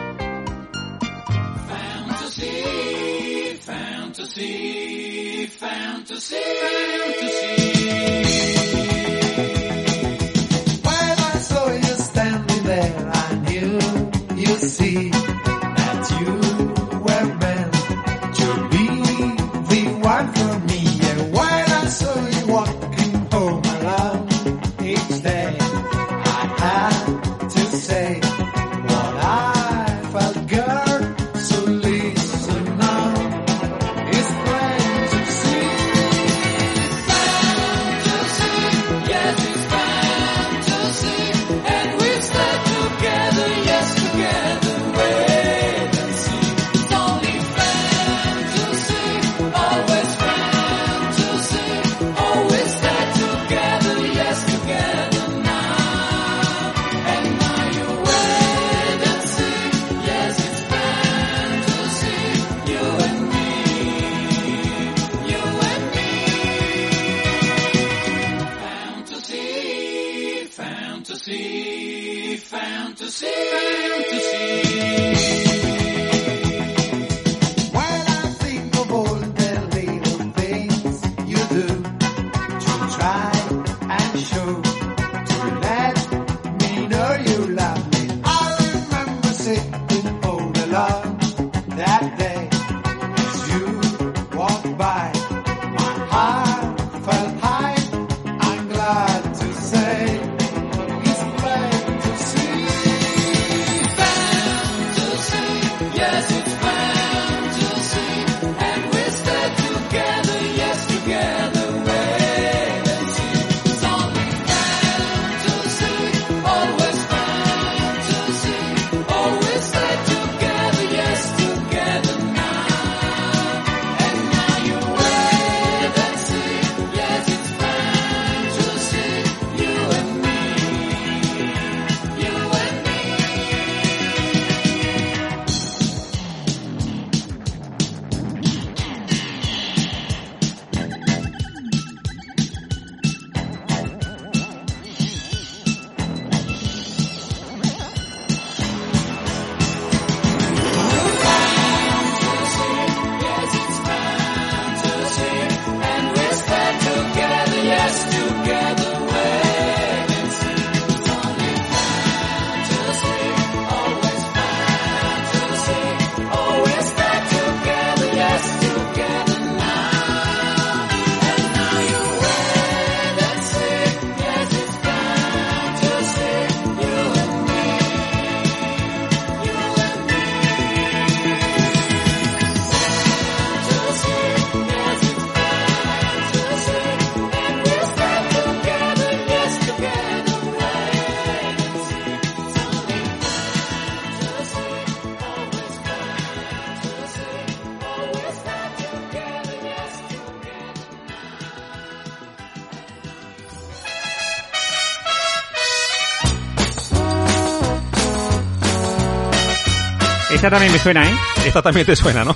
Esta 210.40 210.48
también 210.50 210.72
me 210.72 210.78
suena, 210.78 211.06
¿eh? 211.06 211.14
Esta 211.44 211.60
también 211.60 211.84
te 211.84 211.94
suena, 211.94 212.24
¿no? 212.24 212.34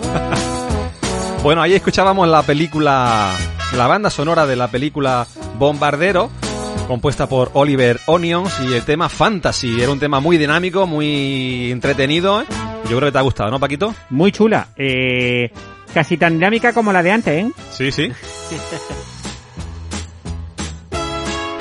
bueno, 1.42 1.62
ahí 1.62 1.72
escuchábamos 1.72 2.28
la 2.28 2.42
película, 2.42 3.30
la 3.74 3.86
banda 3.86 4.10
sonora 4.10 4.46
de 4.46 4.56
la 4.56 4.68
película 4.68 5.26
Bombardero, 5.58 6.30
compuesta 6.86 7.26
por 7.26 7.50
Oliver 7.54 7.98
Onions 8.04 8.52
y 8.60 8.74
el 8.74 8.82
tema 8.82 9.08
Fantasy. 9.08 9.80
Era 9.80 9.90
un 9.90 9.98
tema 9.98 10.20
muy 10.20 10.36
dinámico, 10.36 10.86
muy 10.86 11.70
entretenido. 11.72 12.42
¿eh? 12.42 12.46
Yo 12.90 12.98
creo 12.98 13.08
que 13.08 13.12
te 13.12 13.18
ha 13.18 13.22
gustado, 13.22 13.50
¿no, 13.50 13.58
Paquito? 13.58 13.94
Muy 14.10 14.32
chula. 14.32 14.68
Eh, 14.76 15.50
casi 15.94 16.18
tan 16.18 16.34
dinámica 16.34 16.74
como 16.74 16.92
la 16.92 17.02
de 17.02 17.10
antes, 17.10 17.46
¿eh? 17.46 17.52
Sí, 17.70 17.90
sí. 17.90 18.12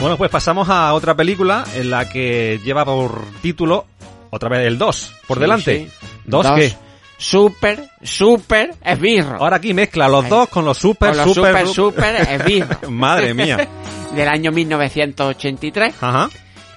Bueno, 0.01 0.17
pues 0.17 0.29
pasamos 0.29 0.67
a 0.67 0.93
otra 0.93 1.15
película 1.15 1.63
en 1.75 1.89
la 1.89 2.09
que 2.09 2.59
lleva 2.65 2.83
por 2.83 3.21
título 3.41 3.85
otra 4.31 4.49
vez 4.49 4.67
el 4.67 4.77
2 4.77 5.13
por 5.25 5.37
Sí, 5.37 5.41
delante. 5.41 5.77
sí. 5.77 6.07
¿Dos 6.25 6.43
Dos. 6.47 6.59
qué? 6.59 6.73
Super, 7.17 7.87
super 8.01 8.73
esbirro. 8.83 9.37
Ahora 9.37 9.57
aquí 9.57 9.73
mezcla 9.73 10.09
los 10.09 10.27
dos 10.27 10.49
con 10.49 10.65
los 10.65 10.77
super, 10.77 11.09
Con 11.09 11.17
los 11.19 11.33
super, 11.33 11.67
super, 11.67 12.15
super 12.17 12.29
esbirro. 12.41 12.91
Madre 12.91 13.33
mía. 13.33 13.67
Del 14.15 14.27
año 14.27 14.51
1983. 14.51 15.95
Ajá. 16.01 16.29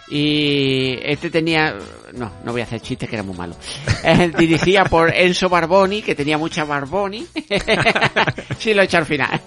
Y 0.09 0.98
este 1.02 1.31
tenía... 1.31 1.74
No, 2.12 2.31
no 2.44 2.52
voy 2.52 2.60
a 2.60 2.64
hacer 2.64 2.81
chistes 2.81 3.09
que 3.10 3.16
era 3.16 3.23
muy 3.24 3.36
malo. 3.36 3.56
Eh, 4.05 4.31
dirigida 4.39 4.85
por 4.85 5.12
Enzo 5.12 5.48
Barboni, 5.48 6.01
que 6.01 6.14
tenía 6.14 6.39
mucha 6.39 6.64
Barboni. 6.64 7.27
sí, 8.59 8.73
lo 8.73 8.82
he 8.82 8.85
hecho 8.85 8.98
al 8.98 9.06
final. 9.06 9.40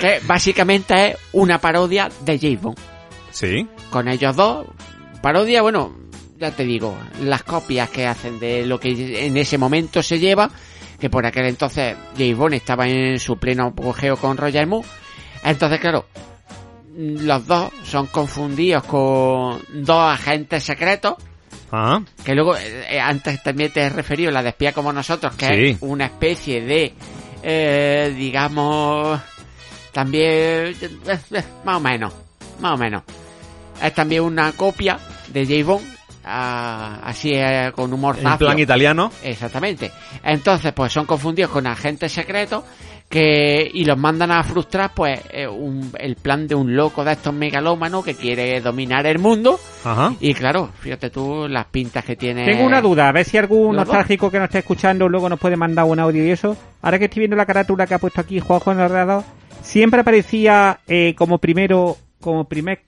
que 0.00 0.20
básicamente 0.24 1.08
es 1.08 1.16
una 1.32 1.58
parodia 1.60 2.08
de 2.20 2.38
James 2.38 2.62
Bond. 2.62 2.78
Sí. 3.32 3.66
Con 3.90 4.08
ellos 4.08 4.36
dos. 4.36 4.66
Parodia, 5.20 5.60
bueno, 5.62 5.92
ya 6.44 6.54
te 6.54 6.64
digo, 6.64 6.96
las 7.22 7.42
copias 7.42 7.88
que 7.88 8.06
hacen 8.06 8.38
de 8.38 8.66
lo 8.66 8.78
que 8.78 9.26
en 9.26 9.36
ese 9.36 9.56
momento 9.58 10.02
se 10.02 10.18
lleva, 10.18 10.50
que 11.00 11.08
por 11.08 11.24
aquel 11.26 11.46
entonces 11.46 11.96
James 12.16 12.36
Bond 12.36 12.54
estaba 12.54 12.86
en 12.86 13.18
su 13.18 13.36
pleno 13.38 13.68
apogeo 13.68 14.16
con 14.16 14.36
Roger 14.36 14.66
Moore. 14.66 14.86
Entonces, 15.42 15.80
claro, 15.80 16.06
los 16.96 17.46
dos 17.46 17.72
son 17.84 18.06
confundidos 18.08 18.84
con 18.84 19.60
dos 19.72 20.12
agentes 20.12 20.62
secretos, 20.64 21.14
Ajá. 21.70 22.02
que 22.24 22.34
luego, 22.34 22.56
eh, 22.56 23.00
antes 23.00 23.42
también 23.42 23.72
te 23.72 23.80
he 23.80 23.88
referido, 23.90 24.30
la 24.30 24.42
de 24.42 24.50
espía 24.50 24.72
como 24.72 24.92
nosotros, 24.92 25.34
que 25.34 25.46
Sí. 25.46 25.64
es 25.70 25.76
una 25.80 26.04
especie 26.06 26.60
de, 26.60 26.92
eh, 27.42 28.14
digamos, 28.16 29.18
también, 29.92 30.24
eh, 30.28 30.76
eh, 31.08 31.42
más 31.64 31.76
o 31.76 31.80
menos, 31.80 32.12
más 32.60 32.72
o 32.72 32.76
menos. 32.76 33.02
Es 33.82 33.92
también 33.94 34.22
una 34.22 34.52
copia 34.52 34.98
de 35.28 35.44
James 35.46 35.66
Bond, 35.66 35.84
ah, 36.24 37.00
así 37.04 37.32
eh, 37.34 37.72
con 37.74 37.92
humor 37.92 38.16
En 38.20 38.36
plan 38.38 38.58
italiano. 38.58 39.10
Exactamente. 39.22 39.90
Entonces, 40.22 40.72
pues 40.72 40.92
son 40.92 41.06
confundidos 41.06 41.50
con 41.50 41.66
agentes 41.66 42.12
secretos 42.12 42.64
que 43.08 43.70
y 43.72 43.84
los 43.84 43.98
mandan 43.98 44.32
a 44.32 44.42
frustrar, 44.42 44.92
pues, 44.94 45.20
eh, 45.30 45.46
un- 45.46 45.92
el 45.98 46.16
plan 46.16 46.48
de 46.48 46.54
un 46.54 46.74
loco 46.74 47.04
de 47.04 47.12
estos 47.12 47.32
megalómanos 47.34 48.04
que 48.04 48.14
quiere 48.14 48.60
dominar 48.60 49.06
el 49.06 49.18
mundo. 49.18 49.60
Ajá. 49.84 50.14
Y 50.20 50.34
claro, 50.34 50.70
fíjate 50.80 51.10
tú 51.10 51.46
las 51.48 51.66
pintas 51.66 52.04
que 52.04 52.16
tiene. 52.16 52.44
Tengo 52.44 52.64
una 52.64 52.80
duda, 52.80 53.08
a 53.08 53.12
ver 53.12 53.24
si 53.24 53.36
algún 53.38 53.76
nostálgico 53.76 54.30
que 54.30 54.38
nos 54.38 54.46
esté 54.46 54.60
escuchando 54.60 55.08
luego 55.08 55.28
nos 55.28 55.38
puede 55.38 55.56
mandar 55.56 55.84
un 55.84 56.00
audio 56.00 56.24
y 56.24 56.30
eso. 56.30 56.56
Ahora 56.82 56.98
que 56.98 57.04
estoy 57.04 57.20
viendo 57.20 57.36
la 57.36 57.46
carátula 57.46 57.86
que 57.86 57.94
ha 57.94 57.98
puesto 57.98 58.20
aquí 58.20 58.40
Juanjo 58.40 58.72
en 58.72 58.78
el 58.78 58.84
ordenador, 58.86 59.22
siempre 59.62 60.00
aparecía 60.00 60.80
eh, 60.88 61.14
como 61.16 61.38
primero, 61.38 61.96
como 62.20 62.44
primer 62.48 62.80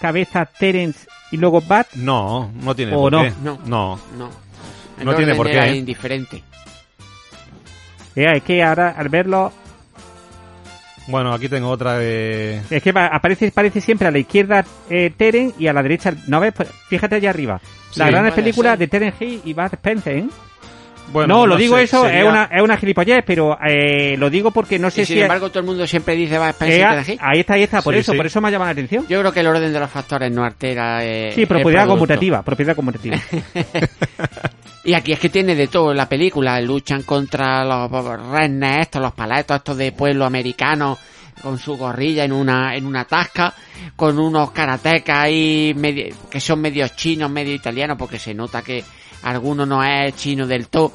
cabeza 0.00 0.46
Terence 0.46 1.06
y 1.30 1.36
luego 1.36 1.60
Bat. 1.60 1.88
No, 1.94 2.50
no 2.62 2.74
tiene 2.74 2.92
¿O 2.94 3.00
por 3.02 3.12
no? 3.12 3.22
qué. 3.22 3.32
No. 3.42 3.58
No. 3.66 4.00
No. 4.16 4.30
El 4.98 5.04
No 5.04 5.14
tiene 5.14 5.34
por 5.34 5.46
qué, 5.46 5.52
era 5.52 5.68
indiferente. 5.70 6.42
Es 8.14 8.42
que 8.42 8.62
ahora 8.64 8.94
al 8.98 9.08
verlo, 9.08 9.52
Bueno, 11.06 11.32
aquí 11.32 11.48
tengo 11.48 11.68
otra 11.70 11.98
de... 11.98 12.60
es 12.68 12.82
que 12.82 12.90
va- 12.92 13.06
aparece, 13.06 13.50
parece 13.52 13.80
siempre 13.80 14.08
a 14.08 14.10
la 14.10 14.18
izquierda 14.18 14.64
eh, 14.90 15.12
Terence 15.16 15.54
y 15.58 15.68
a 15.68 15.72
la 15.72 15.82
derecha, 15.82 16.12
¿no 16.26 16.40
ves? 16.40 16.52
Pues 16.52 16.68
fíjate 16.88 17.14
allá 17.14 17.30
arriba. 17.30 17.60
Sí. 17.92 18.00
Las 18.00 18.10
grandes 18.10 18.32
Puede 18.32 18.42
películas 18.42 18.72
ser. 18.72 18.78
de 18.80 18.88
Terence 18.88 19.24
Hill 19.24 19.40
y 19.44 19.54
Bud 19.54 19.72
Spencer, 19.72 20.16
¿eh? 20.16 20.26
Bueno, 21.12 21.34
no, 21.38 21.46
lo 21.46 21.56
digo 21.56 21.76
sé, 21.76 21.84
eso, 21.84 22.02
sería- 22.04 22.20
es, 22.20 22.26
una, 22.28 22.44
es 22.52 22.62
una 22.62 22.76
gilipollez, 22.76 23.24
pero 23.26 23.58
eh, 23.66 24.16
lo 24.18 24.28
digo 24.30 24.50
porque 24.50 24.78
no 24.78 24.90
sé 24.90 25.02
y 25.02 25.04
sin 25.06 25.16
si... 25.16 25.22
embargo, 25.22 25.48
todo 25.48 25.60
el 25.60 25.66
mundo 25.66 25.86
siempre 25.86 26.14
dice 26.14 26.36
va 26.38 26.46
a 26.46 26.50
Eh, 26.50 26.52
Spencer 26.52 27.10
Hill. 27.14 27.18
ahí 27.22 27.40
está, 27.40 27.54
ahí 27.54 27.62
está, 27.62 27.82
por 27.82 27.94
Sí, 27.94 28.00
eso, 28.00 28.12
sí. 28.12 28.16
por 28.18 28.26
eso 28.26 28.40
me 28.40 28.48
ha 28.48 28.50
llamado 28.50 28.68
la 28.68 28.72
atención. 28.72 29.06
Yo 29.08 29.18
creo 29.20 29.32
que 29.32 29.40
el 29.40 29.46
orden 29.46 29.72
de 29.72 29.80
los 29.80 29.90
factores 29.90 30.30
no 30.30 30.44
altera. 30.44 31.04
eh, 31.04 31.32
Sí, 31.34 31.46
propiedad 31.46 31.86
conmutativa, 31.86 32.42
propiedad 32.42 32.76
conmutativa. 32.76 33.16
Y 34.84 34.94
aquí 34.94 35.12
es 35.12 35.18
que 35.18 35.28
tiene 35.28 35.54
de 35.54 35.66
todo 35.68 35.92
la 35.92 36.08
película. 36.08 36.58
Luchan 36.60 37.02
contra 37.02 37.62
los 37.64 37.90
rednecks 38.30 38.80
estos, 38.82 39.02
los 39.02 39.12
paletos 39.12 39.56
estos 39.58 39.76
de 39.76 39.92
pueblo 39.92 40.24
americano 40.24 40.96
con 41.42 41.58
su 41.58 41.76
gorrilla 41.76 42.24
en 42.24 42.32
una 42.32 42.74
en 42.74 42.86
una 42.86 43.04
tasca, 43.04 43.52
con 43.96 44.18
unos 44.18 44.50
karatecas 44.52 45.18
ahí 45.18 45.74
medio- 45.76 46.14
que 46.30 46.40
son 46.40 46.60
medio 46.60 46.88
chinos, 46.88 47.30
medio 47.30 47.54
italianos, 47.54 47.96
porque 47.98 48.18
se 48.18 48.32
nota 48.34 48.62
que 48.62 48.82
alguno 49.22 49.64
no 49.66 49.82
es 49.84 50.14
chino 50.16 50.46
del 50.46 50.68
todo. 50.68 50.92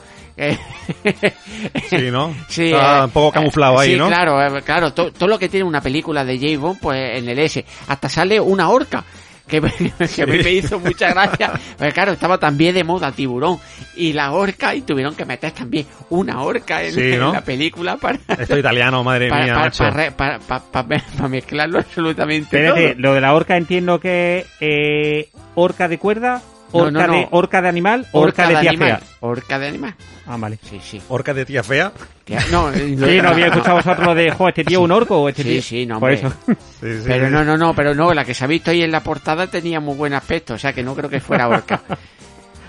Sí, 1.90 2.12
¿no? 2.12 2.34
Sí, 2.50 2.72
Está 2.72 3.00
eh, 3.00 3.06
un 3.06 3.12
poco 3.12 3.32
camuflado 3.32 3.76
eh, 3.76 3.86
ahí, 3.86 3.92
sí, 3.94 3.98
¿no? 3.98 4.08
claro, 4.08 4.58
eh, 4.58 4.62
claro, 4.64 4.94
to- 4.94 5.12
todo 5.12 5.28
lo 5.30 5.40
que 5.40 5.50
tiene 5.50 5.66
una 5.66 5.82
película 5.82 6.26
de 6.26 6.38
James 6.38 6.60
Bond, 6.60 6.80
pues 6.82 7.18
en 7.18 7.30
el 7.30 7.40
S, 7.40 7.64
hasta 7.88 8.10
sale 8.10 8.40
una 8.40 8.70
orca. 8.70 9.04
Que, 9.48 9.60
me- 9.62 9.72
que 9.72 10.52
hizo 10.54 10.80
mucha 10.80 11.10
gracia. 11.14 11.52
Pues 11.78 11.94
claro, 11.94 12.14
estaba 12.14 12.38
también 12.38 12.74
de 12.74 12.84
moda 12.86 13.12
tiburón 13.12 13.60
y 13.96 14.14
la 14.14 14.32
orca 14.32 14.74
y 14.74 14.82
tuvieron 14.82 15.16
que 15.16 15.26
meter 15.26 15.52
también 15.52 15.86
una 16.10 16.42
orca 16.42 16.82
en, 16.82 16.94
Sí, 16.94 17.18
la 17.18 17.42
película 17.42 17.98
para, 17.98 18.18
Esto 18.40 18.58
italiano, 18.58 19.04
madre 19.04 19.28
para, 19.30 19.44
mía, 19.44 19.54
para, 19.54 19.66
macho. 19.66 19.84
para 19.84 19.96
re- 19.96 20.12
para- 20.12 20.40
para- 20.40 20.64
para- 20.64 20.88
para 20.88 21.28
mezclarlo 21.28 21.80
absolutamente 21.80 22.46
Espérate, 22.56 22.94
todo. 22.94 23.02
lo 23.02 23.14
de 23.14 23.22
la 23.22 23.34
orca 23.36 23.58
entiendo 23.58 24.00
que 24.00 24.40
es 24.40 24.46
eh, 24.62 25.30
orca 25.56 25.88
de 25.90 25.98
cuerda, 26.00 26.42
orca, 26.74 26.92
no, 26.92 27.08
no. 27.08 27.14
De, 27.14 27.28
orca 27.32 27.62
de 27.62 27.68
animal, 27.70 28.08
orca, 28.12 28.48
de 28.48 28.56
tía 28.60 28.70
animal. 28.72 28.88
fea. 29.00 29.02
Orca 29.22 29.60
de 29.60 29.68
animal. 29.68 29.96
Ah, 30.28 30.38
vale. 30.38 30.58
Sí, 30.70 30.80
sí. 30.84 31.02
Orca 31.10 31.34
de 31.34 31.46
tía 31.46 31.64
fea. 31.64 31.92
Tía- 32.26 32.44
no, 32.52 32.70
eh, 32.74 32.96
Sí, 32.98 33.22
no 33.22 33.30
había 33.30 33.48
escuchado 33.48 33.76
vosotros 33.78 34.06
lo 34.08 34.16
de, 34.16 34.32
jo, 34.32 34.48
este 34.50 34.64
tío 34.64 34.80
es 34.80 34.84
un 34.86 34.92
orco 34.92 35.22
o 35.22 35.30
este 35.30 35.44
Sí, 35.44 35.50
tío... 35.50 35.62
sí, 35.62 35.86
no, 35.86 36.00
Por 36.00 36.12
hombre. 36.12 36.28
eso. 36.28 36.36
Sí, 36.82 37.00
sí. 37.02 37.04
Pero 37.08 37.30
no, 37.30 37.44
no, 37.44 37.58
no, 37.58 37.74
pero 37.74 37.94
no, 37.96 38.14
la 38.14 38.24
que 38.26 38.34
se 38.34 38.44
ha 38.44 38.48
visto 38.48 38.72
ahí 38.72 38.82
en 38.84 38.92
la 38.92 39.02
portada 39.04 39.48
tenía 39.48 39.80
muy 39.80 39.96
buen 39.96 40.14
aspecto, 40.14 40.54
o 40.56 40.58
sea 40.58 40.74
que 40.74 40.84
no 40.84 40.96
creo 40.96 41.10
que 41.10 41.20
fuera 41.20 41.48
orca. 41.48 41.82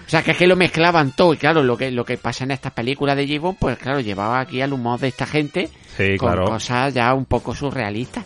O 0.07 0.09
sea 0.11 0.23
que 0.23 0.33
es 0.33 0.37
que 0.37 0.47
lo 0.47 0.55
mezclaban 0.55 1.13
todo 1.17 1.33
y 1.33 1.39
claro, 1.39 1.63
lo 1.63 1.77
que, 1.79 1.91
lo 1.91 2.05
que 2.05 2.19
pasa 2.19 2.45
en 2.45 2.51
estas 2.51 2.73
películas 2.73 3.17
de 3.17 3.27
Gibbon, 3.27 3.57
pues 3.57 3.79
claro, 3.79 4.01
llevaba 4.01 4.39
aquí 4.41 4.61
al 4.61 4.73
humor 4.73 5.01
de 5.01 5.09
esta 5.09 5.27
gente 5.27 5.71
Sí, 5.97 6.17
con 6.19 6.29
claro. 6.33 6.45
cosas 6.45 6.93
ya 6.93 7.15
un 7.15 7.25
poco 7.25 7.55
surrealistas. 7.55 8.25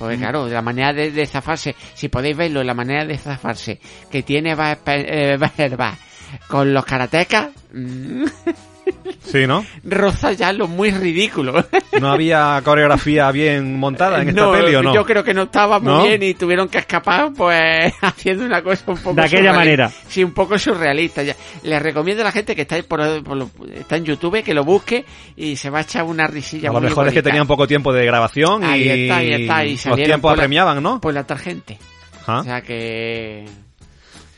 Porque 0.00 0.16
claro, 0.16 0.48
la 0.48 0.62
manera 0.62 0.92
de, 0.94 1.10
de 1.12 1.26
zafarse, 1.26 1.76
si 1.94 2.08
podéis 2.08 2.34
verlo, 2.36 2.64
la 2.64 2.72
manera 2.74 3.04
de 3.04 3.18
zafarse 3.18 3.78
que 4.10 4.22
tiene 4.22 4.54
va, 4.54 4.78
eh, 4.86 5.36
va- 5.78 5.98
con 6.48 6.72
los 6.72 6.84
karatecas, 6.86 7.50
mm, 7.72 8.24
Sí, 9.24 9.46
¿no? 9.46 9.64
roza 9.84 10.32
ya 10.32 10.52
lo 10.52 10.66
muy 10.66 10.90
ridículo. 10.90 11.64
¿No 12.00 12.10
había 12.10 12.60
coreografía 12.64 13.30
bien 13.30 13.78
montada 13.78 14.22
en 14.22 14.30
esta 14.30 14.50
peli 14.50 14.74
o 14.74 14.82
no? 14.82 14.94
Yo 14.94 15.04
creo 15.04 15.22
que 15.22 15.34
no 15.34 15.42
estaba 15.44 15.78
muy 15.78 15.88
¿No? 15.92 16.02
bien 16.04 16.22
y 16.22 16.34
tuvieron 16.34 16.68
que 16.68 16.78
escapar, 16.78 17.32
pues, 17.36 17.92
haciendo 18.02 18.44
una 18.44 18.62
cosa 18.62 18.82
un 18.88 18.96
poco 18.98 19.14
De 19.14 19.22
aquella 19.22 19.52
surrealista. 19.52 19.58
manera. 19.58 19.90
Sí, 20.08 20.24
un 20.24 20.32
poco 20.32 20.58
surrealista. 20.58 21.22
Ya. 21.22 21.36
Les 21.62 21.80
recomiendo 21.82 22.22
a 22.22 22.24
la 22.24 22.32
gente 22.32 22.56
que 22.56 22.62
está, 22.62 22.82
por, 22.82 23.22
por 23.22 23.36
lo- 23.36 23.50
está 23.74 23.96
en 23.96 24.04
YouTube 24.04 24.42
que 24.42 24.54
lo 24.54 24.64
busque 24.64 25.04
y 25.36 25.56
se 25.56 25.70
va 25.70 25.78
a 25.78 25.82
echar 25.82 26.04
una 26.04 26.26
risilla 26.26 26.70
A 26.70 26.72
lo 26.72 26.80
muy 26.80 26.88
mejor 26.88 27.06
es 27.08 27.14
que 27.14 27.22
tenían 27.22 27.46
poco 27.46 27.66
tiempo 27.66 27.92
de 27.92 28.04
grabación 28.04 28.64
Ahí 28.64 28.82
y 28.82 28.88
está, 29.04 29.16
ahí 29.18 29.32
está, 29.32 29.64
y 29.64 29.78
los 29.88 29.96
tiempos 30.02 30.30
la- 30.30 30.34
apremiaban, 30.34 30.82
¿no? 30.82 31.00
Por 31.00 31.14
la 31.14 31.24
tarjente. 31.24 31.78
Ajá. 32.22 32.40
O 32.40 32.44
sea 32.44 32.62
que... 32.62 33.44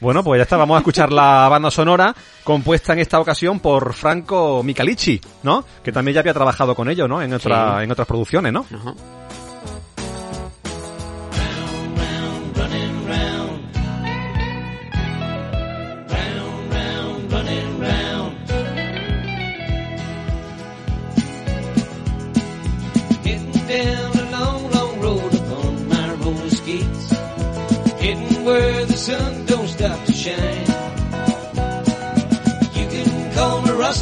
Bueno, 0.03 0.25
pues 0.25 0.41
ya 0.41 0.43
está, 0.43 0.57
vamos 0.57 0.75
a 0.75 0.79
escuchar 0.79 1.13
la 1.13 1.49
banda 1.49 1.71
sonora 1.71 2.13
compuesta 2.43 2.93
en 2.93 2.99
esta 2.99 3.21
ocasión 3.21 3.61
por 3.61 3.95
Franco 3.95 4.61
Michalici, 4.65 5.21
¿no? 5.45 5.65
Que 5.85 5.93
también 5.93 6.15
ya 6.17 6.21
había 6.21 6.35
trabajado 6.35 6.75
con 6.75 6.91
ellos, 6.91 7.09
¿no? 7.09 7.23
En, 7.23 7.33
otra, 7.33 7.77
Sí. 7.79 7.85
en 7.85 7.93
otras 7.93 8.09
producciones, 8.09 8.53
¿no? 8.53 8.67
Ajá. 8.75 8.95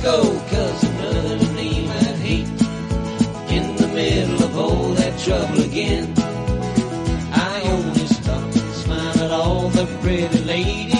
Roscoe, 0.02 0.38
cause 0.48 0.84
another 0.84 1.36
name 1.54 1.90
I 1.90 2.04
hate. 2.24 2.48
In 3.50 3.76
the 3.76 3.88
middle 3.88 4.42
of 4.44 4.56
all 4.56 4.94
that 4.94 5.18
trouble 5.18 5.62
again. 5.62 6.14
I 7.32 7.60
only 7.66 8.06
stop 8.06 8.42
and 8.42 8.74
smile 8.74 9.20
at 9.20 9.30
all 9.30 9.68
the 9.68 9.84
pretty 10.00 10.38
ladies, 10.38 10.99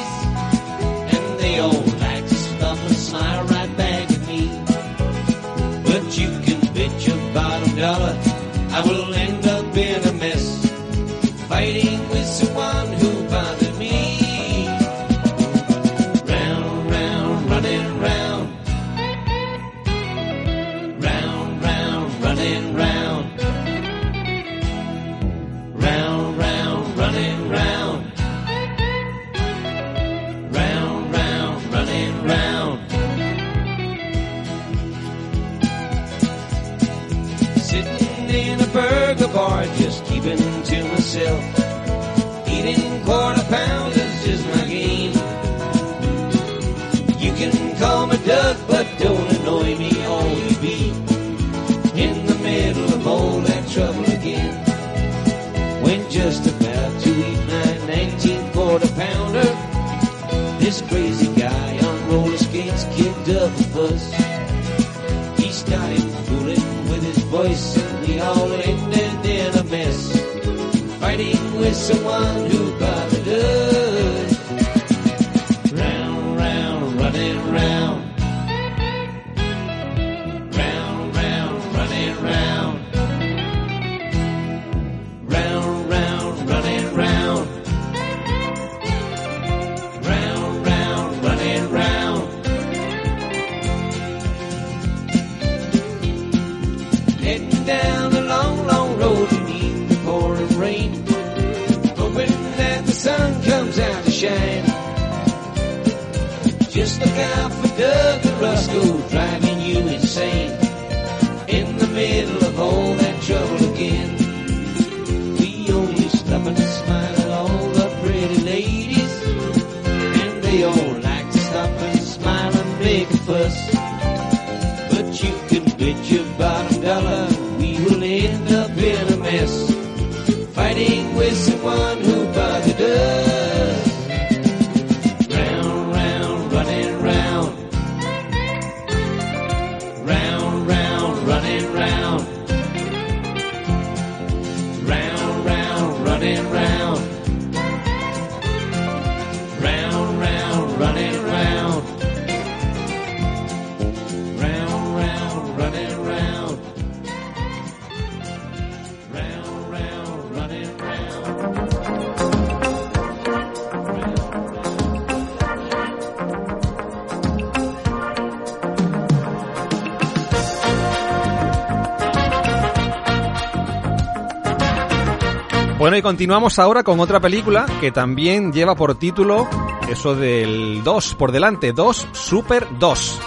y 176.01 176.03
continuamos 176.03 176.59
ahora 176.59 176.83
con 176.83 176.99
otra 176.99 177.21
película 177.21 177.67
que 177.81 177.93
también 177.93 178.53
lleva 178.53 178.75
por 178.75 178.99
título 178.99 179.47
eso 179.89 180.15
del 180.17 180.83
2 180.83 181.15
por 181.15 181.31
delante, 181.31 181.73
2 181.73 182.09
Super 182.13 182.67
2. 182.79 183.21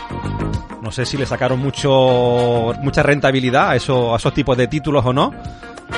No 0.81 0.91
sé 0.91 1.05
si 1.05 1.17
le 1.17 1.25
sacaron 1.25 1.59
mucho 1.59 2.73
mucha 2.81 3.03
rentabilidad 3.03 3.69
a, 3.69 3.75
eso, 3.75 4.13
a 4.13 4.17
esos 4.17 4.33
tipos 4.33 4.57
de 4.57 4.67
títulos 4.67 5.05
o 5.05 5.13
no, 5.13 5.31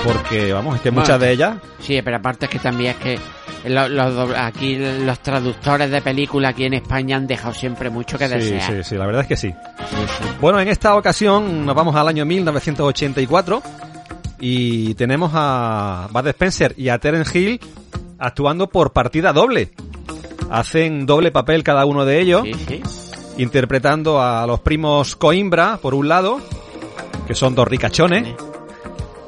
porque 0.03 0.51
vamos, 0.53 0.75
es 0.75 0.81
que 0.81 0.91
muchas 0.91 1.19
de 1.19 1.31
ellas 1.31 1.55
Sí, 1.79 2.01
pero 2.03 2.17
aparte 2.17 2.45
es 2.45 2.51
que 2.51 2.59
también 2.59 2.91
es 2.91 2.97
que 2.97 3.19
lo- 3.69 3.87
los 3.89 4.13
dobl- 4.13 4.35
aquí 4.37 4.75
los 4.77 5.19
traductores 5.19 5.89
de 5.89 6.01
película 6.01 6.49
aquí 6.49 6.65
en 6.65 6.73
España 6.75 7.15
han 7.15 7.25
dejado 7.25 7.53
siempre 7.53 7.89
mucho 7.89 8.17
que 8.17 8.27
Sí, 8.27 8.33
desear. 8.33 8.71
sí, 8.73 8.83
sí, 8.83 8.95
la 8.95 9.05
verdad 9.05 9.21
es 9.21 9.27
que 9.27 9.37
sí. 9.37 9.53
Bueno, 10.41 10.59
en 10.59 10.67
esta 10.67 10.95
ocasión 10.95 11.65
nos 11.65 11.73
vamos 11.75 11.95
al 11.95 12.07
año 12.09 12.25
1984 12.25 13.63
y 14.39 14.93
tenemos 14.95 15.31
a 15.33 16.07
Bud 16.11 16.27
Spencer 16.27 16.73
y 16.77 16.89
a 16.89 16.97
Terence 16.99 17.37
Hill 17.37 17.59
actuando 18.17 18.67
por 18.67 18.91
partida 18.91 19.33
doble. 19.33 19.71
Hacen 20.49 21.05
doble 21.05 21.31
papel 21.31 21.63
cada 21.63 21.85
uno 21.85 22.05
de 22.05 22.21
ellos, 22.21 22.45
interpretando 23.37 24.21
a 24.21 24.45
los 24.45 24.59
primos 24.59 25.15
Coimbra, 25.15 25.77
por 25.77 25.95
un 25.95 26.07
lado, 26.07 26.39
que 27.27 27.33
son 27.33 27.55
dos 27.55 27.67
ricachones, 27.67 28.35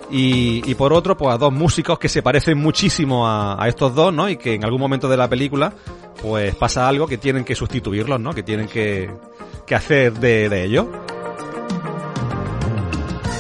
y, 0.10 0.70
y 0.70 0.76
por 0.76 0.94
otro, 0.94 1.18
pues 1.18 1.34
a 1.34 1.38
dos 1.38 1.52
músicos 1.52 2.00
que 2.00 2.08
se 2.08 2.22
parecen 2.22 2.58
muchísimo 2.58 3.28
a, 3.28 3.62
a 3.62 3.68
estos 3.68 3.94
dos, 3.96 4.14
¿no? 4.14 4.30
Y 4.30 4.38
que 4.38 4.54
en 4.54 4.64
algún 4.64 4.80
momento 4.80 5.10
de 5.10 5.18
la 5.18 5.28
película, 5.28 5.74
pues 6.22 6.56
pasa 6.56 6.88
algo 6.88 7.08
que 7.08 7.18
tienen 7.18 7.44
que 7.44 7.56
sustituirlos, 7.56 8.20
¿no? 8.20 8.34
Que 8.34 8.44
tienen 8.44 8.68
que, 8.68 9.10
que 9.66 9.76
hacer 9.76 10.14
de, 10.14 10.50
de 10.50 10.64
ellos. 10.64 10.86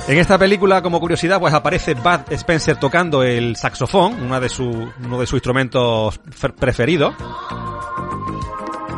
En 0.07 0.17
esta 0.17 0.37
película, 0.37 0.81
como 0.81 1.01
curiosidad, 1.01 1.37
pues 1.39 1.53
aparece 1.53 1.93
Bud 1.93 2.31
Spencer 2.31 2.77
tocando 2.77 3.23
el 3.23 3.57
saxofón, 3.57 4.13
una 4.23 4.39
de 4.39 4.47
su, 4.47 4.89
uno 5.03 5.19
de 5.19 5.25
sus 5.27 5.33
instrumentos 5.37 6.19
fer- 6.31 6.53
preferidos. 6.53 7.13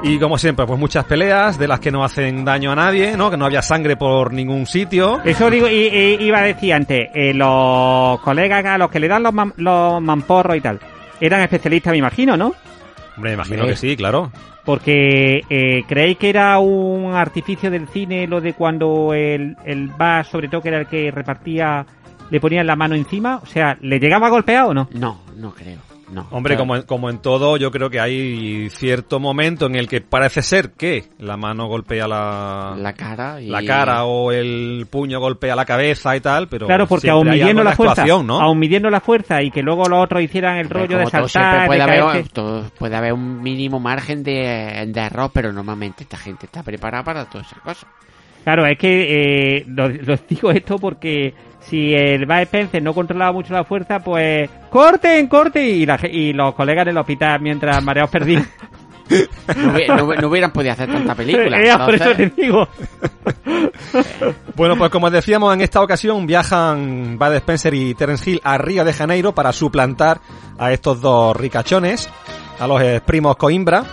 Y 0.04 0.20
como 0.20 0.38
siempre, 0.38 0.66
pues 0.68 0.80
muchas 0.80 1.04
peleas 1.06 1.58
de 1.58 1.68
las 1.68 1.80
que 1.80 1.92
no 1.92 2.04
hacen 2.06 2.46
daño 2.46 2.72
a 2.72 2.76
nadie, 2.76 3.18
¿no? 3.18 3.32
Que 3.32 3.38
no 3.38 3.46
había 3.46 3.62
sangre 3.64 3.98
por 3.98 4.32
ningún 4.32 4.66
sitio. 4.68 5.20
Eso 5.26 5.50
digo, 5.50 5.68
y, 5.68 5.88
iba 6.22 6.38
a 6.40 6.44
decir 6.44 6.74
antes, 6.74 7.10
eh, 7.14 7.34
los 7.34 8.20
colegas 8.22 8.64
a 8.66 8.78
los 8.78 8.90
que 8.92 9.00
le 9.00 9.08
dan 9.08 9.24
los, 9.24 9.34
los 9.58 10.02
mamporros 10.02 10.56
y 10.58 10.62
tal, 10.62 10.80
eran 11.20 11.42
especialistas, 11.42 11.92
me 11.92 11.98
imagino, 11.98 12.38
¿no? 12.38 12.54
Hombre, 13.20 13.32
me 13.32 13.36
imagino 13.36 13.68
que 13.68 13.76
sí, 13.76 13.98
claro. 13.98 14.32
Porque 14.64 15.44
eh, 15.50 15.84
creéis 15.90 16.18
que 16.18 16.30
era 16.30 16.58
un 16.60 17.14
artificio 17.14 17.70
del 17.70 17.86
cine 17.90 18.28
lo 18.28 18.40
de 18.40 18.54
cuando 18.54 19.14
el, 19.14 19.58
el 19.66 19.90
Bas, 19.90 20.28
sobre 20.28 20.48
todo 20.48 20.62
que 20.62 20.70
era 20.70 20.80
el 20.80 20.88
que 20.88 21.12
repartía, 21.12 21.86
le 22.30 22.40
ponían 22.40 22.66
la 22.66 22.78
mano 22.78 22.96
encima, 22.96 23.42
o 23.44 23.46
sea, 23.46 23.78
¿le 23.82 24.00
llegaba 24.00 24.28
a 24.28 24.30
golpear 24.30 24.68
o 24.68 24.74
no? 24.74 24.88
No, 24.94 25.20
no 25.36 25.54
creo. 25.54 25.89
No. 26.12 26.28
Hombre, 26.32 26.56
Claro. 26.56 26.62
como 26.64 26.76
en, 26.76 26.82
como 26.84 27.10
en 27.10 27.20
todo, 27.20 27.58
yo 27.58 27.70
creo 27.72 27.90
que 27.90 28.00
hay 28.00 28.70
cierto 28.72 29.20
momento 29.20 29.68
en 29.68 29.76
el 29.76 29.88
que 29.88 30.02
parece 30.02 30.42
ser 30.42 30.72
que 30.72 31.04
la 31.20 31.38
mano 31.38 31.68
golpea 31.68 32.08
la, 32.08 32.74
la 32.78 32.94
cara 32.94 33.40
y... 33.40 33.48
la 33.48 33.64
cara 33.64 34.06
o 34.06 34.32
el 34.32 34.88
puño 34.90 35.20
golpea 35.20 35.56
la 35.56 35.66
cabeza 35.66 36.16
y 36.16 36.20
tal, 36.22 36.48
pero 36.48 36.66
Claro, 36.66 36.88
porque 36.88 37.10
aún 37.10 37.28
hay 37.30 37.40
midiendo 37.40 37.64
la 37.64 37.72
de 37.72 37.76
fuerza, 37.76 38.06
aún 38.10 38.58
midiendo 38.60 38.90
la 38.90 39.02
fuerza 39.02 39.42
y 39.44 39.52
que 39.52 39.62
luego 39.62 39.88
los 39.88 40.04
otros 40.04 40.22
hicieran 40.24 40.58
el 40.58 40.70
rollo 40.70 40.98
de 40.98 41.06
saltar, 41.08 41.68
puede 41.68 41.78
de 41.80 41.84
haber, 41.84 42.00
caerse. 42.04 42.30
todo- 42.34 42.64
puede 42.78 42.96
haber 42.96 43.14
un 43.14 43.42
mínimo 43.44 43.80
margen 43.80 44.24
de, 44.24 44.86
de 44.88 45.00
error, 45.02 45.30
pero 45.34 45.54
normalmente 45.54 46.04
esta 46.04 46.18
gente 46.18 46.48
está 46.48 46.64
preparada 46.64 47.04
para 47.04 47.26
todas 47.26 47.48
esas 47.48 47.60
cosas. 47.60 47.86
Claro, 48.44 48.66
es 48.66 48.78
que 48.80 49.58
eh, 49.58 49.66
lo, 49.68 49.90
lo 49.90 50.16
digo 50.28 50.50
esto 50.50 50.78
porque 50.80 51.34
si 51.62 51.94
el 51.94 52.30
Spencer 52.30 52.82
no 52.82 52.94
controlaba 52.94 53.32
mucho 53.32 53.54
la 53.54 53.64
fuerza, 53.64 54.00
pues 54.00 54.50
¡corten, 54.70 55.28
corten! 55.28 55.66
Y, 55.66 55.86
la 55.86 56.00
y 56.10 56.34
los 56.34 56.54
colegas 56.56 56.86
del 56.86 56.98
hospital 56.98 57.42
mientras 57.42 57.84
mareados 57.84 58.10
perdidos. 58.12 58.46
No, 59.10 59.74
hubi- 59.74 59.88
no 59.88 60.06
hubi- 60.08 60.22
no 60.22 60.28
hubieran 60.28 60.52
podido 60.52 60.72
hacer 60.74 60.92
tanta 60.92 61.16
película. 61.16 61.60
Eh, 61.60 61.72
por 61.84 61.96
eso 61.96 62.12
te 62.16 62.28
digo. 62.30 62.68
Bueno, 64.56 64.76
pues 64.78 64.92
como 64.92 65.10
decíamos, 65.10 65.54
en 65.54 65.62
esta 65.62 65.82
ocasión 65.82 66.28
viajan 66.28 67.18
Bud 67.18 67.34
Spencer 67.36 67.74
y 67.74 67.94
Terence 67.96 68.30
Hill 68.30 68.42
a 68.44 68.58
Río 68.58 68.84
de 68.84 68.94
Janeiro 68.94 69.34
para 69.34 69.52
suplantar 69.54 70.20
a 70.58 70.72
estos 70.72 71.02
dos 71.02 71.36
ricachones, 71.36 72.10
a 72.60 72.68
los 72.68 72.82
eh, 72.82 73.02
primos 73.06 73.36
Coimbra, 73.38 73.84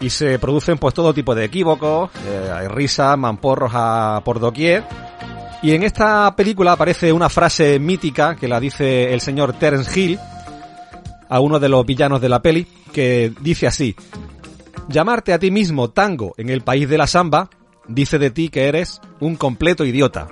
y 0.00 0.10
se 0.10 0.38
producen 0.38 0.78
pues 0.78 0.94
todo 0.94 1.12
tipo 1.14 1.34
de 1.34 1.44
equívocos, 1.44 2.10
eh, 2.26 2.50
hay 2.52 2.68
risas, 2.68 3.16
mamporros 3.18 3.70
a, 3.74 4.20
por 4.24 4.40
doquier. 4.40 4.84
Y 5.66 5.72
en 5.72 5.82
esta 5.82 6.36
película 6.36 6.70
aparece 6.70 7.12
una 7.12 7.28
frase 7.28 7.80
mítica 7.80 8.36
que 8.36 8.46
la 8.46 8.60
dice 8.60 9.12
el 9.12 9.20
señor 9.20 9.54
Terence 9.54 10.00
Hill 10.00 10.16
a 11.28 11.40
uno 11.40 11.58
de 11.58 11.68
los 11.68 11.84
villanos 11.84 12.20
de 12.20 12.28
la 12.28 12.40
peli, 12.40 12.68
que 12.92 13.32
dice 13.40 13.66
así, 13.66 13.96
llamarte 14.86 15.32
a 15.32 15.40
ti 15.40 15.50
mismo 15.50 15.90
tango 15.90 16.34
en 16.36 16.50
el 16.50 16.60
país 16.60 16.88
de 16.88 16.98
la 16.98 17.08
samba 17.08 17.50
dice 17.88 18.20
de 18.20 18.30
ti 18.30 18.48
que 18.48 18.68
eres 18.68 19.00
un 19.18 19.34
completo 19.34 19.84
idiota. 19.84 20.28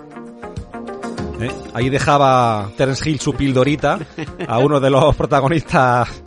¿eh? 1.40 1.50
Ahí 1.74 1.90
dejaba 1.90 2.70
Terence 2.76 3.10
Hill 3.10 3.18
su 3.18 3.34
pildorita 3.34 3.98
a 4.46 4.58
uno 4.58 4.78
de 4.78 4.90
los 4.90 5.16
protagonistas. 5.16 6.23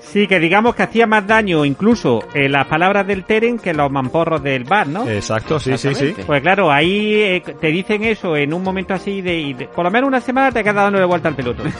Sí, 0.00 0.26
que 0.26 0.38
digamos 0.40 0.74
que 0.74 0.82
hacía 0.82 1.06
más 1.06 1.26
daño 1.26 1.64
incluso 1.64 2.20
eh, 2.34 2.48
las 2.48 2.66
palabras 2.66 3.06
del 3.06 3.24
Teren 3.24 3.58
que 3.58 3.72
los 3.74 3.90
mamporros 3.90 4.42
del 4.42 4.64
bar, 4.64 4.86
¿no? 4.88 5.08
Exacto, 5.08 5.58
sí, 5.60 5.76
sí, 5.78 5.94
sí. 5.94 6.14
Pues 6.26 6.42
claro, 6.42 6.70
ahí 6.70 7.14
eh, 7.14 7.42
te 7.60 7.68
dicen 7.68 8.04
eso 8.04 8.36
en 8.36 8.52
un 8.54 8.62
momento 8.62 8.94
así 8.94 9.20
de, 9.22 9.34
y 9.38 9.54
de- 9.54 9.66
Por 9.68 9.84
lo 9.84 9.90
menos 9.90 10.08
una 10.08 10.20
semana 10.20 10.50
te 10.52 10.62
quedas 10.62 10.76
dándole 10.76 11.04
vuelta 11.04 11.28
al 11.28 11.34
peloto. 11.36 11.62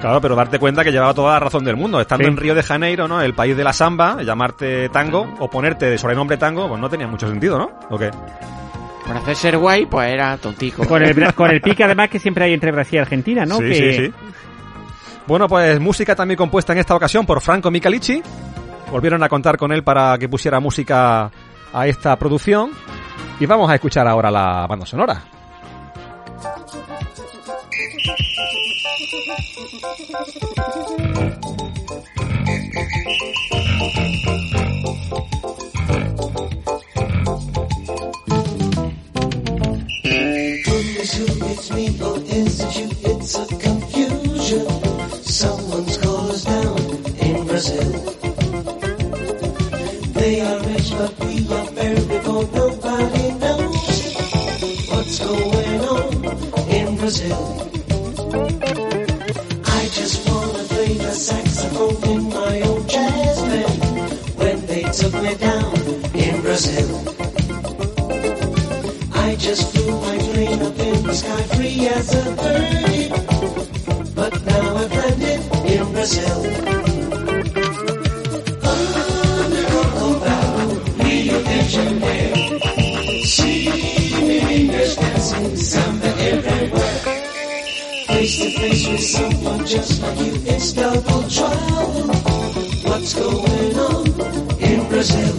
Claro, 0.00 0.20
pero 0.20 0.34
darte 0.36 0.58
cuenta 0.58 0.84
que 0.84 0.92
llevaba 0.92 1.14
toda 1.14 1.32
la 1.32 1.40
razón 1.40 1.64
del 1.64 1.76
mundo. 1.76 1.98
Estando 1.98 2.24
Sí. 2.24 2.30
en 2.30 2.36
Río 2.36 2.54
de 2.54 2.62
Janeiro, 2.62 3.08
¿no? 3.08 3.22
El 3.22 3.32
país 3.32 3.56
de 3.56 3.64
la 3.64 3.72
samba, 3.72 4.22
llamarte 4.22 4.90
tango 4.90 5.26
o 5.38 5.48
ponerte 5.48 5.86
de 5.86 5.96
sobrenombre 5.96 6.36
tango, 6.36 6.68
pues 6.68 6.78
no 6.78 6.90
tenía 6.90 7.06
mucho 7.06 7.26
sentido, 7.26 7.56
¿no? 7.56 7.70
¿O 7.88 7.96
qué? 7.98 8.10
Por 9.06 9.16
hacer 9.16 9.34
ser 9.34 9.56
guay, 9.56 9.86
pues 9.86 10.12
era 10.12 10.36
tontico. 10.36 10.84
con, 10.86 11.02
el, 11.02 11.32
con 11.32 11.50
el 11.50 11.62
pique 11.62 11.84
además 11.84 12.10
que 12.10 12.18
siempre 12.18 12.44
hay 12.44 12.52
entre 12.52 12.70
Brasil 12.72 12.96
y 12.96 12.98
Argentina, 12.98 13.46
¿no? 13.46 13.56
Sí, 13.56 13.62
que, 13.64 13.74
sí, 13.74 13.92
sí. 14.06 14.12
Bueno, 15.26 15.48
pues 15.48 15.80
música 15.80 16.14
también 16.14 16.36
compuesta 16.36 16.72
en 16.72 16.80
esta 16.80 16.94
ocasión 16.94 17.24
por 17.24 17.40
Franco 17.40 17.70
Michalici. 17.70 18.22
Volvieron 18.90 19.22
a 19.22 19.28
contar 19.28 19.56
con 19.56 19.72
él 19.72 19.82
para 19.82 20.18
que 20.18 20.28
pusiera 20.28 20.60
música 20.60 21.30
a 21.72 21.86
esta 21.86 22.16
producción. 22.16 22.70
Y 23.40 23.46
vamos 23.46 23.70
a 23.70 23.74
escuchar 23.74 24.06
ahora 24.06 24.30
la 24.30 24.66
banda 24.66 24.86
sonora. 24.86 25.24
It's. 44.44 44.73
Brazil. 47.64 47.92
They 50.12 50.40
are 50.42 50.60
rich, 50.60 50.90
but 50.98 51.18
we 51.20 51.34
are 51.48 51.66
very 51.72 52.20
poor. 52.24 52.44
Nobody 52.52 53.30
knows 53.40 54.14
what's 54.90 55.18
going 55.18 55.80
on 55.80 56.12
in 56.68 56.96
Brazil. 56.96 57.42
I 59.64 59.82
just 59.98 60.28
wanna 60.28 60.64
play 60.72 60.92
the 61.06 61.12
saxophone 61.12 61.96
in 62.12 62.22
my 62.28 62.60
old 62.68 62.86
jazz 62.86 63.40
band 63.48 63.82
when 64.40 64.66
they 64.66 64.82
took 64.82 65.14
me 65.22 65.34
down 65.36 65.74
in 66.14 66.40
Brazil. 66.42 66.90
I 69.14 69.36
just 69.36 69.72
flew 69.72 70.00
my 70.00 70.18
plane 70.18 70.62
up 70.62 70.78
in 70.78 71.02
the 71.02 71.14
sky 71.14 71.42
free 71.56 71.88
as 71.88 72.14
a 72.14 72.24
bird. 72.42 73.10
But 74.14 74.32
now 74.44 74.76
I've 74.76 74.92
landed 74.92 75.40
in 75.72 75.92
Brazil. 75.92 76.93
With 88.64 88.98
someone 88.98 89.66
just 89.66 90.00
like 90.00 90.18
you, 90.20 90.32
it's 90.46 90.72
double 90.72 91.28
trouble. 91.28 92.14
What's 92.88 93.12
going 93.12 93.78
on 93.78 94.06
in 94.58 94.88
Brazil? 94.88 95.34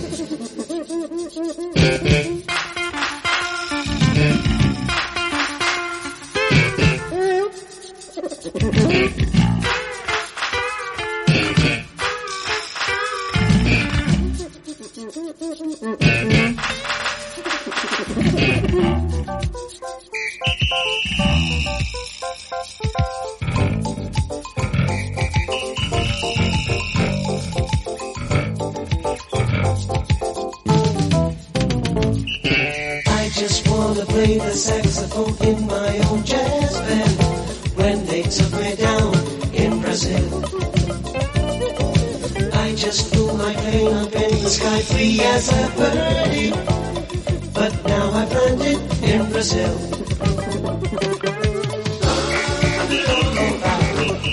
Brazil. 49.46 49.78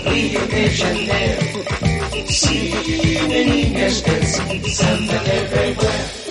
Rio 0.06 0.47
de 0.47 0.70
Janeiro, 0.70 1.43
see 2.30 2.72
meninas 3.28 4.01
dancing 4.02 4.68
samba 4.68 5.14
everywhere. 5.26 6.21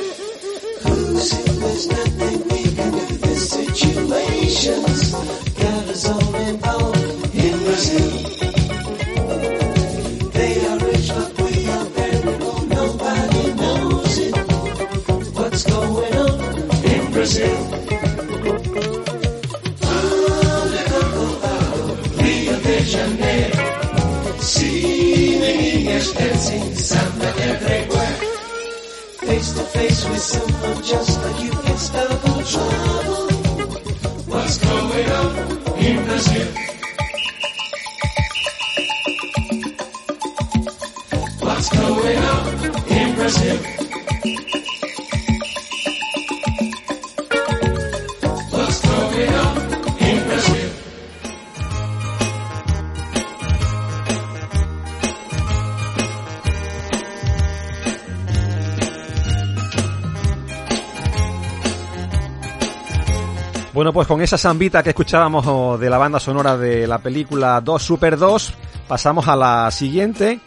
Esa 64.21 64.37
zambita 64.37 64.83
que 64.83 64.89
escuchábamos 64.89 65.79
de 65.79 65.89
la 65.89 65.97
banda 65.97 66.19
sonora 66.19 66.57
de 66.57 66.85
la 66.87 66.99
película 66.99 67.61
2 67.61 67.81
Super 67.81 68.17
2, 68.17 68.53
pasamos 68.87 69.27
a 69.27 69.35
la 69.35 69.71
siguiente, 69.71 70.39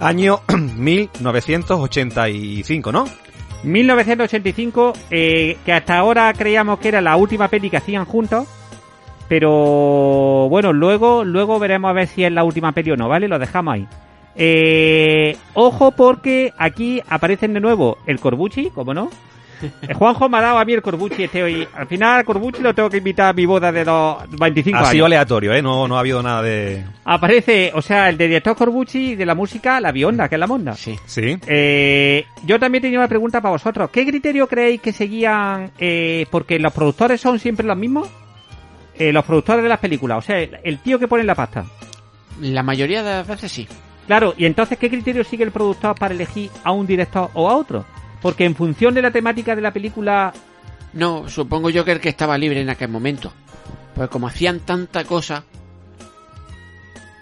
año 0.00 0.40
1985, 0.76 2.92
¿no? 2.92 3.06
1985, 3.62 4.94
eh, 5.10 5.58
que 5.64 5.72
hasta 5.72 5.98
ahora 5.98 6.32
creíamos 6.32 6.78
que 6.78 6.88
era 6.88 7.00
la 7.00 7.16
última 7.16 7.48
peli 7.48 7.70
que 7.70 7.76
hacían 7.76 8.04
juntos, 8.04 8.46
pero 9.28 10.48
bueno, 10.48 10.72
luego, 10.72 11.24
luego 11.24 11.58
veremos 11.58 11.90
a 11.90 11.94
ver 11.94 12.08
si 12.08 12.24
es 12.24 12.32
la 12.32 12.44
última 12.44 12.72
peli 12.72 12.92
o 12.92 12.96
no, 12.96 13.08
¿vale? 13.08 13.28
Lo 13.28 13.38
dejamos 13.38 13.74
ahí. 13.74 13.86
Eh, 14.34 15.36
ojo 15.54 15.90
porque 15.90 16.52
aquí 16.56 17.02
aparecen 17.08 17.52
de 17.52 17.60
nuevo 17.60 17.98
el 18.06 18.18
Corbucci, 18.18 18.70
¿cómo 18.70 18.94
no? 18.94 19.10
Juanjo 19.94 20.28
me 20.28 20.38
ha 20.38 20.40
dado 20.40 20.58
a 20.58 20.64
mí 20.64 20.72
el 20.72 20.82
Corbucci 20.82 21.24
este 21.24 21.42
hoy. 21.42 21.66
Al 21.74 21.86
final, 21.86 22.24
Corbucci 22.24 22.62
lo 22.62 22.74
tengo 22.74 22.88
que 22.90 22.98
invitar 22.98 23.28
a 23.28 23.32
mi 23.32 23.46
boda 23.46 23.70
de 23.72 23.84
los 23.84 24.16
25 24.38 24.76
Ha 24.76 24.80
años. 24.80 24.92
sido 24.92 25.06
aleatorio, 25.06 25.52
¿eh? 25.52 25.62
No, 25.62 25.86
no 25.88 25.96
ha 25.96 26.00
habido 26.00 26.22
nada 26.22 26.42
de... 26.42 26.84
Aparece, 27.04 27.72
o 27.74 27.82
sea, 27.82 28.08
el 28.08 28.16
de 28.16 28.26
director 28.28 28.56
Corbucci 28.56 29.14
de 29.16 29.26
la 29.26 29.34
música, 29.34 29.80
la 29.80 29.92
Bionda, 29.92 30.28
que 30.28 30.36
es 30.36 30.38
la 30.38 30.46
monda. 30.46 30.74
Sí. 30.74 30.96
Sí. 31.06 31.36
Eh, 31.46 32.24
yo 32.44 32.58
también 32.58 32.82
tenía 32.82 32.98
una 32.98 33.08
pregunta 33.08 33.40
para 33.40 33.52
vosotros. 33.52 33.90
¿Qué 33.90 34.06
criterio 34.06 34.46
creéis 34.46 34.80
que 34.80 34.92
seguían? 34.92 35.70
eh, 35.78 36.26
porque 36.30 36.58
los 36.58 36.72
productores 36.72 37.20
son 37.20 37.38
siempre 37.38 37.66
los 37.66 37.76
mismos. 37.76 38.08
Eh, 38.98 39.12
los 39.12 39.24
productores 39.24 39.62
de 39.62 39.68
las 39.68 39.78
películas, 39.78 40.18
o 40.18 40.20
sea, 40.22 40.38
el, 40.38 40.58
el 40.62 40.78
tío 40.80 40.98
que 40.98 41.08
pone 41.08 41.24
la 41.24 41.34
pasta. 41.34 41.64
La 42.40 42.62
mayoría 42.62 43.02
de 43.02 43.10
las 43.10 43.26
veces 43.26 43.50
sí. 43.50 43.66
Claro, 44.06 44.34
y 44.36 44.44
entonces, 44.44 44.76
¿qué 44.76 44.90
criterio 44.90 45.24
sigue 45.24 45.44
el 45.44 45.52
productor 45.52 45.94
para 45.94 46.12
elegir 46.12 46.50
a 46.64 46.72
un 46.72 46.86
director 46.86 47.30
o 47.34 47.48
a 47.48 47.56
otro? 47.56 47.84
Porque 48.20 48.44
en 48.44 48.54
función 48.54 48.94
de 48.94 49.02
la 49.02 49.10
temática 49.10 49.54
de 49.56 49.62
la 49.62 49.72
película, 49.72 50.32
No, 50.92 51.28
supongo 51.28 51.70
yo 51.70 51.84
que 51.84 51.92
el 51.92 52.00
que 52.00 52.08
estaba 52.10 52.36
libre 52.36 52.60
en 52.60 52.68
aquel 52.70 52.88
momento. 52.88 53.32
pues 53.94 54.08
como 54.08 54.26
hacían 54.28 54.60
tanta 54.60 55.04
cosa, 55.04 55.44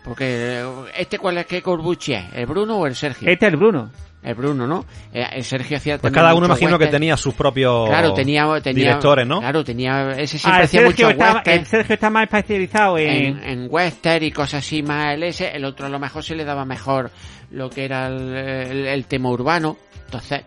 porque 0.04 0.60
eh, 0.60 0.64
este 0.96 1.18
cuál 1.18 1.38
es 1.38 1.46
que 1.46 1.60
Corbucci 1.62 2.14
es, 2.14 2.24
el 2.34 2.46
Bruno 2.46 2.78
o 2.78 2.86
el 2.86 2.94
Sergio. 2.94 3.28
Este 3.30 3.46
es 3.46 3.52
el 3.52 3.58
Bruno. 3.58 3.90
El 4.22 4.34
Bruno, 4.34 4.66
¿no? 4.66 4.84
Eh, 5.12 5.24
el 5.32 5.44
Sergio 5.44 5.76
hacía 5.76 5.96
Pues 5.98 6.12
cada 6.12 6.34
uno 6.34 6.46
imagino 6.46 6.76
que 6.78 6.88
tenía 6.88 7.16
sus 7.16 7.34
propios 7.34 7.88
Claro, 7.88 8.12
tenía, 8.14 8.46
tenía 8.60 8.84
directores, 8.86 9.26
¿no? 9.26 9.38
Claro, 9.40 9.62
tenía 9.62 10.10
ese 10.12 10.38
Ah, 10.38 10.40
siempre 10.40 10.58
el, 10.58 10.64
hacía 10.64 10.80
Sergio 10.80 11.06
mucho 11.06 11.10
está, 11.10 11.34
western 11.34 11.58
el 11.60 11.66
Sergio 11.66 11.94
está 11.94 12.10
más 12.10 12.22
especializado 12.24 12.98
en... 12.98 13.08
en, 13.08 13.44
en 13.44 13.66
western 13.70 14.24
y 14.24 14.32
cosas 14.32 14.64
así 14.64 14.82
más 14.82 15.14
el 15.14 15.22
ese, 15.22 15.50
el 15.54 15.64
otro 15.64 15.86
a 15.86 15.88
lo 15.88 15.98
mejor 16.00 16.24
se 16.24 16.34
le 16.34 16.44
daba 16.44 16.64
mejor 16.64 17.10
lo 17.52 17.70
que 17.70 17.84
era 17.84 18.08
el, 18.08 18.34
el- 18.34 18.86
el 18.88 19.04
tema 19.06 19.30
urbano, 19.30 19.76
entonces 20.06 20.42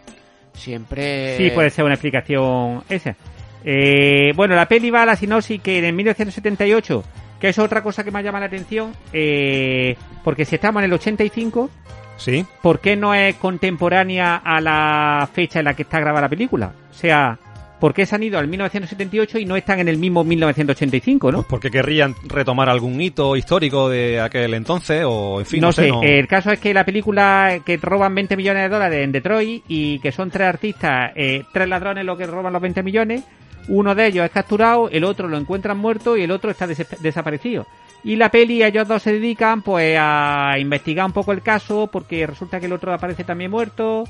siempre 0.62 1.36
Sí, 1.38 1.50
puede 1.52 1.70
ser 1.70 1.84
una 1.86 1.96
explicación 1.96 2.84
esa. 2.90 3.16
Eh, 3.64 4.34
bueno, 4.36 4.56
la 4.56 4.68
peli 4.68 4.90
va 4.90 5.04
a 5.04 5.06
la 5.06 5.16
sinopsis 5.16 5.62
que 5.62 5.86
en 5.88 5.96
1978, 5.96 7.04
que 7.40 7.50
es 7.50 7.60
otra 7.60 7.84
cosa 7.84 8.04
que 8.04 8.12
me 8.12 8.24
llama 8.24 8.40
la 8.40 8.46
atención, 8.48 8.94
eh, 9.14 9.96
porque 10.24 10.46
si 10.46 10.56
estamos 10.56 10.82
en 10.82 10.86
el 10.86 10.94
85, 10.94 11.70
Sí. 12.18 12.46
¿por 12.62 12.80
qué 12.80 12.96
no 12.96 13.14
es 13.16 13.36
contemporánea 13.36 14.36
a 14.38 14.62
la 14.62 15.28
fecha 15.34 15.60
en 15.60 15.66
la 15.66 15.74
que 15.74 15.82
está 15.84 16.00
grabada 16.00 16.22
la 16.22 16.30
película? 16.30 16.72
O 16.90 16.94
sea, 16.94 17.38
¿por 17.82 17.94
qué 17.94 18.06
se 18.06 18.16
han 18.16 18.24
ido 18.24 18.40
al 18.40 18.48
1978 18.48 19.40
y 19.40 19.46
no 19.46 19.58
están 19.58 19.80
en 19.80 19.90
el 19.90 19.98
mismo 19.98 20.24
1985, 20.24 21.32
no? 21.32 21.44
Porque 21.44 21.70
querrían 21.70 22.16
retomar 22.28 22.70
algún 22.70 23.02
hito 23.02 23.36
histórico 23.36 23.90
de 23.90 24.22
aquel 24.22 24.54
entonces 24.54 25.04
o 25.06 25.40
en 25.42 25.46
fin, 25.46 25.60
no, 25.60 25.68
no, 25.68 25.72
sé. 25.74 25.84
sé, 25.84 25.90
no- 25.90 26.02
el 26.04 26.28
caso 26.28 26.52
es 26.52 26.60
que 26.60 26.74
la 26.74 26.86
película 26.86 27.60
que 27.66 27.76
roban 27.78 28.16
20 28.16 28.38
millones 28.38 28.64
de 28.64 28.70
dólares 28.70 29.04
en 29.04 29.12
Detroit 29.12 29.64
y 29.68 30.00
que 30.00 30.12
son 30.14 30.32
tres 30.32 30.48
artistas, 30.48 31.12
eh, 31.16 31.44
tres 31.52 31.68
ladrones 31.68 32.06
los 32.06 32.18
que 32.18 32.26
roban 32.28 32.54
los 32.54 32.62
20 32.62 32.84
millones, 32.84 33.24
uno 33.68 33.94
de 33.96 34.08
ellos 34.08 34.26
es 34.26 34.32
capturado, 34.32 34.90
el 34.90 35.04
otro 35.04 35.28
lo 35.28 35.38
encuentran 35.38 35.78
muerto 35.78 36.16
y 36.18 36.22
el 36.24 36.32
otro 36.32 36.50
está 36.52 36.66
des- 36.68 36.86
desaparecido. 37.02 37.68
Y 38.04 38.16
la 38.16 38.30
peli, 38.30 38.64
ellos 38.64 38.88
dos 38.88 39.04
se 39.04 39.14
dedican 39.14 39.62
pues 39.62 39.96
a 40.00 40.56
investigar 40.58 41.06
un 41.06 41.12
poco 41.12 41.32
el 41.32 41.42
caso 41.44 41.88
porque 41.92 42.26
resulta 42.26 42.60
que 42.60 42.66
el 42.66 42.74
otro 42.74 42.94
aparece 42.94 43.24
también 43.24 43.52
muerto, 43.52 44.06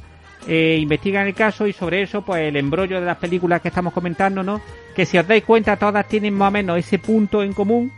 eh, 0.48 0.78
investigan 0.82 1.28
el 1.28 1.34
caso 1.36 1.68
y 1.68 1.74
sobre 1.74 2.02
eso 2.02 2.22
pues 2.24 2.42
el 2.42 2.56
embrollo 2.56 3.00
de 3.00 3.06
las 3.06 3.18
películas 3.18 3.62
que 3.62 3.68
estamos 3.68 3.94
comentando, 3.94 4.42
¿no? 4.44 4.62
Que 4.96 5.06
si 5.06 5.18
os 5.18 5.28
dais 5.28 5.44
cuenta 5.44 5.78
todas 5.78 6.08
tienen 6.08 6.34
más 6.34 6.50
o 6.50 6.52
menos 6.52 6.78
ese 6.80 6.98
punto 7.00 7.44
en 7.44 7.54
común 7.54 7.92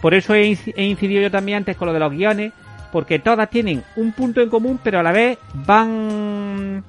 por 0.00 0.14
eso 0.14 0.34
he, 0.34 0.44
inci- 0.50 0.72
he 0.76 0.84
incidido 0.84 1.20
yo 1.20 1.30
también 1.30 1.58
antes 1.58 1.76
con 1.76 1.86
lo 1.86 1.92
de 1.92 2.00
los 2.00 2.10
guiones, 2.12 2.52
porque 2.90 3.18
todas 3.18 3.50
tienen 3.50 3.82
un 3.96 4.12
punto 4.12 4.40
en 4.40 4.48
común, 4.48 4.80
pero 4.82 4.98
a 5.00 5.02
la 5.02 5.12
vez 5.12 5.36
van, 5.52 6.82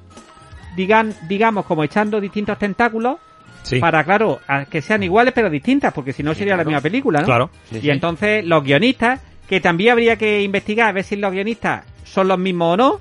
digan, 0.76 1.14
digamos, 1.28 1.66
como 1.66 1.84
echando 1.84 2.20
distintos 2.20 2.58
tentáculos 2.58 3.16
Sí. 3.64 3.78
para, 3.78 4.02
claro, 4.02 4.40
a- 4.48 4.64
que 4.64 4.80
sean 4.82 5.02
iguales 5.02 5.32
pero 5.34 5.48
distintas, 5.50 5.92
porque 5.92 6.12
si 6.12 6.22
no 6.22 6.34
sería 6.34 6.56
la 6.56 6.64
misma 6.64 6.80
película, 6.80 7.20
¿no? 7.20 7.26
Claro. 7.26 7.50
Sí, 7.70 7.76
y 7.76 7.80
sí. 7.82 7.90
entonces 7.90 8.44
los 8.44 8.64
guionistas, 8.64 9.20
que 9.48 9.60
también 9.60 9.92
habría 9.92 10.16
que 10.16 10.40
investigar 10.42 10.88
a 10.88 10.92
ver 10.92 11.04
si 11.04 11.14
los 11.16 11.30
guionistas 11.32 11.84
son 12.04 12.26
los 12.28 12.38
mismos 12.38 12.74
o 12.74 12.76
no, 12.76 13.00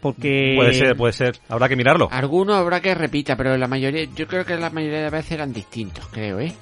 porque... 0.00 0.54
Puede 0.56 0.74
ser, 0.74 0.96
puede 0.96 1.12
ser. 1.12 1.36
Habrá 1.48 1.68
que 1.68 1.76
mirarlo. 1.76 2.08
algunos 2.10 2.56
habrá 2.56 2.80
que 2.80 2.94
repita, 2.94 3.36
pero 3.36 3.56
la 3.56 3.68
mayoría, 3.68 4.04
yo 4.14 4.26
creo 4.26 4.44
que 4.44 4.56
la 4.56 4.70
mayoría 4.70 5.02
de 5.02 5.10
veces 5.10 5.32
eran 5.32 5.52
distintos, 5.52 6.06
creo, 6.08 6.40
¿eh? 6.40 6.52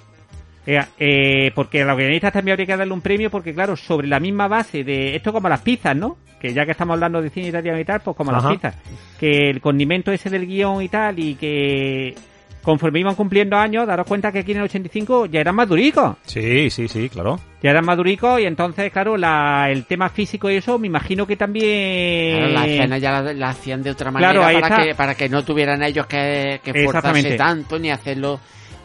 Eh, 0.66 0.84
eh, 0.98 1.50
porque 1.54 1.80
a 1.80 1.86
los 1.86 1.96
guionistas 1.96 2.32
también 2.32 2.52
habría 2.52 2.66
que 2.66 2.76
darle 2.76 2.92
un 2.92 3.00
premio 3.00 3.30
porque, 3.30 3.54
claro, 3.54 3.74
sobre 3.74 4.06
la 4.06 4.20
misma 4.20 4.48
base 4.48 4.84
de... 4.84 5.16
Esto 5.16 5.32
como 5.32 5.48
las 5.48 5.62
pizzas, 5.62 5.96
¿no? 5.96 6.18
Que 6.38 6.52
ya 6.52 6.66
que 6.66 6.72
estamos 6.72 6.94
hablando 6.94 7.22
de 7.22 7.30
cine 7.30 7.48
italiano 7.48 7.80
y 7.80 7.84
tal, 7.86 8.00
pues 8.00 8.14
como 8.14 8.32
Ajá. 8.32 8.42
las 8.42 8.52
pizzas. 8.52 8.76
Que 9.18 9.48
el 9.48 9.62
condimento 9.62 10.12
ese 10.12 10.28
del 10.28 10.46
guion 10.46 10.82
y 10.82 10.88
tal 10.90 11.18
y 11.18 11.36
que 11.36 12.14
conforme 12.62 13.00
iban 13.00 13.14
cumpliendo 13.14 13.56
años, 13.56 13.86
daros 13.86 14.06
cuenta 14.06 14.30
que 14.30 14.40
aquí 14.40 14.52
en 14.52 14.58
el 14.58 14.64
85 14.64 15.26
ya 15.26 15.40
eran 15.40 15.54
maduricos. 15.54 16.16
Sí, 16.26 16.68
sí, 16.68 16.86
sí, 16.86 17.08
claro. 17.08 17.40
Ya 17.62 17.70
eran 17.70 17.84
maduricos 17.84 18.40
y 18.40 18.44
entonces, 18.44 18.92
claro, 18.92 19.16
la, 19.16 19.68
el 19.70 19.84
tema 19.84 20.08
físico 20.10 20.48
y 20.48 20.56
eso, 20.56 20.78
me 20.78 20.86
imagino 20.86 21.26
que 21.26 21.36
también... 21.36 22.36
Claro, 22.38 22.52
la 22.52 22.66
escena 22.66 22.98
ya 22.98 23.20
la, 23.20 23.32
la 23.32 23.48
hacían 23.48 23.82
de 23.82 23.90
otra 23.90 24.10
manera 24.12 24.32
Claro, 24.32 24.46
para, 24.60 24.68
está. 24.74 24.82
que, 24.84 24.94
para 24.94 25.14
que 25.16 25.28
no 25.28 25.44
tuvieran 25.44 25.82
ellos 25.82 26.06
que, 26.06 26.60
que 26.62 26.70
esforzarse 26.70 27.36
tanto 27.36 27.78
ni 27.78 27.90
hacerlo 27.90 28.38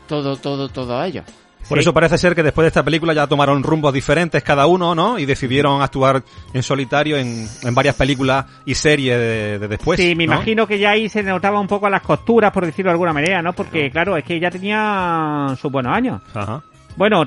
todo, 0.07 0.35
todo, 0.37 0.69
todo 0.69 1.03
ellos. 1.03 1.23
Por 1.69 1.77
Sí. 1.77 1.81
eso 1.81 1.93
parece 1.93 2.17
ser 2.17 2.35
que 2.35 2.43
después 2.43 2.63
de 2.65 2.67
esta 2.69 2.83
película 2.83 3.13
ya 3.13 3.25
tomaron 3.25 3.63
rumbos 3.63 3.93
diferentes 3.93 4.43
cada 4.43 4.65
uno, 4.65 4.93
¿no? 4.95 5.17
Y 5.17 5.25
decidieron 5.25 5.81
actuar 5.81 6.21
en 6.53 6.61
solitario 6.61 7.15
en, 7.15 7.47
en 7.61 7.73
varias 7.75 7.95
películas 7.95 8.45
y 8.65 8.73
series 8.75 9.15
de, 9.17 9.59
de 9.59 9.67
después. 9.69 9.97
sí, 9.97 10.13
me 10.13 10.25
¿no? 10.27 10.33
imagino 10.33 10.67
que 10.67 10.77
ya 10.77 10.89
ahí 10.89 11.07
se 11.07 11.23
notaba 11.23 11.61
un 11.61 11.67
poco 11.67 11.89
las 11.89 12.01
costuras, 12.01 12.51
por 12.51 12.65
decirlo 12.65 12.89
de 12.89 12.93
alguna 12.95 13.13
manera, 13.13 13.41
¿no? 13.41 13.53
Porque, 13.53 13.89
claro, 13.91 14.17
es 14.17 14.25
que 14.25 14.41
ya 14.41 14.49
tenía 14.51 15.55
sus 15.61 15.71
buenos 15.71 15.95
años. 15.95 16.21
Ajá. 16.33 16.61
Bueno, 16.97 17.25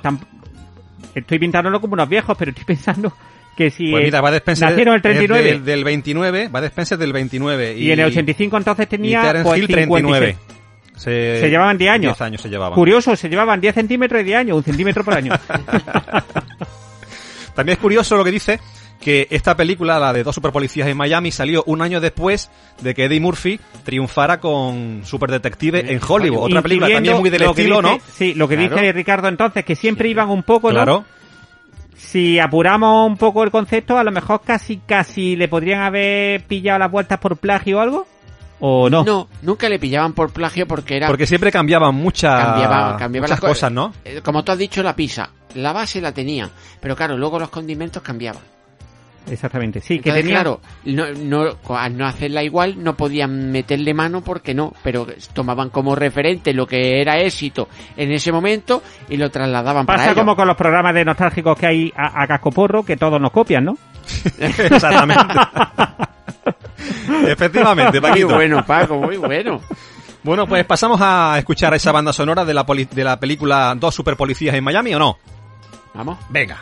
estoy 1.14 1.38
pintándolo 1.38 1.80
como 1.80 1.94
unos 1.94 2.08
viejos, 2.08 2.36
pero 2.38 2.50
estoy 2.50 2.64
pensando 2.66 3.12
que 3.56 3.70
si 3.70 3.90
Pues 3.90 4.04
mira, 4.04 4.20
va 4.20 4.34
Spencer 4.36 4.68
nacieron 4.68 4.94
el 4.94 4.98
es 4.98 5.02
39 5.02 5.44
del, 5.44 5.64
del 5.64 5.84
29, 5.84 6.48
va 6.48 6.64
Spencer 6.66 6.98
del 6.98 7.12
29. 7.12 7.78
Y, 7.78 7.86
y, 7.86 7.92
en 7.92 8.00
el 8.00 8.06
85 8.06 8.56
entonces 8.56 8.88
tenía 8.88 9.42
pues, 9.42 9.58
Hill 9.58 9.68
39. 9.68 10.26
56. 10.26 10.56
Se, 10.96 11.40
Se 11.40 11.50
llevaban 11.50 11.76
10 11.76 11.90
años. 11.90 12.18
10 12.18 12.22
años 12.22 12.40
se 12.40 12.48
llevaban. 12.48 12.74
Curioso, 12.74 13.14
se 13.16 13.28
llevaban 13.28 13.60
10 13.60 13.74
centímetros 13.74 14.22
y 14.22 14.24
10 14.24 14.38
años, 14.38 14.56
un 14.56 14.64
centímetro 14.64 15.04
por 15.04 15.12
año. 15.14 15.32
También 17.54 17.76
es 17.76 17.82
curioso 17.82 18.16
lo 18.16 18.24
que 18.24 18.30
dice 18.30 18.58
que 19.06 19.28
esta 19.30 19.56
película, 19.56 20.00
la 20.00 20.12
de 20.12 20.24
dos 20.24 20.34
superpolicías 20.34 20.88
en 20.88 20.96
Miami, 20.96 21.30
salió 21.30 21.62
un 21.68 21.80
año 21.80 22.00
después 22.00 22.50
de 22.80 22.92
que 22.92 23.04
Eddie 23.04 23.20
Murphy 23.20 23.60
triunfara 23.84 24.40
con 24.40 25.02
Superdetective 25.04 25.92
en 25.92 26.00
Hollywood. 26.04 26.46
Otra 26.46 26.60
película 26.60 26.88
también 26.92 27.16
muy 27.18 27.30
del 27.30 27.42
estilo, 27.42 27.80
dice- 27.82 27.88
¿no? 27.98 28.00
Sí, 28.12 28.34
lo 28.34 28.48
que 28.48 28.56
Claro. 28.56 28.74
dice 28.74 28.92
Ricardo 28.92 29.28
entonces, 29.28 29.64
que 29.64 29.76
siempre 29.76 30.08
iban 30.08 30.28
un 30.28 30.42
poco, 30.42 30.70
¿no? 30.70 30.74
Claro. 30.74 31.04
Si 31.96 32.40
apuramos 32.40 33.08
un 33.08 33.16
poco 33.16 33.44
el 33.44 33.52
concepto, 33.52 33.96
a 33.96 34.02
lo 34.02 34.10
mejor 34.10 34.40
casi, 34.44 34.78
casi 34.78 35.36
le 35.36 35.46
podrían 35.46 35.82
haber 35.82 36.42
pillado 36.42 36.80
las 36.80 36.90
vueltas 36.90 37.20
por 37.20 37.36
plagio 37.36 37.78
o 37.78 37.80
algo. 37.80 38.06
¿O 38.58 38.90
no? 38.90 39.04
No, 39.04 39.28
nunca 39.42 39.68
le 39.68 39.78
pillaban 39.78 40.14
por 40.14 40.32
plagio 40.32 40.66
porque 40.66 40.96
era... 40.96 41.06
Porque 41.06 41.28
siempre 41.28 41.52
cambiaban 41.52 41.94
muchas, 41.94 42.44
cambiaba, 42.44 42.96
cambiaba 42.96 43.26
muchas 43.26 43.30
las 43.30 43.40
co- 43.40 43.46
cosas, 43.46 43.70
¿no? 43.70 43.92
Eh, 44.04 44.20
Como 44.24 44.42
tú 44.42 44.50
has 44.50 44.58
dicho, 44.58 44.82
la 44.82 44.96
pizza. 44.96 45.30
La 45.54 45.72
base 45.72 46.00
la 46.00 46.10
tenía, 46.12 46.50
pero 46.80 46.96
claro, 46.96 47.16
luego 47.16 47.38
los 47.38 47.50
condimentos 47.50 48.02
cambiaban. 48.02 48.42
Exactamente, 49.30 49.80
sí, 49.80 49.98
que 49.98 50.12
tenía... 50.12 50.34
claro, 50.34 50.60
no, 50.84 51.06
no, 51.12 51.56
al 51.76 51.96
no 51.98 52.06
hacerla 52.06 52.44
igual, 52.44 52.82
no 52.82 52.96
podían 52.96 53.50
meterle 53.50 53.92
mano 53.92 54.20
porque 54.20 54.54
no, 54.54 54.72
pero 54.84 55.04
tomaban 55.32 55.70
como 55.70 55.96
referente 55.96 56.54
lo 56.54 56.64
que 56.66 57.00
era 57.00 57.18
éxito 57.18 57.68
en 57.96 58.12
ese 58.12 58.30
momento 58.30 58.82
y 59.08 59.16
lo 59.16 59.28
trasladaban 59.30 59.84
para 59.84 59.96
Pasa 59.98 60.10
ellos. 60.12 60.20
como 60.22 60.36
con 60.36 60.46
los 60.46 60.56
programas 60.56 60.94
de 60.94 61.04
nostálgicos 61.04 61.58
que 61.58 61.66
hay 61.66 61.92
a, 61.96 62.22
a 62.22 62.26
cascoporro, 62.28 62.84
que 62.84 62.96
todos 62.96 63.20
nos 63.20 63.32
copian, 63.32 63.64
¿no? 63.64 63.76
Exactamente. 64.38 65.24
Efectivamente, 67.26 68.00
Muy 68.00 68.10
Paquito. 68.10 68.34
bueno, 68.34 68.64
Paco, 68.64 68.98
muy 68.98 69.16
bueno. 69.16 69.60
Bueno, 70.22 70.46
pues 70.46 70.64
pasamos 70.64 71.00
a 71.00 71.36
escuchar 71.38 71.72
esa 71.74 71.92
banda 71.92 72.12
sonora 72.12 72.44
de 72.44 72.54
la, 72.54 72.64
poli- 72.66 72.88
de 72.90 73.04
la 73.04 73.18
película 73.18 73.74
Dos 73.78 73.94
superpolicías 73.94 74.54
en 74.54 74.64
Miami, 74.64 74.94
¿o 74.94 74.98
no? 74.98 75.18
Vamos. 75.94 76.18
Venga. 76.28 76.58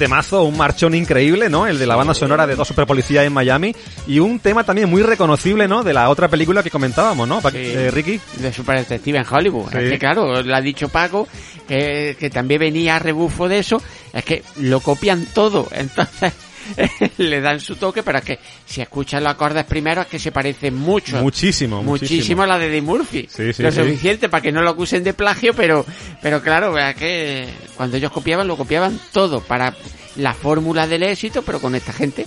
Temazo, 0.00 0.42
un 0.42 0.56
marchón 0.56 0.94
increíble, 0.96 1.48
¿no? 1.48 1.68
El 1.68 1.78
de 1.78 1.86
la 1.86 1.94
banda 1.94 2.14
sonora 2.14 2.46
de 2.48 2.56
dos 2.56 2.66
superpolicías 2.66 3.24
en 3.24 3.32
Miami. 3.32 3.72
Y 4.08 4.18
un 4.18 4.40
tema 4.40 4.64
también 4.64 4.90
muy 4.90 5.02
reconocible, 5.02 5.68
¿no? 5.68 5.84
De 5.84 5.92
la 5.92 6.08
otra 6.10 6.26
película 6.26 6.62
que 6.64 6.70
comentábamos, 6.70 7.28
¿no? 7.28 7.40
Pa- 7.40 7.52
eh, 7.54 7.90
Ricky. 7.92 8.18
De 8.38 8.52
Super 8.52 8.78
Detective 8.78 9.18
en 9.18 9.24
Hollywood. 9.30 9.70
Sí. 9.70 9.78
Es 9.78 9.90
que 9.92 9.98
claro, 10.00 10.42
lo 10.42 10.56
ha 10.56 10.60
dicho 10.60 10.88
Paco, 10.88 11.28
que, 11.68 12.16
que 12.18 12.30
también 12.30 12.58
venía 12.60 12.96
a 12.96 12.98
rebufo 12.98 13.48
de 13.48 13.58
eso. 13.60 13.80
Es 14.12 14.24
que 14.24 14.42
lo 14.56 14.80
copian 14.80 15.24
todo. 15.26 15.68
Entonces 15.72 16.32
le 17.18 17.40
dan 17.40 17.60
su 17.60 17.76
toque, 17.76 18.02
pero 18.02 18.18
es 18.18 18.24
que 18.24 18.38
si 18.66 18.80
escuchas 18.80 19.22
los 19.22 19.32
acordes 19.32 19.64
primero 19.64 20.02
es 20.02 20.06
que 20.06 20.18
se 20.18 20.32
parecen 20.32 20.74
mucho. 20.74 21.16
Muchísimo, 21.18 21.82
Muchísimo 21.82 22.16
muchísimo. 22.18 22.42
a 22.42 22.46
la 22.46 22.58
de 22.58 22.66
Eddie 22.66 22.82
Murphy. 22.82 23.28
Sí, 23.28 23.52
sí, 23.52 23.62
lo 23.62 23.70
sí. 23.70 23.80
suficiente 23.80 24.28
para 24.28 24.42
que 24.42 24.52
no 24.52 24.62
lo 24.62 24.70
acusen 24.70 25.02
de 25.04 25.14
plagio, 25.14 25.54
pero, 25.54 25.84
pero 26.22 26.42
claro, 26.42 26.76
es 26.78 26.94
que 26.96 27.48
cuando 27.76 27.96
ellos 27.96 28.12
copiaban, 28.12 28.46
lo 28.48 28.56
copiaban 28.56 28.98
todo 29.12 29.40
para 29.40 29.74
la 30.16 30.34
fórmula 30.34 30.86
del 30.86 31.02
éxito, 31.04 31.42
pero 31.42 31.60
con 31.60 31.74
esta 31.74 31.92
gente. 31.92 32.26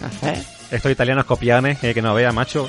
Entonces, 0.00 0.46
Estos 0.70 0.92
italianos 0.92 1.24
copianes, 1.24 1.82
eh, 1.82 1.94
que 1.94 2.02
no 2.02 2.14
vea, 2.14 2.32
macho. 2.32 2.68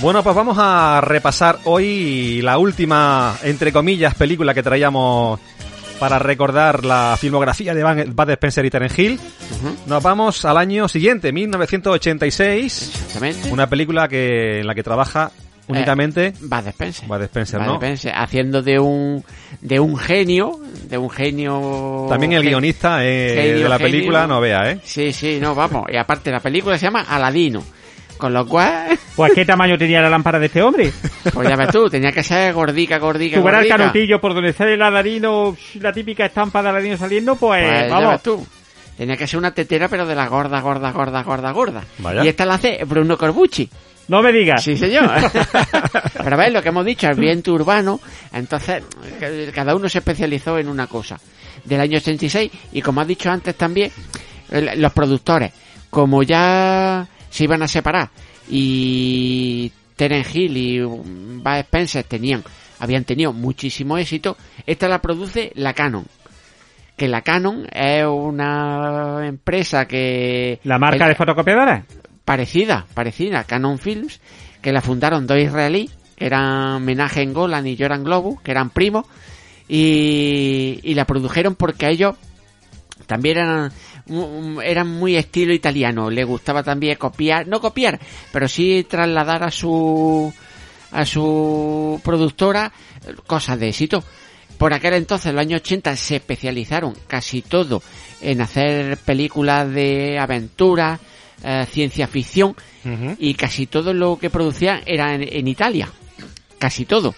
Bueno, 0.00 0.22
pues 0.22 0.36
vamos 0.36 0.56
a 0.60 1.00
repasar 1.00 1.60
hoy 1.64 2.42
la 2.42 2.58
última, 2.58 3.38
entre 3.42 3.72
comillas, 3.72 4.14
película 4.14 4.52
que 4.52 4.62
traíamos 4.62 5.40
para 6.04 6.18
recordar 6.18 6.84
la 6.84 7.16
filmografía 7.18 7.74
de 7.74 7.82
Van- 7.82 8.14
Bud 8.14 8.28
Spencer 8.30 8.62
y 8.66 8.68
Terence 8.70 9.00
Hill. 9.02 9.18
Nos 9.86 10.02
vamos 10.02 10.44
al 10.44 10.58
año 10.58 10.86
siguiente, 10.86 11.32
1986. 11.32 12.90
Exactamente. 12.94 13.50
Una 13.50 13.68
película 13.68 14.06
que 14.06 14.60
en 14.60 14.66
la 14.66 14.74
que 14.74 14.82
trabaja 14.82 15.30
únicamente 15.66 16.26
Eh, 16.26 16.34
Bud 16.42 16.66
Spencer. 16.68 17.08
Bud 17.08 17.22
Spencer, 17.22 17.60
Bud 17.60 17.66
¿no? 17.66 17.74
Spencer, 17.76 18.12
haciendo 18.14 18.60
de 18.62 18.78
un 18.78 19.24
de 19.62 19.80
un 19.80 19.96
genio, 19.96 20.60
de 20.90 20.98
un 20.98 21.08
genio 21.08 22.06
También 22.10 22.34
el 22.34 22.42
guionista 22.42 23.02
eh, 23.02 23.32
genio, 23.34 23.62
de 23.62 23.68
la 23.70 23.78
genio. 23.78 23.92
película, 23.92 24.26
no 24.26 24.40
vea, 24.42 24.70
¿eh? 24.72 24.80
Sí, 24.84 25.10
sí, 25.14 25.38
no, 25.40 25.54
vamos. 25.54 25.86
Y 25.90 25.96
aparte 25.96 26.30
la 26.30 26.40
película 26.40 26.76
se 26.76 26.84
llama 26.84 27.00
Aladino. 27.08 27.62
Con 28.18 28.32
lo 28.32 28.46
cual, 28.46 28.98
Pues 29.16 29.32
qué 29.34 29.44
tamaño 29.44 29.76
tenía 29.76 30.00
la 30.00 30.08
lámpara 30.08 30.38
de 30.38 30.46
este 30.46 30.62
hombre. 30.62 30.92
pues 31.32 31.48
ya 31.48 31.56
ves 31.56 31.68
tú, 31.70 31.88
tenía 31.88 32.12
que 32.12 32.22
ser 32.22 32.52
gordica, 32.54 32.98
gordica, 32.98 33.40
verás 33.40 33.62
el 33.64 33.68
canutillo 33.68 34.20
por 34.20 34.34
donde 34.34 34.52
sale 34.52 34.74
el 34.74 34.82
Aladino, 34.82 35.56
la 35.80 35.92
típica 35.92 36.24
estampa 36.26 36.62
de 36.62 36.68
Aladino 36.70 36.96
saliendo, 36.96 37.34
pues, 37.36 37.64
Pues 37.64 37.80
ya 37.88 37.94
vamos. 37.94 38.10
ves 38.12 38.22
tú. 38.22 38.46
Tenía 38.96 39.16
que 39.16 39.26
ser 39.26 39.38
una 39.38 39.52
tetera, 39.52 39.88
pero 39.88 40.06
de 40.06 40.14
la 40.14 40.28
gorda, 40.28 40.60
gorda, 40.60 40.92
gorda, 40.92 41.22
gorda, 41.24 41.50
gorda. 41.50 41.82
Vaya. 41.98 42.24
Y 42.24 42.28
esta 42.28 42.46
la 42.46 42.54
hace 42.54 42.84
Bruno 42.84 43.18
Corbucci. 43.18 43.68
No 44.06 44.22
me 44.22 44.32
digas. 44.32 44.62
Sí, 44.62 44.76
señor. 44.76 45.10
Pero 46.22 46.36
ves 46.36 46.52
lo 46.52 46.62
que 46.62 46.68
hemos 46.68 46.84
dicho, 46.84 47.08
el 47.08 47.18
viento 47.18 47.52
urbano. 47.54 47.98
Entonces, 48.32 48.84
cada 49.54 49.74
uno 49.74 49.88
se 49.88 49.98
especializó 49.98 50.58
en 50.58 50.68
una 50.68 50.86
cosa. 50.86 51.18
Del 51.64 51.80
año 51.80 51.96
86, 51.96 52.50
y 52.72 52.82
como 52.82 53.00
has 53.00 53.06
dicho 53.08 53.30
antes 53.30 53.54
también, 53.56 53.90
el- 54.50 54.80
los 54.80 54.92
productores, 54.92 55.52
como 55.88 56.22
ya 56.22 57.06
se 57.34 57.42
iban 57.44 57.62
a 57.64 57.68
separar, 57.68 58.10
y 58.48 59.72
Terence 59.96 60.38
Hill 60.38 60.56
y 60.56 60.80
Bud 60.82 61.46
Spencer 61.58 62.04
tenían, 62.04 62.44
habían 62.78 63.02
tenido 63.04 63.32
muchísimo 63.32 63.98
éxito, 63.98 64.36
esta 64.66 64.86
la 64.88 65.00
produce 65.02 65.50
la 65.56 65.72
Canon. 65.74 66.04
Que 66.96 67.08
la 67.08 67.22
Canon 67.22 67.66
es 67.72 68.06
una 68.06 69.26
empresa 69.26 69.88
que... 69.88 70.60
La 70.62 70.78
marca 70.78 71.06
el- 71.06 71.10
de 71.10 71.14
fotocopiadoras. 71.16 71.84
parecida, 72.24 72.86
parecida, 72.94 73.42
Canon 73.42 73.80
Films, 73.80 74.20
que 74.62 74.70
la 74.72 74.80
fundaron 74.80 75.26
dos 75.26 75.38
israelíes, 75.38 75.90
que 76.14 76.26
eran 76.26 76.84
Menachem 76.84 77.32
Golan 77.32 77.66
y 77.66 77.76
Joran 77.76 78.04
Globus, 78.04 78.40
que 78.42 78.52
eran 78.52 78.70
primos, 78.70 79.06
y, 79.68 80.78
y 80.84 80.94
la 80.94 81.04
produjeron 81.04 81.56
porque 81.56 81.86
a 81.86 81.90
ellos 81.90 82.14
también 83.06 83.38
eran, 83.38 83.72
eran 84.62 84.88
muy 84.88 85.16
estilo 85.16 85.52
italiano, 85.52 86.10
le 86.10 86.24
gustaba 86.24 86.62
también 86.62 86.96
copiar, 86.96 87.46
no 87.46 87.60
copiar, 87.60 88.00
pero 88.32 88.48
sí 88.48 88.86
trasladar 88.88 89.42
a 89.42 89.50
su 89.50 90.32
a 90.92 91.04
su 91.04 92.00
productora 92.04 92.72
cosas 93.26 93.58
de 93.58 93.68
éxito. 93.68 94.02
Por 94.58 94.72
aquel 94.72 94.94
entonces, 94.94 95.26
en 95.26 95.36
los 95.36 95.42
años 95.42 95.60
80, 95.62 95.96
se 95.96 96.16
especializaron 96.16 96.94
casi 97.08 97.42
todo 97.42 97.82
en 98.20 98.40
hacer 98.40 98.96
películas 98.98 99.70
de 99.70 100.18
aventura, 100.18 100.98
eh, 101.42 101.66
ciencia 101.70 102.06
ficción, 102.06 102.54
y 103.18 103.32
casi 103.34 103.66
todo 103.66 103.94
lo 103.94 104.18
que 104.18 104.28
producían 104.30 104.82
era 104.86 105.14
en, 105.14 105.22
en 105.22 105.48
Italia. 105.48 105.88
Casi 106.58 106.84
todo. 106.84 107.14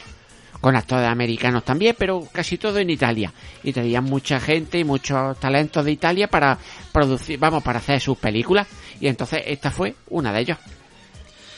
Con 0.61 0.75
actores 0.75 1.07
americanos 1.09 1.65
también, 1.65 1.95
pero 1.99 2.27
casi 2.33 2.57
todo 2.59 2.79
en 2.79 2.91
Italia. 2.91 3.33
Y 3.63 3.73
traían 3.73 4.05
mucha 4.05 4.41
gente 4.41 4.79
y 4.79 4.85
muchos 4.85 5.39
talentos 5.39 5.85
de 5.85 5.93
Italia 5.93 6.29
para 6.29 6.59
producir, 6.93 7.39
vamos, 7.39 7.63
para 7.63 7.79
hacer 7.79 8.01
sus 8.01 8.17
películas. 8.19 8.67
Y 9.01 9.07
entonces 9.09 9.43
esta 9.47 9.71
fue 9.71 9.95
una 10.11 10.33
de 10.33 10.41
ellos. 10.41 10.59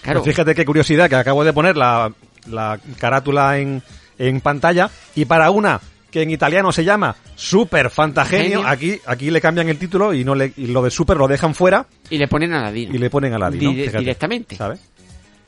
Claro. 0.02 0.20
Pues 0.22 0.32
fíjate 0.34 0.54
qué 0.54 0.64
curiosidad 0.64 1.08
que 1.08 1.16
acabo 1.16 1.44
de 1.44 1.52
poner 1.52 1.76
la, 1.76 2.12
la 2.50 2.78
carátula 2.98 3.58
en, 3.58 3.82
en 4.18 4.40
pantalla 4.40 4.90
y 5.14 5.24
para 5.24 5.50
una 5.50 5.80
que 6.10 6.22
en 6.22 6.30
italiano 6.30 6.72
se 6.72 6.84
llama 6.84 7.14
Super 7.36 7.90
Fantagenio, 7.90 8.58
Genio. 8.62 8.66
aquí, 8.66 8.98
aquí 9.06 9.30
le 9.30 9.40
cambian 9.40 9.68
el 9.68 9.78
título 9.78 10.14
y 10.14 10.24
no 10.24 10.34
le, 10.34 10.52
y 10.56 10.68
lo 10.68 10.82
de 10.82 10.90
Super 10.90 11.18
lo 11.18 11.28
dejan 11.28 11.54
fuera 11.54 11.86
Y 12.08 12.16
le 12.16 12.26
ponen 12.28 12.54
a 12.54 12.60
Aladino. 12.60 12.94
y 12.94 12.98
le 12.98 13.10
ponen 13.10 13.34
a 13.34 13.38
la 13.38 13.50
Di- 13.50 13.58
directamente. 13.98 14.56
¿Sabes? 14.56 14.80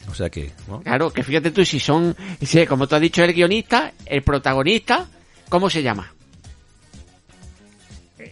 O 0.09 0.15
sea 0.15 0.29
que, 0.31 0.51
¿no? 0.69 0.81
Claro, 0.81 1.11
que 1.11 1.23
fíjate 1.23 1.51
tú, 1.51 1.65
si 1.65 1.79
son, 1.79 2.17
si, 2.43 2.67
como 2.67 2.87
tú 2.87 2.95
has 2.97 3.01
dicho, 3.01 3.23
el 3.23 3.33
guionista, 3.33 3.93
el 4.07 4.23
protagonista, 4.23 5.07
¿cómo 5.49 5.69
se 5.71 5.83
llama? 5.83 6.13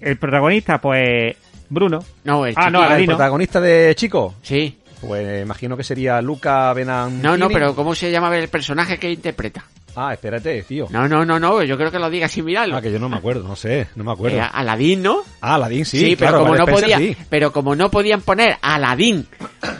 El 0.00 0.16
protagonista, 0.18 0.80
pues, 0.80 1.36
Bruno. 1.68 2.04
No, 2.24 2.46
el 2.46 2.54
Ah, 2.56 2.62
no, 2.62 2.66
chiquillo. 2.66 2.80
el 2.80 2.86
Aladino. 2.86 3.16
protagonista 3.16 3.60
de 3.60 3.94
Chico. 3.94 4.34
Sí. 4.42 4.78
Pues 5.00 5.42
imagino 5.44 5.76
que 5.76 5.84
sería 5.84 6.20
Luca 6.20 6.72
Benanchini. 6.72 7.22
No, 7.22 7.36
no, 7.36 7.48
pero 7.48 7.74
¿cómo 7.74 7.94
se 7.94 8.10
llama 8.10 8.36
el 8.36 8.48
personaje 8.48 8.98
que 8.98 9.12
interpreta? 9.12 9.64
Ah, 9.94 10.12
espérate, 10.12 10.62
tío. 10.62 10.86
No, 10.90 11.08
no, 11.08 11.24
no, 11.24 11.38
no, 11.38 11.62
yo 11.62 11.76
creo 11.76 11.90
que 11.90 11.98
lo 11.98 12.10
diga 12.10 12.28
sin 12.28 12.44
mirarlo. 12.44 12.76
Ah, 12.76 12.82
que 12.82 12.90
yo 12.92 12.98
no 12.98 13.08
me 13.08 13.16
acuerdo, 13.16 13.46
no 13.46 13.54
sé, 13.56 13.88
no 13.96 14.04
me 14.04 14.12
acuerdo. 14.12 14.36
Eh, 14.38 14.40
Aladín, 14.52 15.02
¿no? 15.02 15.22
Ah, 15.40 15.54
Aladdin, 15.54 15.84
sí, 15.84 16.16
pero 16.16 16.30
claro, 16.30 16.38
como 16.40 16.54
no 16.56 16.62
Spencer, 16.64 16.82
podía, 16.84 16.98
sí. 16.98 17.16
pero 17.28 17.52
como 17.52 17.74
no 17.76 17.90
podían 17.90 18.20
poner 18.22 18.56
Aladín, 18.60 19.26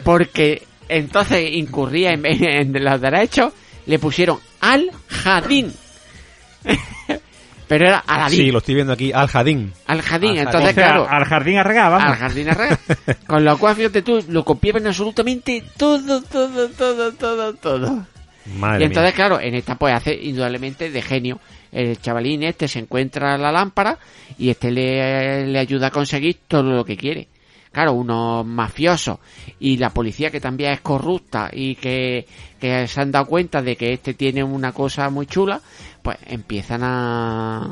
porque 0.03 0.63
entonces 0.89 1.49
incurría 1.53 2.11
en, 2.11 2.25
en 2.25 2.83
los 2.83 2.99
derechos, 3.01 3.53
le 3.85 3.99
pusieron 3.99 4.39
Al 4.59 4.91
Jadín. 5.07 5.71
pero 7.67 7.87
era 7.87 7.99
Aladín. 7.99 8.39
Sí, 8.39 8.51
lo 8.51 8.57
estoy 8.57 8.75
viendo 8.75 8.93
aquí, 8.93 9.11
Al 9.13 9.27
Jadín. 9.27 9.71
Al 9.85 10.01
Jadín, 10.01 10.37
entonces 10.37 10.71
O 10.71 10.73
sea, 10.73 10.73
claro, 10.73 11.07
al 11.07 11.23
jardín 11.25 11.57
arregado, 11.57 11.91
vamos. 11.91 12.09
al 12.11 12.15
jardín 12.17 12.49
arregado. 12.49 12.77
Con 13.27 13.45
lo 13.45 13.57
cual, 13.57 13.75
fíjate 13.75 14.01
tú, 14.01 14.23
lo 14.27 14.43
copiaban 14.43 14.87
absolutamente 14.87 15.63
todo, 15.77 16.21
todo, 16.23 16.67
todo, 16.69 17.11
todo, 17.13 17.53
todo. 17.53 18.05
Madre 18.57 18.81
y 18.81 18.87
entonces, 18.87 19.13
mía. 19.13 19.15
claro, 19.15 19.39
en 19.39 19.53
esta 19.53 19.75
pues 19.75 19.93
hace 19.93 20.13
indudablemente 20.15 20.89
de 20.89 21.01
genio. 21.01 21.39
El 21.71 22.01
chavalín 22.01 22.41
este 22.43 22.67
se 22.67 22.79
encuentra 22.79 23.37
la 23.37 23.51
lámpara 23.51 23.99
y 24.39 24.49
este 24.49 24.71
le, 24.71 25.45
le 25.45 25.59
ayuda 25.59 25.87
a 25.87 25.91
conseguir 25.91 26.39
todo 26.47 26.63
lo 26.71 26.83
que 26.83 26.97
quiere. 26.97 27.27
Claro, 27.71 27.93
unos 27.93 28.45
mafiosos 28.45 29.19
y 29.59 29.77
la 29.77 29.91
policía 29.91 30.31
que 30.31 30.39
también 30.41 30.71
es 30.73 30.81
corrupta 30.81 31.49
y 31.53 31.75
que, 31.75 32.25
que 32.59 32.87
se 32.87 32.99
han 33.01 33.11
dado 33.11 33.25
cuenta 33.27 33.61
de 33.61 33.75
que 33.75 33.93
este 33.93 34.15
tiene 34.15 34.43
una 34.43 34.71
cosa 34.71 35.09
muy 35.11 35.27
chula, 35.27 35.61
pues 36.01 36.17
empiezan 36.27 36.81
a, 36.83 37.69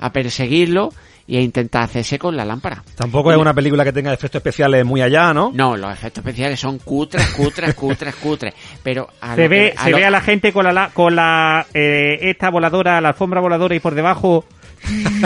a 0.00 0.12
perseguirlo 0.12 0.88
y 1.28 1.36
a 1.36 1.40
intentar 1.42 1.82
hacerse 1.82 2.18
con 2.18 2.34
la 2.36 2.44
lámpara. 2.46 2.82
Tampoco 2.94 3.30
es 3.32 3.36
una 3.36 3.52
película 3.52 3.84
que 3.84 3.92
tenga 3.92 4.12
efectos 4.14 4.38
especiales 4.38 4.84
muy 4.86 5.02
allá, 5.02 5.34
¿no? 5.34 5.50
No, 5.52 5.76
los 5.76 5.92
efectos 5.92 6.24
especiales 6.24 6.58
son 6.58 6.78
cutres, 6.78 7.26
cutres, 7.36 7.74
cutres, 7.74 8.14
cutres. 8.14 8.54
Pero 8.82 9.08
a 9.20 9.34
Se 9.34 9.48
ve, 9.48 9.72
que- 9.72 9.78
a 9.78 9.84
se 9.84 9.90
lo- 9.90 9.96
ve 9.98 10.04
a 10.06 10.10
la 10.10 10.20
gente 10.22 10.52
con 10.52 10.64
la, 10.64 10.72
la- 10.72 10.90
con 10.90 11.14
la, 11.16 11.66
eh, 11.74 12.18
esta 12.22 12.48
voladora, 12.50 13.00
la 13.00 13.08
alfombra 13.08 13.40
voladora 13.40 13.74
y 13.74 13.80
por 13.80 13.94
debajo 13.94 14.44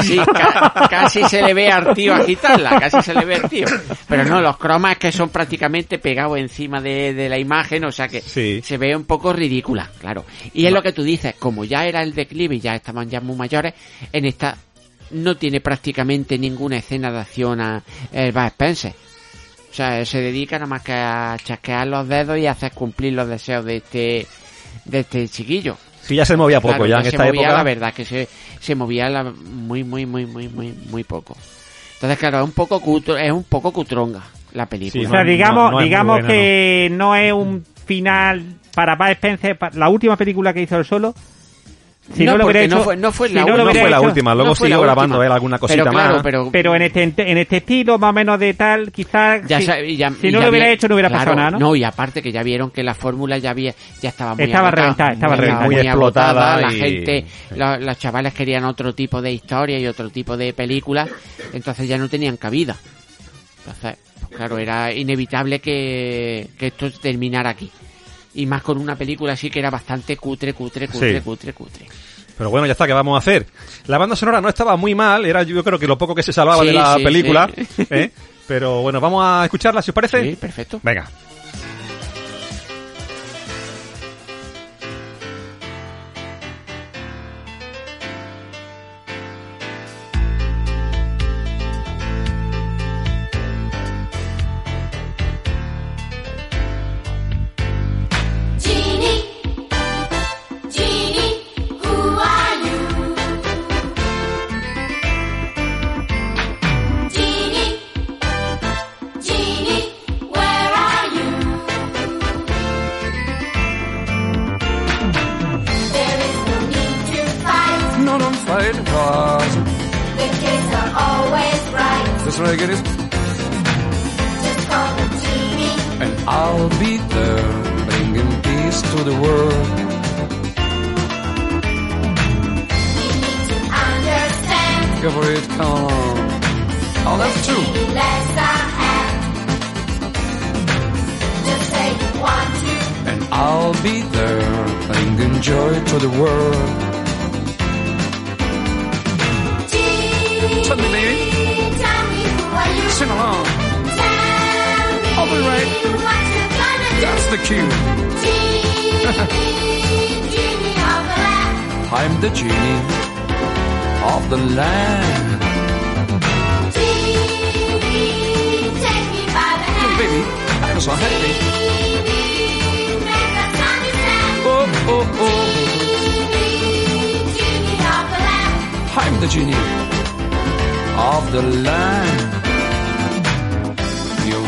Sí, 0.02 0.16
ca- 0.18 0.86
casi 0.88 1.22
se 1.24 1.42
le 1.42 1.52
ve 1.54 1.68
al 1.70 1.94
tío 1.94 2.14
agitarla, 2.14 2.78
casi 2.80 3.02
se 3.02 3.14
le 3.14 3.24
ve 3.24 3.34
al 3.36 3.48
tío. 3.50 3.66
Pero 4.08 4.24
no, 4.24 4.40
los 4.40 4.56
cromas 4.56 4.96
que 4.98 5.12
son 5.12 5.28
prácticamente 5.28 5.98
pegados 5.98 6.38
encima 6.38 6.80
de, 6.80 7.12
de 7.14 7.28
la 7.28 7.38
imagen, 7.38 7.84
o 7.84 7.92
sea 7.92 8.08
que 8.08 8.20
se 8.62 8.78
ve 8.78 8.94
un 8.96 9.04
poco 9.04 9.32
ridícula, 9.32 9.90
claro. 10.00 10.24
Y 10.54 10.66
es 10.66 10.72
lo 10.72 10.82
que 10.82 10.92
tú 10.92 11.02
dices, 11.02 11.34
como 11.38 11.64
ya 11.64 11.84
era 11.86 12.02
el 12.02 12.14
declive 12.14 12.56
y 12.56 12.60
ya 12.60 12.74
estaban 12.74 13.08
ya 13.10 13.20
muy 13.20 13.36
mayores, 13.36 13.74
en 14.12 14.24
esta 14.24 14.56
no 15.10 15.36
tiene 15.36 15.60
prácticamente 15.60 16.38
ninguna 16.38 16.76
escena 16.78 17.10
de 17.10 17.18
acción 17.18 17.60
a 17.60 17.82
el 18.12 18.32
Bud 18.32 18.42
Spencer. 18.46 18.92
O 19.70 19.74
sea, 19.74 20.04
se 20.04 20.20
dedica 20.20 20.56
nada 20.56 20.66
más 20.68 20.82
que 20.82 20.92
a 20.92 21.36
chasquear 21.42 21.86
los 21.86 22.08
dedos 22.08 22.38
y 22.38 22.46
hacer 22.46 22.72
cumplir 22.72 23.12
los 23.12 23.28
deseos 23.28 23.64
de 23.64 23.76
este 23.76 24.26
de 24.84 25.00
este 25.00 25.28
chiquillo. 25.28 25.76
Sí, 26.10 26.16
ya 26.16 26.24
se 26.24 26.36
movía 26.36 26.60
poco, 26.60 26.74
Claro, 26.74 26.86
ya 26.86 26.96
en 26.96 27.02
se 27.04 27.08
esta 27.10 27.24
movía, 27.24 27.42
época. 27.42 27.56
la 27.56 27.62
verdad, 27.62 27.94
que 27.94 28.04
se, 28.04 28.28
se 28.58 28.74
movía 28.74 29.08
la- 29.08 29.22
muy, 29.30 29.84
muy, 29.84 30.06
muy, 30.06 30.26
muy, 30.26 30.48
muy, 30.48 30.74
muy 30.90 31.04
poco. 31.04 31.36
Entonces, 31.94 32.18
claro, 32.18 32.38
es 32.40 32.44
un 32.44 32.50
poco 32.52 32.80
cutro, 32.80 33.16
es 33.16 33.30
un 33.30 33.44
poco 33.44 33.70
cutronga 33.72 34.20
la 34.54 34.66
película. 34.66 35.06
o 35.06 35.10
sea, 35.12 35.22
digamos, 35.22 35.80
digamos 35.84 36.24
que 36.26 36.88
no. 36.90 37.14
es 37.14 37.32
un 37.32 37.64
final 37.86 38.42
para 38.74 38.96
Bud 38.96 39.06
Spencer, 39.10 39.56
la 39.74 39.88
última 39.88 40.16
película 40.16 40.52
que 40.52 40.62
hizo 40.62 40.76
él 40.78 40.84
solo. 40.84 41.14
Si 42.12 42.24
no, 42.24 42.32
No, 42.32 42.38
lo 42.38 42.44
hubiera 42.46 42.60
no 42.66 42.66
hecho, 42.76 42.84
fue- 42.84 42.96
no 42.96 43.12
fue 43.12 43.28
si 43.28 43.34
la 43.34 43.42
lo 43.42 43.46
última. 43.46 43.62
hubiera 43.64 43.72
No 43.74 43.80
fue 43.82 43.90
la 43.90 43.96
hecho- 43.98 44.06
última, 44.06 44.34
luego 44.34 44.54
siguió 44.56 44.80
grabando 44.80 45.22
él 45.22 45.30
alguna 45.32 45.58
cosita 45.58 45.82
Pero 45.84 45.90
claro, 45.92 46.14
más. 46.14 46.22
pero- 46.24 46.48
Pero 46.50 46.74
en 46.74 46.82
este, 46.82 47.02
en 47.02 47.38
este 47.38 47.56
estilo, 47.58 47.98
más 47.98 48.10
o 48.10 48.12
menos 48.12 48.38
de 48.40 48.54
tal, 48.54 48.90
quizás 48.90 49.46
Ya 49.46 49.60
si, 49.60 49.70
y 49.92 49.96
ya- 49.96 50.10
si 50.10 50.26
y 50.28 50.32
no 50.32 50.38
ya 50.40 50.44
lo 50.46 50.50
hubiera 50.50 50.66
vi- 50.66 50.72
hecho 50.72 50.88
no 50.88 50.94
hubiera 50.96 51.08
claro, 51.08 51.30
pasado 51.32 51.36
nada, 51.50 51.58
¿no? 51.58 51.76
y 51.76 51.84
aparte 51.84 52.20
que 52.20 52.32
ya 52.32 52.42
vieron 52.42 52.70
que 52.72 52.82
la 52.82 52.94
fórmula 52.94 53.38
ya 53.38 53.50
había, 53.50 53.72
ya 54.02 54.08
estaba 54.08 54.34
muy 54.34 54.44
Estaba 54.44 54.68
agotada, 54.68 54.82
reventada, 54.82 55.12
estaba 55.12 55.32
muy, 55.36 55.40
reventada. 55.40 55.66
muy 55.66 55.74
Muy 55.76 55.86
explotada 55.86 56.30
agotada, 56.54 56.60
la 56.60 56.72
y- 56.72 56.80
gente, 56.80 57.26
lo- 57.56 57.76
los 57.78 57.98
chavales 57.98 58.34
querían 58.34 58.64
otro 58.64 58.92
tipo 58.92 59.22
de 59.22 59.32
historia 59.32 59.78
y 59.78 59.86
otro 59.86 60.10
tipo 60.10 60.36
de 60.36 60.52
películas, 60.52 61.08
entonces 61.52 61.86
ya 61.88 61.96
no 61.96 62.08
tenían 62.08 62.36
cabida. 62.36 62.76
Entonces, 63.60 63.98
pues 64.20 64.36
claro, 64.36 64.58
era 64.58 64.92
inevitable 64.92 65.60
que, 65.60 66.48
que 66.58 66.66
esto 66.68 66.90
terminara 66.90 67.50
aquí. 67.50 67.70
Y 68.34 68.46
más 68.46 68.62
con 68.62 68.78
una 68.78 68.96
película 68.96 69.32
así 69.32 69.50
que 69.50 69.58
era 69.58 69.70
bastante 69.70 70.16
cutre, 70.16 70.52
cutre, 70.52 70.86
cutre, 70.88 71.18
Sí. 71.18 71.20
cutre, 71.24 71.52
cutre. 71.52 71.86
Pero 72.38 72.48
bueno, 72.48 72.66
ya 72.66 72.72
está, 72.72 72.86
¿qué 72.86 72.92
vamos 72.92 73.16
a 73.16 73.18
hacer? 73.18 73.46
La 73.86 73.98
banda 73.98 74.16
sonora 74.16 74.40
no 74.40 74.48
estaba 74.48 74.76
muy 74.76 74.94
mal, 74.94 75.26
era 75.26 75.42
yo 75.42 75.62
creo 75.62 75.78
que 75.78 75.86
lo 75.86 75.98
poco 75.98 76.14
que 76.14 76.22
se 76.22 76.32
salvaba 76.32 76.62
Sí, 76.62 76.68
de 76.68 76.72
la 76.72 76.96
sí, 76.96 77.04
película. 77.04 77.50
¿eh? 77.90 78.10
Pero 78.46 78.82
bueno, 78.82 79.00
vamos 79.00 79.22
a 79.24 79.44
escucharla, 79.44 79.82
si 79.82 79.90
os 79.90 79.94
parece. 79.94 80.22
Sí, 80.30 80.36
perfecto. 80.36 80.80
Venga. 80.82 81.08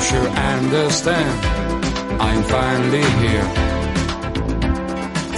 Sure 0.03 0.29
understand. 0.55 1.39
I'm 2.21 2.43
finally 2.45 3.07
here 3.23 3.49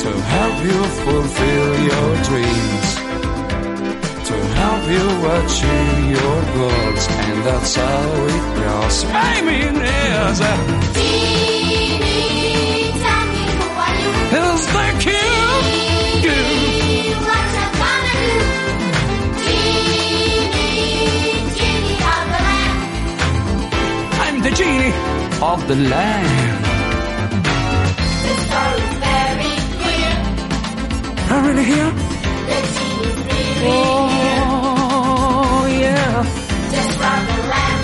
to 0.02 0.10
help 0.34 0.56
you 0.68 0.80
fulfill 1.04 1.70
your 1.90 2.10
dreams, 2.28 2.88
to 4.28 4.36
help 4.60 4.82
you 4.94 5.06
achieve 5.38 6.00
your 6.16 6.38
goals, 6.58 7.04
and 7.28 7.38
that's 7.46 7.74
how 7.76 8.06
it 8.34 8.44
goes. 8.62 8.96
I 9.04 9.40
mean, 9.48 9.74
yes, 9.76 10.38
Genie, 10.96 12.12
tell 13.02 13.24
me 13.32 13.42
who 13.58 13.66
are 13.84 13.96
you? 14.02 14.12
here's 14.32 14.64
the. 14.66 15.23
Genie 24.64 24.92
of 25.50 25.58
the 25.68 25.76
land. 25.92 26.64
The 28.24 28.34
story's 28.46 28.94
very 29.06 29.54
clear. 29.80 30.12
I'm 31.30 31.40
really 31.48 31.66
here. 31.72 31.92
The 32.48 32.58
genie's 32.74 33.18
really 33.28 33.72
here. 34.18 34.44
Oh, 34.46 35.62
yeah. 35.84 36.14
Just 36.74 36.92
the 36.98 37.38
lamp. 37.52 37.82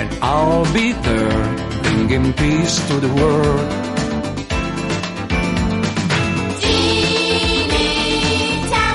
and 0.00 0.08
I'll 0.22 0.66
be 0.72 0.86
there, 1.06 1.42
bringing 1.82 2.26
peace 2.40 2.76
to 2.88 2.94
the 3.04 3.12
world. 3.20 3.68
Genie, 6.60 7.66
tell 8.72 8.94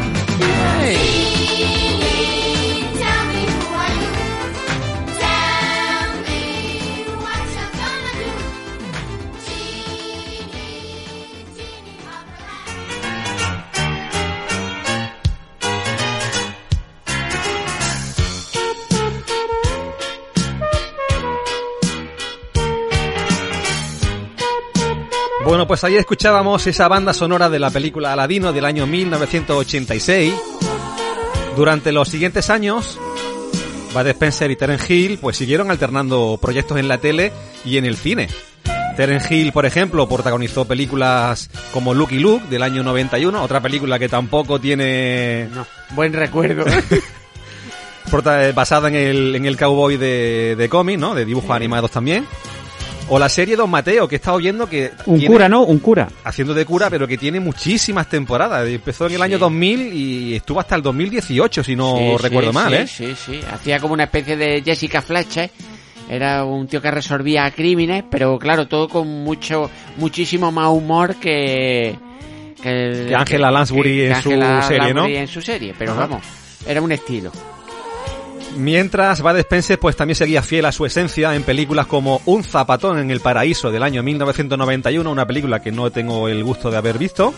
pues 25.71 25.85
ahí 25.85 25.95
escuchábamos 25.95 26.67
esa 26.67 26.89
banda 26.89 27.13
sonora 27.13 27.49
de 27.49 27.57
la 27.57 27.69
película 27.69 28.11
Aladino 28.11 28.51
del 28.51 28.65
año 28.65 28.85
1986. 28.85 30.33
Durante 31.55 31.93
los 31.93 32.09
siguientes 32.09 32.49
años, 32.49 32.99
Bud 33.93 34.05
Spencer 34.07 34.51
y 34.51 34.57
Terence 34.57 34.93
Hill 34.93 35.17
pues 35.19 35.37
siguieron 35.37 35.71
alternando 35.71 36.37
proyectos 36.41 36.77
en 36.77 36.89
la 36.89 36.97
tele 36.97 37.31
y 37.63 37.77
en 37.77 37.85
el 37.85 37.95
cine. 37.95 38.27
Terence 38.97 39.33
Hill, 39.33 39.53
por 39.53 39.65
ejemplo, 39.65 40.09
protagonizó 40.09 40.65
películas 40.65 41.49
como 41.71 41.93
Lucky 41.93 42.19
Luke 42.19 42.47
del 42.49 42.63
año 42.63 42.83
91, 42.83 43.41
otra 43.41 43.61
película 43.61 43.97
que 43.97 44.09
tampoco 44.09 44.59
tiene 44.59 45.47
Buen 45.91 46.11
recuerdo. 46.11 46.65
basada 48.53 48.89
en 48.89 48.95
el, 48.95 49.35
en 49.37 49.45
el 49.45 49.55
cowboy 49.55 49.95
de, 49.95 50.57
de 50.57 50.67
cómic, 50.67 50.99
¿no? 50.99 51.15
De 51.15 51.23
dibujos 51.23 51.51
animados 51.51 51.91
también. 51.91 52.27
O 53.13 53.19
la 53.19 53.27
serie 53.27 53.57
Don 53.57 53.69
Mateo, 53.69 54.07
que 54.07 54.15
he 54.15 54.19
estado 54.19 54.37
viendo 54.37 54.69
que... 54.69 54.91
Un 55.05 55.19
tiene- 55.19 55.33
cura, 55.33 55.49
¿no? 55.49 55.63
Un 55.63 55.79
cura. 55.79 56.07
Haciendo 56.23 56.53
de 56.53 56.63
cura, 56.65 56.89
pero 56.89 57.05
que 57.05 57.17
tiene 57.17 57.41
muchísimas 57.41 58.07
temporadas. 58.07 58.65
Empezó 58.69 59.07
en 59.07 59.15
el 59.15 59.21
año 59.21 59.37
2000 59.37 59.93
y 59.93 60.35
estuvo 60.35 60.61
hasta 60.61 60.75
el 60.75 60.81
2018, 60.81 61.61
si 61.61 61.75
no 61.75 61.97
Sí, 61.97 62.17
recuerdo 62.23 62.51
sí, 62.51 62.55
mal, 62.55 62.87
sí, 62.87 63.03
¿eh? 63.03 63.15
Sí, 63.15 63.15
sí. 63.33 63.39
Hacía 63.51 63.79
como 63.81 63.93
una 63.95 64.05
especie 64.05 64.37
de 64.37 64.61
Jessica 64.63 65.01
Fletcher. 65.01 65.51
Era 66.09 66.45
un 66.45 66.67
tío 66.67 66.81
que 66.81 66.89
resolvía 66.89 67.51
crímenes, 67.51 68.05
pero 68.09 68.39
claro, 68.39 68.67
todo 68.67 68.87
con 68.87 69.07
mucho, 69.07 69.69
muchísimo 69.97 70.49
más 70.51 70.69
humor 70.69 71.15
que... 71.15 71.95
Que, 72.61 73.05
Que 73.09 73.15
Angela 73.15 73.49
Lansbury 73.51 74.01
en 74.05 74.15
su 74.21 74.29
serie, 74.67 74.93
¿no? 74.93 75.05
En 75.05 75.27
su 75.27 75.41
serie, 75.41 75.73
pero 75.77 75.91
Ajá. 75.91 76.01
vamos, 76.01 76.23
era 76.65 76.81
un 76.81 76.91
estilo. 76.91 77.31
Mientras 78.57 79.21
Bud 79.21 79.37
Spencer 79.37 79.79
pues 79.79 79.95
también 79.95 80.15
seguía 80.15 80.41
fiel 80.43 80.65
a 80.65 80.71
su 80.71 80.85
esencia 80.85 81.33
en 81.35 81.43
películas 81.43 81.87
como 81.87 82.21
Un 82.25 82.43
zapatón 82.43 82.99
en 82.99 83.09
el 83.09 83.19
paraíso 83.21 83.71
del 83.71 83.81
año 83.83 84.03
1991, 84.03 85.09
una 85.09 85.25
película 85.25 85.61
que 85.61 85.71
no 85.71 85.89
tengo 85.91 86.27
el 86.27 86.43
gusto 86.43 86.69
de 86.69 86.77
haber 86.77 86.97
visto, 86.97 87.33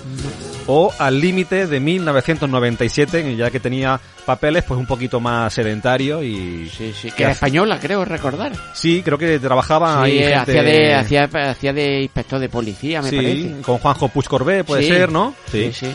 o 0.67 0.91
Al 0.97 1.19
límite 1.19 1.67
de 1.67 1.79
1997, 1.79 3.35
ya 3.35 3.51
que 3.51 3.59
tenía 3.59 3.99
papeles 4.25 4.63
pues 4.63 4.79
un 4.79 4.85
poquito 4.87 5.19
más 5.19 5.53
sedentarios 5.53 6.23
y 6.23 6.69
Sí, 6.75 6.93
sí, 6.99 7.11
que 7.11 7.23
era 7.23 7.33
española, 7.33 7.77
creo 7.81 8.03
recordar. 8.05 8.53
Sí, 8.73 9.01
creo 9.03 9.17
que 9.17 9.39
trabajaba 9.39 10.01
ahí 10.01 10.13
Sí, 10.19 10.23
gente- 10.23 10.35
hacía 10.39 10.63
de, 10.63 10.95
hacía, 10.95 11.29
hacía 11.51 11.73
de 11.73 12.01
inspector 12.03 12.39
de 12.39 12.49
policía, 12.49 13.01
me 13.01 13.09
Sí, 13.09 13.15
parece. 13.17 13.61
con 13.61 13.77
Juanjo 13.77 14.09
Corbé 14.27 14.63
puede 14.63 14.87
ser, 14.87 15.11
¿no? 15.11 15.35
Sí, 15.51 15.71
sí. 15.73 15.87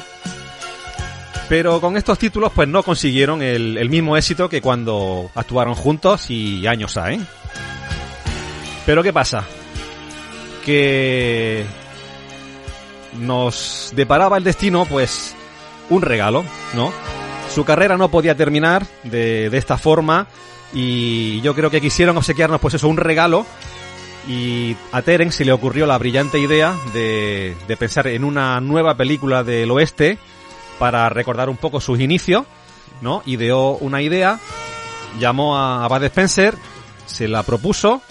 Pero 1.48 1.80
con 1.80 1.96
estos 1.96 2.18
títulos 2.18 2.52
pues 2.54 2.68
no 2.68 2.82
consiguieron 2.82 3.40
el, 3.42 3.78
el 3.78 3.88
mismo 3.88 4.16
éxito 4.16 4.48
que 4.48 4.60
cuando 4.60 5.30
actuaron 5.34 5.74
juntos 5.74 6.30
y 6.30 6.66
años 6.66 6.96
a, 6.96 7.12
¿eh? 7.12 7.20
Pero 8.84 9.02
¿qué 9.02 9.12
pasa? 9.12 9.44
Que 10.64 11.64
nos 13.18 13.92
deparaba 13.96 14.36
el 14.36 14.44
destino 14.44 14.84
pues 14.84 15.34
un 15.88 16.02
regalo, 16.02 16.44
¿no? 16.74 16.92
Su 17.54 17.64
carrera 17.64 17.96
no 17.96 18.10
podía 18.10 18.34
terminar 18.34 18.86
de, 19.04 19.48
de 19.48 19.58
esta 19.58 19.78
forma 19.78 20.26
y 20.74 21.40
yo 21.40 21.54
creo 21.54 21.70
que 21.70 21.80
quisieron 21.80 22.16
obsequiarnos 22.18 22.60
pues 22.60 22.74
eso, 22.74 22.88
un 22.88 22.98
regalo 22.98 23.46
y 24.28 24.76
a 24.92 25.00
Terence 25.00 25.38
se 25.38 25.44
le 25.46 25.52
ocurrió 25.52 25.86
la 25.86 25.96
brillante 25.96 26.38
idea 26.38 26.76
de, 26.92 27.56
de 27.66 27.76
pensar 27.78 28.06
en 28.08 28.24
una 28.24 28.60
nueva 28.60 28.94
película 28.94 29.42
del 29.44 29.70
oeste 29.70 30.18
para 30.78 31.09
recordar 31.09 31.48
un 31.48 31.56
poco 31.56 31.80
sus 31.80 32.00
inicios, 32.00 32.44
¿no? 33.00 33.22
Ideó 33.26 33.76
una 33.76 34.02
idea, 34.02 34.38
llamó 35.18 35.56
a, 35.56 35.84
a 35.84 35.88
Bud 35.88 36.05
Spencer, 36.05 36.55
se 37.06 37.28
la 37.28 37.42
propuso 37.42 38.02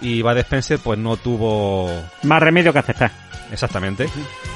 y 0.00 0.22
Bud 0.22 0.36
Spencer 0.38 0.78
pues 0.78 0.98
no 0.98 1.16
tuvo 1.16 1.90
Más 2.22 2.42
remedio 2.42 2.72
que 2.72 2.78
aceptar. 2.78 3.10
Exactamente. 3.50 4.08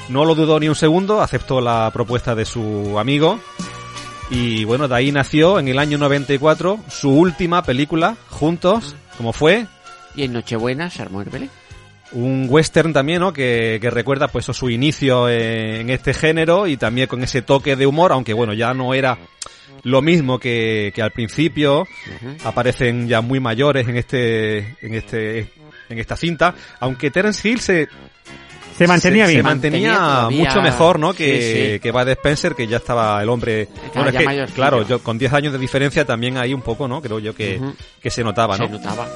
No 0.08 0.24
lo 0.24 0.34
dudó 0.34 0.60
ni 0.60 0.68
un 0.68 0.74
segundo, 0.74 1.22
aceptó 1.22 1.60
la 1.60 1.90
propuesta 1.92 2.34
de 2.34 2.44
su 2.44 2.98
amigo. 2.98 3.38
Y 4.30 4.64
bueno, 4.64 4.88
de 4.88 4.94
ahí 4.94 5.12
nació 5.12 5.58
en 5.58 5.68
el 5.68 5.78
año 5.78 5.98
94 5.98 6.78
su 6.88 7.10
última 7.10 7.62
película 7.62 8.16
juntos, 8.30 8.96
como 9.16 9.32
fue 9.32 9.66
Y 10.14 10.24
en 10.24 10.32
Nochebuena 10.32 10.90
se 10.90 11.02
armó 11.02 11.22
el 11.22 11.30
Belén. 11.30 11.50
Un 12.14 12.46
western 12.48 12.92
también, 12.92 13.20
¿no? 13.20 13.32
Que, 13.32 13.78
que 13.80 13.90
recuerda 13.90 14.28
pues 14.28 14.44
su 14.46 14.70
inicio 14.70 15.28
en 15.28 15.90
este 15.90 16.12
género 16.14 16.66
y 16.66 16.76
también 16.76 17.06
con 17.08 17.22
ese 17.22 17.42
toque 17.42 17.76
de 17.76 17.86
humor, 17.86 18.12
aunque 18.12 18.32
bueno, 18.34 18.52
ya 18.52 18.74
no 18.74 18.92
era 18.94 19.18
lo 19.84 20.00
mismo 20.02 20.38
que, 20.38 20.92
que 20.94 21.02
al 21.02 21.10
principio. 21.12 21.86
Aparecen 22.44 23.08
ya 23.08 23.20
muy 23.20 23.40
mayores 23.40 23.88
en 23.88 23.96
este, 23.96 24.58
en 24.80 24.94
este, 24.94 25.38
en 25.88 25.98
esta 25.98 26.16
cinta, 26.16 26.54
aunque 26.80 27.10
Terence 27.10 27.48
Hill 27.48 27.60
se 27.60 27.88
Se 28.76 28.86
mantenía 28.86 29.26
se, 29.26 29.32
bien. 29.32 29.40
se 29.40 29.48
mantenía 29.48 29.92
Mantenía 29.92 29.94
todavía- 29.98 30.44
mucho 30.48 30.62
mejor, 30.62 30.98
¿no? 30.98 31.12
Que, 31.14 31.40
Sí, 31.42 31.72
sí. 31.74 31.80
que 31.80 31.90
Bud 31.90 32.08
Spencer, 32.08 32.54
que 32.54 32.66
ya 32.66 32.78
estaba 32.78 33.22
el 33.22 33.28
hombre. 33.28 33.68
Bueno, 33.94 34.08
es 34.08 34.14
ya 34.14 34.18
que, 34.20 34.24
mayorcillo. 34.24 34.54
claro, 34.56 34.86
yo 34.88 35.02
con 35.02 35.18
10 35.18 35.32
años 35.34 35.52
de 35.52 35.58
diferencia 35.58 36.04
también 36.04 36.36
hay 36.38 36.54
un 36.54 36.62
poco, 36.62 36.88
¿no? 36.88 37.00
Creo 37.02 37.18
yo 37.18 37.34
que, 37.34 37.60
que 38.00 38.10
se 38.10 38.22
notaba, 38.24 38.56
¿no? 38.56 38.66
Se 38.66 38.72
notaba. 38.72 39.06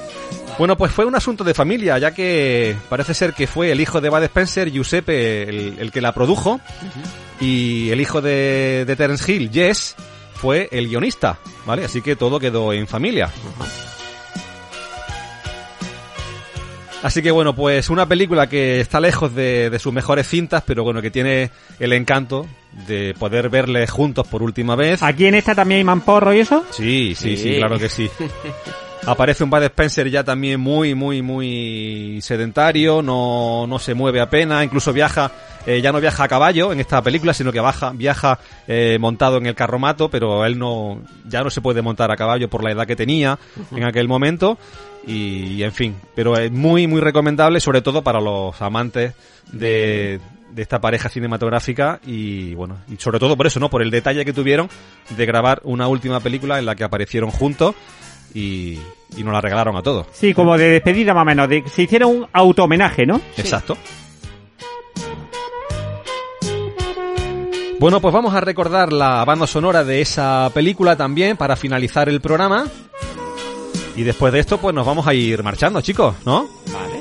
Bueno, 0.59 0.77
pues 0.79 0.91
fue 0.91 1.05
un 1.05 1.15
asunto 1.15 1.45
de 1.45 1.53
familia, 1.53 1.99
ya 1.99 2.13
que 2.15 2.75
parece 2.89 3.13
ser 3.13 3.35
que 3.35 3.47
fue 3.47 3.73
el 3.73 3.81
hijo 3.81 4.01
de 4.01 4.09
Bud 4.09 4.23
Spencer, 4.23 4.71
Giuseppe, 4.71 5.43
el, 5.43 5.75
el 5.79 5.91
que 5.93 6.01
la 6.01 6.13
produjo, 6.15 6.61
y 7.41 7.91
el 7.91 8.01
hijo 8.01 8.23
de, 8.23 8.85
de 8.87 8.97
Terence 8.97 9.31
Hill, 9.31 9.51
Jess, 9.53 9.95
fue 10.35 10.69
el 10.73 10.89
guionista, 10.89 11.39
¿vale? 11.67 11.85
Así 11.85 12.01
que 12.01 12.17
todo 12.17 12.41
quedó 12.41 12.73
en 12.73 12.87
familia. 12.87 13.31
Así 17.03 17.23
que 17.23 17.31
bueno, 17.31 17.55
pues 17.55 17.91
una 17.91 18.07
película 18.07 18.49
que 18.49 18.81
está 18.81 18.99
lejos 18.99 19.35
de, 19.35 19.69
de 19.69 19.79
sus 19.79 19.93
mejores 19.93 20.27
cintas, 20.27 20.63
pero 20.67 20.83
bueno, 20.83 21.03
que 21.03 21.11
tiene 21.11 21.51
el 21.79 21.93
encanto 21.93 22.47
de 22.89 23.15
poder 23.19 23.51
verle 23.51 23.87
juntos 23.87 24.27
por 24.27 24.43
última 24.43 24.75
vez. 24.75 25.03
¿Aquí 25.03 25.27
en 25.27 25.35
esta 25.35 25.55
también 25.55 25.79
hay 25.79 25.85
mamporro 25.85 26.33
y 26.33 26.41
eso? 26.41 26.65
Sí, 26.71 27.15
sí, 27.15 27.37
sí, 27.37 27.43
Sí. 27.53 27.57
claro 27.59 27.79
que 27.79 27.91
sí. 27.91 28.11
Aparece 29.07 29.45
un 29.45 29.51
Bud 29.51 29.63
Spencer 29.63 30.11
ya 30.11 30.25
también 30.25 30.61
muy, 30.61 30.97
muy, 30.97 31.23
muy 31.23 32.19
sedentario, 32.23 33.03
no, 33.03 33.65
no 33.69 33.79
se 33.79 33.95
mueve 33.95 34.21
apenas, 34.21 34.65
incluso 34.65 34.93
viaja, 34.93 35.31
eh, 35.65 35.81
ya 35.81 35.93
no 35.93 36.01
viaja 36.01 36.25
a 36.25 36.29
caballo 36.29 36.73
en 36.73 36.81
esta 36.81 37.01
película, 37.03 37.33
sino 37.33 37.53
que 37.53 37.61
baja, 37.61 37.93
viaja 37.95 38.41
eh, 38.67 38.99
montado 39.01 39.37
en 39.37 39.47
el 39.47 39.55
carromato, 39.55 40.11
pero 40.11 40.45
él 40.45 40.59
no, 40.59 41.03
ya 41.25 41.45
no 41.45 41.51
se 41.51 41.61
puede 41.61 41.83
montar 41.83 42.11
a 42.11 42.17
caballo 42.17 42.51
por 42.51 42.65
la 42.65 42.73
edad 42.73 42.85
que 42.85 42.97
tenía 42.97 43.39
en 43.71 43.85
aquel 43.85 44.09
momento, 44.09 44.59
y, 45.07 45.63
en 45.63 45.73
fin, 45.73 45.95
pero 46.17 46.37
es 46.37 46.51
muy, 46.51 46.89
muy 46.89 47.01
recomendable, 47.01 47.61
sobre 47.61 47.83
todo 47.83 48.03
para 48.03 48.21
los 48.21 48.61
amantes 48.61 49.15
de, 49.53 50.19
de 50.51 50.63
esta 50.63 50.81
pareja 50.81 51.09
cinematográfica 51.09 52.01
y 52.05 52.55
bueno, 52.57 52.79
y 52.89 52.97
sobre 52.97 53.21
todo 53.21 53.37
por 53.37 53.47
eso, 53.47 53.61
¿no? 53.61 53.71
Por 53.71 53.83
el 53.83 53.93
detalle 53.93 54.25
que 54.25 54.33
tuvieron 54.33 54.69
de 55.17 55.27
grabar 55.27 55.61
una 55.63 55.87
última 55.87 56.19
película 56.19 56.59
en 56.59 56.67
la 56.67 56.75
que 56.75 56.83
aparecieron 56.83 57.31
juntos 57.31 57.77
y, 58.35 58.79
y 59.17 59.23
nos 59.23 59.33
la 59.33 59.41
regalaron 59.41 59.77
a 59.77 59.83
todos. 59.83 60.07
Sí, 60.13 60.35
como 60.35 60.57
de 60.57 60.71
despedida 60.71 61.15
más 61.15 61.23
o 61.23 61.27
menos. 61.27 61.49
De, 61.49 61.63
se 61.69 61.83
hicieron 61.83 62.11
un 62.11 62.27
auto-homenaje, 62.33 63.07
¿no? 63.07 63.21
Exacto. 63.37 63.77
Bueno, 67.79 68.01
pues 68.01 68.15
vamos 68.15 68.35
a 68.35 68.41
recordar 68.41 68.91
la 68.93 69.23
banda 69.27 69.47
sonora 69.47 69.85
de 69.85 70.01
esa 70.01 70.51
película 70.55 70.97
también 70.97 71.37
para 71.37 71.57
finalizar 71.57 72.09
el 72.09 72.23
programa. 72.23 72.67
Y 73.95 74.03
después 74.03 74.33
de 74.33 74.41
esto, 74.41 74.59
pues 74.59 74.75
nos 74.75 74.87
vamos 74.87 75.07
a 75.07 75.15
ir 75.15 75.43
marchando, 75.43 75.81
chicos, 75.83 76.15
¿no? 76.25 76.49
Vale. 76.73 76.96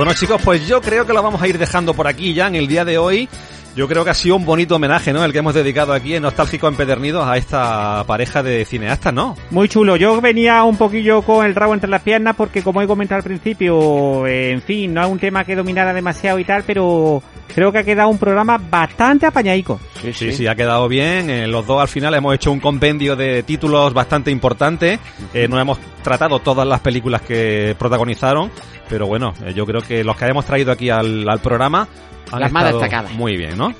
Bueno 0.00 0.14
chicos, 0.14 0.40
pues 0.42 0.66
yo 0.66 0.80
creo 0.80 1.04
que 1.04 1.12
lo 1.12 1.22
vamos 1.22 1.42
a 1.42 1.46
ir 1.46 1.58
dejando 1.58 1.92
por 1.92 2.06
aquí 2.06 2.32
ya 2.32 2.46
en 2.46 2.54
el 2.54 2.66
día 2.66 2.86
de 2.86 2.96
hoy. 2.96 3.28
Yo 3.76 3.86
creo 3.86 4.04
que 4.04 4.10
ha 4.10 4.14
sido 4.14 4.36
un 4.36 4.44
bonito 4.44 4.76
homenaje, 4.76 5.12
¿no? 5.12 5.24
El 5.24 5.32
que 5.32 5.38
hemos 5.38 5.54
dedicado 5.54 5.92
aquí 5.92 6.14
en 6.14 6.22
Nostálgico 6.22 6.66
Empedernidos 6.66 7.26
a 7.26 7.36
esta 7.36 8.04
pareja 8.06 8.42
de 8.42 8.64
cineastas, 8.64 9.14
¿no? 9.14 9.36
Muy 9.50 9.68
chulo. 9.68 9.96
Yo 9.96 10.20
venía 10.20 10.64
un 10.64 10.76
poquillo 10.76 11.22
con 11.22 11.46
el 11.46 11.54
rabo 11.54 11.74
entre 11.74 11.88
las 11.88 12.02
piernas 12.02 12.34
porque, 12.36 12.62
como 12.62 12.82
he 12.82 12.86
comentado 12.86 13.18
al 13.18 13.24
principio, 13.24 14.26
eh, 14.26 14.50
en 14.50 14.62
fin, 14.62 14.92
no 14.92 15.02
es 15.02 15.08
un 15.08 15.18
tema 15.18 15.44
que 15.44 15.54
dominara 15.54 15.94
demasiado 15.94 16.38
y 16.38 16.44
tal, 16.44 16.64
pero 16.66 17.22
creo 17.54 17.72
que 17.72 17.78
ha 17.78 17.84
quedado 17.84 18.08
un 18.08 18.18
programa 18.18 18.58
bastante 18.58 19.26
apañadico. 19.26 19.80
Sí, 20.12 20.32
sí, 20.32 20.46
ha 20.46 20.54
quedado 20.54 20.88
bien. 20.88 21.30
Eh, 21.30 21.46
los 21.46 21.66
dos 21.66 21.80
al 21.80 21.88
final 21.88 22.14
hemos 22.14 22.34
hecho 22.34 22.52
un 22.52 22.60
compendio 22.60 23.16
de 23.16 23.42
títulos 23.42 23.92
bastante 23.92 24.30
importante. 24.30 24.98
Eh, 25.34 25.46
no 25.48 25.60
hemos 25.60 25.78
tratado 26.02 26.38
todas 26.40 26.66
las 26.66 26.80
películas 26.80 27.22
que 27.22 27.74
protagonizaron, 27.78 28.50
pero 28.88 29.06
bueno, 29.06 29.32
eh, 29.44 29.52
yo 29.54 29.66
creo 29.66 29.80
que 29.80 30.02
los 30.04 30.16
que 30.16 30.24
hemos 30.26 30.44
traído 30.44 30.72
aquí 30.72 30.90
al, 30.90 31.28
al 31.28 31.40
programa 31.40 31.88
Las 32.38 32.52
más 32.52 32.72
destacadas. 32.72 33.12
muy 33.12 33.36
bien, 33.36 33.56
¿no? 33.56 33.74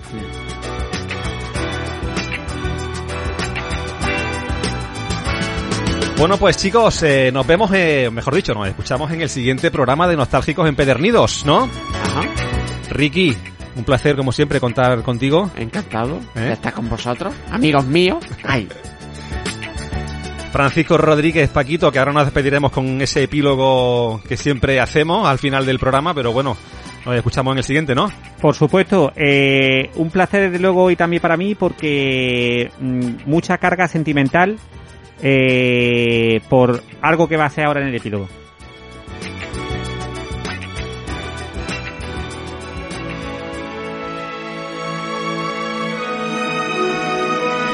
Bueno, 6.19 6.37
pues 6.37 6.59
chicos, 6.59 7.03
eh, 7.03 7.31
nos 7.33 7.47
vemos, 7.47 7.71
eh, 7.73 8.11
mejor 8.13 8.35
dicho, 8.35 8.53
nos 8.53 8.69
escuchamos 8.69 9.11
en 9.11 9.23
el 9.23 9.31
siguiente 9.31 9.71
programa 9.71 10.07
de 10.07 10.17
Nostálgicos 10.17 10.69
Empedernidos, 10.69 11.47
¿no? 11.47 11.63
Ajá. 11.65 12.23
Ricky, 12.91 13.35
un 13.75 13.85
placer 13.85 14.17
como 14.17 14.31
siempre 14.31 14.61
contar 14.61 15.03
contigo. 15.03 15.51
Encantado 15.57 16.21
¿Eh? 16.35 16.41
de 16.41 16.53
estar 16.53 16.75
con 16.75 16.91
vosotros, 16.91 17.33
amigos 17.51 17.87
míos. 17.87 18.23
Ay, 18.45 18.69
Francisco 20.53 20.99
Rodríguez 20.99 21.49
Paquito, 21.49 21.91
que 21.93 22.01
ahora 22.01 22.13
nos 22.13 22.25
despediremos 22.25 22.73
con 22.73 23.01
ese 23.01 23.23
epílogo 23.23 24.21
que 24.29 24.37
siempre 24.37 24.81
hacemos 24.81 25.27
al 25.27 25.39
final 25.39 25.65
del 25.65 25.79
programa, 25.79 26.13
pero 26.13 26.33
bueno, 26.33 26.57
nos 27.05 27.15
escuchamos 27.15 27.53
en 27.53 27.59
el 27.59 27.65
siguiente, 27.65 27.95
¿no? 27.95 28.11
Por 28.41 28.55
supuesto, 28.55 29.13
eh, 29.17 29.91
un 29.97 30.11
placer 30.11 30.51
desde 30.51 30.63
luego 30.63 30.91
y 30.91 30.97
también 30.97 31.23
para 31.23 31.37
mí 31.37 31.55
porque 31.55 32.71
mm, 32.79 33.27
mucha 33.27 33.59
carga 33.59 33.89
sentimental 33.89 34.59
eh, 35.23 36.41
por 36.49 36.83
algo 37.01 37.29
que 37.29 37.37
va 37.37 37.47
a 37.47 37.51
ser 37.51 37.65
ahora 37.65 37.83
en 37.83 37.89
el 37.89 37.95
epílogo. 37.95 38.29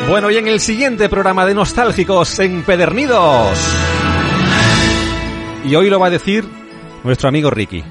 Bueno, 0.08 0.30
y 0.30 0.36
en 0.36 0.46
el 0.46 0.60
siguiente 0.60 1.08
programa 1.08 1.44
de 1.44 1.54
Nostálgicos 1.54 2.38
Empedernidos. 2.38 3.58
Y 5.64 5.74
hoy 5.74 5.90
lo 5.90 5.98
va 5.98 6.06
a 6.06 6.10
decir 6.10 6.44
nuestro 7.02 7.28
amigo 7.28 7.50
Ricky. 7.50 7.82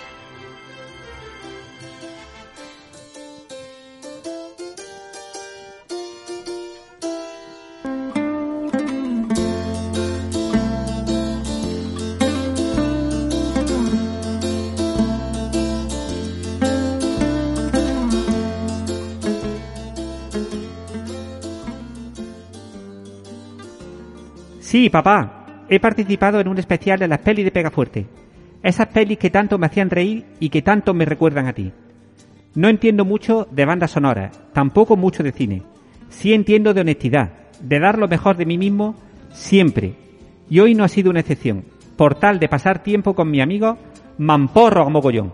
Sí, 24.75 24.89
papá. 24.89 25.45
He 25.69 25.79
participado 25.79 26.41
en 26.41 26.49
un 26.49 26.57
especial 26.57 26.99
de 26.99 27.07
las 27.07 27.19
pelis 27.19 27.45
de 27.45 27.51
Pegafuerte. 27.51 28.07
Esas 28.61 28.87
pelis 28.87 29.17
que 29.17 29.29
tanto 29.29 29.57
me 29.57 29.67
hacían 29.67 29.89
reír 29.89 30.25
y 30.41 30.49
que 30.49 30.61
tanto 30.61 30.93
me 30.93 31.05
recuerdan 31.05 31.47
a 31.47 31.53
ti. 31.53 31.71
No 32.55 32.67
entiendo 32.67 33.05
mucho 33.05 33.47
de 33.49 33.63
bandas 33.63 33.91
sonoras, 33.91 34.37
tampoco 34.51 34.97
mucho 34.97 35.23
de 35.23 35.31
cine. 35.31 35.61
Sí 36.09 36.33
entiendo 36.33 36.73
de 36.73 36.81
honestidad, 36.81 37.31
de 37.61 37.79
dar 37.79 37.97
lo 37.97 38.09
mejor 38.09 38.35
de 38.35 38.45
mí 38.45 38.57
mismo 38.57 38.95
siempre. 39.31 39.93
Y 40.49 40.59
hoy 40.59 40.75
no 40.75 40.83
ha 40.83 40.89
sido 40.89 41.09
una 41.09 41.21
excepción. 41.21 41.63
Por 41.95 42.15
tal 42.15 42.37
de 42.37 42.49
pasar 42.49 42.83
tiempo 42.83 43.15
con 43.15 43.31
mi 43.31 43.39
amigo, 43.39 43.77
mamporro 44.17 44.81
a 44.81 44.89
mogollón. 44.89 45.31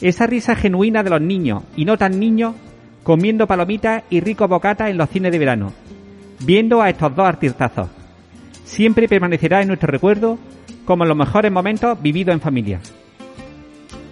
Esa 0.00 0.26
risa 0.26 0.56
genuina 0.56 1.02
de 1.02 1.10
los 1.10 1.20
niños 1.20 1.64
y 1.76 1.84
no 1.84 1.98
tan 1.98 2.18
niños 2.18 2.54
comiendo 3.02 3.46
palomitas 3.46 4.04
y 4.08 4.20
rico 4.20 4.48
bocata 4.48 4.88
en 4.88 4.96
los 4.96 5.10
cines 5.10 5.32
de 5.32 5.38
verano, 5.38 5.70
viendo 6.46 6.80
a 6.80 6.88
estos 6.88 7.14
dos 7.14 7.28
artistazos. 7.28 8.03
Siempre 8.74 9.06
permanecerá 9.06 9.62
en 9.62 9.68
nuestro 9.68 9.86
recuerdo 9.86 10.36
como 10.84 11.04
los 11.04 11.16
mejores 11.16 11.52
momentos 11.52 11.96
vividos 12.02 12.34
en 12.34 12.40
familia. 12.40 12.80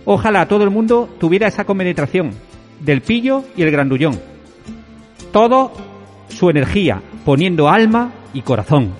Ojalá 0.05 0.47
todo 0.47 0.62
el 0.62 0.70
mundo 0.70 1.09
tuviera 1.18 1.48
esa 1.48 1.64
compenetración 1.64 2.30
del 2.78 3.01
pillo 3.01 3.43
y 3.56 3.62
el 3.62 3.72
grandullón. 3.72 4.20
Todo 5.32 5.72
su 6.28 6.48
energía, 6.48 7.02
poniendo 7.24 7.68
alma 7.68 8.12
y 8.32 8.43
corazón. 8.43 8.93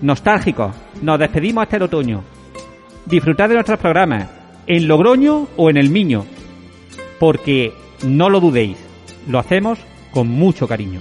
Nostálgicos, 0.00 0.74
nos 1.02 1.18
despedimos 1.18 1.64
hasta 1.64 1.76
el 1.76 1.82
otoño. 1.82 2.24
Disfrutad 3.04 3.50
de 3.50 3.56
nuestros 3.56 3.78
programas, 3.78 4.26
en 4.66 4.88
Logroño 4.88 5.48
o 5.58 5.68
en 5.68 5.76
El 5.76 5.90
Miño, 5.90 6.24
porque 7.18 7.74
no 8.06 8.30
lo 8.30 8.40
dudéis, 8.40 8.78
lo 9.28 9.38
hacemos 9.38 9.78
con 10.12 10.28
mucho 10.28 10.66
cariño. 10.66 11.00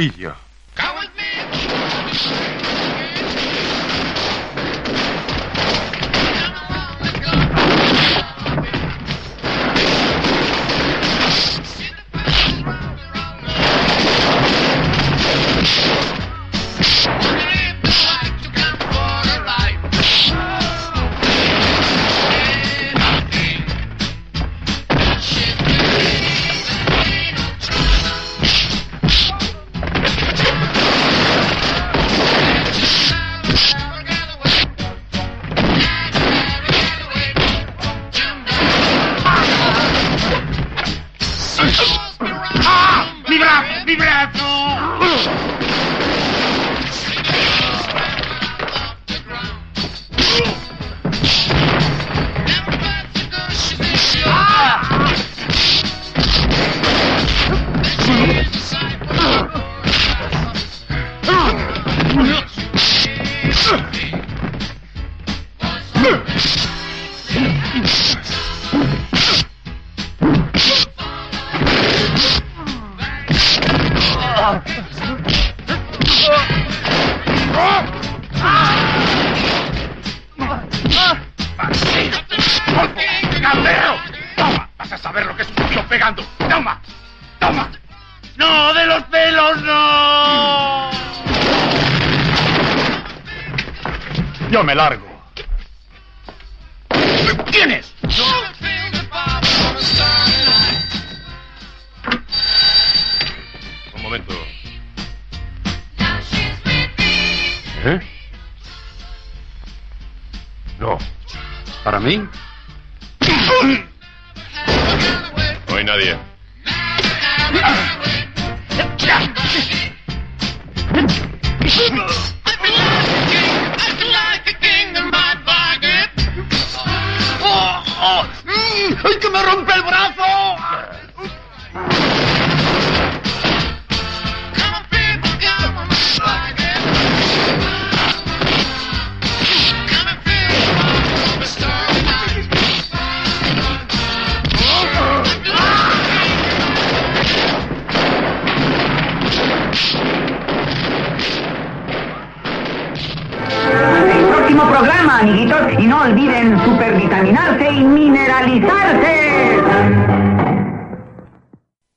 Sí. 0.00 0.49